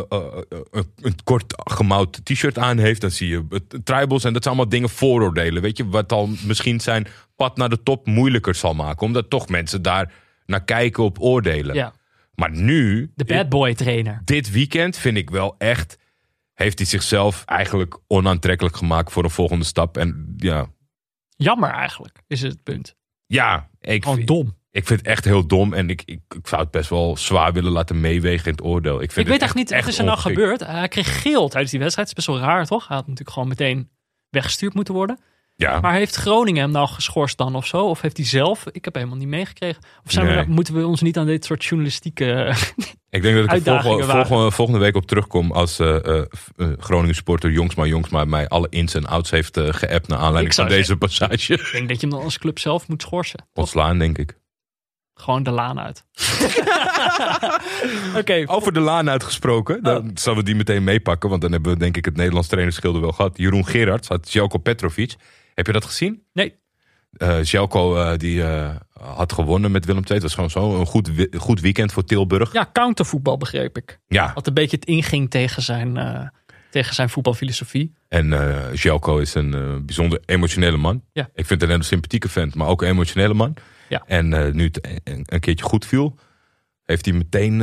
een, 1.00 1.16
kort 1.24 1.54
gemouwd 1.56 2.20
t-shirt 2.24 2.58
aan 2.58 2.78
heeft, 2.78 3.00
dan 3.00 3.10
zie 3.10 3.28
je 3.28 3.62
tribals. 3.84 4.24
En 4.24 4.32
dat 4.32 4.42
zijn 4.42 4.54
allemaal 4.54 4.72
dingen 4.72 4.88
vooroordelen. 4.88 5.62
Weet 5.62 5.76
je, 5.76 5.88
wat 5.88 6.12
al 6.12 6.28
misschien 6.46 6.80
zijn 6.80 7.06
pad 7.36 7.56
naar 7.56 7.68
de 7.68 7.82
top 7.82 8.06
moeilijker 8.06 8.54
zal 8.54 8.74
maken. 8.74 9.06
Omdat 9.06 9.30
toch 9.30 9.48
mensen 9.48 9.82
daar 9.82 10.12
naar 10.46 10.64
kijken 10.64 11.04
op 11.04 11.20
oordelen. 11.20 11.74
Ja, 11.74 11.92
Maar 12.34 12.50
nu, 12.50 13.12
de 13.14 13.24
bad 13.24 13.48
boy 13.48 13.74
trainer. 13.74 14.22
dit 14.24 14.50
weekend, 14.50 14.96
vind 14.96 15.16
ik 15.16 15.30
wel 15.30 15.54
echt. 15.58 15.98
Heeft 16.54 16.78
hij 16.78 16.86
zichzelf 16.86 17.44
eigenlijk 17.44 17.98
onaantrekkelijk 18.06 18.76
gemaakt 18.76 19.12
voor 19.12 19.24
een 19.24 19.30
volgende 19.30 19.64
stap. 19.64 19.96
En 19.96 20.34
ja, 20.36 20.66
Jammer 21.36 21.70
eigenlijk, 21.70 22.22
is 22.26 22.42
het 22.42 22.62
punt. 22.62 22.96
ja 23.26 23.70
ik, 23.80 24.04
Gewoon 24.04 24.24
dom. 24.24 24.56
ik 24.70 24.86
vind 24.86 24.98
het 25.00 25.08
echt 25.08 25.24
heel 25.24 25.46
dom. 25.46 25.72
En 25.74 25.90
ik, 25.90 26.02
ik, 26.04 26.20
ik 26.36 26.46
zou 26.46 26.62
het 26.62 26.70
best 26.70 26.90
wel 26.90 27.16
zwaar 27.16 27.52
willen 27.52 27.72
laten 27.72 28.00
meewegen 28.00 28.44
in 28.46 28.52
het 28.52 28.62
oordeel. 28.64 29.02
Ik, 29.02 29.12
vind 29.12 29.26
Ik 29.26 29.32
weet 29.32 29.42
echt 29.42 29.54
niet, 29.54 29.70
wat 29.70 29.86
is 29.86 29.98
er 29.98 30.04
nou 30.04 30.18
gebeurd? 30.18 30.60
Hij 30.66 30.88
kreeg 30.88 31.22
geel 31.22 31.48
tijdens 31.48 31.70
die 31.70 31.80
wedstrijd. 31.80 32.08
Het 32.08 32.18
is 32.18 32.24
best 32.24 32.38
wel 32.38 32.48
raar, 32.48 32.66
toch? 32.66 32.86
Hij 32.88 32.96
had 32.96 33.06
natuurlijk 33.06 33.34
gewoon 33.34 33.48
meteen 33.48 33.90
weggestuurd 34.28 34.74
moeten 34.74 34.94
worden. 34.94 35.18
Ja, 35.60 35.80
Maar 35.80 35.92
heeft 35.94 36.14
Groningen 36.14 36.62
hem 36.62 36.70
nou 36.70 36.88
geschorst 36.88 37.38
dan 37.38 37.54
of 37.54 37.66
zo? 37.66 37.76
Of 37.88 38.00
heeft 38.00 38.16
hij 38.16 38.26
zelf? 38.26 38.64
Ik 38.72 38.84
heb 38.84 38.94
helemaal 38.94 39.16
niet 39.16 39.28
meegekregen. 39.28 39.82
Of 40.04 40.12
zijn 40.12 40.26
Nee. 40.26 40.44
moeten 40.48 40.74
we 40.74 40.86
ons 40.86 41.00
niet 41.00 41.18
aan 41.18 41.26
dit 41.26 41.44
soort 41.44 41.64
journalistieke... 41.64 42.54
ik 43.10 43.22
denk 43.22 43.36
dat 43.46 43.56
ik 43.56 43.66
er 43.66 43.82
volgende, 43.82 44.12
volgende, 44.12 44.50
volgende 44.50 44.80
week 44.80 44.96
op 44.96 45.06
terugkom 45.06 45.52
als 45.52 45.78
eh 45.78 45.96
eh, 46.06 46.22
eh, 46.56 46.68
Groningen 46.78 47.14
supporter 47.14 47.50
Jongsma 47.50 47.84
Jongsma 47.84 48.24
mij 48.24 48.48
alle 48.48 48.66
ins 48.70 48.94
en 48.94 49.06
outs 49.06 49.30
heeft 49.30 49.56
eh, 49.56 49.68
geappt 49.70 50.08
naar 50.08 50.18
aanleiding 50.18 50.54
van 50.54 50.68
deze 50.68 50.96
passage. 50.96 51.52
ik 51.52 51.68
denk 51.72 51.88
dat 51.88 52.00
je 52.00 52.06
hem 52.06 52.16
dan 52.16 52.24
als 52.24 52.38
club 52.38 52.58
zelf 52.58 52.88
moet 52.88 53.02
schorsen. 53.02 53.48
Ontslaan, 53.54 53.98
denk 53.98 54.18
ik. 54.18 54.38
Gewoon 55.14 55.42
de 55.42 55.50
laan 55.50 55.80
uit. 55.80 56.04
Oké, 58.20 58.42
Over 58.46 58.72
de 58.72 58.80
laan 58.80 59.10
uitgesproken, 59.10 59.82
dan 59.82 59.96
Oh. 59.96 60.10
zullen 60.14 60.38
we 60.38 60.44
die 60.44 60.54
meteen 60.54 60.84
meepakken. 60.84 61.28
Want 61.30 61.42
dan 61.42 61.52
hebben 61.52 61.72
we 61.72 61.78
denk 61.78 61.96
ik 61.96 62.04
het 62.04 62.16
Nederlands 62.16 62.48
trainerschilder 62.48 63.00
wel 63.00 63.12
gehad. 63.12 63.36
Jeroen 63.38 63.66
Gerards 63.66 64.08
had 64.08 64.32
Jelko 64.32 64.58
Petrovic. 64.58 65.14
Heb 65.60 65.68
je 65.68 65.80
dat 65.80 65.84
gezien? 65.84 66.22
nee. 66.32 66.58
Jelko 67.42 67.96
eh, 67.96 68.16
die 68.16 68.42
eh, 68.42 68.74
had 69.00 69.32
gewonnen 69.32 69.70
met 69.70 69.84
Willem 69.84 70.02
II. 70.02 70.12
Het 70.14 70.22
was 70.22 70.34
gewoon 70.34 70.50
zo 70.50 70.80
een 70.80 70.86
goed, 70.86 71.10
goed 71.36 71.60
weekend 71.60 71.92
voor 71.92 72.04
Tilburg. 72.04 72.52
Ja, 72.52 72.68
countervoetbal 72.72 73.36
begreep 73.36 73.76
ik. 73.76 74.00
Ja, 74.08 74.30
Wat 74.34 74.46
een 74.46 74.54
beetje 74.54 74.76
het 74.76 74.84
inging 74.84 75.30
tegen 75.30 75.62
zijn, 75.62 75.98
tegen 76.70 76.94
zijn 76.94 77.08
voetbalfilosofie. 77.08 77.94
en 78.08 78.28
Jelko 78.74 79.18
is 79.18 79.34
een 79.34 79.82
bijzonder 79.86 80.20
emotionele 80.24 80.76
man. 80.76 81.02
Ja. 81.12 81.28
Ik 81.34 81.46
vind 81.46 81.60
hem 81.60 81.70
een 81.70 81.82
sympathieke 81.84 82.28
vent, 82.28 82.54
maar 82.54 82.66
ook 82.68 82.82
een 82.82 82.88
emotionele 82.88 83.34
man. 83.34 83.54
Ja. 83.88 84.02
En 84.06 84.56
nu 84.56 84.64
het 84.64 85.00
een, 85.04 85.22
een 85.26 85.40
keertje 85.40 85.64
goed 85.64 85.86
viel, 85.86 86.18
heeft 86.84 87.04
hij 87.04 87.14
meteen 87.14 87.60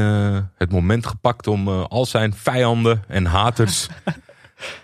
het 0.58 0.72
moment 0.72 1.06
gepakt 1.06 1.48
om 1.48 1.68
al 1.68 2.06
zijn 2.06 2.34
vijanden 2.34 3.04
en 3.08 3.26
haters 3.26 3.88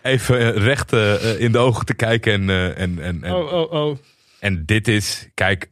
even 0.01 0.39
eh, 0.39 0.63
recht 0.63 0.93
eh, 0.93 1.39
in 1.39 1.51
de 1.51 1.57
ogen 1.57 1.85
te 1.85 1.93
kijken. 1.93 2.33
En, 2.33 2.49
eh, 2.49 2.81
en, 2.81 2.99
en, 2.99 3.23
en, 3.23 3.33
Oh, 3.33 3.53
oh, 3.53 3.71
oh. 3.71 3.97
En 4.39 4.65
dit 4.65 4.87
is, 4.87 5.29
kijk, 5.33 5.71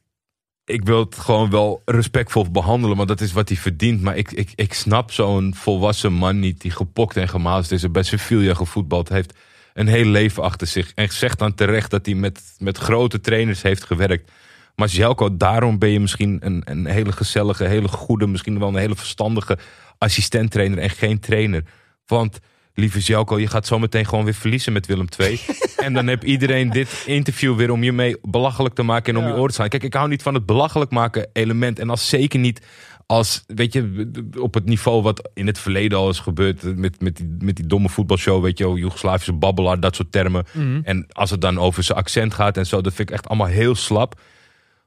ik 0.66 0.86
wil 0.86 1.00
het 1.00 1.18
gewoon 1.18 1.50
wel 1.50 1.82
respectvol 1.86 2.52
behandelen, 2.52 2.98
maar 2.98 3.06
dat 3.06 3.22
is 3.22 3.32
wat 3.32 3.50
hij 3.50 3.58
verdient. 3.58 4.02
Maar 4.02 4.18
ik, 4.18 4.32
ik, 4.32 4.52
ik 4.56 4.74
snap 4.74 5.12
zo'n 5.12 5.56
volwassen 5.56 6.14
man 6.14 6.40
niet 6.40 6.62
die 6.62 6.72
gepokt 6.72 7.18
en 7.18 7.30
gemaasd 7.30 7.72
is 7.72 7.84
en 7.84 7.92
bij 7.92 8.04
Sevilla 8.04 8.54
gevoetbald 8.54 9.10
heeft. 9.10 9.34
Een 9.74 9.88
heel 9.88 10.06
leven 10.06 10.44
achter 10.44 10.68
zich. 10.68 10.92
En 10.96 11.10
zegt 11.10 11.40
dan 11.40 11.54
terecht 11.54 11.92
dat 11.92 12.06
hij 12.06 12.16
met, 12.16 12.42
met 12.58 12.78
grote 12.78 13.20
trainers 13.20 13.62
heeft 13.62 13.84
gewerkt. 13.84 14.32
Maar 14.76 14.88
Jelko, 14.88 15.38
daarom 15.38 15.80
ben 15.80 15.90
je 15.90 16.00
misschien 16.00 16.38
een, 16.42 16.62
een 16.66 16.86
hele 16.86 17.12
gezellige, 17.12 17.64
hele 17.64 17.88
goede, 17.88 18.28
misschien 18.28 18.60
wel 18.60 18.68
een 18.68 18.76
hele 18.76 18.96
verstandige 18.96 19.58
assistenttrainer 19.98 20.78
en 20.78 20.90
geen 20.90 21.20
trainer. 21.20 21.64
Want, 22.06 22.40
lieve 22.82 23.00
Jelko, 23.00 23.40
je 23.40 23.48
gaat 23.48 23.68
zometeen 23.68 24.06
gewoon 24.06 24.24
weer 24.24 24.34
verliezen 24.34 24.74
met 24.74 24.86
Willem 24.86 25.08
II. 25.18 25.40
en 25.86 25.94
dan 25.94 26.08
heb 26.08 26.24
iedereen 26.24 26.70
dit 26.70 27.04
interview 27.06 27.56
weer 27.56 27.72
om 27.72 27.84
je 27.84 27.92
mee 27.92 28.16
belachelijk 28.22 28.76
te 28.76 28.84
maken 28.84 29.14
en 29.14 29.20
om 29.20 29.26
Ja. 29.28 29.30
je 29.34 29.38
oren 29.38 29.48
te 29.50 29.54
slaan. 29.56 29.70
Kijk, 29.70 29.84
ik 29.84 29.94
hou 29.94 30.08
niet 30.08 30.22
van 30.22 30.34
het 30.34 30.46
belachelijk 30.46 30.92
maken 30.92 31.30
element. 31.34 31.80
En 31.80 31.90
als 31.90 32.10
zeker 32.10 32.40
niet 32.40 32.62
als, 33.06 33.44
weet 33.48 33.74
je, 33.74 34.12
op 34.40 34.54
het 34.54 34.66
niveau 34.66 35.02
wat 35.02 35.30
in 35.34 35.48
het 35.48 35.60
verleden 35.60 35.98
al 35.98 36.10
is 36.10 36.20
gebeurd. 36.20 36.76
Met, 36.78 37.02
met, 37.02 37.16
die, 37.18 37.36
met 37.40 37.56
die 37.56 37.66
domme 37.68 37.90
voetbalshow, 37.90 38.44
weet 38.44 38.58
je, 38.58 38.68
Joegoslavische 38.74 39.34
babbelaar, 39.34 39.80
dat 39.80 39.96
soort 39.96 40.12
termen. 40.12 40.46
Mhm. 40.54 40.80
En 40.84 41.06
als 41.12 41.30
het 41.30 41.42
dan 41.42 41.60
over 41.60 41.84
zijn 41.84 41.98
accent 41.98 42.34
gaat 42.34 42.58
en 42.58 42.66
zo, 42.66 42.82
dat 42.82 42.94
vind 42.94 43.10
ik 43.10 43.16
echt 43.16 43.28
allemaal 43.28 43.48
heel 43.48 43.76
slap. 43.76 44.20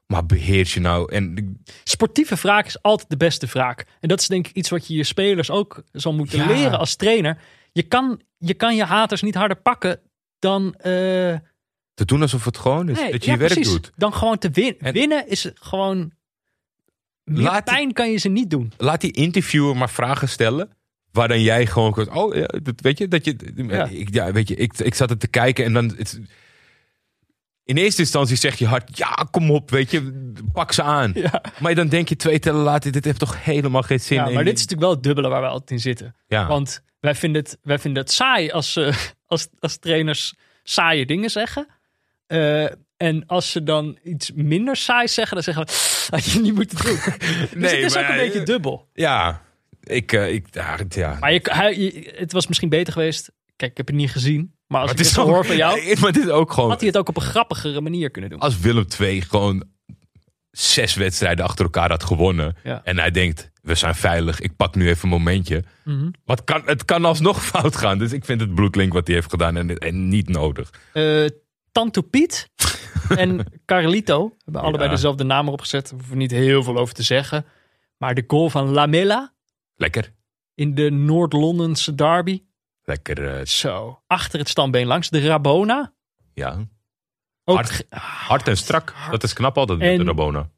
Maar 0.07 0.25
beheers 0.25 0.73
je 0.73 0.79
nou. 0.79 1.11
En 1.13 1.57
Sportieve 1.83 2.35
wraak 2.35 2.65
is 2.65 2.81
altijd 2.81 3.09
de 3.09 3.17
beste 3.17 3.45
wraak. 3.45 3.85
En 3.99 4.07
dat 4.07 4.19
is 4.19 4.27
denk 4.27 4.47
ik 4.47 4.55
iets 4.55 4.69
wat 4.69 4.87
je 4.87 4.95
je 4.95 5.03
spelers 5.03 5.49
ook 5.51 5.83
zal 5.91 6.13
moeten 6.13 6.37
Ja. 6.37 6.47
leren 6.47 6.79
als 6.79 6.95
trainer. 6.95 7.37
Je 7.75 7.83
kan, 7.83 8.21
je 8.37 8.53
kan 8.53 8.75
je 8.75 8.83
haters 8.83 9.21
niet 9.21 9.35
harder 9.35 9.57
pakken 9.57 9.99
dan... 10.39 10.73
eh, 10.73 11.37
te 11.93 12.05
doen 12.05 12.21
alsof 12.21 12.45
het 12.45 12.57
gewoon 12.57 12.89
is. 12.89 12.99
nee, 12.99 13.11
dat 13.11 13.21
je 13.23 13.27
ja, 13.27 13.33
je 13.33 13.39
werk 13.39 13.53
precies. 13.53 13.71
doet. 13.71 13.91
Dan 13.95 14.13
gewoon 14.13 14.37
te 14.37 14.49
winnen. 14.49 14.79
En- 14.79 14.93
winnen 14.93 15.27
is 15.27 15.51
gewoon... 15.53 16.11
Meer 17.23 17.43
Laat 17.43 17.65
die- 17.65 17.75
pijn 17.75 17.93
kan 17.93 18.11
je 18.11 18.17
ze 18.17 18.29
niet 18.29 18.49
doen. 18.49 18.71
Laat 18.77 19.01
die 19.01 19.11
interviewer 19.11 19.77
maar 19.77 19.89
vragen 19.89 20.29
stellen. 20.29 20.69
Waar 21.11 21.27
dan 21.27 21.41
jij 21.41 21.65
gewoon. 21.65 22.13
Oh, 22.13 22.35
ja, 22.35 22.45
dat, 22.63 22.81
weet 22.81 22.97
je, 22.97 23.07
dat 23.07 23.25
je. 23.25 23.35
Ja. 23.55 23.85
Ik, 23.87 24.13
ja, 24.13 24.31
weet 24.31 24.47
je, 24.47 24.55
ik, 24.55 24.77
ik 24.79 24.93
zat 24.95 25.09
er 25.09 25.17
te 25.17 25.27
kijken 25.27 25.65
en 25.65 25.73
dan. 25.73 25.93
Het, 25.97 26.19
in 27.65 27.77
eerste 27.77 28.01
instantie 28.01 28.35
zeg 28.35 28.55
je 28.55 28.65
hard, 28.67 28.97
ja, 28.97 29.27
kom 29.31 29.51
op, 29.51 29.69
weet 29.71 29.91
je, 29.91 30.31
pak 30.53 30.71
ze 30.73 30.81
aan. 30.83 31.11
Ja. 31.15 31.41
Maar 31.59 31.75
dan 31.75 31.87
denk 31.87 32.09
je 32.09 32.15
twee 32.15 32.39
tellen 32.39 32.61
later, 32.61 32.91
dit 32.91 33.05
heeft 33.05 33.19
toch 33.19 33.43
helemaal 33.43 33.81
geen 33.81 33.99
zin. 33.99 34.17
Ja, 34.17 34.23
maar 34.29 34.43
dit 34.43 34.53
is 34.57 34.61
natuurlijk 34.61 34.81
wel 34.81 34.91
het 34.91 35.03
dubbele 35.03 35.27
waar 35.27 35.41
we 35.41 35.47
altijd 35.47 35.71
in 35.71 35.79
zitten. 35.79 36.15
ja. 36.27 36.47
Want 36.47 36.83
wij 36.99 37.15
vinden 37.15 37.41
het, 37.41 37.57
wij 37.61 37.79
vinden 37.79 38.03
het 38.03 38.11
saai 38.11 38.51
als, 38.51 38.75
eh, 38.75 38.95
als, 39.27 39.47
als 39.59 39.77
trainers 39.77 40.33
saaie 40.63 41.05
dingen 41.05 41.29
zeggen. 41.29 41.67
Eh, 42.27 42.63
en 42.97 43.23
als 43.25 43.51
ze 43.51 43.63
dan 43.63 43.97
iets 44.03 44.31
minder 44.35 44.75
saai 44.75 45.07
zeggen, 45.07 45.35
dan 45.35 45.43
zeggen 45.43 45.65
we, 45.65 46.15
had 46.15 46.25
je 46.31 46.39
niet 46.39 46.55
moeten 46.55 46.85
doen. 46.85 46.95
dus 47.29 47.49
Nee, 47.55 47.75
het 47.83 47.91
is 47.91 47.97
ook 47.97 48.07
een 48.09 48.17
beetje 48.17 48.43
dubbel. 48.43 48.89
ja, 48.93 49.41
ik, 49.83 50.11
eh, 50.13 50.33
ik, 50.33 50.47
ja, 50.51 50.77
ja. 50.89 51.17
Maar 51.19 51.33
je, 51.33 51.39
hij- 51.43 51.77
je- 51.79 52.13
het 52.15 52.31
was 52.31 52.47
misschien 52.47 52.69
beter 52.69 52.93
geweest. 52.93 53.31
Kijk, 53.55 53.71
ik 53.71 53.77
heb 53.77 53.87
het 53.87 53.95
niet 53.95 54.11
gezien. 54.11 54.54
Maar 54.67 54.81
als 54.81 54.91
Maar 54.91 54.99
ik 54.99 55.05
het 55.07 55.17
ook- 55.19 55.27
hoor 55.27 55.45
van 55.45 55.55
jou, 55.55 55.99
maar 55.99 56.11
dit 56.11 56.23
is 56.23 56.29
ook 56.29 56.51
gewoon. 56.53 56.69
had 56.69 56.79
hij 56.79 56.87
het 56.87 56.97
ook 56.97 57.09
op 57.09 57.15
een 57.15 57.21
grappigere 57.21 57.81
manier 57.81 58.09
kunnen 58.11 58.29
doen. 58.29 58.39
Als 58.39 58.59
Willem 58.59 58.85
II 58.99 59.21
gewoon 59.21 59.63
zes 60.51 60.93
wedstrijden 60.95 61.45
achter 61.45 61.65
elkaar 61.65 61.89
had 61.89 62.03
gewonnen. 62.03 62.55
Ja. 62.63 62.81
En 62.83 62.97
hij 62.99 63.11
denkt, 63.11 63.51
we 63.61 63.75
zijn 63.75 63.95
veilig, 63.95 64.39
ik 64.39 64.55
pak 64.55 64.75
nu 64.75 64.87
even 64.89 65.03
een 65.03 65.09
momentje. 65.09 65.63
Mhm. 65.83 66.09
Wat 66.25 66.43
kan, 66.43 66.61
het 66.65 66.85
kan 66.85 67.05
alsnog 67.05 67.43
fout 67.51 67.75
gaan. 67.75 67.97
Dus 67.97 68.11
ik 68.13 68.25
vind 68.25 68.41
het 68.41 68.55
bloedlink 68.55 68.93
wat 68.93 69.07
hij 69.07 69.15
heeft 69.15 69.29
gedaan 69.29 69.57
en, 69.57 69.77
en 69.77 70.07
niet 70.07 70.29
nodig. 70.29 70.69
Eh 70.93 71.25
Tanto 71.71 72.01
Piet 72.01 72.49
en 73.17 73.45
Carlito 73.65 74.35
hebben 74.43 74.61
allebei 74.61 74.83
Ja. 74.89 74.95
dezelfde 74.95 75.23
naam 75.23 75.45
erop 75.47 75.59
gezet. 75.61 75.83
Daar 75.83 75.93
hoeven 75.93 76.11
we 76.11 76.17
niet 76.17 76.31
heel 76.31 76.63
veel 76.63 76.77
over 76.77 76.93
te 76.93 77.03
zeggen. 77.03 77.45
Maar 77.97 78.13
de 78.15 78.23
goal 78.27 78.49
van 78.49 78.69
Lamela 78.69 79.33
Lekker. 79.75 80.11
in 80.53 80.75
de 80.75 80.89
Noord-Londense 80.91 81.95
derby. 81.95 82.41
Lekker, 82.85 83.37
eh, 83.39 83.45
Zo, 83.45 84.01
achter 84.07 84.39
het 84.39 84.49
standbeen 84.49 84.85
langs 84.87 85.09
de 85.09 85.19
Rabona. 85.19 85.93
ja. 86.33 86.67
Ook 87.47 87.71
Hard. 87.89 88.47
en 88.47 88.57
strak. 88.57 88.93
Dat 89.11 89.23
is 89.23 89.33
knap 89.33 89.57
altijd 89.57 89.79
En- 89.81 89.97
de 89.97 90.03
Rabona. 90.03 90.49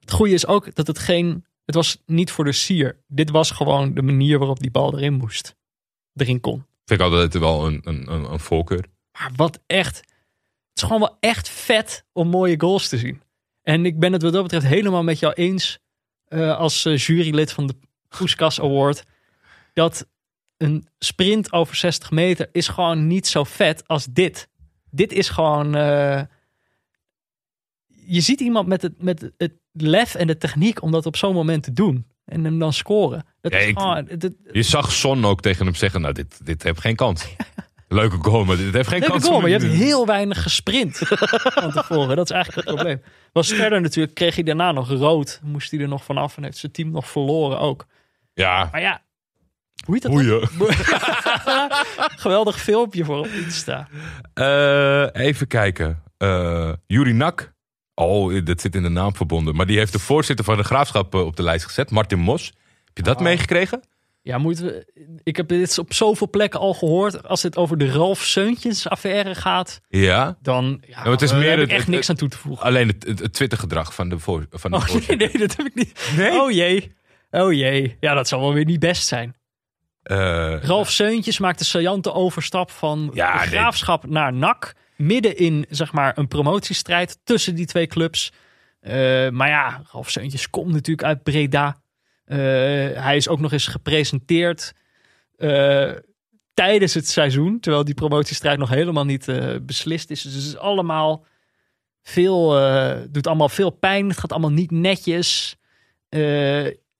Het 0.00 0.10
goede 0.12 0.32
is 0.34 0.46
ook 0.46 0.74
dat 0.74 0.86
het 0.86 0.98
geen... 0.98 1.46
Het 1.64 1.74
was 1.74 2.02
niet 2.06 2.30
voor 2.30 2.44
de 2.44 2.52
sier. 2.52 3.00
Dit 3.06 3.30
was 3.30 3.50
gewoon 3.50 3.94
de 3.94 4.02
manier 4.02 4.38
waarop 4.38 4.60
die 4.60 4.70
bal 4.70 4.96
erin 4.98 5.12
moest. 5.12 5.56
Erin 6.14 6.40
kon. 6.40 6.66
Vind 6.84 7.00
ik 7.00 7.06
altijd 7.06 7.34
wel 7.34 7.66
een, 7.66 7.80
een, 7.84 8.12
een, 8.12 8.32
een 8.32 8.40
voorkeur. 8.40 8.84
Maar 9.12 9.30
wat 9.36 9.60
echt... 9.66 9.96
Het 9.96 10.06
is 10.74 10.82
gewoon 10.82 11.00
wel 11.00 11.16
echt 11.20 11.48
vet 11.48 12.04
om 12.12 12.28
mooie 12.28 12.60
goals 12.60 12.88
te 12.88 12.98
zien. 12.98 13.22
En 13.62 13.86
ik 13.86 13.98
ben 13.98 14.12
het 14.12 14.22
wat 14.22 14.32
dat 14.32 14.42
betreft 14.42 14.66
helemaal 14.66 15.02
met 15.02 15.18
jou 15.18 15.32
eens... 15.32 15.78
eh, 16.24 16.56
als 16.56 16.84
eh, 16.84 16.96
jurylid 16.96 17.52
van 17.52 17.66
de 17.66 17.74
Poeskas 18.08 18.60
Award... 18.60 19.04
dat 19.72 20.06
een 20.60 20.86
sprint 20.98 21.52
over 21.52 21.76
60 21.76 22.10
meter 22.10 22.48
is 22.52 22.68
gewoon 22.68 23.06
niet 23.06 23.26
zo 23.26 23.44
vet 23.44 23.82
als 23.88 24.04
dit. 24.10 24.48
Dit 24.90 25.12
is 25.12 25.28
gewoon... 25.28 25.74
eh, 25.74 26.22
je 28.06 28.20
ziet 28.20 28.40
iemand 28.40 28.66
met 28.66 28.82
het, 28.82 29.02
met 29.02 29.30
het 29.36 29.52
lef 29.72 30.14
en 30.14 30.26
de 30.26 30.38
techniek 30.38 30.82
om 30.82 30.90
dat 30.90 31.06
op 31.06 31.16
zo'n 31.16 31.34
moment 31.34 31.62
te 31.62 31.72
doen. 31.72 32.06
En 32.24 32.44
hem 32.44 32.58
dan 32.58 32.72
scoren. 32.72 33.26
Dat 33.40 33.52
Ja, 33.52 33.58
is 33.58 33.66
ik- 33.66 33.78
gewoon... 33.78 34.06
het- 34.08 34.32
Je 34.52 34.62
zag 34.62 34.92
Son 34.92 35.24
ook 35.24 35.40
tegen 35.40 35.64
hem 35.66 35.74
zeggen, 35.74 36.00
nou 36.00 36.14
dit, 36.14 36.46
dit 36.46 36.62
heeft 36.62 36.80
geen 36.80 36.96
kans. 36.96 37.26
Leuke 37.88 38.16
goal, 38.20 38.44
maar 38.44 38.56
dit 38.56 38.72
heeft 38.74 38.88
geen 38.88 38.98
Leuke 38.98 39.12
kans. 39.12 39.26
goal, 39.26 39.40
maar 39.40 39.50
je 39.50 39.58
hebt 39.58 39.72
heel 39.72 40.06
weinig 40.06 40.42
gesprint 40.42 40.96
van 41.60 41.70
tevoren. 41.72 42.16
Dat 42.16 42.30
is 42.30 42.36
eigenlijk 42.36 42.66
het 42.66 42.74
probleem. 42.76 43.02
Was 43.32 43.48
verder 43.52 43.80
natuurlijk, 43.80 44.14
kreeg 44.14 44.34
hij 44.34 44.44
daarna 44.44 44.72
nog 44.72 44.88
rood. 44.88 45.40
Moest 45.42 45.70
hij 45.70 45.80
er 45.80 45.88
nog 45.88 46.04
vanaf 46.04 46.36
en 46.36 46.42
heeft 46.42 46.56
zijn 46.56 46.72
team 46.72 46.90
nog 46.90 47.08
verloren 47.10 47.58
ook. 47.58 47.86
Ja, 48.34 48.68
Maar 48.72 48.80
ja, 48.80 49.02
hoe 49.86 49.94
heet 49.94 50.02
dat? 50.02 50.12
boeien. 50.12 50.48
Geweldig 52.24 52.60
filmpje 52.60 53.04
voor 53.04 53.18
op 53.18 53.26
Insta. 53.26 53.88
Eh, 54.34 55.22
even 55.26 55.46
kijken. 55.46 56.02
Eh 56.18 56.72
Juri 56.86 57.12
Nak. 57.12 57.52
Oh, 57.94 58.44
dat 58.44 58.60
zit 58.60 58.74
in 58.74 58.82
de 58.82 58.88
naam 58.88 59.16
verbonden. 59.16 59.54
Maar 59.56 59.66
die 59.66 59.78
heeft 59.78 59.92
de 59.92 59.98
voorzitter 59.98 60.44
van 60.44 60.56
de 60.56 60.62
graafschap 60.62 61.14
eh, 61.14 61.20
op 61.26 61.36
de 61.36 61.42
lijst 61.42 61.64
gezet. 61.64 61.90
Martin 61.90 62.18
Mos. 62.18 62.44
Heb 62.84 62.96
je 62.96 63.02
dat 63.02 63.16
Oh. 63.16 63.22
meegekregen? 63.22 63.80
Ja, 64.22 64.38
moeten 64.38 64.64
we, 64.64 64.86
ik 65.22 65.36
heb 65.36 65.48
dit 65.48 65.78
op 65.78 65.92
zoveel 65.92 66.30
plekken 66.30 66.60
al 66.60 66.74
gehoord. 66.74 67.26
Als 67.28 67.42
het 67.42 67.56
over 67.56 67.78
de 67.78 67.90
Ralf 67.92 68.20
Seuntjens 68.24 68.88
affaire 68.88 69.34
gaat, 69.34 69.80
Ja. 69.88 70.36
dan 70.42 70.82
ja, 70.86 71.10
het 71.10 71.22
is 71.22 71.32
meer 71.32 71.42
heb 71.50 71.54
ik 71.54 71.60
het- 71.60 71.70
echt 71.70 71.80
het- 71.86 71.88
niks 71.94 72.10
aan 72.10 72.16
toe 72.16 72.28
te 72.28 72.38
voegen. 72.38 72.64
Alleen 72.66 72.86
het, 72.88 73.04
het, 73.06 73.18
het 73.18 73.32
Twitter-gedrag 73.32 73.94
van 73.94 74.08
de, 74.08 74.18
voor, 74.18 74.46
van 74.50 74.70
de 74.70 74.76
Oh 74.76 74.82
nee, 74.86 74.92
voorzitter. 74.92 75.28
nee, 75.28 75.38
dat 75.46 75.56
heb 75.56 75.66
ik 75.66 75.74
niet. 75.74 76.12
Nee? 76.16 76.40
Oh 76.40 76.50
jee. 76.50 76.92
Oh 77.30 77.52
jee. 77.52 77.96
Ja, 78.00 78.14
dat 78.14 78.28
zal 78.28 78.40
wel 78.40 78.52
weer 78.54 78.64
niet 78.64 78.80
best 78.80 79.06
zijn. 79.06 79.34
Eh, 80.02 80.62
Ralf 80.62 80.90
Seuntjes 80.90 81.38
maakt 81.38 81.58
de 81.58 81.64
saillante 81.64 82.12
overstap 82.12 82.70
van 82.70 83.10
Ja, 83.14 83.32
de 83.32 83.38
nee. 83.38 83.48
graafschap 83.48 84.06
naar 84.06 84.32
NAC. 84.32 84.72
Midden 84.96 85.36
in 85.36 85.66
zeg 85.68 85.92
maar, 85.92 86.18
een 86.18 86.28
promotiestrijd 86.28 87.18
tussen 87.24 87.54
die 87.54 87.66
twee 87.66 87.86
clubs. 87.86 88.32
Eh, 88.80 89.28
maar 89.28 89.48
ja, 89.48 89.82
Ralf 89.92 90.10
Seuntjes 90.10 90.50
komt 90.50 90.72
natuurlijk 90.72 91.06
uit 91.06 91.22
Breda. 91.22 91.80
Eh, 92.24 92.38
hij 93.02 93.16
is 93.16 93.28
ook 93.28 93.40
nog 93.40 93.52
eens 93.52 93.66
gepresenteerd 93.66 94.72
tijdens 96.54 96.94
het 96.94 97.08
seizoen. 97.08 97.60
Terwijl 97.60 97.84
die 97.84 97.94
promotiestrijd 97.94 98.58
nog 98.58 98.68
helemaal 98.68 99.04
niet 99.04 99.26
beslist 99.62 100.10
is. 100.10 100.22
Dus 100.22 100.34
het 100.34 100.42
is 100.42 100.56
allemaal 100.56 101.24
veel, 102.02 102.50
doet 103.10 103.26
allemaal 103.26 103.48
veel 103.48 103.70
pijn. 103.70 104.08
Het 104.08 104.18
gaat 104.18 104.32
allemaal 104.32 104.50
niet 104.50 104.70
netjes. 104.70 105.56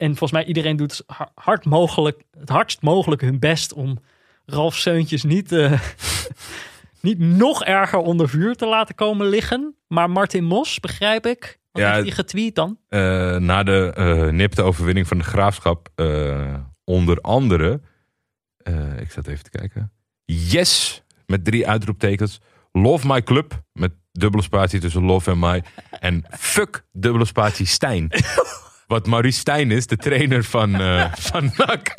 En 0.00 0.08
volgens 0.08 0.32
mij 0.32 0.44
iedereen 0.44 0.76
doet 0.76 1.02
ha- 1.06 1.30
hard 1.34 1.64
mogelijk, 1.64 2.22
het 2.38 2.48
hardst 2.48 2.82
mogelijk 2.82 3.20
hun 3.20 3.38
best 3.38 3.72
om 3.72 3.98
Ralf 4.46 4.74
Seuntjes 4.76 5.22
niet, 5.22 5.52
eh, 5.52 5.80
niet 7.00 7.18
nog 7.18 7.64
erger 7.64 7.98
onder 7.98 8.28
vuur 8.28 8.54
te 8.54 8.66
laten 8.66 8.94
komen 8.94 9.28
liggen. 9.28 9.74
Maar 9.88 10.10
Martin 10.10 10.44
Mos, 10.44 10.80
begrijp 10.80 11.26
ik. 11.26 11.58
Wat 11.72 11.82
Ja, 11.82 11.90
heeft 11.92 12.02
hij 12.06 12.14
getweet 12.14 12.54
dan? 12.54 12.78
eh, 12.88 13.00
na 13.36 13.62
de 13.62 13.92
eh, 13.96 14.28
nipte 14.28 14.62
overwinning 14.62 15.06
van 15.06 15.18
de 15.18 15.24
graafschap. 15.24 15.88
onder 16.84 17.20
andere. 17.20 17.80
ik 18.98 19.10
zat 19.10 19.26
even 19.26 19.44
te 19.44 19.50
kijken. 19.50 19.92
Yes! 20.24 21.02
Met 21.26 21.44
drie 21.44 21.68
uitroeptekens. 21.68 22.40
Love 22.72 23.06
my 23.06 23.22
club. 23.22 23.62
Met 23.72 23.92
dubbele 24.12 24.42
spatie 24.42 24.80
tussen 24.80 25.04
Love 25.04 25.30
en 25.30 25.38
mij. 25.38 25.62
En 26.00 26.24
fuck, 26.30 26.84
dubbele 26.92 27.24
spatie 27.24 27.66
Stijn. 27.66 28.08
Wat 28.90 29.06
Maurice 29.06 29.38
Stijn 29.38 29.70
is, 29.70 29.86
de 29.86 29.96
trainer 29.96 30.44
van, 30.44 30.74
eh 30.80 31.12
van 31.30 31.52
NAC. 31.56 31.94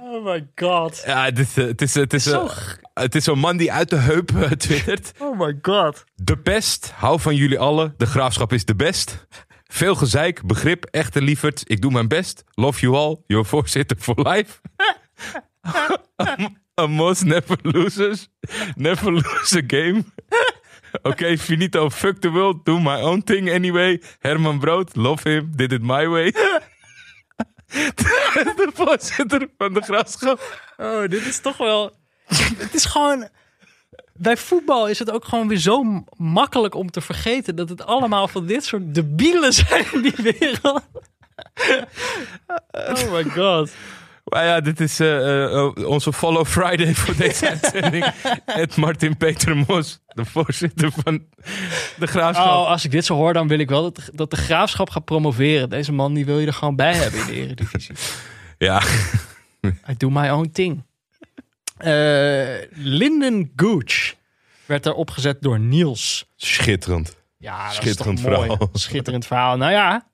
Oh 0.00 0.24
my 0.24 0.46
god. 0.54 1.02
Ja, 1.06 1.24
het 1.24 1.38
is, 1.38 1.56
eh, 1.56 1.66
het 1.66 1.82
is, 1.82 1.94
het 1.94 2.12
is, 2.12 2.22
Zo 2.22 2.48
het 2.94 3.14
is 3.14 3.24
zo'n 3.24 3.38
man 3.38 3.56
die 3.56 3.72
uit 3.72 3.90
de 3.90 3.96
heup 3.96 4.30
eh, 4.36 4.50
twittert. 4.50 5.12
Oh 5.18 5.38
my 5.38 5.58
god. 5.62 6.04
De 6.14 6.38
pest, 6.38 6.92
hou 6.94 7.20
van 7.20 7.34
jullie 7.34 7.58
allen. 7.58 7.94
De 7.96 8.06
graafschap 8.06 8.52
is 8.52 8.64
de 8.64 8.74
best. 8.74 9.26
Veel 9.64 9.94
gezeik, 9.94 10.46
begrip, 10.46 10.84
echte 10.84 11.22
lieverd. 11.22 11.62
Ik 11.66 11.80
doe 11.80 11.92
mijn 11.92 12.08
best. 12.08 12.44
Love 12.54 12.80
you 12.80 12.96
all, 12.96 13.16
your 13.26 13.46
voorzitter 13.46 13.96
for 14.00 14.28
life. 14.28 14.60
Amos 16.74 17.22
never 17.22 17.56
loses. 17.62 18.28
Never 18.76 19.12
lose 19.12 19.56
a 19.56 19.62
game. 19.66 20.04
Oké, 21.02 21.38
finito, 21.38 21.90
fuck 21.90 22.20
the 22.20 22.30
world. 22.30 22.64
Do 22.64 22.80
my 22.80 23.00
own 23.00 23.22
thing 23.24 23.50
anyway. 23.50 24.02
Herman 24.18 24.58
Brood, 24.58 24.96
love 24.96 25.30
him, 25.30 25.52
did 25.56 25.72
it 25.72 25.82
my 25.82 26.06
way. 26.08 26.32
de 28.56 28.70
voorzitter 28.74 29.48
van 29.58 29.72
de 29.72 29.80
graafschap. 29.80 30.60
Oh, 30.76 31.00
dit 31.00 31.26
is 31.26 31.40
toch 31.40 31.56
wel. 31.56 31.96
het 32.56 32.74
is 32.74 32.84
gewoon. 32.84 33.28
Bij 34.12 34.36
voetbal 34.36 34.88
is 34.88 34.98
het 34.98 35.10
ook 35.10 35.24
gewoon 35.24 35.48
weer 35.48 35.58
zo 35.58 36.04
makkelijk 36.16 36.74
om 36.74 36.90
te 36.90 37.00
vergeten 37.00 37.56
dat 37.56 37.68
het 37.68 37.84
allemaal 37.84 38.28
van 38.28 38.46
dit 38.46 38.64
soort 38.64 38.94
debielen 38.94 39.52
zijn 39.52 39.84
in 39.92 40.02
die 40.02 40.36
wereld. 40.38 40.82
Oh 42.70 43.12
my 43.12 43.24
god. 43.24 43.70
Maar 44.26 44.44
ja, 44.44 44.60
dit 44.60 44.80
is 44.80 45.00
eh, 45.00 45.44
eh, 45.44 45.74
onze 45.76 46.12
Follow 46.12 46.46
Friday 46.46 46.94
voor 46.94 47.16
deze 47.26 47.48
uitzending. 47.48 48.06
Het 48.44 48.76
Martin 48.76 49.16
Peter 49.16 49.56
Mos, 49.56 50.00
de 50.06 50.24
voorzitter 50.24 50.92
van 51.04 51.26
de 51.98 52.06
Graafschap. 52.06 52.46
Oh, 52.46 52.68
als 52.68 52.84
ik 52.84 52.90
dit 52.90 53.04
zo 53.04 53.14
hoor, 53.14 53.32
dan 53.32 53.48
wil 53.48 53.58
ik 53.58 53.68
wel 53.68 53.82
dat, 53.82 54.08
dat 54.12 54.30
de 54.30 54.36
graafschap 54.36 54.90
gaat 54.90 55.04
promoveren. 55.04 55.68
Deze 55.70 55.92
man 55.92 56.14
die 56.14 56.24
wil 56.24 56.38
je 56.38 56.46
er 56.46 56.52
gewoon 56.52 56.76
bij 56.76 56.94
hebben 56.94 57.20
in 57.20 57.26
de 57.26 57.32
Eredivisie. 57.32 57.94
Ja, 58.58 58.82
I 59.90 59.94
do 59.96 60.10
my 60.10 60.28
own 60.28 60.50
thing. 60.52 60.84
Eh 61.76 62.54
Linden 62.70 63.52
Gooch 63.56 64.14
werd 64.66 64.86
er 64.86 64.92
opgezet 64.94 65.42
door 65.42 65.58
Niels. 65.60 66.26
schitterend. 66.36 67.16
Ja, 67.38 67.64
dat 67.66 67.74
Schitterend 67.74 68.18
is 68.18 68.24
toch 68.24 68.34
mooi. 68.34 68.48
verhaal. 68.48 68.68
Schitterend 68.72 69.26
verhaal. 69.26 69.56
Nou 69.56 69.72
ja, 69.72 70.06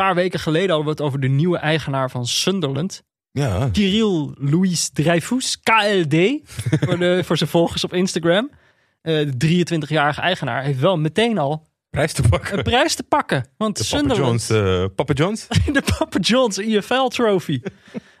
paar 0.00 0.14
weken 0.14 0.40
geleden 0.40 0.68
hadden 0.68 0.84
we 0.84 0.90
het 0.90 1.00
over 1.00 1.20
de 1.20 1.28
nieuwe 1.28 1.58
eigenaar 1.58 2.10
van 2.10 2.26
Sunderland. 2.26 3.02
Ja, 3.30 3.68
Kirill 3.72 4.34
Louis 4.34 4.90
Dreyfus, 4.90 5.60
KLD, 5.60 6.16
voor, 6.86 6.98
de, 6.98 7.20
voor 7.24 7.36
zijn 7.36 7.50
volgers 7.50 7.84
op 7.84 7.92
Instagram. 7.92 8.50
Eh, 9.02 9.26
de 9.36 9.64
23-jarige 9.86 10.20
eigenaar 10.20 10.62
heeft 10.62 10.80
wel 10.80 10.98
meteen 10.98 11.38
al 11.38 11.68
prijs 11.90 12.12
te 12.12 12.22
pakken. 12.28 12.58
een 12.58 12.64
prijs 12.64 12.94
te 12.94 13.02
pakken. 13.02 13.46
Want 13.56 13.76
De 13.76 13.84
Papa 13.84 13.96
Sunderland, 13.96 14.46
John's, 14.46 14.50
eh, 14.50 14.84
Papa 14.94 15.12
John's? 15.12 15.46
de 15.72 15.82
Papa 15.98 16.18
John's 16.18 16.58
EFL 16.58 17.06
Trophy. 17.06 17.60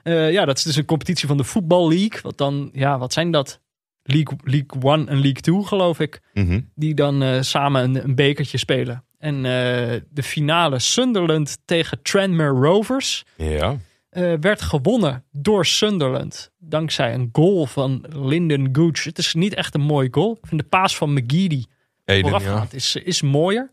Eh, 0.02 0.32
ja, 0.32 0.44
dat 0.44 0.56
is 0.56 0.62
dus 0.62 0.76
een 0.76 0.84
competitie 0.84 1.28
van 1.28 1.36
de 1.36 1.44
Football 1.44 1.88
League. 1.88 2.20
Wat 2.22 2.38
dan, 2.38 2.70
ja, 2.72 2.98
wat 2.98 3.12
zijn 3.12 3.30
dat? 3.30 3.60
League, 4.02 4.38
League 4.44 4.82
One 4.82 5.06
en 5.06 5.20
League 5.20 5.40
Two, 5.40 5.62
geloof 5.62 6.00
ik. 6.00 6.20
Mhm. 6.34 6.60
Die 6.74 6.94
dan 6.94 7.44
samen 7.44 7.82
een, 7.82 8.04
een 8.04 8.14
bekertje 8.14 8.58
spelen. 8.58 9.04
En 9.20 9.34
eh, 9.36 10.00
de 10.10 10.22
finale 10.22 10.78
Sunderland 10.78 11.58
tegen 11.64 12.02
Tranmere 12.02 12.48
Rovers 12.60 13.24
Ja. 13.36 13.76
eh, 14.10 14.32
werd 14.40 14.62
gewonnen 14.62 15.24
door 15.32 15.66
Sunderland. 15.66 16.50
Dankzij 16.58 17.14
een 17.14 17.28
goal 17.32 17.66
van 17.66 18.04
Lyndon 18.08 18.68
Gooch. 18.72 19.04
Het 19.04 19.18
is 19.18 19.34
niet 19.34 19.54
echt 19.54 19.74
een 19.74 19.80
mooi 19.80 20.08
goal. 20.10 20.38
Ik 20.42 20.48
vind 20.48 20.60
de 20.60 20.66
paas 20.66 20.96
van 20.96 21.12
McGeady 21.12 21.64
Eden, 22.04 22.30
ja. 22.30 22.38
voorafgaand 22.38 22.74
is, 22.74 22.96
is 22.96 23.22
mooier. 23.22 23.70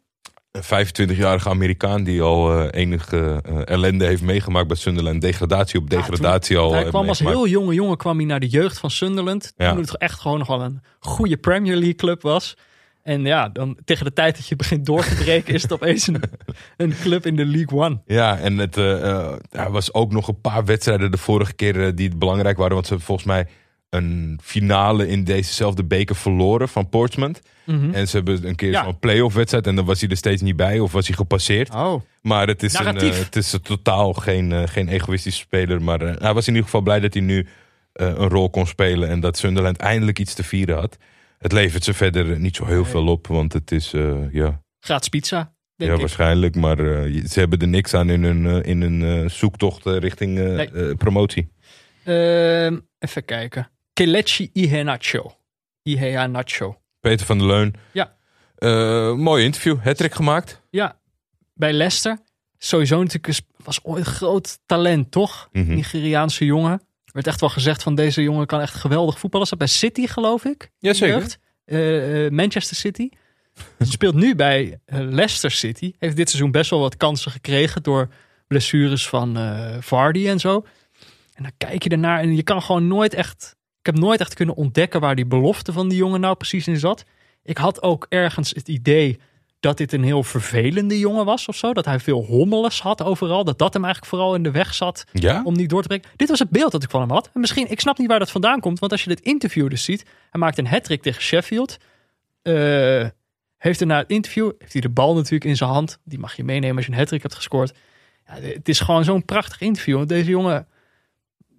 Een 0.52 0.88
25-jarige 0.88 1.50
Amerikaan 1.50 2.04
die 2.04 2.22
al 2.22 2.60
eh, 2.62 2.82
enige 2.82 3.42
ellende 3.66 4.06
heeft 4.06 4.22
meegemaakt 4.22 4.68
bij 4.68 4.78
Sunderland. 4.78 5.22
Degradatie 5.22 5.80
op 5.80 5.90
degradatie 5.90 6.58
al. 6.58 6.74
Hij 6.74 6.84
kwam 6.84 7.08
als 7.08 7.20
heel 7.20 7.48
jonge 7.48 7.74
jongen 7.74 7.98
kwam 7.98 8.18
hij 8.18 8.26
naar 8.26 8.40
de 8.40 8.48
jeugd 8.48 8.80
van 8.80 8.92
Sunderland. 8.92 9.54
Toen 9.56 9.78
het 9.78 9.98
echt 9.98 10.20
gewoon 10.20 10.38
nog 10.38 10.48
wel 10.48 10.62
een 10.62 10.82
goede 11.00 11.38
Premier 11.38 11.76
League 11.76 11.96
club 11.96 12.22
was. 12.22 12.56
En 13.08 13.26
ja, 13.26 13.50
dan 13.50 13.78
tegen 13.86 14.06
de 14.06 14.14
tijd 14.14 14.36
dat 14.36 14.48
je 14.48 14.56
begint 14.56 14.86
door 14.86 15.04
te 15.04 15.16
breken, 15.16 15.54
is 15.54 15.62
het 15.62 15.74
opeens 15.74 16.08
een, 16.08 16.22
een 16.78 16.94
club 17.02 17.26
in 17.26 17.36
de 17.36 17.46
League 17.46 17.80
One. 17.80 18.00
Ja, 18.06 18.38
en 18.38 18.58
het 18.58 18.78
eh, 18.78 19.10
eh, 19.10 19.34
er 19.50 19.72
was 19.72 19.94
ook 19.94 20.12
nog 20.12 20.28
een 20.28 20.42
paar 20.42 20.66
wedstrijden 20.66 21.12
de 21.12 21.18
vorige 21.18 21.54
keer 21.54 21.86
eh, 21.86 21.92
die 21.96 22.16
belangrijk 22.16 22.58
waren. 22.58 22.74
Want 22.74 22.86
ze 22.86 22.94
hebben 22.94 23.08
volgens 23.08 23.28
mij 23.28 23.48
een 23.90 24.40
finale 24.44 25.08
in 25.08 25.24
dezezelfde 25.24 25.84
beker 25.84 26.16
verloren 26.16 26.70
van 26.70 26.90
Portsmouth. 26.90 27.42
En 27.66 28.08
ze 28.08 28.16
hebben 28.16 28.48
een 28.48 28.56
keer 28.56 28.72
Ja. 28.72 28.84
zo'n 28.84 29.00
play-off 29.00 29.36
wedstrijd 29.36 29.68
en 29.68 29.76
dan 29.76 29.86
was 29.86 30.00
hij 30.02 30.10
er 30.10 30.18
steeds 30.18 30.42
niet 30.42 30.56
bij 30.56 30.80
of 30.80 30.92
was 30.92 31.08
hij 31.08 31.16
gepasseerd. 31.16 31.74
Oh, 31.74 32.02
Maar 32.22 32.48
het 32.48 32.64
is, 32.64 32.80
een, 32.80 32.96
het 32.96 33.36
is 33.36 33.54
een 33.54 33.62
totaal 33.62 34.14
geen, 34.14 34.68
geen 34.70 34.88
egoïstische 34.88 35.42
speler. 35.42 35.82
Maar 35.82 36.00
hij 36.00 36.34
was 36.34 36.48
in 36.48 36.54
ieder 36.54 36.66
geval 36.66 36.82
blij 36.82 37.00
dat 37.00 37.14
hij 37.14 37.24
nu 37.24 37.48
een 37.94 38.30
rol 38.30 38.50
kon 38.50 38.68
spelen. 38.68 39.10
En 39.10 39.20
dat 39.20 39.38
Sunderland 39.38 39.78
eindelijk 39.78 40.20
iets 40.20 40.34
te 40.34 40.44
vieren 40.44 40.76
had. 40.76 40.98
Het 41.38 41.52
levert 41.52 41.84
ze 41.84 41.94
verder 41.94 42.40
niet 42.40 42.56
zo 42.56 42.66
heel 42.66 42.86
veel 42.86 43.08
op. 43.08 43.28
Want 43.28 43.54
het 43.54 43.72
is, 43.72 43.94
eh, 43.94 44.34
ja, 44.34 44.62
gratis 44.80 45.10
pizza, 45.10 45.54
denk 45.76 45.90
ja 45.90 45.96
ik. 45.96 46.02
waarschijnlijk. 46.02 46.56
Maar 46.56 46.80
eh, 46.80 47.26
ze 47.26 47.40
hebben 47.40 47.60
er 47.60 47.68
niks 47.68 47.94
aan 47.94 48.10
in 48.10 48.24
hun, 48.24 48.46
eh, 48.46 48.70
in 48.72 48.82
hun 48.82 49.30
zoektocht 49.30 49.86
richting 49.86 50.34
Nee. 50.38 50.96
promotie. 50.96 51.52
Ehm, 52.04 52.80
even 53.00 53.26
kijken. 53.26 53.70
Kelechi 53.94 54.50
Iheanacho. 54.54 55.36
Iheanacho. 55.84 56.82
Peter 57.00 57.26
van 57.26 57.38
der 57.38 57.48
Leun. 57.48 57.74
Ja. 57.92 58.16
Mooi 59.16 59.44
interview. 59.44 59.78
Hattrick 59.84 60.14
gemaakt. 60.14 60.62
Ja, 60.70 61.00
bij 61.54 61.74
Leicester. 61.74 62.18
Sowieso 62.58 63.04
natuurlijk 63.04 63.40
was 63.64 63.84
ooit 63.84 64.00
een 64.06 64.12
groot 64.12 64.60
talent, 64.66 65.12
toch? 65.12 65.50
Mhm. 65.52 65.74
Nigeriaanse 65.74 66.46
jongen. 66.46 66.82
Er 67.18 67.24
werd 67.24 67.36
echt 67.36 67.42
wel 67.42 67.50
gezegd 67.50 67.84
van 67.84 67.96
deze 67.96 68.22
jongen 68.22 68.46
kan 68.46 68.62
echt 68.62 68.74
geweldig 68.74 69.20
voetballen. 69.20 69.48
Zat 69.48 69.58
bij 69.58 69.68
City, 69.68 70.08
geloof 70.08 70.46
ik. 70.46 70.72
Jazeker. 70.80 71.18
Jeugd. 71.18 71.40
Eh, 71.66 72.26
eh, 72.26 72.32
Manchester 72.32 72.76
City. 72.78 73.10
Speelt 73.80 74.16
nu 74.16 74.36
bij 74.36 74.80
eh, 74.86 75.00
Leicester 75.00 75.52
City. 75.52 75.94
Heeft 76.00 76.16
dit 76.16 76.30
seizoen 76.30 76.52
best 76.52 76.70
wel 76.70 76.80
wat 76.80 76.98
kansen 76.98 77.32
gekregen 77.32 77.84
door 77.84 78.08
blessures 78.48 79.08
van 79.08 79.38
eh 79.38 79.78
Vardy 79.80 80.28
en 80.28 80.40
zo. 80.40 80.66
En 81.34 81.44
dan 81.44 81.52
kijk 81.58 81.84
je 81.84 81.90
ernaar 81.90 82.20
en 82.20 82.36
je 82.36 82.44
kan 82.44 82.62
gewoon 82.62 82.88
nooit 82.88 83.14
echt... 83.14 83.56
Ik 83.80 83.86
heb 83.86 83.98
nooit 83.98 84.20
echt 84.20 84.34
kunnen 84.34 84.56
ontdekken 84.56 85.00
waar 85.00 85.16
die 85.16 85.26
belofte 85.26 85.74
van 85.74 85.90
die 85.90 85.98
jongen 85.98 86.20
nou 86.20 86.36
precies 86.36 86.68
in 86.68 86.78
zat. 86.80 87.04
Ik 87.44 87.58
had 87.58 87.82
ook 87.82 88.06
ergens 88.10 88.50
het 88.50 88.68
idee 88.68 89.20
dat 89.60 89.78
dit 89.78 89.94
een 89.94 90.04
heel 90.04 90.24
vervelende 90.24 91.00
jongen 91.00 91.26
was 91.26 91.48
of 91.48 91.56
zo. 91.56 91.74
Dat 91.74 91.86
hij 91.86 92.00
veel 92.00 92.26
hommeles 92.26 92.82
had 92.82 93.04
overal. 93.04 93.44
Dat 93.44 93.58
dat 93.58 93.74
hem 93.74 93.84
eigenlijk 93.84 94.14
vooral 94.14 94.36
in 94.36 94.44
de 94.44 94.52
weg 94.52 94.74
zat 94.74 95.04
Ja? 95.12 95.42
om 95.44 95.54
niet 95.54 95.70
door 95.70 95.82
te 95.82 95.88
breken. 95.88 96.10
Dit 96.16 96.30
was 96.30 96.40
het 96.40 96.50
beeld 96.50 96.72
dat 96.72 96.84
ik 96.84 96.90
van 96.90 97.02
hem 97.02 97.10
had. 97.10 97.30
En 97.34 97.40
misschien, 97.40 97.72
ik 97.72 97.80
snap 97.80 97.98
niet 97.98 98.08
waar 98.08 98.20
dat 98.20 98.32
vandaan 98.32 98.60
komt. 98.60 98.80
Want 98.80 98.92
als 98.92 99.04
je 99.04 99.10
dit 99.10 99.20
interview 99.20 99.70
dus 99.70 99.84
ziet. 99.84 100.06
Hij 100.30 100.40
maakt 100.40 100.58
een 100.58 100.68
hat 100.68 100.84
tegen 100.84 101.22
Sheffield. 101.22 101.78
Eh, 102.42 103.08
heeft 103.58 103.82
er 103.82 103.88
na 103.88 103.98
het 103.98 104.10
interview, 104.10 104.52
heeft 104.58 104.74
hij 104.74 104.82
de 104.82 104.90
bal 104.90 105.16
natuurlijk 105.16 105.46
in 105.46 105.58
zijn 105.58 105.70
hand. 105.70 106.00
Die 106.04 106.20
mag 106.20 106.36
je 106.36 106.44
meenemen 106.44 106.76
als 106.76 106.86
je 106.86 106.92
een 106.92 106.98
hat 106.98 107.10
hebt 107.10 107.36
gescoord. 107.36 107.74
Ja, 108.26 108.34
het 108.34 108.70
is 108.70 108.80
gewoon 108.80 109.04
zo'n 109.04 109.26
prachtig 109.26 109.62
interview. 109.62 109.96
Want 109.96 110.10
deze 110.10 110.30
jongen 110.30 110.68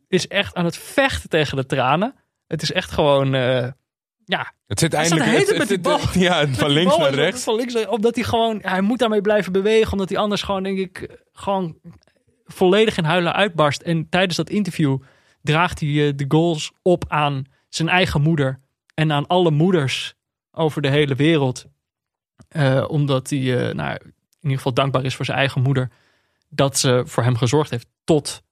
is 0.09 0.29
echt 0.29 0.55
aan 0.55 0.65
het 0.65 0.77
vechten 0.77 1.29
tegen 1.29 1.57
de 1.57 1.66
tranen. 1.66 2.15
Het 2.47 2.62
is 2.62 2.73
echt 2.73 2.91
gewoon, 2.91 3.35
eh, 3.35 3.69
ja, 4.29 4.53
Het 4.67 4.79
zit 4.79 4.95
eindelijk... 4.95 5.31
het- 5.31 5.59
met 5.59 5.69
die 5.69 5.93
het- 5.93 6.15
Ja, 6.15 6.47
van 6.49 6.71
links 6.71 6.97
bal 6.97 7.01
naar 7.05 7.15
rechts. 7.15 7.43
Van 7.43 7.55
links 7.57 7.87
Omdat 7.87 8.15
hij 8.15 8.25
gewoon, 8.25 8.59
hij 8.63 8.81
moet 8.81 8.99
daarmee 8.99 9.21
blijven 9.21 9.53
bewegen. 9.53 9.93
Omdat 9.93 10.09
hij 10.09 10.19
anders 10.19 10.43
gewoon, 10.43 10.63
denk 10.63 10.79
ik, 10.79 11.23
gewoon 11.33 11.79
volledig 12.45 12.97
in 12.97 13.05
huilen 13.05 13.33
uitbarst. 13.35 13.83
En 13.83 14.09
tijdens 14.09 14.37
dat 14.37 14.51
interview 14.51 14.99
draagt 15.43 15.81
hij 15.81 16.07
eh, 16.07 16.13
de 16.17 16.25
goals 16.29 16.73
op 16.83 17.05
aan 17.09 17.45
zijn 17.69 17.89
eigen 17.89 18.21
moeder. 18.23 18.61
En 18.95 19.13
aan 19.13 19.27
alle 19.27 19.51
moeders 19.51 20.15
over 20.51 20.83
de 20.83 20.89
hele 20.89 21.15
wereld. 21.15 21.67
Eh, 22.49 22.85
omdat 22.89 23.31
hij, 23.31 23.69
eh, 23.69 23.75
nou, 23.75 23.91
in 23.93 24.13
ieder 24.41 24.57
geval 24.57 24.75
dankbaar 24.75 25.05
is 25.05 25.15
voor 25.15 25.25
zijn 25.25 25.39
eigen 25.39 25.63
moeder. 25.63 25.91
Dat 26.49 26.79
ze 26.79 27.03
voor 27.07 27.23
hem 27.23 27.37
gezorgd 27.37 27.71
heeft 27.71 27.87
tot 28.05 28.43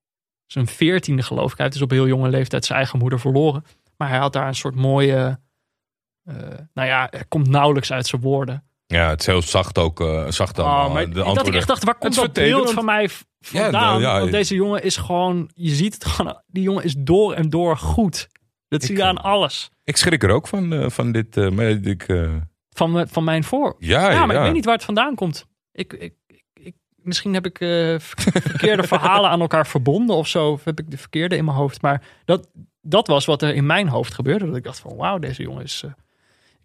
zijn 0.47 0.67
veertiende 0.67 1.23
geloof 1.23 1.51
ik. 1.51 1.57
Hij 1.57 1.67
heeft 1.67 1.73
dus 1.79 1.83
op 1.87 1.91
heel 1.91 2.07
jonge 2.07 2.29
leeftijd 2.29 2.65
zijn 2.65 2.79
eigen 2.79 2.99
moeder 2.99 3.21
verloren. 3.21 3.65
Maar 3.97 4.09
hij 4.09 4.19
had 4.19 4.33
daar 4.33 4.47
een 4.49 4.55
soort 4.55 4.75
mooie... 4.75 5.45
eh, 6.27 6.35
nou 6.75 6.89
ja, 6.89 7.07
het 7.11 7.25
komt 7.29 7.49
nauwelijks 7.49 7.93
uit 7.93 8.07
zijn 8.07 8.23
woorden. 8.23 8.65
Ja, 8.87 9.09
het 9.09 9.21
is 9.21 9.27
heel 9.27 9.43
zacht 9.43 9.79
ook. 9.79 10.01
eh 10.01 10.29
zacht 10.31 10.59
allemaal. 10.59 10.87
Oh, 10.87 10.93
maar 10.93 11.07
de 11.11 11.13
dat 11.35 11.47
ik 11.47 11.55
echt 11.55 11.67
dacht, 11.67 11.85
waar 11.85 11.99
komt 11.99 12.15
dat 12.15 12.33
beeld 12.33 12.71
van 12.71 12.85
mij 12.85 13.03
Ja, 13.03 13.09
vandaan? 13.39 13.73
nou 13.73 14.01
ja, 14.01 14.19
Want 14.19 14.31
deze 14.33 14.55
jongen 14.55 14.83
is 14.83 14.97
gewoon, 14.97 15.51
je 15.55 15.71
ziet 15.75 15.95
het 15.95 16.05
gewoon, 16.05 16.41
die 16.47 16.63
jongen 16.63 16.85
is 16.85 16.95
door 16.99 17.33
en 17.35 17.51
door 17.51 17.77
goed. 17.77 18.29
Dat 18.69 18.83
zie 18.83 18.97
je 18.97 19.05
aan 19.05 19.23
alles. 19.23 19.71
Ik 19.85 19.97
schrik 19.97 20.23
er 20.23 20.31
ook 20.31 20.49
van, 20.49 20.73
eh, 20.73 20.91
van 20.91 21.13
dit. 21.13 21.37
eh, 21.37 21.49
maar 21.51 21.67
ik, 21.67 22.03
eh, 22.03 22.31
Van, 22.71 23.07
van 23.11 23.25
mijn 23.25 23.45
voor. 23.45 23.77
ja, 23.79 24.11
Ja, 24.11 24.27
maar 24.27 24.35
ja. 24.35 24.41
ik 24.41 24.45
weet 24.47 24.55
niet 24.55 24.65
waar 24.65 24.75
het 24.75 24.85
vandaan 24.85 25.15
komt. 25.15 25.47
Ik, 25.73 25.93
ik, 25.93 26.15
ik, 26.27 26.43
ik- 26.55 26.77
misschien 26.97 27.35
heb 27.35 27.47
ik 27.47 27.61
eh, 27.61 27.69
ver- 27.99 28.43
verkeerde 28.43 28.83
verhalen 28.97 29.31
aan 29.31 29.41
elkaar 29.41 29.67
verbonden 29.67 30.17
of 30.17 30.27
zo. 30.29 30.51
Of 30.51 30.65
heb 30.65 30.79
ik 30.81 30.91
de 30.91 30.99
verkeerde 30.99 31.37
in 31.37 31.45
mijn 31.45 31.57
hoofd. 31.57 31.83
Maar 31.83 32.03
dat, 32.25 32.49
dat 32.81 33.07
was 33.07 33.25
wat 33.25 33.43
er 33.43 33.55
in 33.55 33.67
mijn 33.67 33.89
hoofd 33.89 34.15
gebeurde. 34.15 34.47
Dat 34.47 34.57
ik 34.57 34.65
dacht 34.65 34.79
van 34.81 34.97
wauw, 34.97 35.19
deze 35.19 35.43
jongen 35.43 35.63
is... 35.63 35.85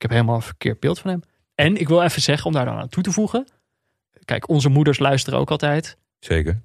ik 0.02 0.10
heb 0.10 0.11
helemaal 0.18 0.36
een 0.36 0.41
verkeerd 0.41 0.80
beeld 0.80 0.99
van 0.99 1.10
hem. 1.11 1.22
En 1.56 1.78
ik 1.78 1.88
wil 1.88 2.02
even 2.02 2.22
zeggen, 2.22 2.45
om 2.45 2.53
daar 2.53 2.65
dan 2.65 2.78
aan 2.78 2.90
toe 2.90 3.03
te 3.03 3.11
voegen. 3.11 3.48
Kijk, 4.26 4.49
onze 4.49 4.69
moeders 4.69 4.99
luisteren 4.99 5.40
ook 5.40 5.52
altijd. 5.52 5.98
Zeker. 6.19 6.61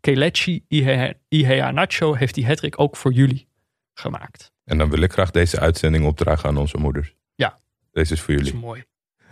Kelechi 0.00 0.64
Ihe- 0.68 1.14
Iheanacho 1.28 2.14
heeft 2.14 2.34
die 2.34 2.46
hattrick 2.46 2.78
ook 2.80 2.96
voor 2.96 3.12
jullie 3.12 3.48
gemaakt. 3.94 4.52
En 4.64 4.78
dan 4.78 4.90
wil 4.90 5.00
ik 5.00 5.12
graag 5.12 5.30
deze 5.30 5.60
uitzending 5.60 6.04
opdragen 6.04 6.48
aan 6.48 6.56
onze 6.56 6.76
moeders. 6.76 7.14
Ja. 7.34 7.58
Deze 7.92 8.12
is 8.12 8.20
voor 8.20 8.34
Dat 8.34 8.42
is 8.42 8.48
jullie. 8.50 8.64
mooi. 8.66 8.84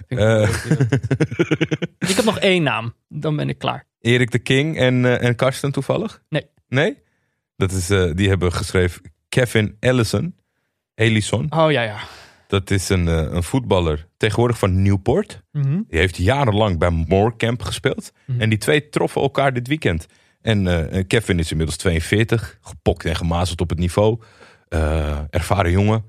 Ik, 0.07 0.19
Eh, 0.19 0.51
ik 2.11 2.17
heb 2.17 2.25
nog 2.25 2.39
één 2.39 2.63
naam, 2.63 2.95
dan 3.09 3.37
ben 3.37 3.49
ik 3.49 3.59
klaar. 3.59 3.87
Erik 4.01 4.31
de 4.31 4.39
King 4.39 4.79
en, 4.79 5.05
eh, 5.05 5.23
en 5.29 5.37
Karsten 5.37 5.73
toevallig? 5.73 6.23
Nee. 6.29 6.47
Nee? 6.69 6.99
Dat 7.57 7.73
is, 7.73 7.91
eh, 7.91 8.11
die 8.15 8.29
hebben 8.29 8.53
geschreven 8.53 9.03
Kevin 9.29 9.77
Ellison. 9.81 10.37
Ellison. 10.95 11.47
Oh 11.53 11.71
ja, 11.73 11.83
ja. 11.83 11.99
Dat 12.47 12.71
is 12.71 12.89
een, 12.89 13.09
eh, 13.09 13.33
een 13.33 13.43
voetballer 13.43 14.07
tegenwoordig 14.17 14.59
van 14.59 14.83
Newport. 14.83 15.43
Mhm. 15.53 15.81
Die 15.89 15.99
heeft 15.99 16.17
jarenlang 16.17 16.79
bij 16.79 16.91
Moorcamp 16.91 17.63
gespeeld. 17.63 18.13
Mhm. 18.25 18.41
En 18.41 18.49
die 18.49 18.59
twee 18.59 18.89
troffen 18.89 19.23
elkaar 19.23 19.53
dit 19.53 19.69
weekend. 19.69 20.07
En 20.43 20.91
eh, 20.91 21.05
Kevin 21.07 21.39
is 21.39 21.51
inmiddels 21.51 21.79
42. 21.79 22.59
Gepokt 22.61 23.05
en 23.05 23.17
gemazeld 23.17 23.61
op 23.61 23.69
het 23.69 23.79
niveau. 23.79 24.21
Eh, 24.69 25.19
ervaren 25.31 25.71
jongen. 25.71 26.05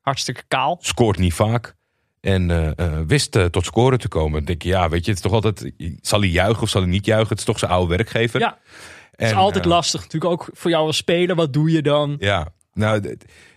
Hartstikke 0.00 0.42
kaal. 0.48 0.78
Scoort 0.80 1.18
niet 1.18 1.34
vaak. 1.34 1.74
En 2.20 2.74
wist 3.06 3.38
tot 3.50 3.64
scoren 3.64 3.98
te 3.98 4.08
komen. 4.08 4.32
Dan 4.32 4.44
denk 4.44 4.62
je, 4.62 4.68
ja, 4.68 4.88
weet 4.88 5.04
je, 5.04 5.10
het 5.10 5.24
is 5.24 5.30
toch 5.30 5.32
altijd... 5.32 5.72
Zal 6.00 6.20
hij 6.20 6.28
juichen 6.28 6.62
of 6.62 6.68
zal 6.68 6.80
hij 6.80 6.90
niet 6.90 7.06
juichen? 7.06 7.28
Het 7.28 7.38
is 7.38 7.44
toch 7.44 7.58
zijn 7.58 7.70
oude 7.70 7.96
werkgever. 7.96 8.40
Ja, 8.40 8.58
het 9.10 9.28
is 9.28 9.34
altijd 9.34 9.64
lastig. 9.64 10.00
Natuurlijk 10.00 10.32
ook 10.32 10.48
voor 10.52 10.70
jou 10.70 10.86
als 10.86 10.96
speler. 10.96 11.36
Wat 11.36 11.52
doe 11.52 11.70
je 11.70 11.82
dan? 11.82 12.16
Ja, 12.18 12.48
nou, 12.72 13.16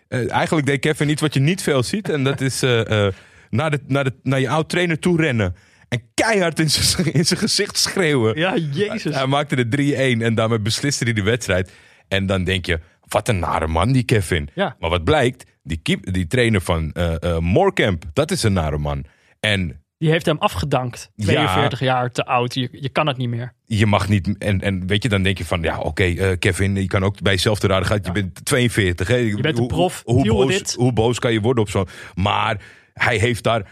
eh, 0.10 0.32
eigenlijk 0.32 0.68
deed 0.68 0.80
Kevin 0.80 1.10
iets 1.10 1.22
wat 1.22 1.34
je 1.34 1.40
niet 1.40 1.62
veel 1.62 1.84
ziet. 1.84 2.10
En 2.10 2.24
dat 2.24 2.42
is 2.42 2.62
eh, 2.62 3.06
eh, 3.08 3.14
naar, 3.50 3.72
de, 3.72 3.80
naar, 3.88 4.04
de, 4.04 4.14
naar 4.24 4.40
je 4.40 4.50
oud 4.50 4.70
trainer 4.70 5.00
toe 5.00 5.22
rennen. 5.22 5.56
En 5.88 6.02
keihard 6.14 6.60
in 6.60 6.70
zijn 6.70 7.14
in 7.14 7.26
zijn 7.26 7.40
gezicht 7.40 7.78
schreeuwen. 7.78 8.38
Ja, 8.38 8.56
jezus. 8.72 9.16
Hij 9.16 9.28
maakte 9.28 9.68
de 9.68 10.18
3-1 10.18 10.22
en 10.22 10.36
daarmee 10.36 10.60
besliste 10.60 11.04
hij 11.04 11.14
de 11.14 11.24
wedstrijd. 11.24 11.72
En 12.08 12.26
dan 12.26 12.44
denk 12.44 12.66
je, 12.66 12.80
wat 13.08 13.28
een 13.28 13.40
nare 13.40 13.68
man 13.68 13.92
die 13.92 14.04
Kevin. 14.04 14.50
Ja. 14.54 14.76
Maar 14.80 14.90
wat 14.90 15.04
blijkt, 15.04 15.46
die, 15.64 15.78
keep, 15.78 16.14
die 16.14 16.28
trainer 16.28 16.62
van 16.62 16.94
Moorcamp, 17.40 18.04
dat 18.14 18.32
is 18.32 18.44
een 18.44 18.54
nare 18.54 18.78
man. 18.78 19.06
En 19.40 19.82
Die 19.98 20.10
heeft 20.10 20.26
hem 20.26 20.38
afgedankt. 20.38 21.12
Ja. 21.16 21.26
42 21.26 21.80
jaar 21.80 22.12
te 22.12 22.26
oud. 22.26 22.54
Je, 22.54 22.70
je 22.72 22.90
kan 22.90 23.08
het 23.08 23.18
niet 23.18 23.30
meer. 23.30 23.54
Je 23.78 23.86
mag 23.86 24.10
niet. 24.10 24.38
En, 24.38 24.62
en 24.62 24.88
weet 24.88 25.04
je, 25.04 25.10
dan 25.10 25.24
denk 25.24 25.38
je 25.38 25.46
van 25.46 25.62
ja, 25.62 25.80
oké, 25.80 26.04
eh, 26.04 26.38
Kevin, 26.40 26.76
je 26.76 26.88
kan 26.88 27.04
ook 27.04 27.22
bij 27.22 27.34
jezelf 27.34 27.60
te 27.60 27.68
raden 27.68 27.88
gaan. 27.88 28.00
Je 28.04 28.12
bent 28.12 28.46
42. 28.46 29.08
Hè? 29.08 29.16
Je 29.16 29.42
bent 29.42 29.58
een 29.58 29.68
prof, 29.68 30.02
Hoe, 30.06 30.30
hoe, 30.30 30.46
boos, 30.46 30.74
hoe 30.74 30.94
boos 30.94 31.20
kan 31.20 31.34
je 31.34 31.42
worden 31.42 31.64
op 31.64 31.70
zo'n. 31.70 31.88
Maar 32.16 32.62
hij 32.94 33.18
heeft 33.18 33.44
daar 33.44 33.66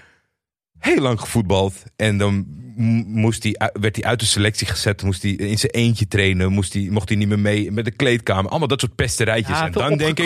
heel 0.79 1.01
lang 1.01 1.19
gevoetbald. 1.19 1.83
En 1.95 2.17
dan 2.17 2.45
moest 3.07 3.43
hij, 3.43 3.55
uit- 3.57 3.77
werd 3.81 3.95
hij 3.95 4.05
uit 4.05 4.19
de 4.19 4.25
selectie 4.25 4.67
gezet. 4.67 5.03
Moest 5.03 5.21
hij 5.21 5.31
in 5.31 5.57
zijn 5.57 5.71
eentje 5.71 6.07
trainen. 6.07 6.51
Moest 6.51 6.73
hij, 6.73 6.87
mocht 6.91 7.09
hij 7.09 7.17
niet 7.17 7.27
meer 7.27 7.39
mee 7.39 7.71
met 7.71 7.85
de 7.85 7.91
kleedkamer. 7.91 8.49
Allemaal 8.49 8.67
dat 8.67 8.79
soort 8.79 8.95
pesterijtjes. 8.95 9.57
Ja, 9.57 9.65
en 9.65 9.71
dan 9.71 9.97
denk 9.97 10.19
ik, 10.19 10.25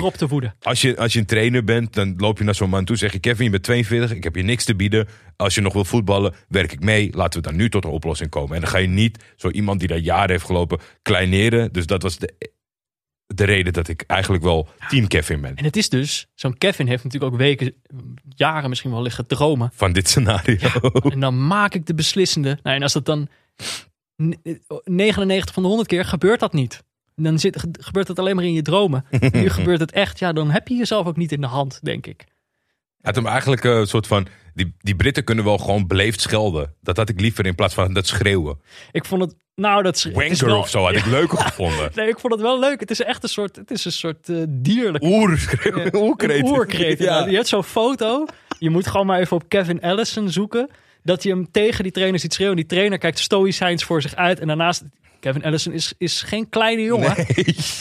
als 0.61 0.81
je, 0.81 0.97
als 0.97 1.13
je 1.13 1.19
een 1.19 1.25
trainer 1.25 1.63
bent, 1.63 1.93
dan 1.93 2.13
loop 2.17 2.37
je 2.37 2.43
naar 2.43 2.55
zo'n 2.55 2.69
man 2.69 2.85
toe. 2.85 2.95
Zeg 2.95 3.11
je, 3.11 3.19
Kevin, 3.19 3.43
je 3.45 3.49
bent 3.51 3.63
42, 3.63 4.11
ik 4.17 4.23
heb 4.23 4.35
je 4.35 4.43
niks 4.43 4.63
te 4.65 4.75
bieden. 4.75 5.07
Als 5.35 5.55
je 5.55 5.61
nog 5.61 5.73
wil 5.73 5.85
voetballen, 5.85 6.33
werk 6.47 6.71
ik 6.71 6.79
mee. 6.79 7.09
Laten 7.15 7.41
we 7.41 7.47
dan 7.47 7.57
nu 7.57 7.69
tot 7.69 7.83
een 7.83 7.89
oplossing 7.91 8.29
komen. 8.29 8.55
En 8.55 8.61
dan 8.61 8.69
ga 8.69 8.77
je 8.77 8.87
niet 8.87 9.23
zo 9.35 9.49
iemand 9.49 9.79
die 9.79 9.87
daar 9.87 9.97
jaren 9.97 10.29
heeft 10.29 10.45
gelopen, 10.45 10.79
kleineren. 11.01 11.73
Dus 11.73 11.85
dat 11.85 12.01
was 12.01 12.17
de, 12.17 12.33
de 13.35 13.43
reden 13.43 13.73
dat 13.73 13.87
ik 13.87 14.03
eigenlijk 14.07 14.43
wel 14.43 14.67
team 14.89 15.07
Kevin 15.07 15.41
ben. 15.41 15.55
En 15.55 15.63
het 15.63 15.75
is 15.77 15.89
dus, 15.89 16.27
zo'n 16.35 16.57
Kevin 16.57 16.87
heeft 16.87 17.03
natuurlijk 17.03 17.33
ook 17.33 17.39
weken, 17.39 17.73
jaren 18.35 18.69
misschien 18.69 18.91
wel 18.91 19.01
liggen 19.01 19.27
dromen. 19.27 19.71
Van 19.73 19.93
dit 19.93 20.09
scenario. 20.09 20.57
En 21.09 21.19
dan 21.19 21.47
maak 21.47 21.73
ik 21.73 21.85
de 21.85 21.93
beslissende. 21.93 22.59
Nou, 22.63 22.75
en 22.75 22.81
als 22.83 22.93
dat 22.93 23.05
dan 23.05 23.27
n- 24.23 24.39
99 24.83 25.53
van 25.53 25.63
de 25.63 25.69
100 25.69 25.89
keer 25.89 26.05
gebeurt 26.05 26.39
dat 26.39 26.53
niet. 26.53 26.83
Dan 27.15 27.39
zit, 27.39 27.59
ge- 27.59 27.69
gebeurt 27.79 28.07
het 28.07 28.19
alleen 28.19 28.35
maar 28.35 28.45
in 28.45 28.53
je 28.53 28.61
dromen. 28.61 29.05
nu 29.31 29.49
gebeurt 29.59 29.79
het 29.79 29.91
echt. 29.91 30.19
Ja, 30.19 30.33
dan 30.33 30.49
heb 30.51 30.67
je 30.67 30.75
jezelf 30.75 31.05
ook 31.07 31.17
niet 31.17 31.31
in 31.31 31.41
de 31.41 31.47
hand, 31.47 31.79
denk 31.81 32.05
ik. 32.07 32.25
Had 33.01 33.15
hem 33.15 33.27
eigenlijk 33.27 33.63
een 33.63 33.87
soort 33.87 34.07
van. 34.07 34.27
Die, 34.53 34.75
die 34.79 34.95
Britten 34.95 35.23
kunnen 35.23 35.45
wel 35.45 35.57
gewoon 35.57 35.87
beleefd 35.87 36.21
schelden. 36.21 36.73
Dat 36.81 36.97
had 36.97 37.09
ik 37.09 37.19
liever 37.21 37.45
in 37.45 37.55
plaats 37.55 37.73
van 37.73 37.93
dat 37.93 38.07
schreeuwen. 38.07 38.59
Ik 38.91 39.05
vond 39.05 39.21
het, 39.21 39.35
nou, 39.55 39.83
dat 39.83 39.95
is, 39.95 40.03
het 40.03 40.13
is 40.17 40.19
Wanker 40.27 40.45
wel- 40.45 40.57
of 40.59 40.69
zo 40.69 40.83
had 40.83 40.95
ik 40.95 41.05
leuker 41.05 41.37
gevonden. 41.47 41.91
Nee, 41.95 42.07
ik 42.07 42.19
vond 42.19 42.33
het 42.33 42.41
wel 42.41 42.59
leuk. 42.59 42.79
Het 42.79 42.91
is 42.91 43.01
echt 43.01 43.23
een 43.23 43.29
soort, 43.29 43.55
het 43.55 43.71
is 43.71 43.85
een 43.85 43.91
soort 43.91 44.29
eh, 44.29 44.37
dierlijk 44.49 45.03
oerkreet. 45.03 45.93
Een 45.93 46.45
oerkreet. 46.45 46.99
Ja. 46.99 47.25
Je 47.25 47.35
hebt 47.35 47.47
zo'n 47.47 47.63
foto. 47.63 48.25
Je 48.59 48.69
moet 48.69 48.87
gewoon 48.87 49.05
maar 49.05 49.19
even 49.19 49.35
op 49.37 49.43
Kevin 49.49 49.81
Allison 49.81 50.29
zoeken. 50.29 50.69
Dat 51.03 51.23
je 51.23 51.29
hem 51.29 51.51
tegen 51.51 51.83
die 51.83 51.91
trainer 51.91 52.19
ziet 52.19 52.33
schreeuwen. 52.33 52.55
Die 52.55 52.65
trainer 52.65 52.97
kijkt 52.97 53.19
stoïcijns 53.19 53.83
voor 53.83 54.01
zich 54.01 54.15
uit. 54.15 54.39
En 54.39 54.47
daarnaast, 54.47 54.83
Kevin 55.21 55.43
Allison 55.43 55.73
is, 55.73 55.93
is 55.97 56.21
geen 56.21 56.49
kleine 56.49 56.81
jongen. 56.81 57.15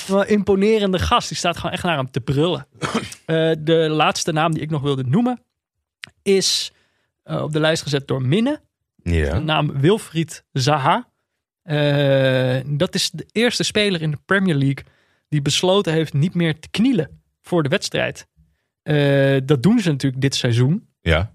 Wel 0.06 0.20
een 0.22 0.28
imponerende 0.28 0.98
gast. 0.98 1.28
Die 1.28 1.36
staat 1.36 1.56
gewoon 1.56 1.72
echt 1.72 1.82
naar 1.82 1.96
hem 1.96 2.10
te 2.10 2.20
brullen. 2.20 2.66
Eh, 3.26 3.52
de 3.58 3.88
laatste 3.88 4.32
naam 4.32 4.52
die 4.52 4.62
ik 4.62 4.70
nog 4.70 4.82
wilde 4.82 5.04
noemen. 5.04 5.42
Is 6.22 6.72
eh, 7.22 7.42
op 7.42 7.52
de 7.52 7.60
lijst 7.60 7.82
gezet 7.82 8.08
door 8.08 8.22
Minne. 8.22 8.60
De 8.96 9.14
Ja. 9.14 9.38
naam 9.38 9.80
Wilfried 9.80 10.44
Zaha. 10.52 11.08
Eh, 11.62 12.60
dat 12.66 12.94
is 12.94 13.10
de 13.10 13.26
eerste 13.32 13.62
speler 13.64 14.02
in 14.02 14.10
de 14.10 14.18
Premier 14.26 14.54
League 14.54 14.84
die 15.28 15.42
besloten 15.42 15.92
heeft 15.92 16.12
niet 16.12 16.34
meer 16.34 16.58
te 16.60 16.68
knielen 16.70 17.22
voor 17.42 17.62
de 17.62 17.68
wedstrijd. 17.68 18.26
Dat 19.46 19.62
doen 19.62 19.78
ze 19.80 19.90
natuurlijk 19.90 20.22
dit 20.22 20.34
seizoen. 20.34 20.88
ja. 21.00 21.32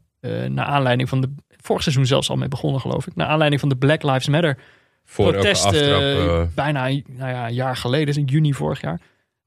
Naar 0.49 0.65
aanleiding 0.65 1.09
van 1.09 1.21
de. 1.21 1.35
Vorig 1.47 1.81
seizoen 1.83 2.05
zelfs 2.05 2.29
al 2.29 2.35
mee 2.35 2.47
begonnen, 2.47 2.81
geloof 2.81 3.07
ik. 3.07 3.15
Naar 3.15 3.27
aanleiding 3.27 3.59
van 3.61 3.69
de 3.69 3.77
Black 3.77 4.03
Lives 4.03 4.27
Matter 4.27 4.57
Voor 5.05 5.37
aftrap. 5.37 5.73
eh, 5.73 6.41
bijna 6.55 6.87
nou 6.87 7.03
ja, 7.31 7.47
een 7.47 7.53
jaar 7.53 7.75
geleden, 7.77 8.05
dus 8.05 8.17
in 8.17 8.25
juni 8.25 8.53
vorig 8.53 8.81
jaar. 8.81 8.99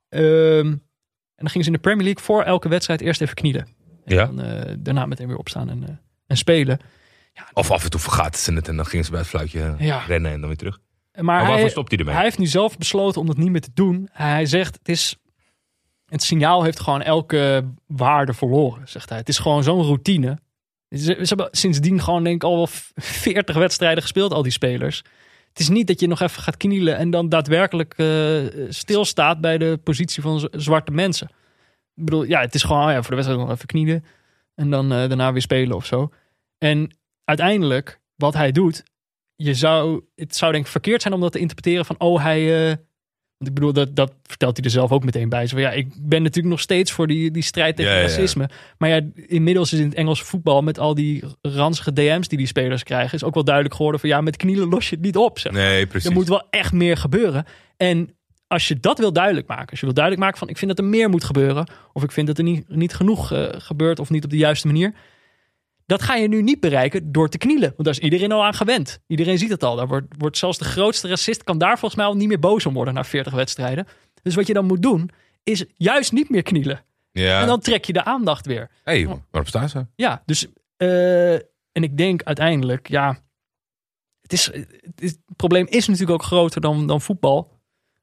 Ehm, 0.08 0.66
en 0.66 1.44
dan 1.44 1.48
gingen 1.48 1.64
ze 1.64 1.70
in 1.70 1.76
de 1.76 1.78
Premier 1.82 2.04
League 2.04 2.24
voor 2.24 2.42
elke 2.42 2.68
wedstrijd 2.68 3.00
eerst 3.00 3.20
even 3.20 3.34
knielen. 3.34 3.66
En 4.04 4.14
Ja. 4.14 4.26
dan, 4.26 4.40
eh, 4.42 4.74
daarna 4.78 5.06
meteen 5.06 5.26
weer 5.28 5.36
opstaan 5.36 5.70
en, 5.70 5.82
eh, 5.88 5.94
en 6.26 6.36
spelen. 6.36 6.78
Of 7.52 7.70
af 7.70 7.84
en 7.84 7.90
toe 7.90 8.00
vergaten 8.00 8.40
ze 8.40 8.52
het 8.52 8.68
en 8.68 8.76
dan 8.76 8.86
gingen 8.86 9.04
ze 9.04 9.10
bij 9.10 9.20
het 9.20 9.28
fluitje 9.28 9.74
Ja. 9.78 10.02
rennen 10.06 10.32
en 10.32 10.38
dan 10.38 10.48
weer 10.48 10.58
terug. 10.58 10.78
Maar, 11.12 11.24
Maar 11.24 11.40
hij, 11.40 11.48
waarvoor 11.50 11.70
stopt 11.70 11.90
hij 11.90 11.98
ermee? 11.98 12.14
hij 12.14 12.24
heeft 12.24 12.38
nu 12.38 12.46
zelf 12.46 12.78
besloten 12.78 13.20
om 13.20 13.26
dat 13.26 13.36
niet 13.36 13.50
meer 13.50 13.60
te 13.60 13.70
doen. 13.74 14.08
Hij 14.12 14.46
zegt, 14.46 14.74
het 14.78 14.88
is... 14.88 15.16
Het 16.06 16.22
signaal 16.22 16.62
heeft 16.62 16.80
gewoon 16.80 17.02
elke 17.02 17.64
waarde 17.86 18.34
verloren, 18.34 18.88
zegt 18.88 19.08
hij. 19.08 19.18
Het 19.18 19.28
is 19.28 19.38
gewoon 19.38 19.62
zo'n 19.62 19.82
routine. 19.82 20.38
Ze, 20.90 20.98
ze 20.98 21.14
hebben 21.22 21.48
sindsdien 21.50 22.02
gewoon 22.02 22.22
denk 22.24 22.34
ik 22.34 22.44
al 22.44 22.56
wel 22.56 22.68
40 22.94 23.56
wedstrijden 23.56 24.02
gespeeld, 24.02 24.32
al 24.32 24.42
die 24.42 24.52
spelers. 24.52 25.02
Het 25.58 25.66
is 25.66 25.72
niet 25.72 25.86
dat 25.86 26.00
je 26.00 26.06
nog 26.06 26.20
even 26.20 26.42
gaat 26.42 26.56
knielen 26.56 26.96
en 26.96 27.10
dan 27.10 27.28
daadwerkelijk 27.28 27.94
eh, 27.96 28.06
stilstaat 28.68 29.40
bij 29.40 29.58
de 29.58 29.80
positie 29.84 30.22
van 30.22 30.48
zwarte 30.52 30.92
mensen. 30.92 31.28
Ik 31.94 32.04
bedoel, 32.04 32.24
ja, 32.24 32.40
het 32.40 32.54
is 32.54 32.62
gewoon 32.62 32.86
oh 32.86 32.90
ja, 32.90 32.94
voor 32.94 33.10
de 33.10 33.14
wedstrijd 33.14 33.40
nog 33.40 33.50
even 33.50 33.66
knielen 33.66 34.04
en 34.54 34.70
dan 34.70 34.92
eh, 34.92 35.08
daarna 35.08 35.32
weer 35.32 35.42
spelen 35.42 35.76
of 35.76 35.86
zo. 35.86 36.12
En 36.58 36.96
uiteindelijk, 37.24 38.00
wat 38.14 38.34
hij 38.34 38.52
doet, 38.52 38.82
je 39.36 39.54
zou, 39.54 40.04
het 40.14 40.36
zou 40.36 40.52
denk 40.52 40.64
ik 40.64 40.70
verkeerd 40.70 41.02
zijn 41.02 41.14
om 41.14 41.20
dat 41.20 41.32
te 41.32 41.38
interpreteren 41.38 41.84
van, 41.84 41.98
oh 41.98 42.22
hij, 42.22 42.70
eh, 42.70 42.76
want 43.38 43.50
ik 43.50 43.54
bedoel, 43.54 43.72
dat, 43.72 43.96
dat 43.96 44.12
vertelt 44.22 44.56
hij 44.56 44.64
er 44.64 44.70
zelf 44.70 44.92
ook 44.92 45.04
meteen 45.04 45.28
bij. 45.28 45.46
Zo 45.46 45.54
van, 45.54 45.64
ja, 45.64 45.70
ik 45.70 45.88
ben 45.98 46.22
natuurlijk 46.22 46.48
nog 46.48 46.60
steeds 46.60 46.92
voor 46.92 47.06
die, 47.06 47.30
die 47.30 47.42
strijd 47.42 47.76
tegen 47.76 47.92
Ja, 47.92 47.98
ja, 47.98 48.04
ja. 48.04 48.08
racisme. 48.10 48.48
Maar 48.78 48.88
ja, 48.88 49.00
inmiddels 49.14 49.72
is 49.72 49.78
in 49.78 49.84
het 49.84 49.94
Engelse 49.94 50.24
voetbal 50.24 50.62
met 50.62 50.78
al 50.78 50.94
die 50.94 51.24
ranzige 51.42 51.92
DM's 51.92 52.28
die 52.28 52.38
die 52.38 52.46
spelers 52.46 52.82
krijgen, 52.82 53.14
is 53.14 53.24
ook 53.24 53.34
wel 53.34 53.44
duidelijk 53.44 53.74
geworden 53.74 54.00
van, 54.00 54.08
ja, 54.08 54.20
met 54.20 54.36
knielen 54.36 54.68
los 54.68 54.88
je 54.88 54.94
het 54.94 55.04
niet 55.04 55.16
op. 55.16 55.38
Zeg. 55.38 55.52
Nee, 55.52 55.86
precies. 55.86 56.08
Er 56.08 56.14
moet 56.14 56.28
wel 56.28 56.46
echt 56.50 56.72
meer 56.72 56.96
gebeuren. 56.96 57.44
En 57.76 58.10
als 58.46 58.68
je 58.68 58.80
dat 58.80 58.98
wil 58.98 59.12
duidelijk 59.12 59.46
maken, 59.46 59.70
als 59.70 59.80
je 59.80 59.86
wil 59.86 59.94
duidelijk 59.94 60.24
maken 60.24 60.38
van 60.38 60.48
ik 60.48 60.58
vind 60.58 60.70
dat 60.76 60.84
er 60.84 60.90
meer 60.90 61.08
moet 61.08 61.24
gebeuren, 61.24 61.70
of 61.92 62.02
ik 62.02 62.12
vind 62.12 62.26
dat 62.26 62.38
er 62.38 62.44
niet, 62.44 62.68
niet 62.68 62.94
genoeg 62.94 63.32
eh, 63.32 63.46
gebeurt 63.50 63.98
of 63.98 64.10
niet 64.10 64.24
op 64.24 64.30
de 64.30 64.36
juiste 64.36 64.66
manier, 64.66 64.94
dat 65.88 66.02
ga 66.02 66.14
je 66.14 66.28
nu 66.28 66.42
niet 66.42 66.60
bereiken 66.60 67.12
door 67.12 67.28
te 67.28 67.38
knielen. 67.38 67.68
Want 67.68 67.84
daar 67.84 67.92
is 67.94 67.98
iedereen 67.98 68.32
al 68.32 68.44
aan 68.44 68.54
gewend. 68.54 69.00
Iedereen 69.06 69.38
ziet 69.38 69.50
het 69.50 69.62
al. 69.64 69.76
Daar 69.76 69.86
wordt, 69.88 70.06
wordt 70.18 70.38
zelfs 70.38 70.58
de 70.58 70.64
grootste 70.64 71.08
racist 71.08 71.44
kan 71.44 71.58
daar 71.58 71.78
volgens 71.78 71.94
mij 71.94 72.04
al 72.06 72.16
niet 72.16 72.28
meer 72.28 72.38
boos 72.38 72.66
om 72.66 72.74
worden 72.74 72.94
na 72.94 73.04
40 73.04 73.32
wedstrijden. 73.32 73.86
Dus 74.22 74.34
wat 74.34 74.46
je 74.46 74.52
dan 74.52 74.64
moet 74.66 74.82
doen, 74.82 75.10
is 75.42 75.64
juist 75.76 76.12
niet 76.12 76.28
meer 76.30 76.42
knielen. 76.42 76.84
Ja. 77.12 77.40
En 77.40 77.46
dan 77.46 77.60
trek 77.60 77.84
je 77.84 77.92
de 77.92 78.04
aandacht 78.04 78.46
weer. 78.46 78.70
hey, 78.84 79.06
waarop 79.06 79.48
staan 79.48 79.68
ze? 79.68 79.86
Ja, 79.94 80.22
dus. 80.26 80.46
eh, 80.76 81.34
en 81.72 81.82
ik 81.84 81.96
denk 81.96 82.22
uiteindelijk, 82.22 82.88
ja. 82.88 83.18
Het, 84.20 84.32
is, 84.32 84.46
het, 84.46 85.00
is- 85.02 85.10
het 85.10 85.36
probleem 85.36 85.66
is 85.66 85.86
natuurlijk 85.86 86.12
ook 86.22 86.26
groter 86.26 86.60
dan, 86.60 86.86
dan 86.86 87.00
voetbal. 87.00 87.56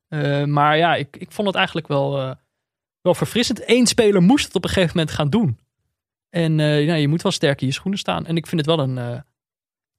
Eh, 0.08 0.44
maar 0.44 0.78
ja, 0.78 0.96
ik, 0.96 1.18
ik 1.18 1.32
vond 1.32 1.48
het 1.48 1.56
eigenlijk 1.58 1.88
wel, 1.88 2.18
eh, 2.22 2.32
wel 3.02 3.14
verfrissend. 3.16 3.62
Eén 3.70 3.88
speler 3.88 4.22
moest 4.22 4.46
het 4.46 4.56
op 4.56 4.64
een 4.64 4.70
gegeven 4.70 4.98
moment 4.98 5.16
gaan 5.16 5.30
doen. 5.30 5.60
En 6.36 6.60
eh, 6.60 6.86
ja, 6.86 6.94
je 6.96 7.08
moet 7.08 7.22
wel 7.22 7.32
sterk 7.32 7.62
in 7.62 7.68
je 7.68 7.74
schoenen 7.74 8.00
staan. 8.00 8.26
En 8.26 8.36
ik 8.38 8.48
vind 8.48 8.66
het 8.66 8.76
wel 8.76 8.80
een. 8.86 8.98
eh, 8.98 9.20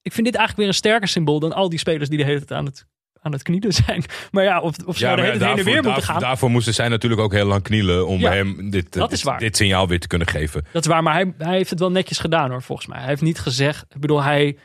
ik 0.03 0.13
vind 0.13 0.27
dit 0.27 0.35
eigenlijk 0.37 0.57
weer 0.57 0.67
een 0.69 0.75
sterker 0.75 1.09
symbool 1.09 1.41
dan 1.41 1.53
al 1.53 1.69
die 1.69 1.79
spelers 1.79 2.09
die 2.09 2.19
de 2.19 2.25
hele 2.25 2.39
tijd 2.39 2.53
aan 2.53 2.65
het 2.65 2.87
aan 3.21 3.33
het 3.33 3.43
knielen 3.43 3.73
zijn. 3.85 4.05
Maar 4.31 4.45
ja, 4.45 4.61
of, 4.61 4.77
of 4.85 4.97
ze 4.97 5.05
nou 5.05 5.17
de 5.17 5.23
hele 5.23 5.39
tijd 5.39 5.49
heen 5.51 5.59
en 5.59 5.65
weer 5.65 5.75
moeten 5.75 5.93
daarvoor- 5.93 6.13
gaan. 6.13 6.21
daarvoor 6.23 6.51
moesten 6.51 6.75
zij 6.75 6.89
natuurlijk 6.89 7.21
ook 7.21 7.33
heel 7.33 7.47
lang 7.47 7.63
knielen 7.63 8.07
om 8.07 8.21
Ja, 8.21 8.33
hem 8.33 8.71
dit, 8.71 8.93
dit, 9.39 9.57
signaal 9.57 9.89
weer 9.89 10.01
te 10.01 10.07
kunnen 10.07 10.27
geven. 10.29 10.65
Dat 10.73 10.83
is 10.83 10.89
waar, 10.89 11.03
maar 11.03 11.13
hij, 11.15 11.35
hij 11.39 11.57
heeft 11.57 11.71
het 11.71 11.79
wel 11.79 11.91
netjes 11.91 12.19
gedaan 12.19 12.51
hoor, 12.51 12.63
volgens 12.63 12.89
mij. 12.89 12.99
Hij 12.99 13.09
heeft 13.09 13.23
niet 13.23 13.39
gezegd, 13.39 13.87
ik 13.95 14.01
bedoel, 14.01 14.23
hij 14.23 14.57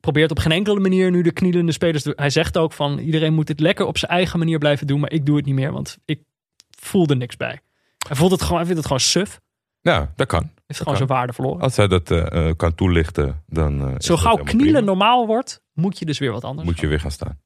probeert 0.00 0.30
op 0.30 0.38
geen 0.38 0.52
enkele 0.52 0.80
manier 0.80 1.10
nu 1.10 1.22
de 1.22 1.32
knielende 1.32 1.72
spelers... 1.72 2.04
Hij 2.14 2.30
zegt 2.30 2.58
ook 2.58 2.72
van, 2.72 2.98
iedereen 2.98 3.34
moet 3.34 3.46
dit 3.46 3.60
lekker 3.60 3.86
op 3.86 3.98
zijn 3.98 4.10
eigen 4.10 4.38
manier 4.38 4.58
blijven 4.58 4.86
doen, 4.86 5.00
maar 5.00 5.12
ik 5.12 5.26
doe 5.26 5.36
het 5.36 5.46
niet 5.46 5.54
meer, 5.54 5.72
want 5.72 5.96
ik 6.04 6.20
voel 6.80 7.06
er 7.06 7.16
niks 7.16 7.36
bij. 7.36 7.60
Hij 8.08 8.16
voelt 8.16 8.30
het 8.30 8.42
gewoon, 8.42 8.56
hij 8.56 8.64
vindt 8.66 8.78
het 8.78 8.86
gewoon 8.86 9.00
suf. 9.02 9.40
Ja, 9.80 10.12
dat 10.16 10.26
kan. 10.26 10.50
Heeft 10.66 10.80
gewoon 10.82 10.96
zijn 10.96 11.08
waarde 11.08 11.32
verloren. 11.32 11.60
Als 11.60 11.76
hij 11.76 11.88
dat 11.88 12.10
eh, 12.10 12.48
eh, 12.48 12.56
kan 12.56 12.74
toelichten, 12.74 13.42
dan. 13.46 13.88
eh, 13.88 13.94
is 13.98 14.06
Zo 14.06 14.16
gauw 14.16 14.36
knielen 14.36 14.58
prima. 14.72 14.80
normaal 14.80 15.26
wordt, 15.26 15.62
moet 15.72 15.98
je 15.98 16.04
dus 16.04 16.18
weer 16.18 16.32
wat 16.32 16.44
anders 16.44 16.68
moet 16.68 16.80
je 16.80 16.86
weer 16.86 17.00
gaan 17.00 17.10
staan. 17.10 17.38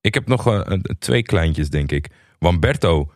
Ik 0.00 0.14
heb 0.14 0.26
nog 0.26 0.64
twee 0.98 1.22
kleintjes, 1.22 1.70
denk 1.70 1.92
ik. 1.92 2.08
Wamberto, 2.38 3.12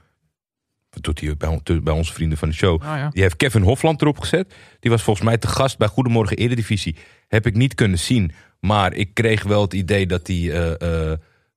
wat 0.90 1.02
doet 1.02 1.20
hij 1.20 1.36
bij, 1.36 1.48
on- 1.48 1.82
bij 1.82 1.94
onze 1.94 2.12
vrienden 2.12 2.38
van 2.38 2.48
de 2.48 2.54
show? 2.54 2.82
Ah, 2.82 2.96
ja. 2.98 3.08
Die 3.08 3.22
heeft 3.22 3.36
Kevin 3.36 3.62
Hofland 3.62 4.02
erop 4.02 4.18
gezet. 4.18 4.54
Die 4.80 4.90
was 4.90 5.02
volgens 5.02 5.26
mij 5.26 5.38
te 5.38 5.46
gast 5.48 5.78
bij 5.78 5.88
Goedemorgen 5.88 6.36
Eredivisie. 6.36 6.96
Heb 7.28 7.46
ik 7.46 7.54
niet 7.54 7.74
kunnen 7.74 7.98
zien. 7.98 8.32
Maar 8.60 8.92
ik 8.92 9.14
kreeg 9.14 9.42
wel 9.42 9.60
het 9.62 9.72
idee 9.74 10.06
dat 10.06 10.26
hij... 10.26 10.36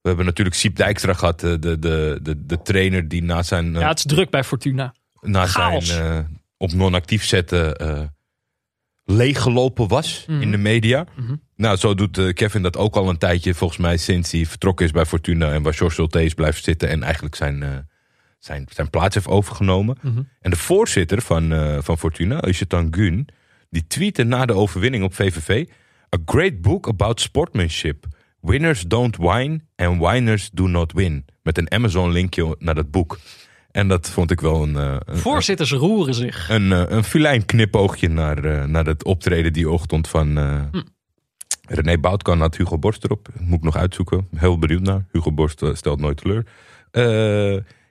we 0.01 0.13
hebben 0.13 0.25
natuurlijk 0.25 0.55
Siep 0.55 0.75
Dijkstra 0.75 1.13
gehad. 1.13 1.43
eh, 1.43 1.49
de, 1.59 1.79
de, 1.79 2.19
de, 2.21 2.45
de 2.45 2.61
trainer 2.61 3.07
die 3.07 3.23
na 3.23 3.43
zijn, 3.43 3.73
ja, 3.73 3.87
het 3.87 3.97
is 3.97 4.05
druk 4.05 4.29
bij 4.29 4.43
Fortuna. 4.43 4.93
na 5.21 5.45
zijn 5.45 5.65
chaos. 5.65 5.99
Op 6.57 6.71
non-actief 6.73 7.25
zetten... 7.25 7.75
eh 7.75 8.01
leeggelopen 9.09 9.87
was 9.87 10.25
Mhm. 10.27 10.41
in 10.41 10.51
de 10.51 10.57
media. 10.57 11.05
Mhm. 11.15 11.35
Nou, 11.55 11.77
zo 11.77 11.95
doet 11.95 12.17
eh, 12.17 12.33
Kevin 12.33 12.61
dat 12.61 12.77
ook 12.77 12.95
al 12.95 13.09
een 13.09 13.17
tijdje. 13.17 13.53
Volgens 13.53 13.79
mij 13.79 13.97
sinds 13.97 14.31
hij 14.31 14.45
vertrokken 14.45 14.85
is 14.85 14.91
bij 14.91 15.05
Fortuna. 15.05 15.53
En 15.53 15.61
waar 15.63 15.73
George 15.73 15.95
Soltees 15.95 16.33
blijft 16.33 16.63
zitten. 16.63 16.89
En 16.89 17.03
eigenlijk 17.03 17.35
zijn, 17.35 17.63
eh, 17.63 17.69
zijn, 18.39 18.65
zijn 18.69 18.89
plaats 18.89 19.15
heeft 19.15 19.27
overgenomen. 19.27 19.97
Mhm. 20.01 20.21
En 20.41 20.49
de 20.51 20.57
voorzitter 20.57 21.21
van, 21.21 21.53
van 21.83 21.97
Fortuna, 21.97 22.47
Ushetan 22.47 22.87
Gun. 22.91 23.27
Die 23.69 23.87
tweette 23.87 24.23
na 24.23 24.45
de 24.45 24.53
overwinning 24.53 25.03
op 25.03 25.13
VVV. 25.13 25.65
A 26.15 26.19
great 26.25 26.61
book 26.61 26.87
about 26.87 27.21
sportsmanship. 27.21 28.05
Winners 28.41 28.81
don't 28.81 29.15
whine 29.17 29.59
and 29.75 29.99
winers 30.01 30.49
do 30.53 30.67
not 30.67 30.91
win. 30.93 31.25
Met 31.43 31.57
een 31.57 31.71
Amazon 31.71 32.11
linkje 32.11 32.55
naar 32.59 32.75
dat 32.75 32.91
boek. 32.91 33.19
En 33.77 33.87
dat 33.87 34.09
vond 34.09 34.31
ik 34.31 34.41
wel 34.41 34.63
een, 34.63 34.75
eh, 34.75 34.95
een, 35.05 35.17
Voorzitters 35.17 35.71
roeren 35.71 36.13
zich. 36.13 36.49
een, 36.49 36.71
eh, 36.71 36.83
een 36.87 37.03
filijn 37.03 37.45
knipoogje 37.45 38.07
naar, 38.09 38.45
eh, 38.45 38.65
naar 38.65 38.85
het 38.85 39.03
optreden 39.03 39.53
die 39.53 39.69
ochtend 39.69 40.07
van 40.07 40.37
Hm. 40.71 40.81
René 41.69 41.97
Boutkan 41.97 42.39
had 42.39 42.57
Hugo 42.57 42.77
Borst 42.77 43.03
erop. 43.03 43.27
Moet 43.39 43.57
ik 43.57 43.63
nog 43.63 43.75
uitzoeken. 43.75 44.27
Heel 44.35 44.59
benieuwd 44.59 44.81
naar. 44.81 45.05
Hugo 45.11 45.31
Borst 45.31 45.63
stelt 45.73 45.99
nooit 45.99 46.17
teleur. 46.17 46.45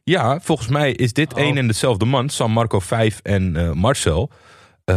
Ja, 0.05 0.41
volgens 0.41 0.69
mij 0.69 0.93
is 0.93 1.13
dit 1.13 1.33
Oh. 1.33 1.41
één 1.41 1.57
en 1.57 1.67
dezelfde 1.67 2.05
man. 2.05 2.29
San 2.29 2.51
Marco 2.51 2.81
5 2.81 3.21
en 3.23 3.57
eh, 3.57 3.73
Marcel. 3.73 4.31
Eh, 4.85 4.97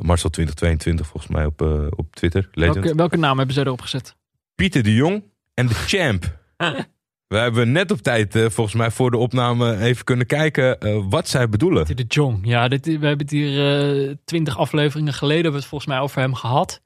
Marcel 0.00 0.30
2022 0.30 1.06
volgens 1.06 1.32
mij 1.32 1.44
op, 1.44 1.60
op 1.96 2.14
Twitter. 2.14 2.48
Welke, 2.52 2.94
welke 2.94 3.16
naam 3.16 3.36
hebben 3.36 3.54
ze 3.54 3.60
erop 3.60 3.80
gezet? 3.80 4.16
Pieter 4.54 4.82
de 4.82 4.94
Jong 4.94 5.24
en 5.54 5.66
de 5.66 5.74
Champ. 5.74 6.38
We 7.34 7.40
hebben 7.40 7.72
net 7.72 7.90
op 7.90 7.98
tijd, 7.98 8.34
eh, 8.34 8.48
volgens 8.48 8.76
mij 8.76 8.90
voor 8.90 9.10
de 9.10 9.16
opname, 9.16 9.78
even 9.78 10.04
kunnen 10.04 10.26
kijken 10.26 10.80
eh, 10.80 11.04
wat 11.08 11.28
zij 11.28 11.48
bedoelen. 11.48 11.96
De 11.96 12.04
Jong. 12.08 12.40
Ja, 12.42 12.68
dit, 12.68 12.86
we 12.86 12.92
hebben 12.92 13.18
het 13.18 13.30
hier 13.30 14.16
twintig 14.24 14.58
afleveringen 14.58 15.12
geleden 15.12 15.42
hebben 15.42 15.52
we 15.52 15.58
het 15.58 15.68
volgens 15.68 15.90
mij 15.90 16.00
over 16.00 16.20
hem 16.20 16.34
gehad. 16.34 16.82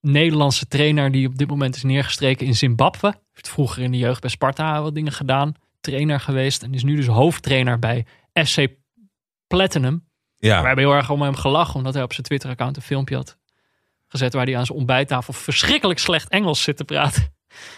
Nederlandse 0.00 0.66
trainer 0.66 1.12
die 1.12 1.26
op 1.26 1.38
dit 1.38 1.48
moment 1.48 1.76
is 1.76 1.82
neergestreken 1.82 2.46
in 2.46 2.54
Zimbabwe. 2.54 3.14
Heeft 3.32 3.48
vroeger 3.48 3.82
in 3.82 3.90
de 3.90 3.98
jeugd 3.98 4.20
bij 4.20 4.30
Sparta 4.30 4.82
wat 4.82 4.94
dingen 4.94 5.12
gedaan. 5.12 5.54
Trainer 5.80 6.20
geweest 6.20 6.62
en 6.62 6.74
is 6.74 6.82
nu 6.82 6.96
dus 6.96 7.06
hoofdtrainer 7.06 7.78
bij 7.78 8.06
FC 8.32 8.66
Platinum. 9.46 10.04
Ja. 10.36 10.60
We 10.60 10.66
hebben 10.66 10.84
heel 10.84 10.94
erg 10.94 11.10
om 11.10 11.22
hem 11.22 11.36
gelachen 11.36 11.74
omdat 11.74 11.94
hij 11.94 12.02
op 12.02 12.12
zijn 12.12 12.26
Twitter-account 12.26 12.76
een 12.76 12.82
filmpje 12.82 13.14
had 13.14 13.38
gezet 14.06 14.32
waar 14.32 14.44
hij 14.44 14.56
aan 14.56 14.66
zijn 14.66 14.78
ontbijttafel 14.78 15.32
verschrikkelijk 15.32 15.98
slecht 15.98 16.28
Engels 16.28 16.62
zit 16.62 16.76
te 16.76 16.84
praten. 16.84 17.34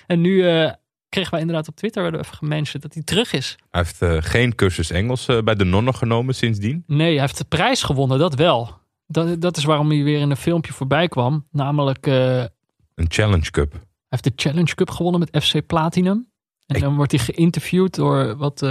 En 0.06 0.20
nu 0.20 0.48
eh, 0.48 0.72
kregen 1.15 1.31
wij 1.32 1.41
inderdaad 1.41 1.69
op 1.69 1.77
Twitter 1.77 2.03
werden 2.03 2.20
we 2.20 2.27
even 2.27 2.39
gementiond 2.39 2.82
dat 2.82 2.95
hij 2.95 3.03
terug 3.03 3.32
is. 3.32 3.57
Hij 3.70 3.81
heeft 3.82 4.03
eh, 4.03 4.16
geen 4.20 4.55
cursus 4.55 4.91
Engels 4.91 5.28
eh, 5.28 5.43
bij 5.43 5.55
de 5.55 5.65
nonnen 5.65 5.95
genomen 5.95 6.35
sindsdien. 6.35 6.85
Nee, 6.86 7.11
hij 7.12 7.20
heeft 7.20 7.39
de 7.39 7.45
prijs 7.45 7.82
gewonnen, 7.82 8.19
dat 8.19 8.35
wel. 8.35 8.78
Dat, 9.07 9.41
dat 9.41 9.57
is 9.57 9.65
waarom 9.65 9.91
hij 9.91 10.03
weer 10.03 10.20
in 10.20 10.31
een 10.31 10.36
filmpje 10.36 10.73
voorbij 10.73 11.09
kwam. 11.09 11.47
Namelijk, 11.51 12.07
eh, 12.07 12.15
hij 12.15 12.49
Een 12.95 13.07
Challenge 13.09 13.51
Cup. 13.51 13.74
heeft 14.09 14.24
de 14.24 14.32
Challenge 14.36 14.74
Cup 14.74 14.91
gewonnen 14.91 15.20
met 15.20 15.45
FC 15.45 15.66
Platinum. 15.66 16.27
En 16.66 16.77
Ik- 16.77 16.82
dan 16.82 16.97
wordt 16.97 17.12
hij 17.12 17.20
geïnterviewd 17.20 17.95
door 17.95 18.36
wat 18.36 18.62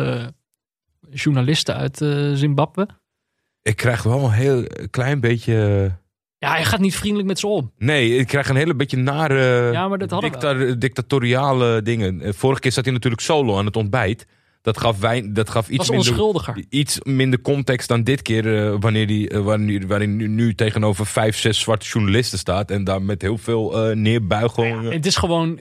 journalisten 1.11 1.75
uit 1.75 1.97
Zimbabwe. 2.37 2.87
Ik 3.61 3.75
krijg 3.75 4.03
wel 4.03 4.23
een 4.23 4.31
heel 4.31 4.63
klein 4.89 5.19
beetje... 5.19 5.91
Ja, 6.43 6.51
hij 6.51 6.65
gaat 6.65 6.79
niet 6.79 6.95
vriendelijk 6.95 7.27
met 7.27 7.39
ze 7.39 7.47
om. 7.47 7.71
Nee, 7.77 8.15
ik 8.17 8.27
krijg 8.27 8.49
een 8.49 8.55
hele 8.55 8.75
beetje 8.75 8.97
nare 8.97 9.69
Ja, 9.71 9.87
maar 9.87 9.97
dat 9.97 10.09
hadden 10.11 10.31
we 10.31 10.37
dicta- 10.39 10.75
dictatoriale 10.79 11.81
dingen. 11.81 12.21
Eh, 12.21 12.33
Vorige 12.33 12.59
keer 12.61 12.71
zat 12.71 12.83
hij 12.85 12.93
natuurlijk 12.93 13.21
solo 13.21 13.57
aan 13.57 13.65
het 13.65 13.75
ontbijt. 13.75 14.25
Dat 14.61 14.79
gaf, 14.79 14.99
wijn, 14.99 15.33
dat 15.33 15.49
gaf 15.49 15.69
iets 15.69 15.89
minder, 15.89 16.13
iets 16.69 16.99
minder 17.03 17.41
context 17.41 17.87
dan 17.87 18.03
dit 18.03 18.21
keer. 18.21 18.57
eh, 18.65 18.75
wanneer 18.79 19.05
hij 19.07 19.29
eh, 19.29 19.39
wanneer, 19.43 19.87
waarin 19.87 20.15
nu, 20.15 20.27
nu 20.27 20.55
tegenover 20.55 21.05
vijf, 21.05 21.37
zes 21.37 21.59
zwarte 21.59 21.85
journalisten 21.87 22.37
staat. 22.39 22.71
En 22.71 22.83
daar 22.83 23.01
met 23.01 23.21
heel 23.21 23.37
veel 23.37 23.87
eh 23.89 23.95
neerbuigingen. 23.95 24.91
Het 24.91 25.05
is 25.05 25.15
gewoon... 25.15 25.59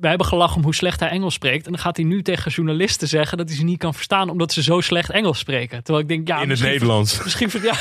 Wij 0.00 0.08
hebben 0.08 0.28
gelachen 0.28 0.56
om 0.56 0.62
hoe 0.62 0.74
slecht 0.74 1.00
hij 1.00 1.08
Engels 1.08 1.34
spreekt. 1.34 1.66
En 1.66 1.72
dan 1.72 1.80
gaat 1.80 1.96
hij 1.96 2.04
nu 2.04 2.22
tegen 2.22 2.50
journalisten 2.50 3.08
zeggen 3.08 3.38
dat 3.38 3.48
hij 3.48 3.56
ze 3.56 3.64
niet 3.64 3.78
kan 3.78 3.94
verstaan 3.94 4.28
omdat 4.30 4.52
ze 4.52 4.62
zo 4.62 4.80
slecht 4.80 5.10
Engels 5.10 5.38
spreken. 5.38 5.82
Terwijl 5.84 6.04
ik 6.04 6.08
denk, 6.08 6.28
ja, 6.28 6.40
in 6.42 6.50
het 6.50 6.60
Nederlands. 6.60 7.22
Misschien, 7.24 7.50
ja, 7.62 7.74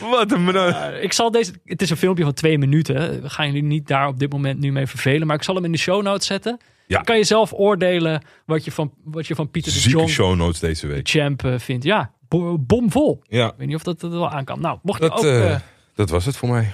Wat 0.10 0.32
een 0.32 0.48
Uh, 0.48 1.02
ik 1.02 1.12
zal 1.12 1.30
deze. 1.30 1.52
Het 1.64 1.82
is 1.82 1.90
een 1.90 1.96
filmpje 1.96 2.24
van 2.24 2.32
twee 2.32 2.58
minuten. 2.58 3.22
We 3.22 3.30
gaan 3.30 3.46
jullie 3.46 3.62
niet 3.62 3.86
daar 3.86 4.06
op 4.08 4.18
dit 4.18 4.32
moment 4.32 4.60
nu 4.60 4.72
mee 4.72 4.86
vervelen. 4.86 5.26
Maar 5.26 5.36
ik 5.36 5.42
zal 5.42 5.54
hem 5.54 5.64
in 5.64 5.72
de 5.72 5.78
show 5.78 6.02
notes 6.02 6.26
zetten. 6.26 6.58
Ja. 6.86 6.96
Dan 6.96 7.04
kan 7.04 7.16
je 7.16 7.24
zelf 7.24 7.52
oordelen 7.52 8.22
wat 8.46 8.64
je 8.64 8.72
van, 8.72 8.92
wat 9.04 9.26
je 9.26 9.34
van 9.34 9.50
Pieter 9.50 9.72
de 9.72 9.88
Jong, 9.88 10.08
show 10.08 10.34
notes 10.36 10.60
deze 10.60 10.86
de 10.86 10.92
week. 10.92 11.08
champ, 11.08 11.44
eh, 11.44 11.54
vindt. 11.58 11.84
Ja, 11.84 12.10
bo- 12.28 12.58
bomvol. 12.58 13.22
Ja, 13.28 13.46
Ik 13.46 13.54
weet 13.56 13.66
niet 13.66 13.76
of 13.76 13.82
dat 13.82 14.02
er 14.02 14.10
wel 14.10 14.30
aan 14.30 14.44
kan. 14.44 14.60
Nou, 14.60 14.78
mocht 14.82 15.02
je 15.02 15.08
dat, 15.08 15.18
ook. 15.18 15.24
eh, 15.24 15.52
eh, 15.52 15.60
dat 15.94 16.10
was 16.10 16.24
het 16.24 16.36
voor 16.36 16.48
mij. 16.48 16.72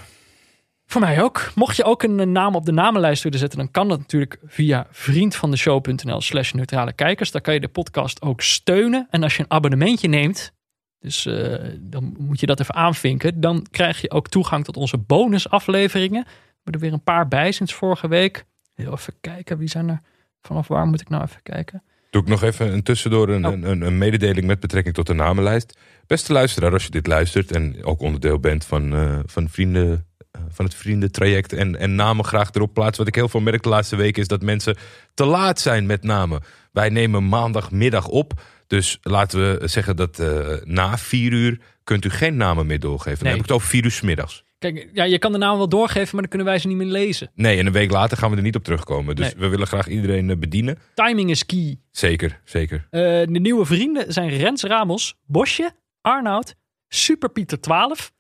Voor 0.87 1.01
mij 1.01 1.23
ook. 1.23 1.51
Mocht 1.55 1.77
je 1.77 1.85
ook 1.85 2.03
een 2.03 2.21
eh, 2.21 2.27
naam 2.27 2.55
op 2.55 2.65
de 2.65 2.73
namenlijst 2.73 3.23
willen 3.23 3.39
zetten, 3.39 3.59
dan 3.59 3.71
kan 3.71 3.89
dat 3.89 3.99
natuurlijk 3.99 4.39
via 4.45 4.87
vriendvandeshow.nl 4.91 6.21
slash 6.21 6.53
neutrale 6.53 6.93
kijkers. 6.93 7.31
Daar 7.31 7.43
kan 7.43 7.55
je 7.55 7.61
de 7.61 7.69
podcast 7.69 8.23
ook 8.23 8.41
steunen. 8.41 9.07
En 9.11 9.23
als 9.23 9.37
je 9.37 9.43
een 9.43 9.51
abonnementje 9.51 10.09
neemt, 10.09 10.53
dus 10.99 11.27
eh, 11.27 11.55
dan 11.81 12.15
moet 12.19 12.41
je 12.41 12.47
dat 12.47 12.61
even 12.61 12.75
aanvinken. 12.75 13.41
Dan 13.41 13.67
krijg 13.71 14.01
je 14.01 14.11
ook 14.11 14.29
toegang 14.29 14.65
tot 14.65 14.77
onze 14.77 14.99
bonusafleveringen. 14.99 16.23
We 16.25 16.31
hebben 16.55 16.73
er 16.73 16.81
weer 16.81 16.93
een 16.93 17.03
paar 17.03 17.29
bij 17.29 17.53
sinds 17.53 17.75
vorige 17.75 18.09
week. 18.09 18.45
Heel 18.75 18.93
even 18.93 19.15
kijken, 19.21 19.59
wie 19.59 19.69
zijn 19.69 19.89
er? 19.89 20.01
Vanaf 20.41 20.69
waar 20.69 20.87
moet 20.87 21.01
ik 21.01 21.09
nou 21.09 21.23
even 21.23 21.43
kijken? 21.43 21.83
Doe 22.11 22.23
ik 22.23 22.29
nog 22.29 22.43
even 22.43 22.73
een 22.73 22.83
tussendoor 22.83 23.29
een, 23.29 23.47
Oh. 23.47 23.53
een, 23.53 23.81
een, 23.81 23.99
mededeling 23.99 24.47
met 24.47 24.61
betrekking 24.61 24.95
tot 24.95 25.07
de 25.07 25.15
namenlijst. 25.15 25.79
Beste 26.07 26.33
luisteraar, 26.33 26.73
als 26.73 26.85
je 26.85 26.91
dit 26.91 27.07
luistert 27.07 27.53
en 27.53 27.85
ook 27.85 28.01
onderdeel 28.01 28.41
bent 28.41 28.65
van, 28.65 28.95
eh, 28.95 29.19
van, 29.25 29.49
vrienden, 29.49 30.06
van 30.49 30.65
het 30.65 30.75
vriendentraject 30.75 31.53
en, 31.53 31.77
en 31.79 31.95
namen 31.95 32.25
graag 32.25 32.51
erop 32.53 32.75
plaatsen. 32.75 32.99
Wat 32.99 33.07
ik 33.09 33.15
heel 33.15 33.29
veel 33.29 33.41
merk 33.41 33.63
de 33.63 33.69
laatste 33.69 33.97
weken 33.97 34.23
is 34.23 34.29
dat 34.29 34.43
mensen 34.43 34.77
te 35.15 35.25
laat 35.25 35.61
zijn 35.61 35.87
met 35.87 36.03
namen. 36.03 36.41
Wij 36.73 36.89
nemen 36.89 37.29
maandagmiddag 37.29 38.09
op. 38.09 38.33
Dus 38.67 38.99
laten 39.03 39.39
we 39.59 39.69
zeggen 39.69 39.97
dat 39.97 40.19
eh, 40.19 40.47
na 40.65 40.99
vier 40.99 41.33
uur 41.33 41.59
kunt 41.85 42.05
u 42.05 42.11
geen 42.11 42.37
namen 42.37 42.67
meer 42.67 42.81
doorgeven. 42.81 43.15
Dan 43.19 43.23
Nee. 43.23 43.33
heb 43.33 43.43
ik 43.43 43.47
het 43.49 43.57
over 43.57 43.69
vier 43.69 43.85
uur 43.85 43.91
's 43.91 44.01
middags. 44.01 44.45
Kijk, 44.59 44.89
ja, 44.93 45.05
je 45.05 45.19
kan 45.19 45.33
de 45.33 45.39
naam 45.39 45.57
wel 45.57 45.69
doorgeven, 45.69 46.09
maar 46.13 46.21
dan 46.21 46.29
kunnen 46.29 46.47
wij 46.47 46.59
ze 46.59 46.67
niet 46.67 46.77
meer 46.77 46.87
lezen. 46.87 47.31
Nee, 47.35 47.59
en 47.59 47.67
een 47.67 47.73
week 47.73 47.91
later 47.91 48.17
gaan 48.17 48.31
we 48.31 48.37
er 48.37 48.43
niet 48.43 48.57
op 48.57 48.65
terugkomen. 48.65 49.17
Dus 49.17 49.25
Nee. 49.27 49.35
we 49.43 49.49
willen 49.49 49.67
graag 49.67 49.89
iedereen 49.89 50.31
eh, 50.31 50.37
bedienen. 50.37 50.79
Timing 50.95 51.31
is 51.31 51.47
key. 51.47 51.79
Zeker, 51.91 52.41
zeker. 52.45 52.87
Eh, 52.91 53.01
de 53.01 53.27
nieuwe 53.41 53.65
vrienden 53.65 54.13
zijn 54.13 54.29
Rens 54.29 54.63
Ramos, 54.63 55.15
Bosje, 55.27 55.71
Arnoud, 56.01 56.55
Super 56.89 57.29
Pieter 57.31 57.61
12. 57.61 58.13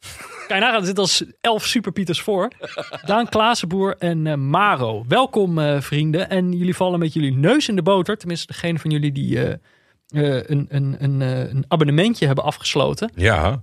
Kijk, 0.47 0.60
nagaan, 0.60 0.80
er 0.80 0.86
zitten 0.86 1.05
als 1.05 1.24
11 1.40 1.64
Super 1.66 1.93
Pieters 1.93 2.20
voor. 2.20 2.51
Daan 3.05 3.28
Klaasenboer 3.28 3.97
en 3.98 4.26
eh, 4.26 4.34
Maro. 4.34 5.05
Welkom 5.09 5.59
eh, 5.59 5.80
vrienden. 5.80 6.30
En 6.30 6.52
jullie 6.52 6.76
vallen 6.76 6.98
met 6.98 7.12
jullie 7.12 7.36
neus 7.36 7.68
in 7.68 7.76
de 7.76 7.82
boter. 7.82 8.16
Tenminste, 8.16 8.47
degene 8.47 8.78
van 8.78 8.90
jullie 8.90 9.12
die 9.12 9.43
eh, 9.43 9.55
een, 10.09 10.66
een, 10.68 10.97
een, 10.98 11.20
een 11.20 11.64
abonnementje 11.68 12.26
hebben 12.26 12.44
afgesloten 12.44 13.10
Ja, 13.14 13.62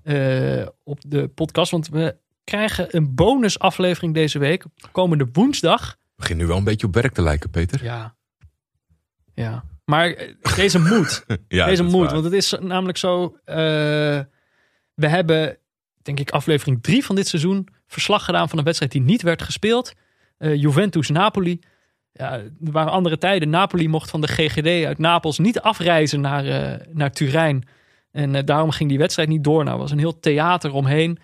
op 0.84 1.00
de 1.08 1.28
podcast. 1.28 1.72
Want 1.72 1.88
we 1.90 2.16
krijgen 2.44 2.88
een 2.96 3.16
bonusaflevering 3.16 4.14
deze 4.14 4.40
week. 4.40 4.64
Komende 4.92 5.28
woensdag. 5.34 5.96
begin 6.16 6.38
nu 6.38 6.46
wel 6.46 6.58
een 6.58 6.64
beetje 6.64 6.88
op 6.88 6.94
werk 6.94 7.14
te 7.14 7.22
lijken, 7.22 7.50
Peter. 7.50 7.84
Ja. 7.84 8.16
Ja. 9.34 9.64
Maar 9.86 10.28
deze 10.56 10.80
moet. 10.80 11.26
Ja, 11.48 11.66
Deze 11.66 11.84
moet. 11.84 12.12
Want 12.12 12.24
het 12.24 12.34
is 12.34 12.56
namelijk 12.60 12.98
zo. 12.98 13.36
We 14.96 15.08
hebben, 15.08 15.58
denk 16.02 16.20
ik, 16.20 16.32
aflevering 16.32 16.84
drie 16.84 17.06
van 17.06 17.16
dit 17.16 17.28
seizoen. 17.28 17.68
verslag 17.88 18.26
gedaan 18.26 18.50
van 18.50 18.58
een 18.58 18.64
wedstrijd 18.64 18.92
die 18.92 19.02
niet 19.02 19.22
werd 19.22 19.42
gespeeld. 19.42 19.94
Eh, 20.44 20.56
Juventus-Napoli. 20.56 21.60
ja, 22.14 22.32
er 22.34 22.52
waren 22.60 22.92
andere 22.92 23.18
tijden. 23.18 23.50
Napoli 23.50 23.88
mocht 23.88 24.10
van 24.10 24.22
de 24.22 24.28
GGD 24.28 24.86
uit 24.86 24.98
Napels 24.98 25.40
niet 25.40 25.60
afreizen 25.60 26.22
naar, 26.22 26.46
eh, 26.46 26.88
naar 26.92 27.12
Turijn. 27.12 27.68
En 28.12 28.36
eh, 28.36 28.44
daarom 28.46 28.72
ging 28.72 28.90
die 28.90 28.98
wedstrijd 28.98 29.30
niet 29.30 29.44
door. 29.44 29.64
Nou, 29.64 29.76
er 29.76 29.82
was 29.82 29.92
een 29.92 29.98
heel 29.98 30.20
theater 30.20 30.74
omheen. 30.74 31.18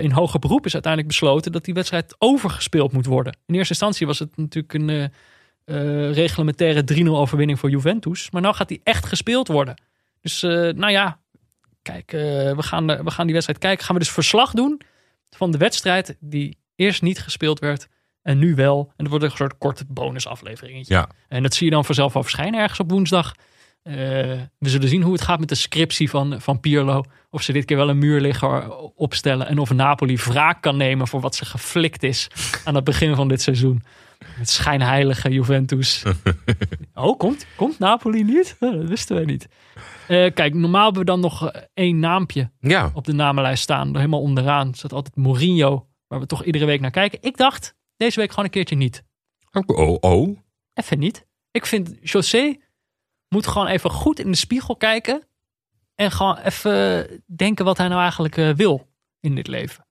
In 0.00 0.10
hoger 0.10 0.38
beroep 0.38 0.66
is 0.66 0.72
uiteindelijk 0.72 1.12
besloten 1.12 1.52
dat 1.52 1.64
die 1.64 1.74
wedstrijd 1.74 2.14
overgespeeld 2.18 2.92
moet 2.92 3.06
worden. 3.06 3.36
In 3.46 3.54
eerste 3.54 3.72
instantie 3.72 4.06
was 4.06 4.18
het 4.18 4.36
natuurlijk 4.36 4.74
een 4.74 6.12
reglementaire 6.12 6.84
3-0 6.84 7.18
overwinning 7.18 7.58
voor 7.58 7.70
Juventus. 7.70 8.30
Maar 8.30 8.42
nou 8.42 8.54
gaat 8.54 8.68
die 8.68 8.80
echt 8.84 9.06
gespeeld 9.06 9.48
worden. 9.48 9.82
Dus 10.20 10.42
nou 10.42 10.90
ja, 10.90 11.18
kijk, 11.86 12.12
eh, 12.12 12.20
we, 12.56 12.62
gaan, 12.62 12.90
eh, 12.90 13.00
we 13.00 13.10
gaan 13.10 13.24
die 13.24 13.34
wedstrijd 13.34 13.60
kijken. 13.60 13.84
Gaan 13.84 13.94
we 13.94 14.00
dus 14.00 14.10
verslag 14.10 14.50
doen 14.50 14.80
van 15.30 15.50
de 15.50 15.58
wedstrijd 15.58 16.16
die 16.20 16.58
eerst 16.76 17.02
niet 17.02 17.20
gespeeld 17.20 17.58
werd 17.58 17.88
en 18.22 18.38
nu 18.38 18.54
wel. 18.54 18.78
En 18.88 19.04
dat 19.04 19.08
wordt 19.08 19.24
een 19.24 19.30
soort 19.30 19.58
korte 19.58 19.84
bonusafleveringetje. 19.88 20.94
Ja. 20.94 21.08
En 21.28 21.42
dat 21.42 21.54
zie 21.54 21.66
je 21.66 21.72
dan 21.72 21.84
vanzelf 21.84 22.12
wel 22.12 22.22
verschijnen 22.22 22.60
ergens 22.60 22.80
op 22.80 22.90
woensdag. 22.90 23.34
Eh, 23.82 23.94
we 24.58 24.68
zullen 24.68 24.88
zien 24.88 25.02
hoe 25.02 25.12
het 25.12 25.22
gaat 25.22 25.38
met 25.38 25.48
de 25.48 25.54
scriptie 25.54 26.10
van, 26.10 26.40
van 26.40 26.60
Pirlo. 26.60 27.04
Of 27.30 27.42
ze 27.42 27.52
dit 27.52 27.64
keer 27.64 27.76
wel 27.76 27.88
een 27.88 27.98
muurligger 27.98 28.70
opstellen. 28.94 29.46
En 29.46 29.58
of 29.58 29.72
Napoli 29.72 30.16
wraak 30.16 30.62
kan 30.62 30.76
nemen 30.76 31.08
voor 31.08 31.20
wat 31.20 31.34
ze 31.34 31.44
geflikt 31.44 32.02
is 32.02 32.28
aan 32.64 32.74
het 32.74 32.84
begin 32.84 33.14
van 33.14 33.28
dit 33.28 33.42
seizoen. 33.42 33.82
Het 34.24 34.48
schijnheilige 34.48 35.28
Juventus. 35.28 36.02
oh, 36.94 37.18
komt, 37.18 37.46
komt 37.56 37.78
Napoli 37.78 38.24
niet? 38.24 38.56
Dat 38.60 38.84
wisten 38.84 39.16
wij 39.16 39.24
niet. 39.24 39.48
Eh, 40.08 40.32
kijk, 40.34 40.54
normaal 40.54 40.84
hebben 40.84 41.00
we 41.00 41.06
dan 41.06 41.20
nog 41.20 41.50
eh, 41.50 41.62
één 41.74 41.98
naampje 41.98 42.50
Ja, 42.60 42.90
op 42.94 43.04
de 43.04 43.12
namenlijst 43.12 43.62
staan. 43.62 43.96
Helemaal 43.96 44.20
onderaan 44.20 44.74
staat 44.74 44.92
altijd 44.92 45.16
Mourinho. 45.16 45.88
Waar 46.06 46.20
we 46.20 46.26
toch 46.26 46.44
iedere 46.44 46.64
week 46.64 46.80
naar 46.80 46.90
kijken. 46.90 47.18
Ik 47.22 47.36
dacht, 47.36 47.74
deze 47.96 48.20
week 48.20 48.30
gewoon 48.30 48.44
een 48.44 48.50
keertje 48.50 48.76
niet. 48.76 49.04
oh, 49.66 49.96
oh. 50.00 50.38
Even 50.74 50.98
niet. 50.98 51.26
Ik 51.50 51.66
vind 51.66 51.96
José 52.02 52.56
moet 53.28 53.46
gewoon 53.46 53.66
even 53.66 53.90
goed 53.90 54.18
in 54.18 54.30
de 54.30 54.36
spiegel 54.36 54.76
kijken. 54.76 55.28
En 55.94 56.10
gewoon 56.10 56.36
even 56.36 57.06
denken 57.26 57.64
wat 57.64 57.78
hij 57.78 57.88
nou 57.88 58.00
eigenlijk 58.00 58.36
eh, 58.36 58.50
wil 58.50 58.88
in 59.20 59.34
dit 59.34 59.46
leven. 59.46 59.84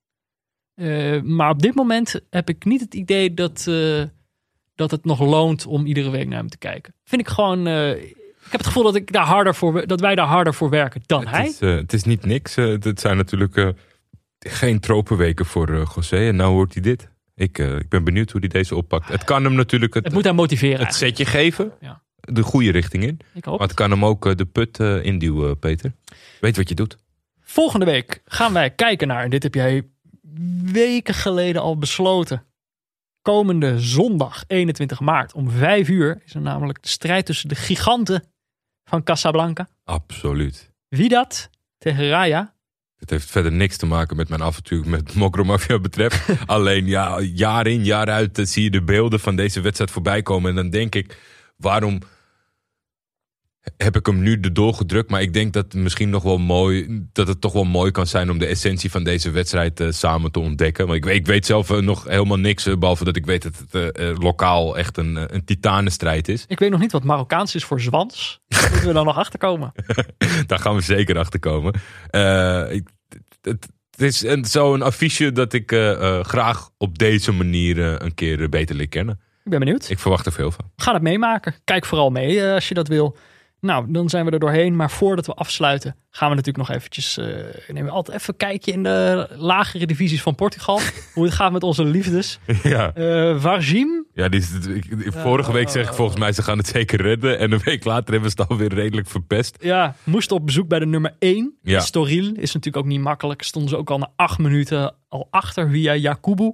Maar 1.23 1.49
op 1.49 1.61
dit 1.61 1.75
moment 1.75 2.21
heb 2.29 2.49
ik 2.49 2.65
niet 2.65 2.81
het 2.81 2.93
idee 2.93 3.33
dat, 3.33 3.63
dat 4.75 4.91
het 4.91 5.05
nog 5.05 5.19
loont 5.19 5.65
om 5.65 5.85
iedere 5.85 6.09
week 6.09 6.27
naar 6.27 6.37
hem 6.37 6.49
te 6.49 6.57
kijken. 6.57 6.95
Vind 7.03 7.21
ik 7.21 7.27
gewoon. 7.27 7.67
Ik 8.45 8.51
heb 8.51 8.59
het 8.59 8.65
gevoel 8.65 8.83
dat, 8.83 8.95
ik 8.95 9.11
daar 9.11 9.25
harder 9.25 9.55
voor, 9.55 9.87
dat 9.87 9.99
wij 9.99 10.15
daar 10.15 10.27
harder 10.27 10.53
voor 10.53 10.69
werken 10.69 11.01
dan 11.05 11.27
hij. 11.27 11.41
Het 11.41 11.51
is, 11.51 11.59
eh, 11.59 11.75
het 11.75 11.93
is 11.93 12.03
niet 12.03 12.25
niks. 12.25 12.57
Eh, 12.57 12.65
het 12.79 12.99
zijn 12.99 13.17
natuurlijk 13.17 13.55
eh, 13.55 13.67
geen 14.39 14.79
tropenweken 14.79 15.45
voor 15.45 15.87
José. 15.95 16.27
En 16.27 16.35
nou 16.35 16.51
hoort 16.53 16.73
hij 16.73 16.81
dit. 16.81 17.09
Ik, 17.35 17.57
ik 17.57 17.89
ben 17.89 18.03
benieuwd 18.03 18.31
hoe 18.31 18.39
hij 18.39 18.49
deze 18.49 18.75
oppakt. 18.75 19.07
Het 19.07 19.23
kan 19.23 19.43
hem 19.43 19.53
natuurlijk 19.53 19.93
het, 19.93 20.03
Het 20.03 20.13
moet 20.13 20.23
hem 20.23 20.35
motiveren. 20.35 20.79
het 20.79 20.85
eigenlijk. 20.85 21.17
setje 21.17 21.31
geven. 21.31 21.71
Ja. 21.79 22.03
De 22.19 22.41
goede 22.41 22.71
richting 22.71 23.03
in. 23.03 23.19
Ik 23.33 23.45
hoop. 23.45 23.59
Maar 23.59 23.67
het 23.67 23.77
kan 23.77 23.91
hem 23.91 24.05
ook 24.05 24.37
de 24.37 24.45
put 24.45 24.79
induwen, 24.79 25.59
Peter. 25.59 25.93
Weet 26.39 26.57
wat 26.57 26.69
je 26.69 26.75
doet. 26.75 26.97
Volgende 27.41 27.85
week 27.85 28.21
gaan 28.25 28.53
wij 28.53 28.69
kijken 28.69 29.07
naar, 29.07 29.23
en 29.23 29.29
dit 29.29 29.43
heb 29.43 29.53
jij 29.53 29.83
weken 30.63 31.13
geleden 31.13 31.61
al 31.61 31.77
besloten. 31.77 32.45
Komende 33.21 33.79
zondag 33.79 34.43
21 34.47 34.99
maart 34.99 35.33
om 35.33 35.49
5 35.49 35.87
uur 35.87 36.21
is 36.25 36.33
er 36.33 36.41
namelijk 36.41 36.83
de 36.83 36.87
strijd 36.87 37.25
tussen 37.25 37.49
de 37.49 37.55
giganten 37.55 38.23
van 38.85 39.03
Casablanca. 39.03 39.67
Absoluut. 39.83 40.71
Wie 40.87 41.09
dat? 41.09 41.49
Tegen 41.77 42.09
Raya. 42.09 42.53
Het 42.95 43.09
heeft 43.09 43.31
verder 43.31 43.51
niks 43.51 43.77
te 43.77 43.85
maken 43.85 44.15
met 44.15 44.29
mijn 44.29 44.43
avontuur 44.43 44.89
met 44.89 45.13
Mokro 45.13 45.43
Mafia 45.43 45.79
betreft. 45.79 46.29
Alleen 46.45 46.85
ja, 46.85 47.19
jaar 47.21 47.67
in, 47.67 47.83
jaar 47.83 48.09
uit 48.09 48.39
eh, 48.39 48.45
zie 48.45 48.63
je 48.63 48.69
de 48.69 48.83
beelden 48.83 49.19
van 49.19 49.35
deze 49.35 49.61
wedstrijd 49.61 49.91
voorbij 49.91 50.21
komen. 50.21 50.49
En 50.49 50.55
dan 50.55 50.69
denk 50.69 50.95
ik, 50.95 51.17
waarom 51.57 52.01
heb 53.77 53.95
ik 53.95 54.05
hem 54.05 54.19
nu 54.21 54.39
erdoor 54.41 54.73
gedrukt? 54.73 55.09
Maar 55.09 55.21
ik 55.21 55.33
denk 55.33 55.53
dat 55.53 55.63
het 55.63 55.73
misschien 55.73 56.09
nog 56.09 56.23
wel 56.23 56.37
mooi, 56.37 57.03
dat 57.13 57.27
het 57.27 57.41
toch 57.41 57.53
wel 57.53 57.63
mooi 57.63 57.91
kan 57.91 58.07
zijn 58.07 58.29
om 58.31 58.37
de 58.37 58.45
essentie 58.45 58.91
van 58.91 59.03
deze 59.03 59.29
wedstrijd 59.31 59.79
eh, 59.79 59.91
samen 59.91 60.31
te 60.31 60.39
ontdekken. 60.39 60.85
Want 60.85 60.97
ik, 60.97 61.05
weet- 61.05 61.15
ik 61.15 61.25
weet 61.25 61.45
zelf 61.45 61.69
eh, 61.69 61.77
nog 61.77 62.03
helemaal 62.03 62.37
niks, 62.37 62.65
eh, 62.65 62.77
behalve 62.77 63.03
dat 63.03 63.15
ik 63.15 63.25
weet 63.25 63.43
dat 63.43 63.53
het 63.71 64.17
lokaal 64.23 64.77
echt 64.77 64.97
een, 64.97 65.35
een 65.35 65.45
titanenstrijd 65.45 66.27
is. 66.27 66.45
Ik 66.47 66.59
weet 66.59 66.71
nog 66.71 66.79
niet 66.79 66.91
wat 66.91 67.03
Marokkaans 67.03 67.55
is 67.55 67.63
voor 67.63 67.81
zwans. 67.81 68.39
Daar 68.47 68.69
moeten 68.69 68.87
we 68.87 68.93
dan 68.93 69.05
nog 69.05 69.17
achter 69.17 69.39
komen. 69.39 69.71
Daar 70.47 70.59
gaan 70.59 70.75
we 70.75 70.81
zeker 70.81 71.17
achter 71.17 71.39
komen. 71.39 71.73
Eh, 72.09 72.65
ik- 72.71 72.89
het, 73.41 73.67
het 73.91 74.01
is 74.01 74.23
een- 74.23 74.45
zo'n 74.45 74.81
affiche 74.81 75.31
dat 75.31 75.53
ik 75.53 75.71
graag 76.21 76.69
op 76.77 76.97
deze 76.97 77.31
manier 77.31 78.01
een 78.03 78.13
keer 78.13 78.49
beter 78.49 78.75
leer 78.75 78.87
kennen. 78.89 79.19
Ik 79.43 79.51
ben 79.51 79.59
benieuwd. 79.59 79.89
Ik 79.89 79.99
verwacht 79.99 80.25
er 80.25 80.31
veel 80.31 80.51
van. 80.51 80.71
Gaan 80.75 80.93
het 80.93 81.03
meemaken. 81.03 81.55
Kijk 81.63 81.85
vooral 81.85 82.09
mee 82.09 82.43
als 82.43 82.67
je 82.67 82.73
dat 82.73 82.87
wil. 82.87 83.17
Nou, 83.65 83.85
dan 83.91 84.09
zijn 84.09 84.25
we 84.25 84.31
er 84.31 84.39
doorheen. 84.39 84.75
Maar 84.75 84.91
voordat 84.91 85.25
we 85.25 85.33
afsluiten, 85.33 85.95
gaan 86.09 86.29
we 86.29 86.35
natuurlijk 86.35 86.67
nog 86.67 86.77
eventjes... 86.77 87.17
eh, 87.17 87.25
nemen 87.67 87.83
we 87.85 87.89
altijd 87.91 88.17
even 88.17 88.33
een 88.33 88.39
kijkje 88.47 88.71
in 88.71 88.83
de 88.83 89.27
lagere 89.37 89.85
divisies 89.85 90.21
van 90.21 90.35
Portugal. 90.35 90.79
hoe 91.13 91.23
het 91.23 91.33
gaat 91.33 91.51
met 91.51 91.63
onze 91.63 91.83
liefdes. 91.85 92.39
ja. 92.63 92.91
Vargim, 93.39 94.05
Ja, 94.13 94.29
die 94.29 94.41
ik- 94.73 95.11
vorige 95.13 95.51
week 95.51 95.69
zeg 95.69 95.87
ik 95.87 95.93
volgens 95.93 96.19
mij 96.19 96.31
ze 96.31 96.41
gaan 96.43 96.57
het 96.57 96.67
zeker 96.67 97.01
redden. 97.01 97.39
En 97.39 97.51
een 97.51 97.61
week 97.63 97.83
later 97.83 98.13
hebben 98.13 98.31
ze 98.31 98.41
het 98.41 98.49
alweer 98.49 98.73
redelijk 98.73 99.07
verpest. 99.07 99.57
ja, 99.61 99.95
moest 100.03 100.31
op 100.31 100.45
bezoek 100.45 100.67
bij 100.67 100.79
de 100.79 100.85
nummer 100.85 101.15
1. 101.19 101.57
Ja. 101.61 101.79
Storil 101.79 102.25
is 102.35 102.53
natuurlijk 102.53 102.77
ook 102.77 102.85
niet 102.91 103.01
makkelijk. 103.01 103.41
Stonden 103.41 103.69
ze 103.69 103.77
ook 103.77 103.89
al 103.89 103.97
na 103.97 104.11
acht 104.15 104.37
minuten 104.37 104.95
al 105.09 105.27
achter 105.31 105.69
via 105.69 105.95
Jakubu. 105.95 106.53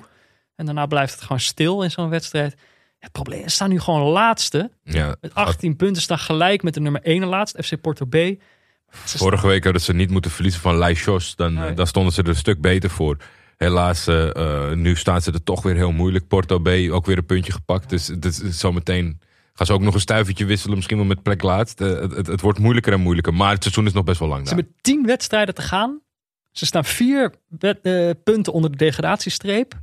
En 0.56 0.66
daarna 0.66 0.86
blijft 0.86 1.14
het 1.14 1.22
gewoon 1.22 1.40
stil 1.40 1.84
in 1.84 1.92
zo'n 1.92 2.10
wedstrijd. 2.10 2.56
Het 3.02 3.11
probleem 3.11 3.40
is, 3.40 3.44
ze 3.45 3.49
staan 3.49 3.69
nu 3.69 3.80
gewoon 3.80 4.02
laatste. 4.02 4.72
Ja, 4.84 5.15
Met 5.22 5.34
18 5.34 5.76
punten 5.76 6.02
staan 6.02 6.19
gelijk 6.19 6.64
met 6.64 6.73
de 6.73 6.80
nummer 6.80 7.02
1 7.02 7.26
laatst, 7.26 7.65
FC 7.65 7.82
Porto 7.82 8.06
B. 8.06 8.15
Vorige 8.90 9.48
week 9.48 9.64
hadden 9.64 9.82
ze 9.82 9.94
niet 9.94 10.10
moeten 10.10 10.32
verliezen 10.32 10.61
van 10.61 10.78
Leijos. 10.78 11.36
Dan, 11.36 11.53
Nee. 11.53 11.69
eh, 11.69 11.76
dan 11.76 11.88
stonden 11.88 12.14
ze 12.14 12.22
er 12.22 12.28
een 12.28 12.36
stuk 12.36 12.61
beter 12.61 12.90
voor. 12.90 13.18
Helaas, 13.57 14.07
eh, 14.07 14.36
eh, 14.36 14.78
nu 14.78 14.95
staan 14.95 15.22
ze 15.22 15.32
er 15.32 15.44
toch 15.44 15.61
weer 15.61 15.76
heel 15.76 15.91
moeilijk. 15.91 16.28
Porto 16.28 16.60
B 16.60 16.68
ook 16.91 17.06
weer 17.06 17.18
een 17.18 17.26
puntje 17.26 17.52
gepakt. 17.52 17.90
Dus, 17.90 18.06
dus 18.06 18.38
zometeen 18.38 19.19
gaan 19.53 19.65
ze 19.65 19.73
ook 19.73 19.82
nog 19.82 19.94
een 19.94 19.99
stuivertje 19.99 20.45
wisselen. 20.45 20.76
Misschien 20.76 20.98
wel 20.98 21.06
met 21.06 21.23
plek 21.23 21.41
laatst. 21.41 21.80
Het, 21.80 22.15
het, 22.15 22.28
het 22.28 22.41
wordt 22.41 22.60
moeilijker 22.60 22.94
en 22.94 22.99
moeilijker. 23.02 23.34
Maar 23.34 23.53
het 23.53 23.64
seizoen 23.64 23.86
is 23.86 23.94
nog 23.94 24.03
best 24.03 24.19
wel 24.19 24.28
lang 24.30 24.48
Ze 24.48 24.53
hebben 24.56 24.73
10 24.82 25.06
wedstrijden 25.06 25.56
te 25.56 25.61
gaan. 25.61 26.02
Ze 26.52 26.65
staan 26.65 26.86
vier 26.86 27.34
punten 28.23 28.53
onder 28.53 28.72
de 28.72 28.78
degradatiestreep. 28.78 29.73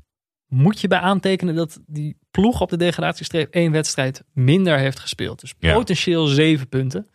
Moet 0.48 0.80
je 0.80 0.88
bij 0.88 0.98
aantekenen 0.98 1.54
dat 1.54 1.78
die 1.86 2.16
ploeg 2.30 2.60
op 2.60 2.68
de 2.70 2.76
degradatiestreep 2.76 3.54
één 3.54 3.72
wedstrijd 3.72 4.22
minder 4.32 4.78
heeft 4.78 4.98
gespeeld. 4.98 5.40
Dus 5.40 5.54
Ja. 5.58 5.74
potentieel 5.74 6.26
zeven 6.26 6.68
punten. 6.68 7.06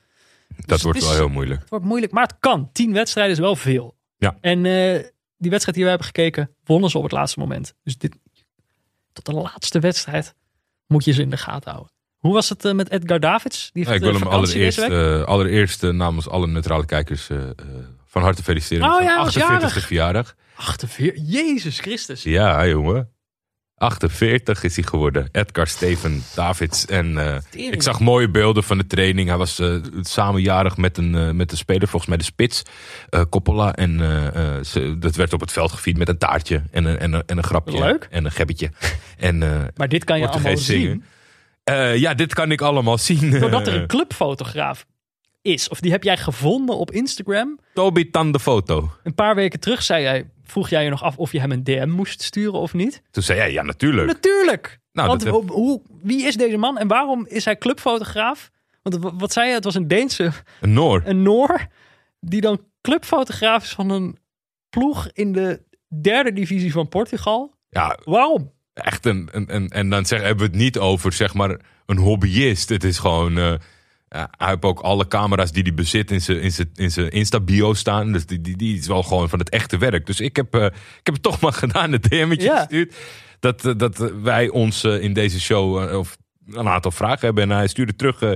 Dat 0.57 0.67
Dus 0.67 0.81
wordt 0.81 0.99
wel 0.99 1.13
heel 1.13 1.29
moeilijk. 1.29 1.59
Het 1.61 1.69
wordt 1.69 1.85
moeilijk, 1.85 2.11
maar 2.11 2.23
het 2.23 2.35
kan. 2.39 2.69
10 2.71 2.93
wedstrijden 2.93 3.33
is 3.33 3.39
wel 3.39 3.55
veel. 3.55 3.95
Ja. 4.17 4.37
En 4.41 4.65
eh, 4.65 5.03
die 5.37 5.49
wedstrijd 5.49 5.73
die 5.73 5.83
we 5.83 5.89
hebben 5.89 6.07
gekeken, 6.07 6.55
wonnen 6.63 6.89
ze 6.89 6.97
op 6.97 7.03
het 7.03 7.11
laatste 7.11 7.39
moment. 7.39 7.73
Dus 7.83 7.97
dit, 7.97 8.15
tot 9.13 9.25
de 9.25 9.33
laatste 9.33 9.79
wedstrijd 9.79 10.33
moet 10.87 11.05
je 11.05 11.11
ze 11.11 11.21
in 11.21 11.29
de 11.29 11.37
gaten 11.37 11.71
houden. 11.71 11.93
Hoe 12.17 12.33
was 12.33 12.49
het 12.49 12.65
eh, 12.65 12.73
met 12.73 12.89
Edgar 12.89 13.19
Davids? 13.19 13.69
Die 13.73 13.83
Ja, 13.83 13.89
heeft 13.89 14.03
ik 14.03 14.09
wil 14.11 14.19
eh, 14.19 14.25
hem 14.25 14.33
allereerst, 14.33 14.79
allereerst 15.27 15.81
namens 15.81 16.29
alle 16.29 16.47
neutrale 16.47 16.85
kijkers 16.85 17.29
van 18.05 18.21
harte 18.21 18.43
feliciteren. 18.43 18.85
Oh 18.93 18.99
met 18.99 19.03
ja, 19.07 19.29
zijn 19.29 19.47
was 19.47 19.57
48e 19.59 19.61
jarig. 19.71 19.85
verjaardag. 19.85 20.35
48. 20.55 21.23
Jezus 21.27 21.79
Christus. 21.79 22.23
Ja, 22.23 22.67
jongen. 22.67 23.12
48 23.77 24.63
is 24.63 24.75
hij 24.75 24.85
geworden. 24.85 25.29
Edgar 25.31 25.67
Steven 25.67 26.23
Davids. 26.35 26.85
En 26.85 27.17
eh, 27.17 27.71
ik 27.71 27.81
zag 27.81 27.99
mooie 27.99 28.29
beelden 28.29 28.63
van 28.63 28.77
de 28.77 28.87
training. 28.87 29.27
Hij 29.27 29.37
was 29.37 29.59
eh, 29.59 29.75
samenjarig 30.01 30.77
met 30.77 30.97
een, 30.97 31.15
eh, 31.15 31.29
met 31.31 31.51
een 31.51 31.57
speler, 31.57 31.87
volgens 31.87 32.09
mij 32.09 32.17
de 32.17 32.23
spits, 32.23 32.61
Coppola. 33.29 33.75
En 33.75 33.99
ze, 34.65 34.95
dat 34.99 35.15
werd 35.15 35.33
op 35.33 35.39
het 35.39 35.51
veld 35.51 35.71
gevierd 35.71 35.97
met 35.97 36.09
een 36.09 36.17
taartje 36.17 36.63
en 36.71 36.85
een, 36.85 36.99
en 36.99 37.13
een, 37.13 37.23
en 37.25 37.37
een 37.37 37.43
grapje. 37.43 37.79
Leuk. 37.79 38.07
En 38.09 38.25
een 38.25 38.31
gebbetje. 38.31 38.71
En 39.17 39.37
Maar 39.75 39.87
dit 39.87 40.03
kan 40.03 40.19
je 40.19 40.27
allemaal 40.27 40.57
zien. 40.57 40.81
zingen. 40.81 41.03
Eh, 41.63 41.97
ja, 41.97 42.13
dit 42.13 42.33
kan 42.33 42.51
ik 42.51 42.61
allemaal 42.61 42.97
zien. 42.97 43.39
Doordat 43.39 43.67
er 43.67 43.73
een 43.81 43.87
clubfotograaf 43.87 44.85
is. 45.43 45.69
Of 45.69 45.79
die 45.79 45.91
heb 45.91 46.03
jij 46.03 46.17
gevonden 46.17 46.77
op 46.77 46.91
Instagram. 46.91 47.59
Toby 47.73 48.09
Tan 48.11 48.31
de 48.31 48.39
foto. 48.39 48.89
Een 49.03 49.13
paar 49.15 49.35
weken 49.35 49.59
terug 49.59 49.83
zei 49.83 50.01
jij, 50.01 50.29
vroeg 50.43 50.69
jij 50.69 50.83
je 50.83 50.89
nog 50.89 51.03
af 51.03 51.17
of 51.17 51.31
je 51.31 51.39
hem 51.39 51.51
een 51.51 51.63
DM 51.63 51.89
moest 51.89 52.21
sturen 52.21 52.59
of 52.59 52.73
niet. 52.73 53.01
Toen 53.11 53.23
zei 53.23 53.37
jij, 53.39 53.51
ja 53.51 53.61
natuurlijk. 53.63 54.07
Natuurlijk. 54.07 54.79
Nou, 54.91 55.07
Want 55.07 55.23
dat 55.23 55.43
hoe, 55.49 55.81
wie 56.01 56.25
is 56.25 56.35
deze 56.35 56.57
man 56.57 56.77
en 56.77 56.87
waarom 56.87 57.25
is 57.27 57.45
hij 57.45 57.57
clubfotograaf? 57.57 58.51
Want 58.81 58.97
wat 59.13 59.33
zei 59.33 59.47
je? 59.47 59.53
Het 59.53 59.63
was 59.63 59.75
een 59.75 59.87
Deense, 59.87 60.31
Een 60.61 60.73
Noor. 60.73 61.01
een 61.05 61.21
Noor, 61.21 61.67
die 62.19 62.41
dan 62.41 62.61
clubfotograaf 62.81 63.63
is 63.63 63.71
van 63.73 63.89
een 63.89 64.17
ploeg 64.69 65.09
in 65.13 65.31
de 65.31 65.61
derde 66.01 66.33
divisie 66.33 66.71
van 66.71 66.89
Portugal. 66.89 67.53
Ja, 67.69 67.97
Waarom? 68.03 68.51
echt 68.73 69.05
een, 69.05 69.29
een, 69.31 69.55
een- 69.55 69.69
en 69.69 69.89
dan 69.89 70.05
zeg, 70.05 70.21
hebben 70.21 70.45
we 70.45 70.51
het 70.51 70.61
niet 70.61 70.77
over 70.77 71.13
zeg 71.13 71.33
maar 71.33 71.59
een 71.85 71.97
hobbyist. 71.97 72.69
Het 72.69 72.83
is 72.83 72.97
gewoon, 72.97 73.37
eh, 73.37 73.53
ja, 74.13 74.29
hij 74.37 74.47
heeft 74.47 74.63
ook 74.63 74.79
alle 74.79 75.07
camera's 75.07 75.51
die 75.51 75.63
hij 75.63 75.73
bezit 75.73 76.11
in 76.11 76.21
zijn 76.21 76.39
in 76.41 76.51
zijn 76.51 76.69
in 76.75 76.91
zijn 76.91 77.09
Insta-bio 77.09 77.73
staan. 77.73 78.11
Dus 78.11 78.25
die, 78.25 78.41
die, 78.41 78.55
die 78.57 78.77
is 78.77 78.87
wel 78.87 79.03
gewoon 79.03 79.29
van 79.29 79.39
het 79.39 79.49
echte 79.49 79.77
werk. 79.77 80.05
Dus 80.05 80.19
ik 80.19 80.35
heb, 80.35 80.53
eh, 80.55 80.63
ik 80.65 80.71
heb 81.03 81.13
het 81.13 81.23
toch 81.23 81.39
maar 81.43 81.53
gedaan, 81.53 81.93
een 81.93 82.01
DM'tje 82.01 82.47
Ja. 82.47 82.57
gestuurd. 82.57 82.95
Dat, 83.39 83.65
eh, 83.65 83.73
dat 83.77 83.97
wij 84.23 84.49
ons 84.49 84.83
eh, 84.83 85.01
in 85.01 85.13
deze 85.13 85.39
show, 85.41 85.83
eh, 85.89 85.97
of 85.97 86.17
een 86.51 86.67
aantal 86.67 86.91
vragen 86.91 87.19
hebben. 87.25 87.43
En 87.43 87.49
hij 87.49 87.67
stuurde 87.67 87.95
terug... 87.95 88.21
eh, 88.21 88.31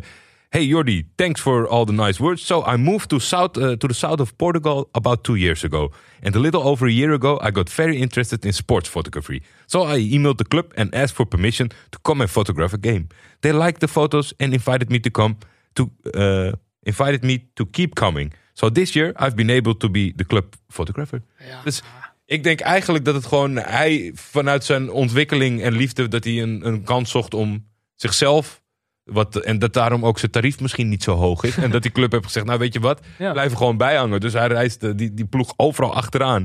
Hey 0.49 0.65
Jordi, 0.65 1.07
thanks 1.15 1.41
for 1.41 1.67
all 1.67 1.85
the 1.85 1.91
nice 1.93 2.21
words. 2.23 2.45
So 2.45 2.63
I 2.73 2.77
moved 2.77 3.09
to, 3.09 3.19
south, 3.19 3.57
uh, 3.57 3.71
to 3.71 3.87
the 3.87 3.93
south 3.93 4.19
of 4.19 4.35
Portugal 4.35 4.87
about 4.91 5.23
two 5.23 5.35
years 5.35 5.63
ago. 5.63 5.91
And 6.23 6.35
a 6.35 6.39
little 6.39 6.61
over 6.63 6.87
a 6.87 6.91
year 6.91 7.11
ago, 7.13 7.37
I 7.47 7.51
got 7.51 7.69
very 7.69 7.97
interested 7.97 8.45
in 8.45 8.53
sports 8.53 8.89
photography. 8.89 9.41
So 9.65 9.83
I 9.95 10.09
emailed 10.09 10.37
the 10.37 10.47
club 10.47 10.65
and 10.75 10.93
asked 10.95 11.15
for 11.15 11.25
permission 11.27 11.67
to 11.89 11.99
come 12.01 12.21
and 12.21 12.29
photograph 12.31 12.73
a 12.73 12.77
game. 12.79 13.07
They 13.39 13.51
liked 13.51 13.79
the 13.79 13.87
photos 13.87 14.33
and 14.39 14.53
invited 14.53 14.89
me 14.89 14.99
to 14.99 15.09
come 15.09 15.35
to 15.77 15.89
uh, 16.11 16.51
invited 16.81 17.23
me 17.23 17.49
to 17.53 17.65
keep 17.71 17.93
coming. 17.93 18.33
So 18.53 18.71
this 18.71 18.93
year 18.93 19.13
I've 19.19 19.35
been 19.35 19.49
able 19.49 19.77
to 19.77 19.89
be 19.89 20.13
the 20.15 20.25
club 20.25 20.45
photographer. 20.67 21.21
Dus 21.63 21.81
ik 22.25 22.43
denk 22.43 22.59
eigenlijk 22.59 23.05
dat 23.05 23.15
het 23.15 23.25
gewoon 23.25 23.55
hij 23.55 24.11
vanuit 24.15 24.63
zijn 24.63 24.89
ontwikkeling 24.91 25.61
en 25.61 25.73
liefde 25.73 26.07
dat 26.07 26.23
hij 26.23 26.41
een, 26.41 26.67
een 26.67 26.83
kans 26.83 27.11
zocht 27.11 27.33
om 27.33 27.65
zichzelf 27.95 28.61
wat, 29.03 29.35
en 29.35 29.59
dat 29.59 29.73
daarom 29.73 30.05
ook 30.05 30.19
zijn 30.19 30.31
tarief 30.31 30.59
misschien 30.59 30.89
niet 30.89 31.03
zo 31.03 31.15
hoog 31.15 31.43
is. 31.43 31.57
En 31.57 31.71
dat 31.71 31.81
die 31.81 31.91
club 31.91 32.11
heeft 32.11 32.23
gezegd, 32.25 32.45
nou 32.45 32.59
weet 32.59 32.73
je 32.73 32.79
wat, 32.79 33.01
Ja. 33.17 33.31
blijf 33.31 33.51
er 33.51 33.57
gewoon 33.57 33.77
bij 33.77 33.95
hangen. 33.95 34.19
Dus 34.19 34.33
hij 34.33 34.47
reist 34.47 34.83
eh, 34.83 34.91
die, 34.95 35.13
die 35.13 35.25
ploeg 35.25 35.53
overal 35.57 35.93
achteraan. 35.93 36.43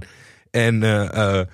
En 0.50 0.82
eh, 0.82 1.38
eh, 1.40 1.46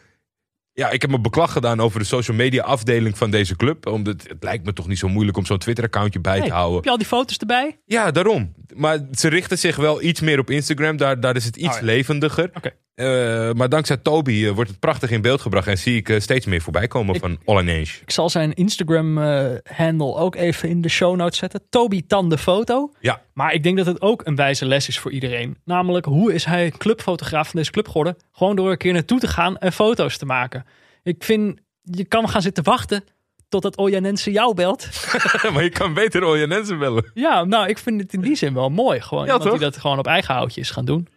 ja, 0.78 0.90
ik 0.90 1.00
heb 1.02 1.10
me 1.10 1.20
beklag 1.20 1.52
gedaan 1.52 1.80
over 1.80 1.98
de 1.98 2.04
social 2.04 2.36
media 2.36 2.62
afdeling 2.62 3.18
van 3.18 3.30
deze 3.30 3.56
club. 3.56 3.86
Omdat 3.86 4.22
het 4.28 4.42
lijkt 4.42 4.64
me 4.64 4.72
toch 4.72 4.88
niet 4.88 4.98
zo 4.98 5.08
moeilijk 5.08 5.36
om 5.36 5.46
zo'n 5.46 5.58
Twitter 5.58 5.84
accountje 5.84 6.20
bij 6.20 6.40
te 6.40 6.50
houden. 6.52 6.74
heb 6.74 6.84
je 6.84 6.90
al 6.90 6.96
die 6.98 7.06
foto's 7.06 7.36
erbij? 7.36 7.78
Ja, 7.84 8.10
daarom. 8.10 8.54
Maar 8.74 8.98
ze 9.12 9.28
richten 9.28 9.58
zich 9.58 9.76
wel 9.76 10.02
iets 10.02 10.20
meer 10.20 10.38
op 10.38 10.50
Instagram. 10.50 10.96
Daar, 10.96 11.20
daar 11.20 11.36
is 11.36 11.44
het 11.44 11.56
iets 11.56 11.74
Oh 11.74 11.80
ja. 11.80 11.84
levendiger. 11.86 12.50
Oké. 12.54 12.72
Eh, 12.98 13.52
maar 13.52 13.68
dankzij 13.68 13.96
Toby 13.96 14.44
eh, 14.46 14.50
wordt 14.50 14.70
het 14.70 14.78
prachtig 14.78 15.10
in 15.10 15.20
beeld 15.22 15.40
gebracht. 15.40 15.66
En 15.66 15.78
zie 15.78 15.96
ik 15.96 16.08
eh, 16.08 16.20
steeds 16.20 16.46
meer 16.46 16.60
voorbij 16.60 16.86
komen 16.88 17.14
Ik- 17.14 17.20
van 17.20 17.38
Age. 17.68 18.00
Ik 18.02 18.10
zal 18.10 18.30
zijn 18.30 18.54
Instagram-handle 18.54 20.14
ook 20.14 20.34
even 20.34 20.68
in 20.68 20.80
de 20.80 20.88
show 20.88 21.16
notes 21.16 21.38
zetten. 21.38 21.60
Toby 21.70 22.02
Tan 22.06 22.28
de 22.28 22.38
foto. 22.38 22.92
Ja, 23.00 23.22
Maar 23.32 23.52
ik 23.52 23.62
denk 23.62 23.76
dat 23.76 23.86
het 23.86 24.00
ook 24.00 24.26
een 24.26 24.36
wijze 24.36 24.66
les 24.66 24.88
is 24.88 24.98
voor 24.98 25.10
iedereen. 25.12 25.56
Namelijk, 25.64 26.04
hoe 26.06 26.32
is 26.32 26.44
hij 26.44 26.70
clubfotograaf 26.70 27.48
van 27.48 27.58
deze 27.58 27.70
club 27.70 27.86
geworden? 27.86 28.16
Gewoon 28.32 28.56
door 28.56 28.70
een 28.70 28.76
keer 28.76 28.92
naartoe 28.92 29.18
te 29.20 29.28
gaan 29.28 29.58
en 29.58 29.72
foto's 29.72 30.16
te 30.16 30.26
maken. 30.26 30.64
Ik 31.02 31.24
vind, 31.24 31.60
je 31.82 32.04
kan 32.04 32.28
gaan 32.28 32.42
zitten 32.42 32.64
wachten 32.64 33.04
totdat 33.48 33.78
Ojanense 33.78 34.30
jou 34.30 34.54
belt. 34.54 34.88
maar 35.52 35.62
je 35.62 35.70
kan 35.70 35.94
beter 35.94 36.38
Jensen 36.38 36.78
bellen. 36.78 37.10
Ja, 37.14 37.44
nou, 37.44 37.68
ik 37.68 37.78
vind 37.78 38.00
het 38.00 38.12
in 38.12 38.20
die 38.20 38.36
zin 38.36 38.54
wel 38.54 38.68
mooi. 38.70 39.00
Gewoon 39.00 39.26
Ja, 39.26 39.38
die 39.38 39.50
toch? 39.50 39.58
dat 39.60 39.76
gewoon 39.76 39.98
op 39.98 40.06
eigen 40.06 40.34
houtje 40.34 40.60
is 40.60 40.70
gaan 40.70 40.84
doen. 40.84 41.08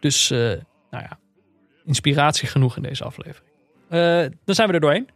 Dus, 0.00 0.32
nou 0.92 1.04
ja, 1.08 1.18
inspiratie 1.84 2.48
genoeg 2.48 2.76
in 2.76 2.82
deze 2.82 3.04
aflevering. 3.04 3.50
Eh, 3.88 3.98
dan 4.44 4.54
zijn 4.54 4.68
we 4.68 4.74
er 4.74 4.80
doorheen. 4.80 5.08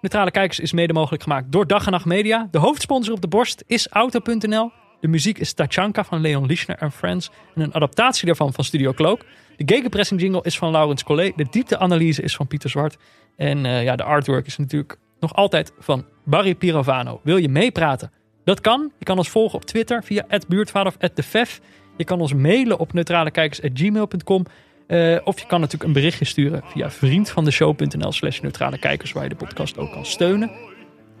Neutrale 0.00 0.30
Kijkers 0.30 0.60
is 0.60 0.72
mede 0.72 0.92
mogelijk 0.92 1.22
gemaakt 1.22 1.52
door 1.52 1.66
Dag 1.66 1.86
en 1.86 1.92
Nacht 1.92 2.04
Media. 2.04 2.48
De 2.50 2.58
hoofdsponsor 2.58 3.14
op 3.14 3.20
de 3.20 3.28
borst 3.28 3.64
is 3.66 3.88
Auto.nl. 3.88 4.70
De 5.00 5.08
muziek 5.08 5.38
is 5.38 5.52
Tachanka 5.52 6.04
van 6.04 6.20
Leon 6.20 6.46
Lischner 6.46 6.78
en 6.78 6.92
Friends. 6.92 7.30
En 7.54 7.62
een 7.62 7.74
adaptatie 7.74 8.26
daarvan 8.26 8.52
van 8.52 8.64
Studio 8.64 8.92
Cloak. 8.92 9.24
De 9.56 9.74
gegenpressing 9.74 10.20
jingle 10.20 10.42
is 10.42 10.58
van 10.58 10.70
Laurens 10.70 11.04
Collet. 11.04 11.36
De 11.36 11.46
diepteanalyse 11.50 12.22
is 12.22 12.36
van 12.36 12.46
Pieter 12.46 12.70
Zwart. 12.70 12.96
En 13.36 13.66
eh, 13.66 13.82
ja, 13.82 13.96
de 13.96 14.02
artwork 14.02 14.46
is 14.46 14.56
natuurlijk 14.56 14.98
nog 15.20 15.34
altijd 15.34 15.72
van 15.78 16.04
Barry 16.24 16.54
Pirovano. 16.54 17.20
Wil 17.22 17.36
je 17.36 17.48
meepraten? 17.48 18.12
Dat 18.44 18.60
kan. 18.60 18.92
Je 18.98 19.04
kan 19.04 19.18
ons 19.18 19.28
volgen 19.28 19.54
op 19.54 19.64
Twitter 19.64 20.04
via 20.04 20.26
buurtvader 20.48 20.92
of 20.92 21.10
@defef. 21.14 21.60
Je 21.96 22.04
kan 22.04 22.20
ons 22.20 22.34
mailen 22.34 22.78
op 22.78 22.92
neutralekijkers.gmail.com. 22.92 24.44
Eh, 24.86 25.16
of 25.24 25.40
je 25.40 25.46
kan 25.46 25.60
natuurlijk 25.60 25.84
een 25.88 25.92
berichtje 25.92 26.24
sturen 26.24 26.62
via 26.66 26.90
vriendvandeshow.nl 26.90 28.12
slash 28.12 28.40
neutrale 28.40 28.78
kijkers, 28.78 29.12
waar 29.12 29.22
je 29.22 29.28
de 29.28 29.34
podcast 29.34 29.78
ook 29.78 29.92
kan 29.92 30.06
steunen. 30.06 30.50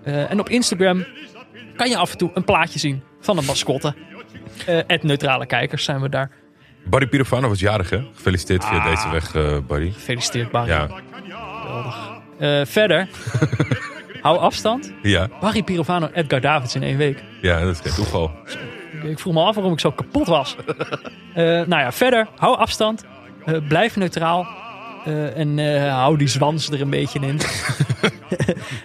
Eh, 0.04 0.30
en 0.30 0.40
op 0.40 0.48
Instagram 0.48 1.04
kan 1.76 1.88
je 1.88 1.96
af 1.96 2.12
en 2.12 2.18
toe 2.18 2.30
een 2.34 2.44
plaatje 2.44 2.78
zien 2.78 3.02
van 3.20 3.38
een 3.38 3.44
mascotte. 3.44 3.94
Eh 4.66 5.02
neutrale 5.02 5.46
kijkers 5.46 5.84
zijn 5.84 6.00
we 6.00 6.08
daar. 6.08 6.30
Barry 6.84 7.06
Pirofano 7.06 7.48
was 7.48 7.60
jarig, 7.60 7.90
hè? 7.90 8.02
Gefeliciteerd 8.14 8.64
via 8.64 8.78
Ah. 8.78 8.84
deze 8.84 9.08
weg, 9.10 9.32
Barry. 9.66 9.90
Gefeliciteerd, 9.90 10.50
Barry. 10.50 10.68
Ja, 10.70 10.88
Geweldig. 11.62 12.22
Verder, 12.70 13.08
hou 14.22 14.38
afstand. 14.38 14.92
ja, 15.02 15.28
Barry 15.40 15.62
Pirovano 15.62 16.06
en 16.06 16.14
Edgar 16.14 16.40
Davids 16.40 16.74
in 16.74 16.82
één 16.82 16.96
week. 16.96 17.22
ja, 17.40 17.60
dat 17.60 17.70
is 17.74 17.80
geen 17.80 17.92
toeval. 17.94 18.30
Ik 19.02 19.18
vroeg 19.18 19.34
me 19.34 19.40
af 19.42 19.54
waarom 19.54 19.72
ik 19.72 19.80
zo 19.80 19.90
kapot 19.90 20.26
was. 20.26 20.56
Nou 21.34 21.68
ja, 21.68 21.92
verder, 21.92 22.28
hou 22.36 22.56
afstand. 22.56 23.04
Eh, 23.46 23.68
blijf 23.68 23.96
neutraal. 23.96 24.46
Eh, 25.04 25.38
en 25.38 25.58
eh, 25.58 25.92
hou 25.94 26.16
die 26.18 26.28
zwans 26.28 26.70
er 26.70 26.80
een 26.80 26.90
beetje 26.90 27.18
in. 27.18 27.28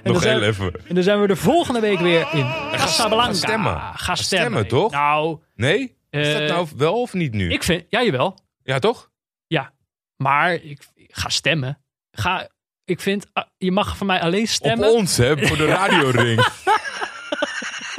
en, 0.03 0.13
Nog 0.13 0.23
heel 0.23 0.41
even. 0.41 0.73
en 0.87 0.95
dan 0.95 1.03
zijn 1.03 1.21
we 1.21 1.27
er 1.27 1.37
volgende 1.37 1.79
week 1.79 1.99
weer 1.99 2.27
in 2.33 2.45
Casablanca. 2.71 3.25
ga 3.27 3.33
stemmen. 3.33 3.81
Ga 3.93 4.15
stemmen. 4.15 4.47
stemmen, 4.47 4.67
toch? 4.67 4.91
Nou, 4.91 5.39
Nee? 5.55 5.97
Is 6.09 6.33
dat 6.33 6.47
nou 6.47 6.67
wel 6.77 7.01
of 7.01 7.13
niet 7.13 7.33
nu? 7.33 7.51
ik 7.51 7.63
vind... 7.63 7.85
Ja, 7.89 8.03
jawel. 8.03 8.39
Ja, 8.63 8.79
toch? 8.79 9.09
Ja. 9.47 9.73
Maar 10.15 10.53
ik 10.53 10.87
ga 11.07 11.29
stemmen. 11.29 11.81
Ga... 12.11 12.47
Ik 12.85 12.99
vind... 12.99 13.25
ah, 13.33 13.43
je 13.57 13.71
mag 13.71 13.97
van 13.97 14.07
mij 14.07 14.21
alleen 14.21 14.47
stemmen. 14.47 14.89
Op 14.89 14.95
ons, 14.95 15.17
hè? 15.17 15.47
Voor 15.47 15.57
de 15.57 15.65
radioring. 15.77 16.47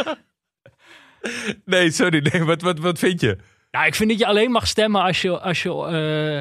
nee, 1.64 1.90
sorry. 1.90 2.28
Nee, 2.32 2.44
wat, 2.44 2.62
wat, 2.62 2.78
wat 2.78 2.98
vind 2.98 3.20
je? 3.20 3.38
Nou, 3.70 3.86
ik 3.86 3.94
vind 3.94 4.10
dat 4.10 4.18
je 4.18 4.26
alleen 4.26 4.50
mag 4.50 4.66
stemmen 4.66 5.02
als 5.02 5.22
je... 5.22 5.38
Als 5.40 5.62
je 5.62 5.68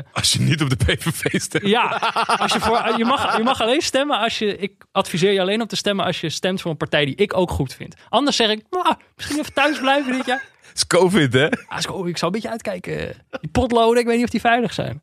eh, 0.06 0.14
Als 0.14 0.34
je 0.34 0.40
niet 0.40 0.62
op 0.62 0.70
de 0.70 0.76
PVV 0.76 1.40
stemt. 1.42 1.66
Ja, 1.68 1.86
als 2.42 2.54
je, 2.54 2.60
voor, 2.60 2.94
je, 2.98 3.06
mag, 3.06 3.38
je 3.38 3.44
mag 3.44 3.62
alleen 3.62 3.82
stemmen 3.82 4.20
als 4.20 4.40
je. 4.40 4.58
Ik 4.58 4.86
adviseer 4.92 5.32
je 5.32 5.42
alleen 5.42 5.62
om 5.62 5.68
te 5.68 5.76
stemmen 5.76 6.06
als 6.06 6.22
je 6.22 6.30
stemt 6.30 6.62
voor 6.62 6.72
een 6.72 6.78
partij 6.78 7.06
die 7.06 7.16
ik 7.16 7.38
ook 7.38 7.52
goed 7.52 7.74
vind. 7.74 7.96
Anders 8.10 8.36
zeg 8.36 8.50
ik, 8.50 8.64
nou, 8.70 8.96
misschien 9.16 9.40
even 9.40 9.54
thuis 9.54 9.80
blijven 9.80 10.12
dit 10.12 10.26
jaar. 10.26 10.44
Het 10.70 10.78
is 10.78 10.88
COVID, 10.88 11.34
hè? 11.34 11.50
Ah, 11.50 11.78
ik 11.78 12.18
zou 12.18 12.26
een 12.26 12.32
beetje 12.32 12.50
uitkijken. 12.50 13.26
Die 13.42 13.50
potloden, 13.52 14.00
ik 14.00 14.06
weet 14.06 14.16
niet 14.16 14.26
of 14.26 14.32
die 14.32 14.40
veilig 14.40 14.74
zijn. 14.74 15.02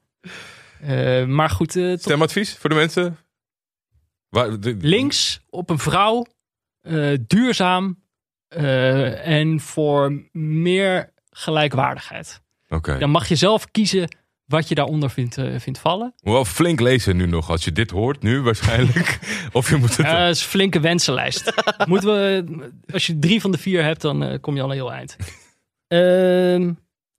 Eh, 0.81 1.24
maar 1.24 1.51
goed, 1.51 1.77
eh, 1.77 1.97
Stemadvies 1.97 2.57
voor 2.57 2.70
de 2.70 2.77
mensen? 2.77 3.19
Waar, 4.28 4.61
de- 4.61 4.77
links 4.81 5.40
op 5.51 5.70
een 5.70 5.78
vrouw, 5.78 6.27
duurzaam 7.27 8.03
en 8.48 9.61
voor 9.61 10.28
meer 10.32 11.15
gelijkwaardigheid. 11.36 12.40
Oké. 12.68 12.98
Dan 12.98 13.10
mag 13.10 13.28
je 13.28 13.36
zelf 13.36 13.70
kiezen 13.70 14.16
wat 14.44 14.68
je 14.68 14.74
daaronder 14.74 15.10
vindt, 15.10 15.38
eh, 15.38 15.58
vindt 15.58 15.78
vallen. 15.78 16.14
Wel 16.16 16.44
flink 16.44 16.80
lezen 16.80 17.16
nu 17.16 17.26
nog, 17.26 17.50
als 17.50 17.64
je 17.64 17.72
dit 17.72 17.90
hoort 17.90 18.22
nu 18.22 18.40
waarschijnlijk. 18.40 19.18
of 19.52 19.70
je 19.70 19.76
moet 19.76 19.96
het... 19.96 20.06
Is 20.06 20.42
een 20.42 20.48
flinke 20.48 20.80
wensenlijst. 20.80 21.52
Moeten 21.88 22.08
we, 22.08 22.44
als 22.92 23.06
je 23.06 23.18
drie 23.18 23.40
van 23.40 23.50
de 23.50 23.58
vier 23.58 23.82
hebt, 23.82 24.00
dan 24.00 24.22
eh, 24.22 24.40
kom 24.40 24.54
je 24.54 24.62
al 24.62 24.68
een 24.68 24.74
heel 24.74 24.92
eind. 24.92 25.16
Ehm 25.88 26.74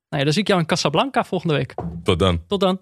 nou 0.08 0.20
ja, 0.20 0.24
dan 0.24 0.32
zie 0.32 0.42
ik 0.42 0.48
jou 0.48 0.60
in 0.60 0.66
Casablanca 0.66 1.24
volgende 1.24 1.54
week. 1.54 1.74
Tot 2.02 2.18
dan. 2.18 2.46
Tot 2.46 2.60
dan. 2.60 2.80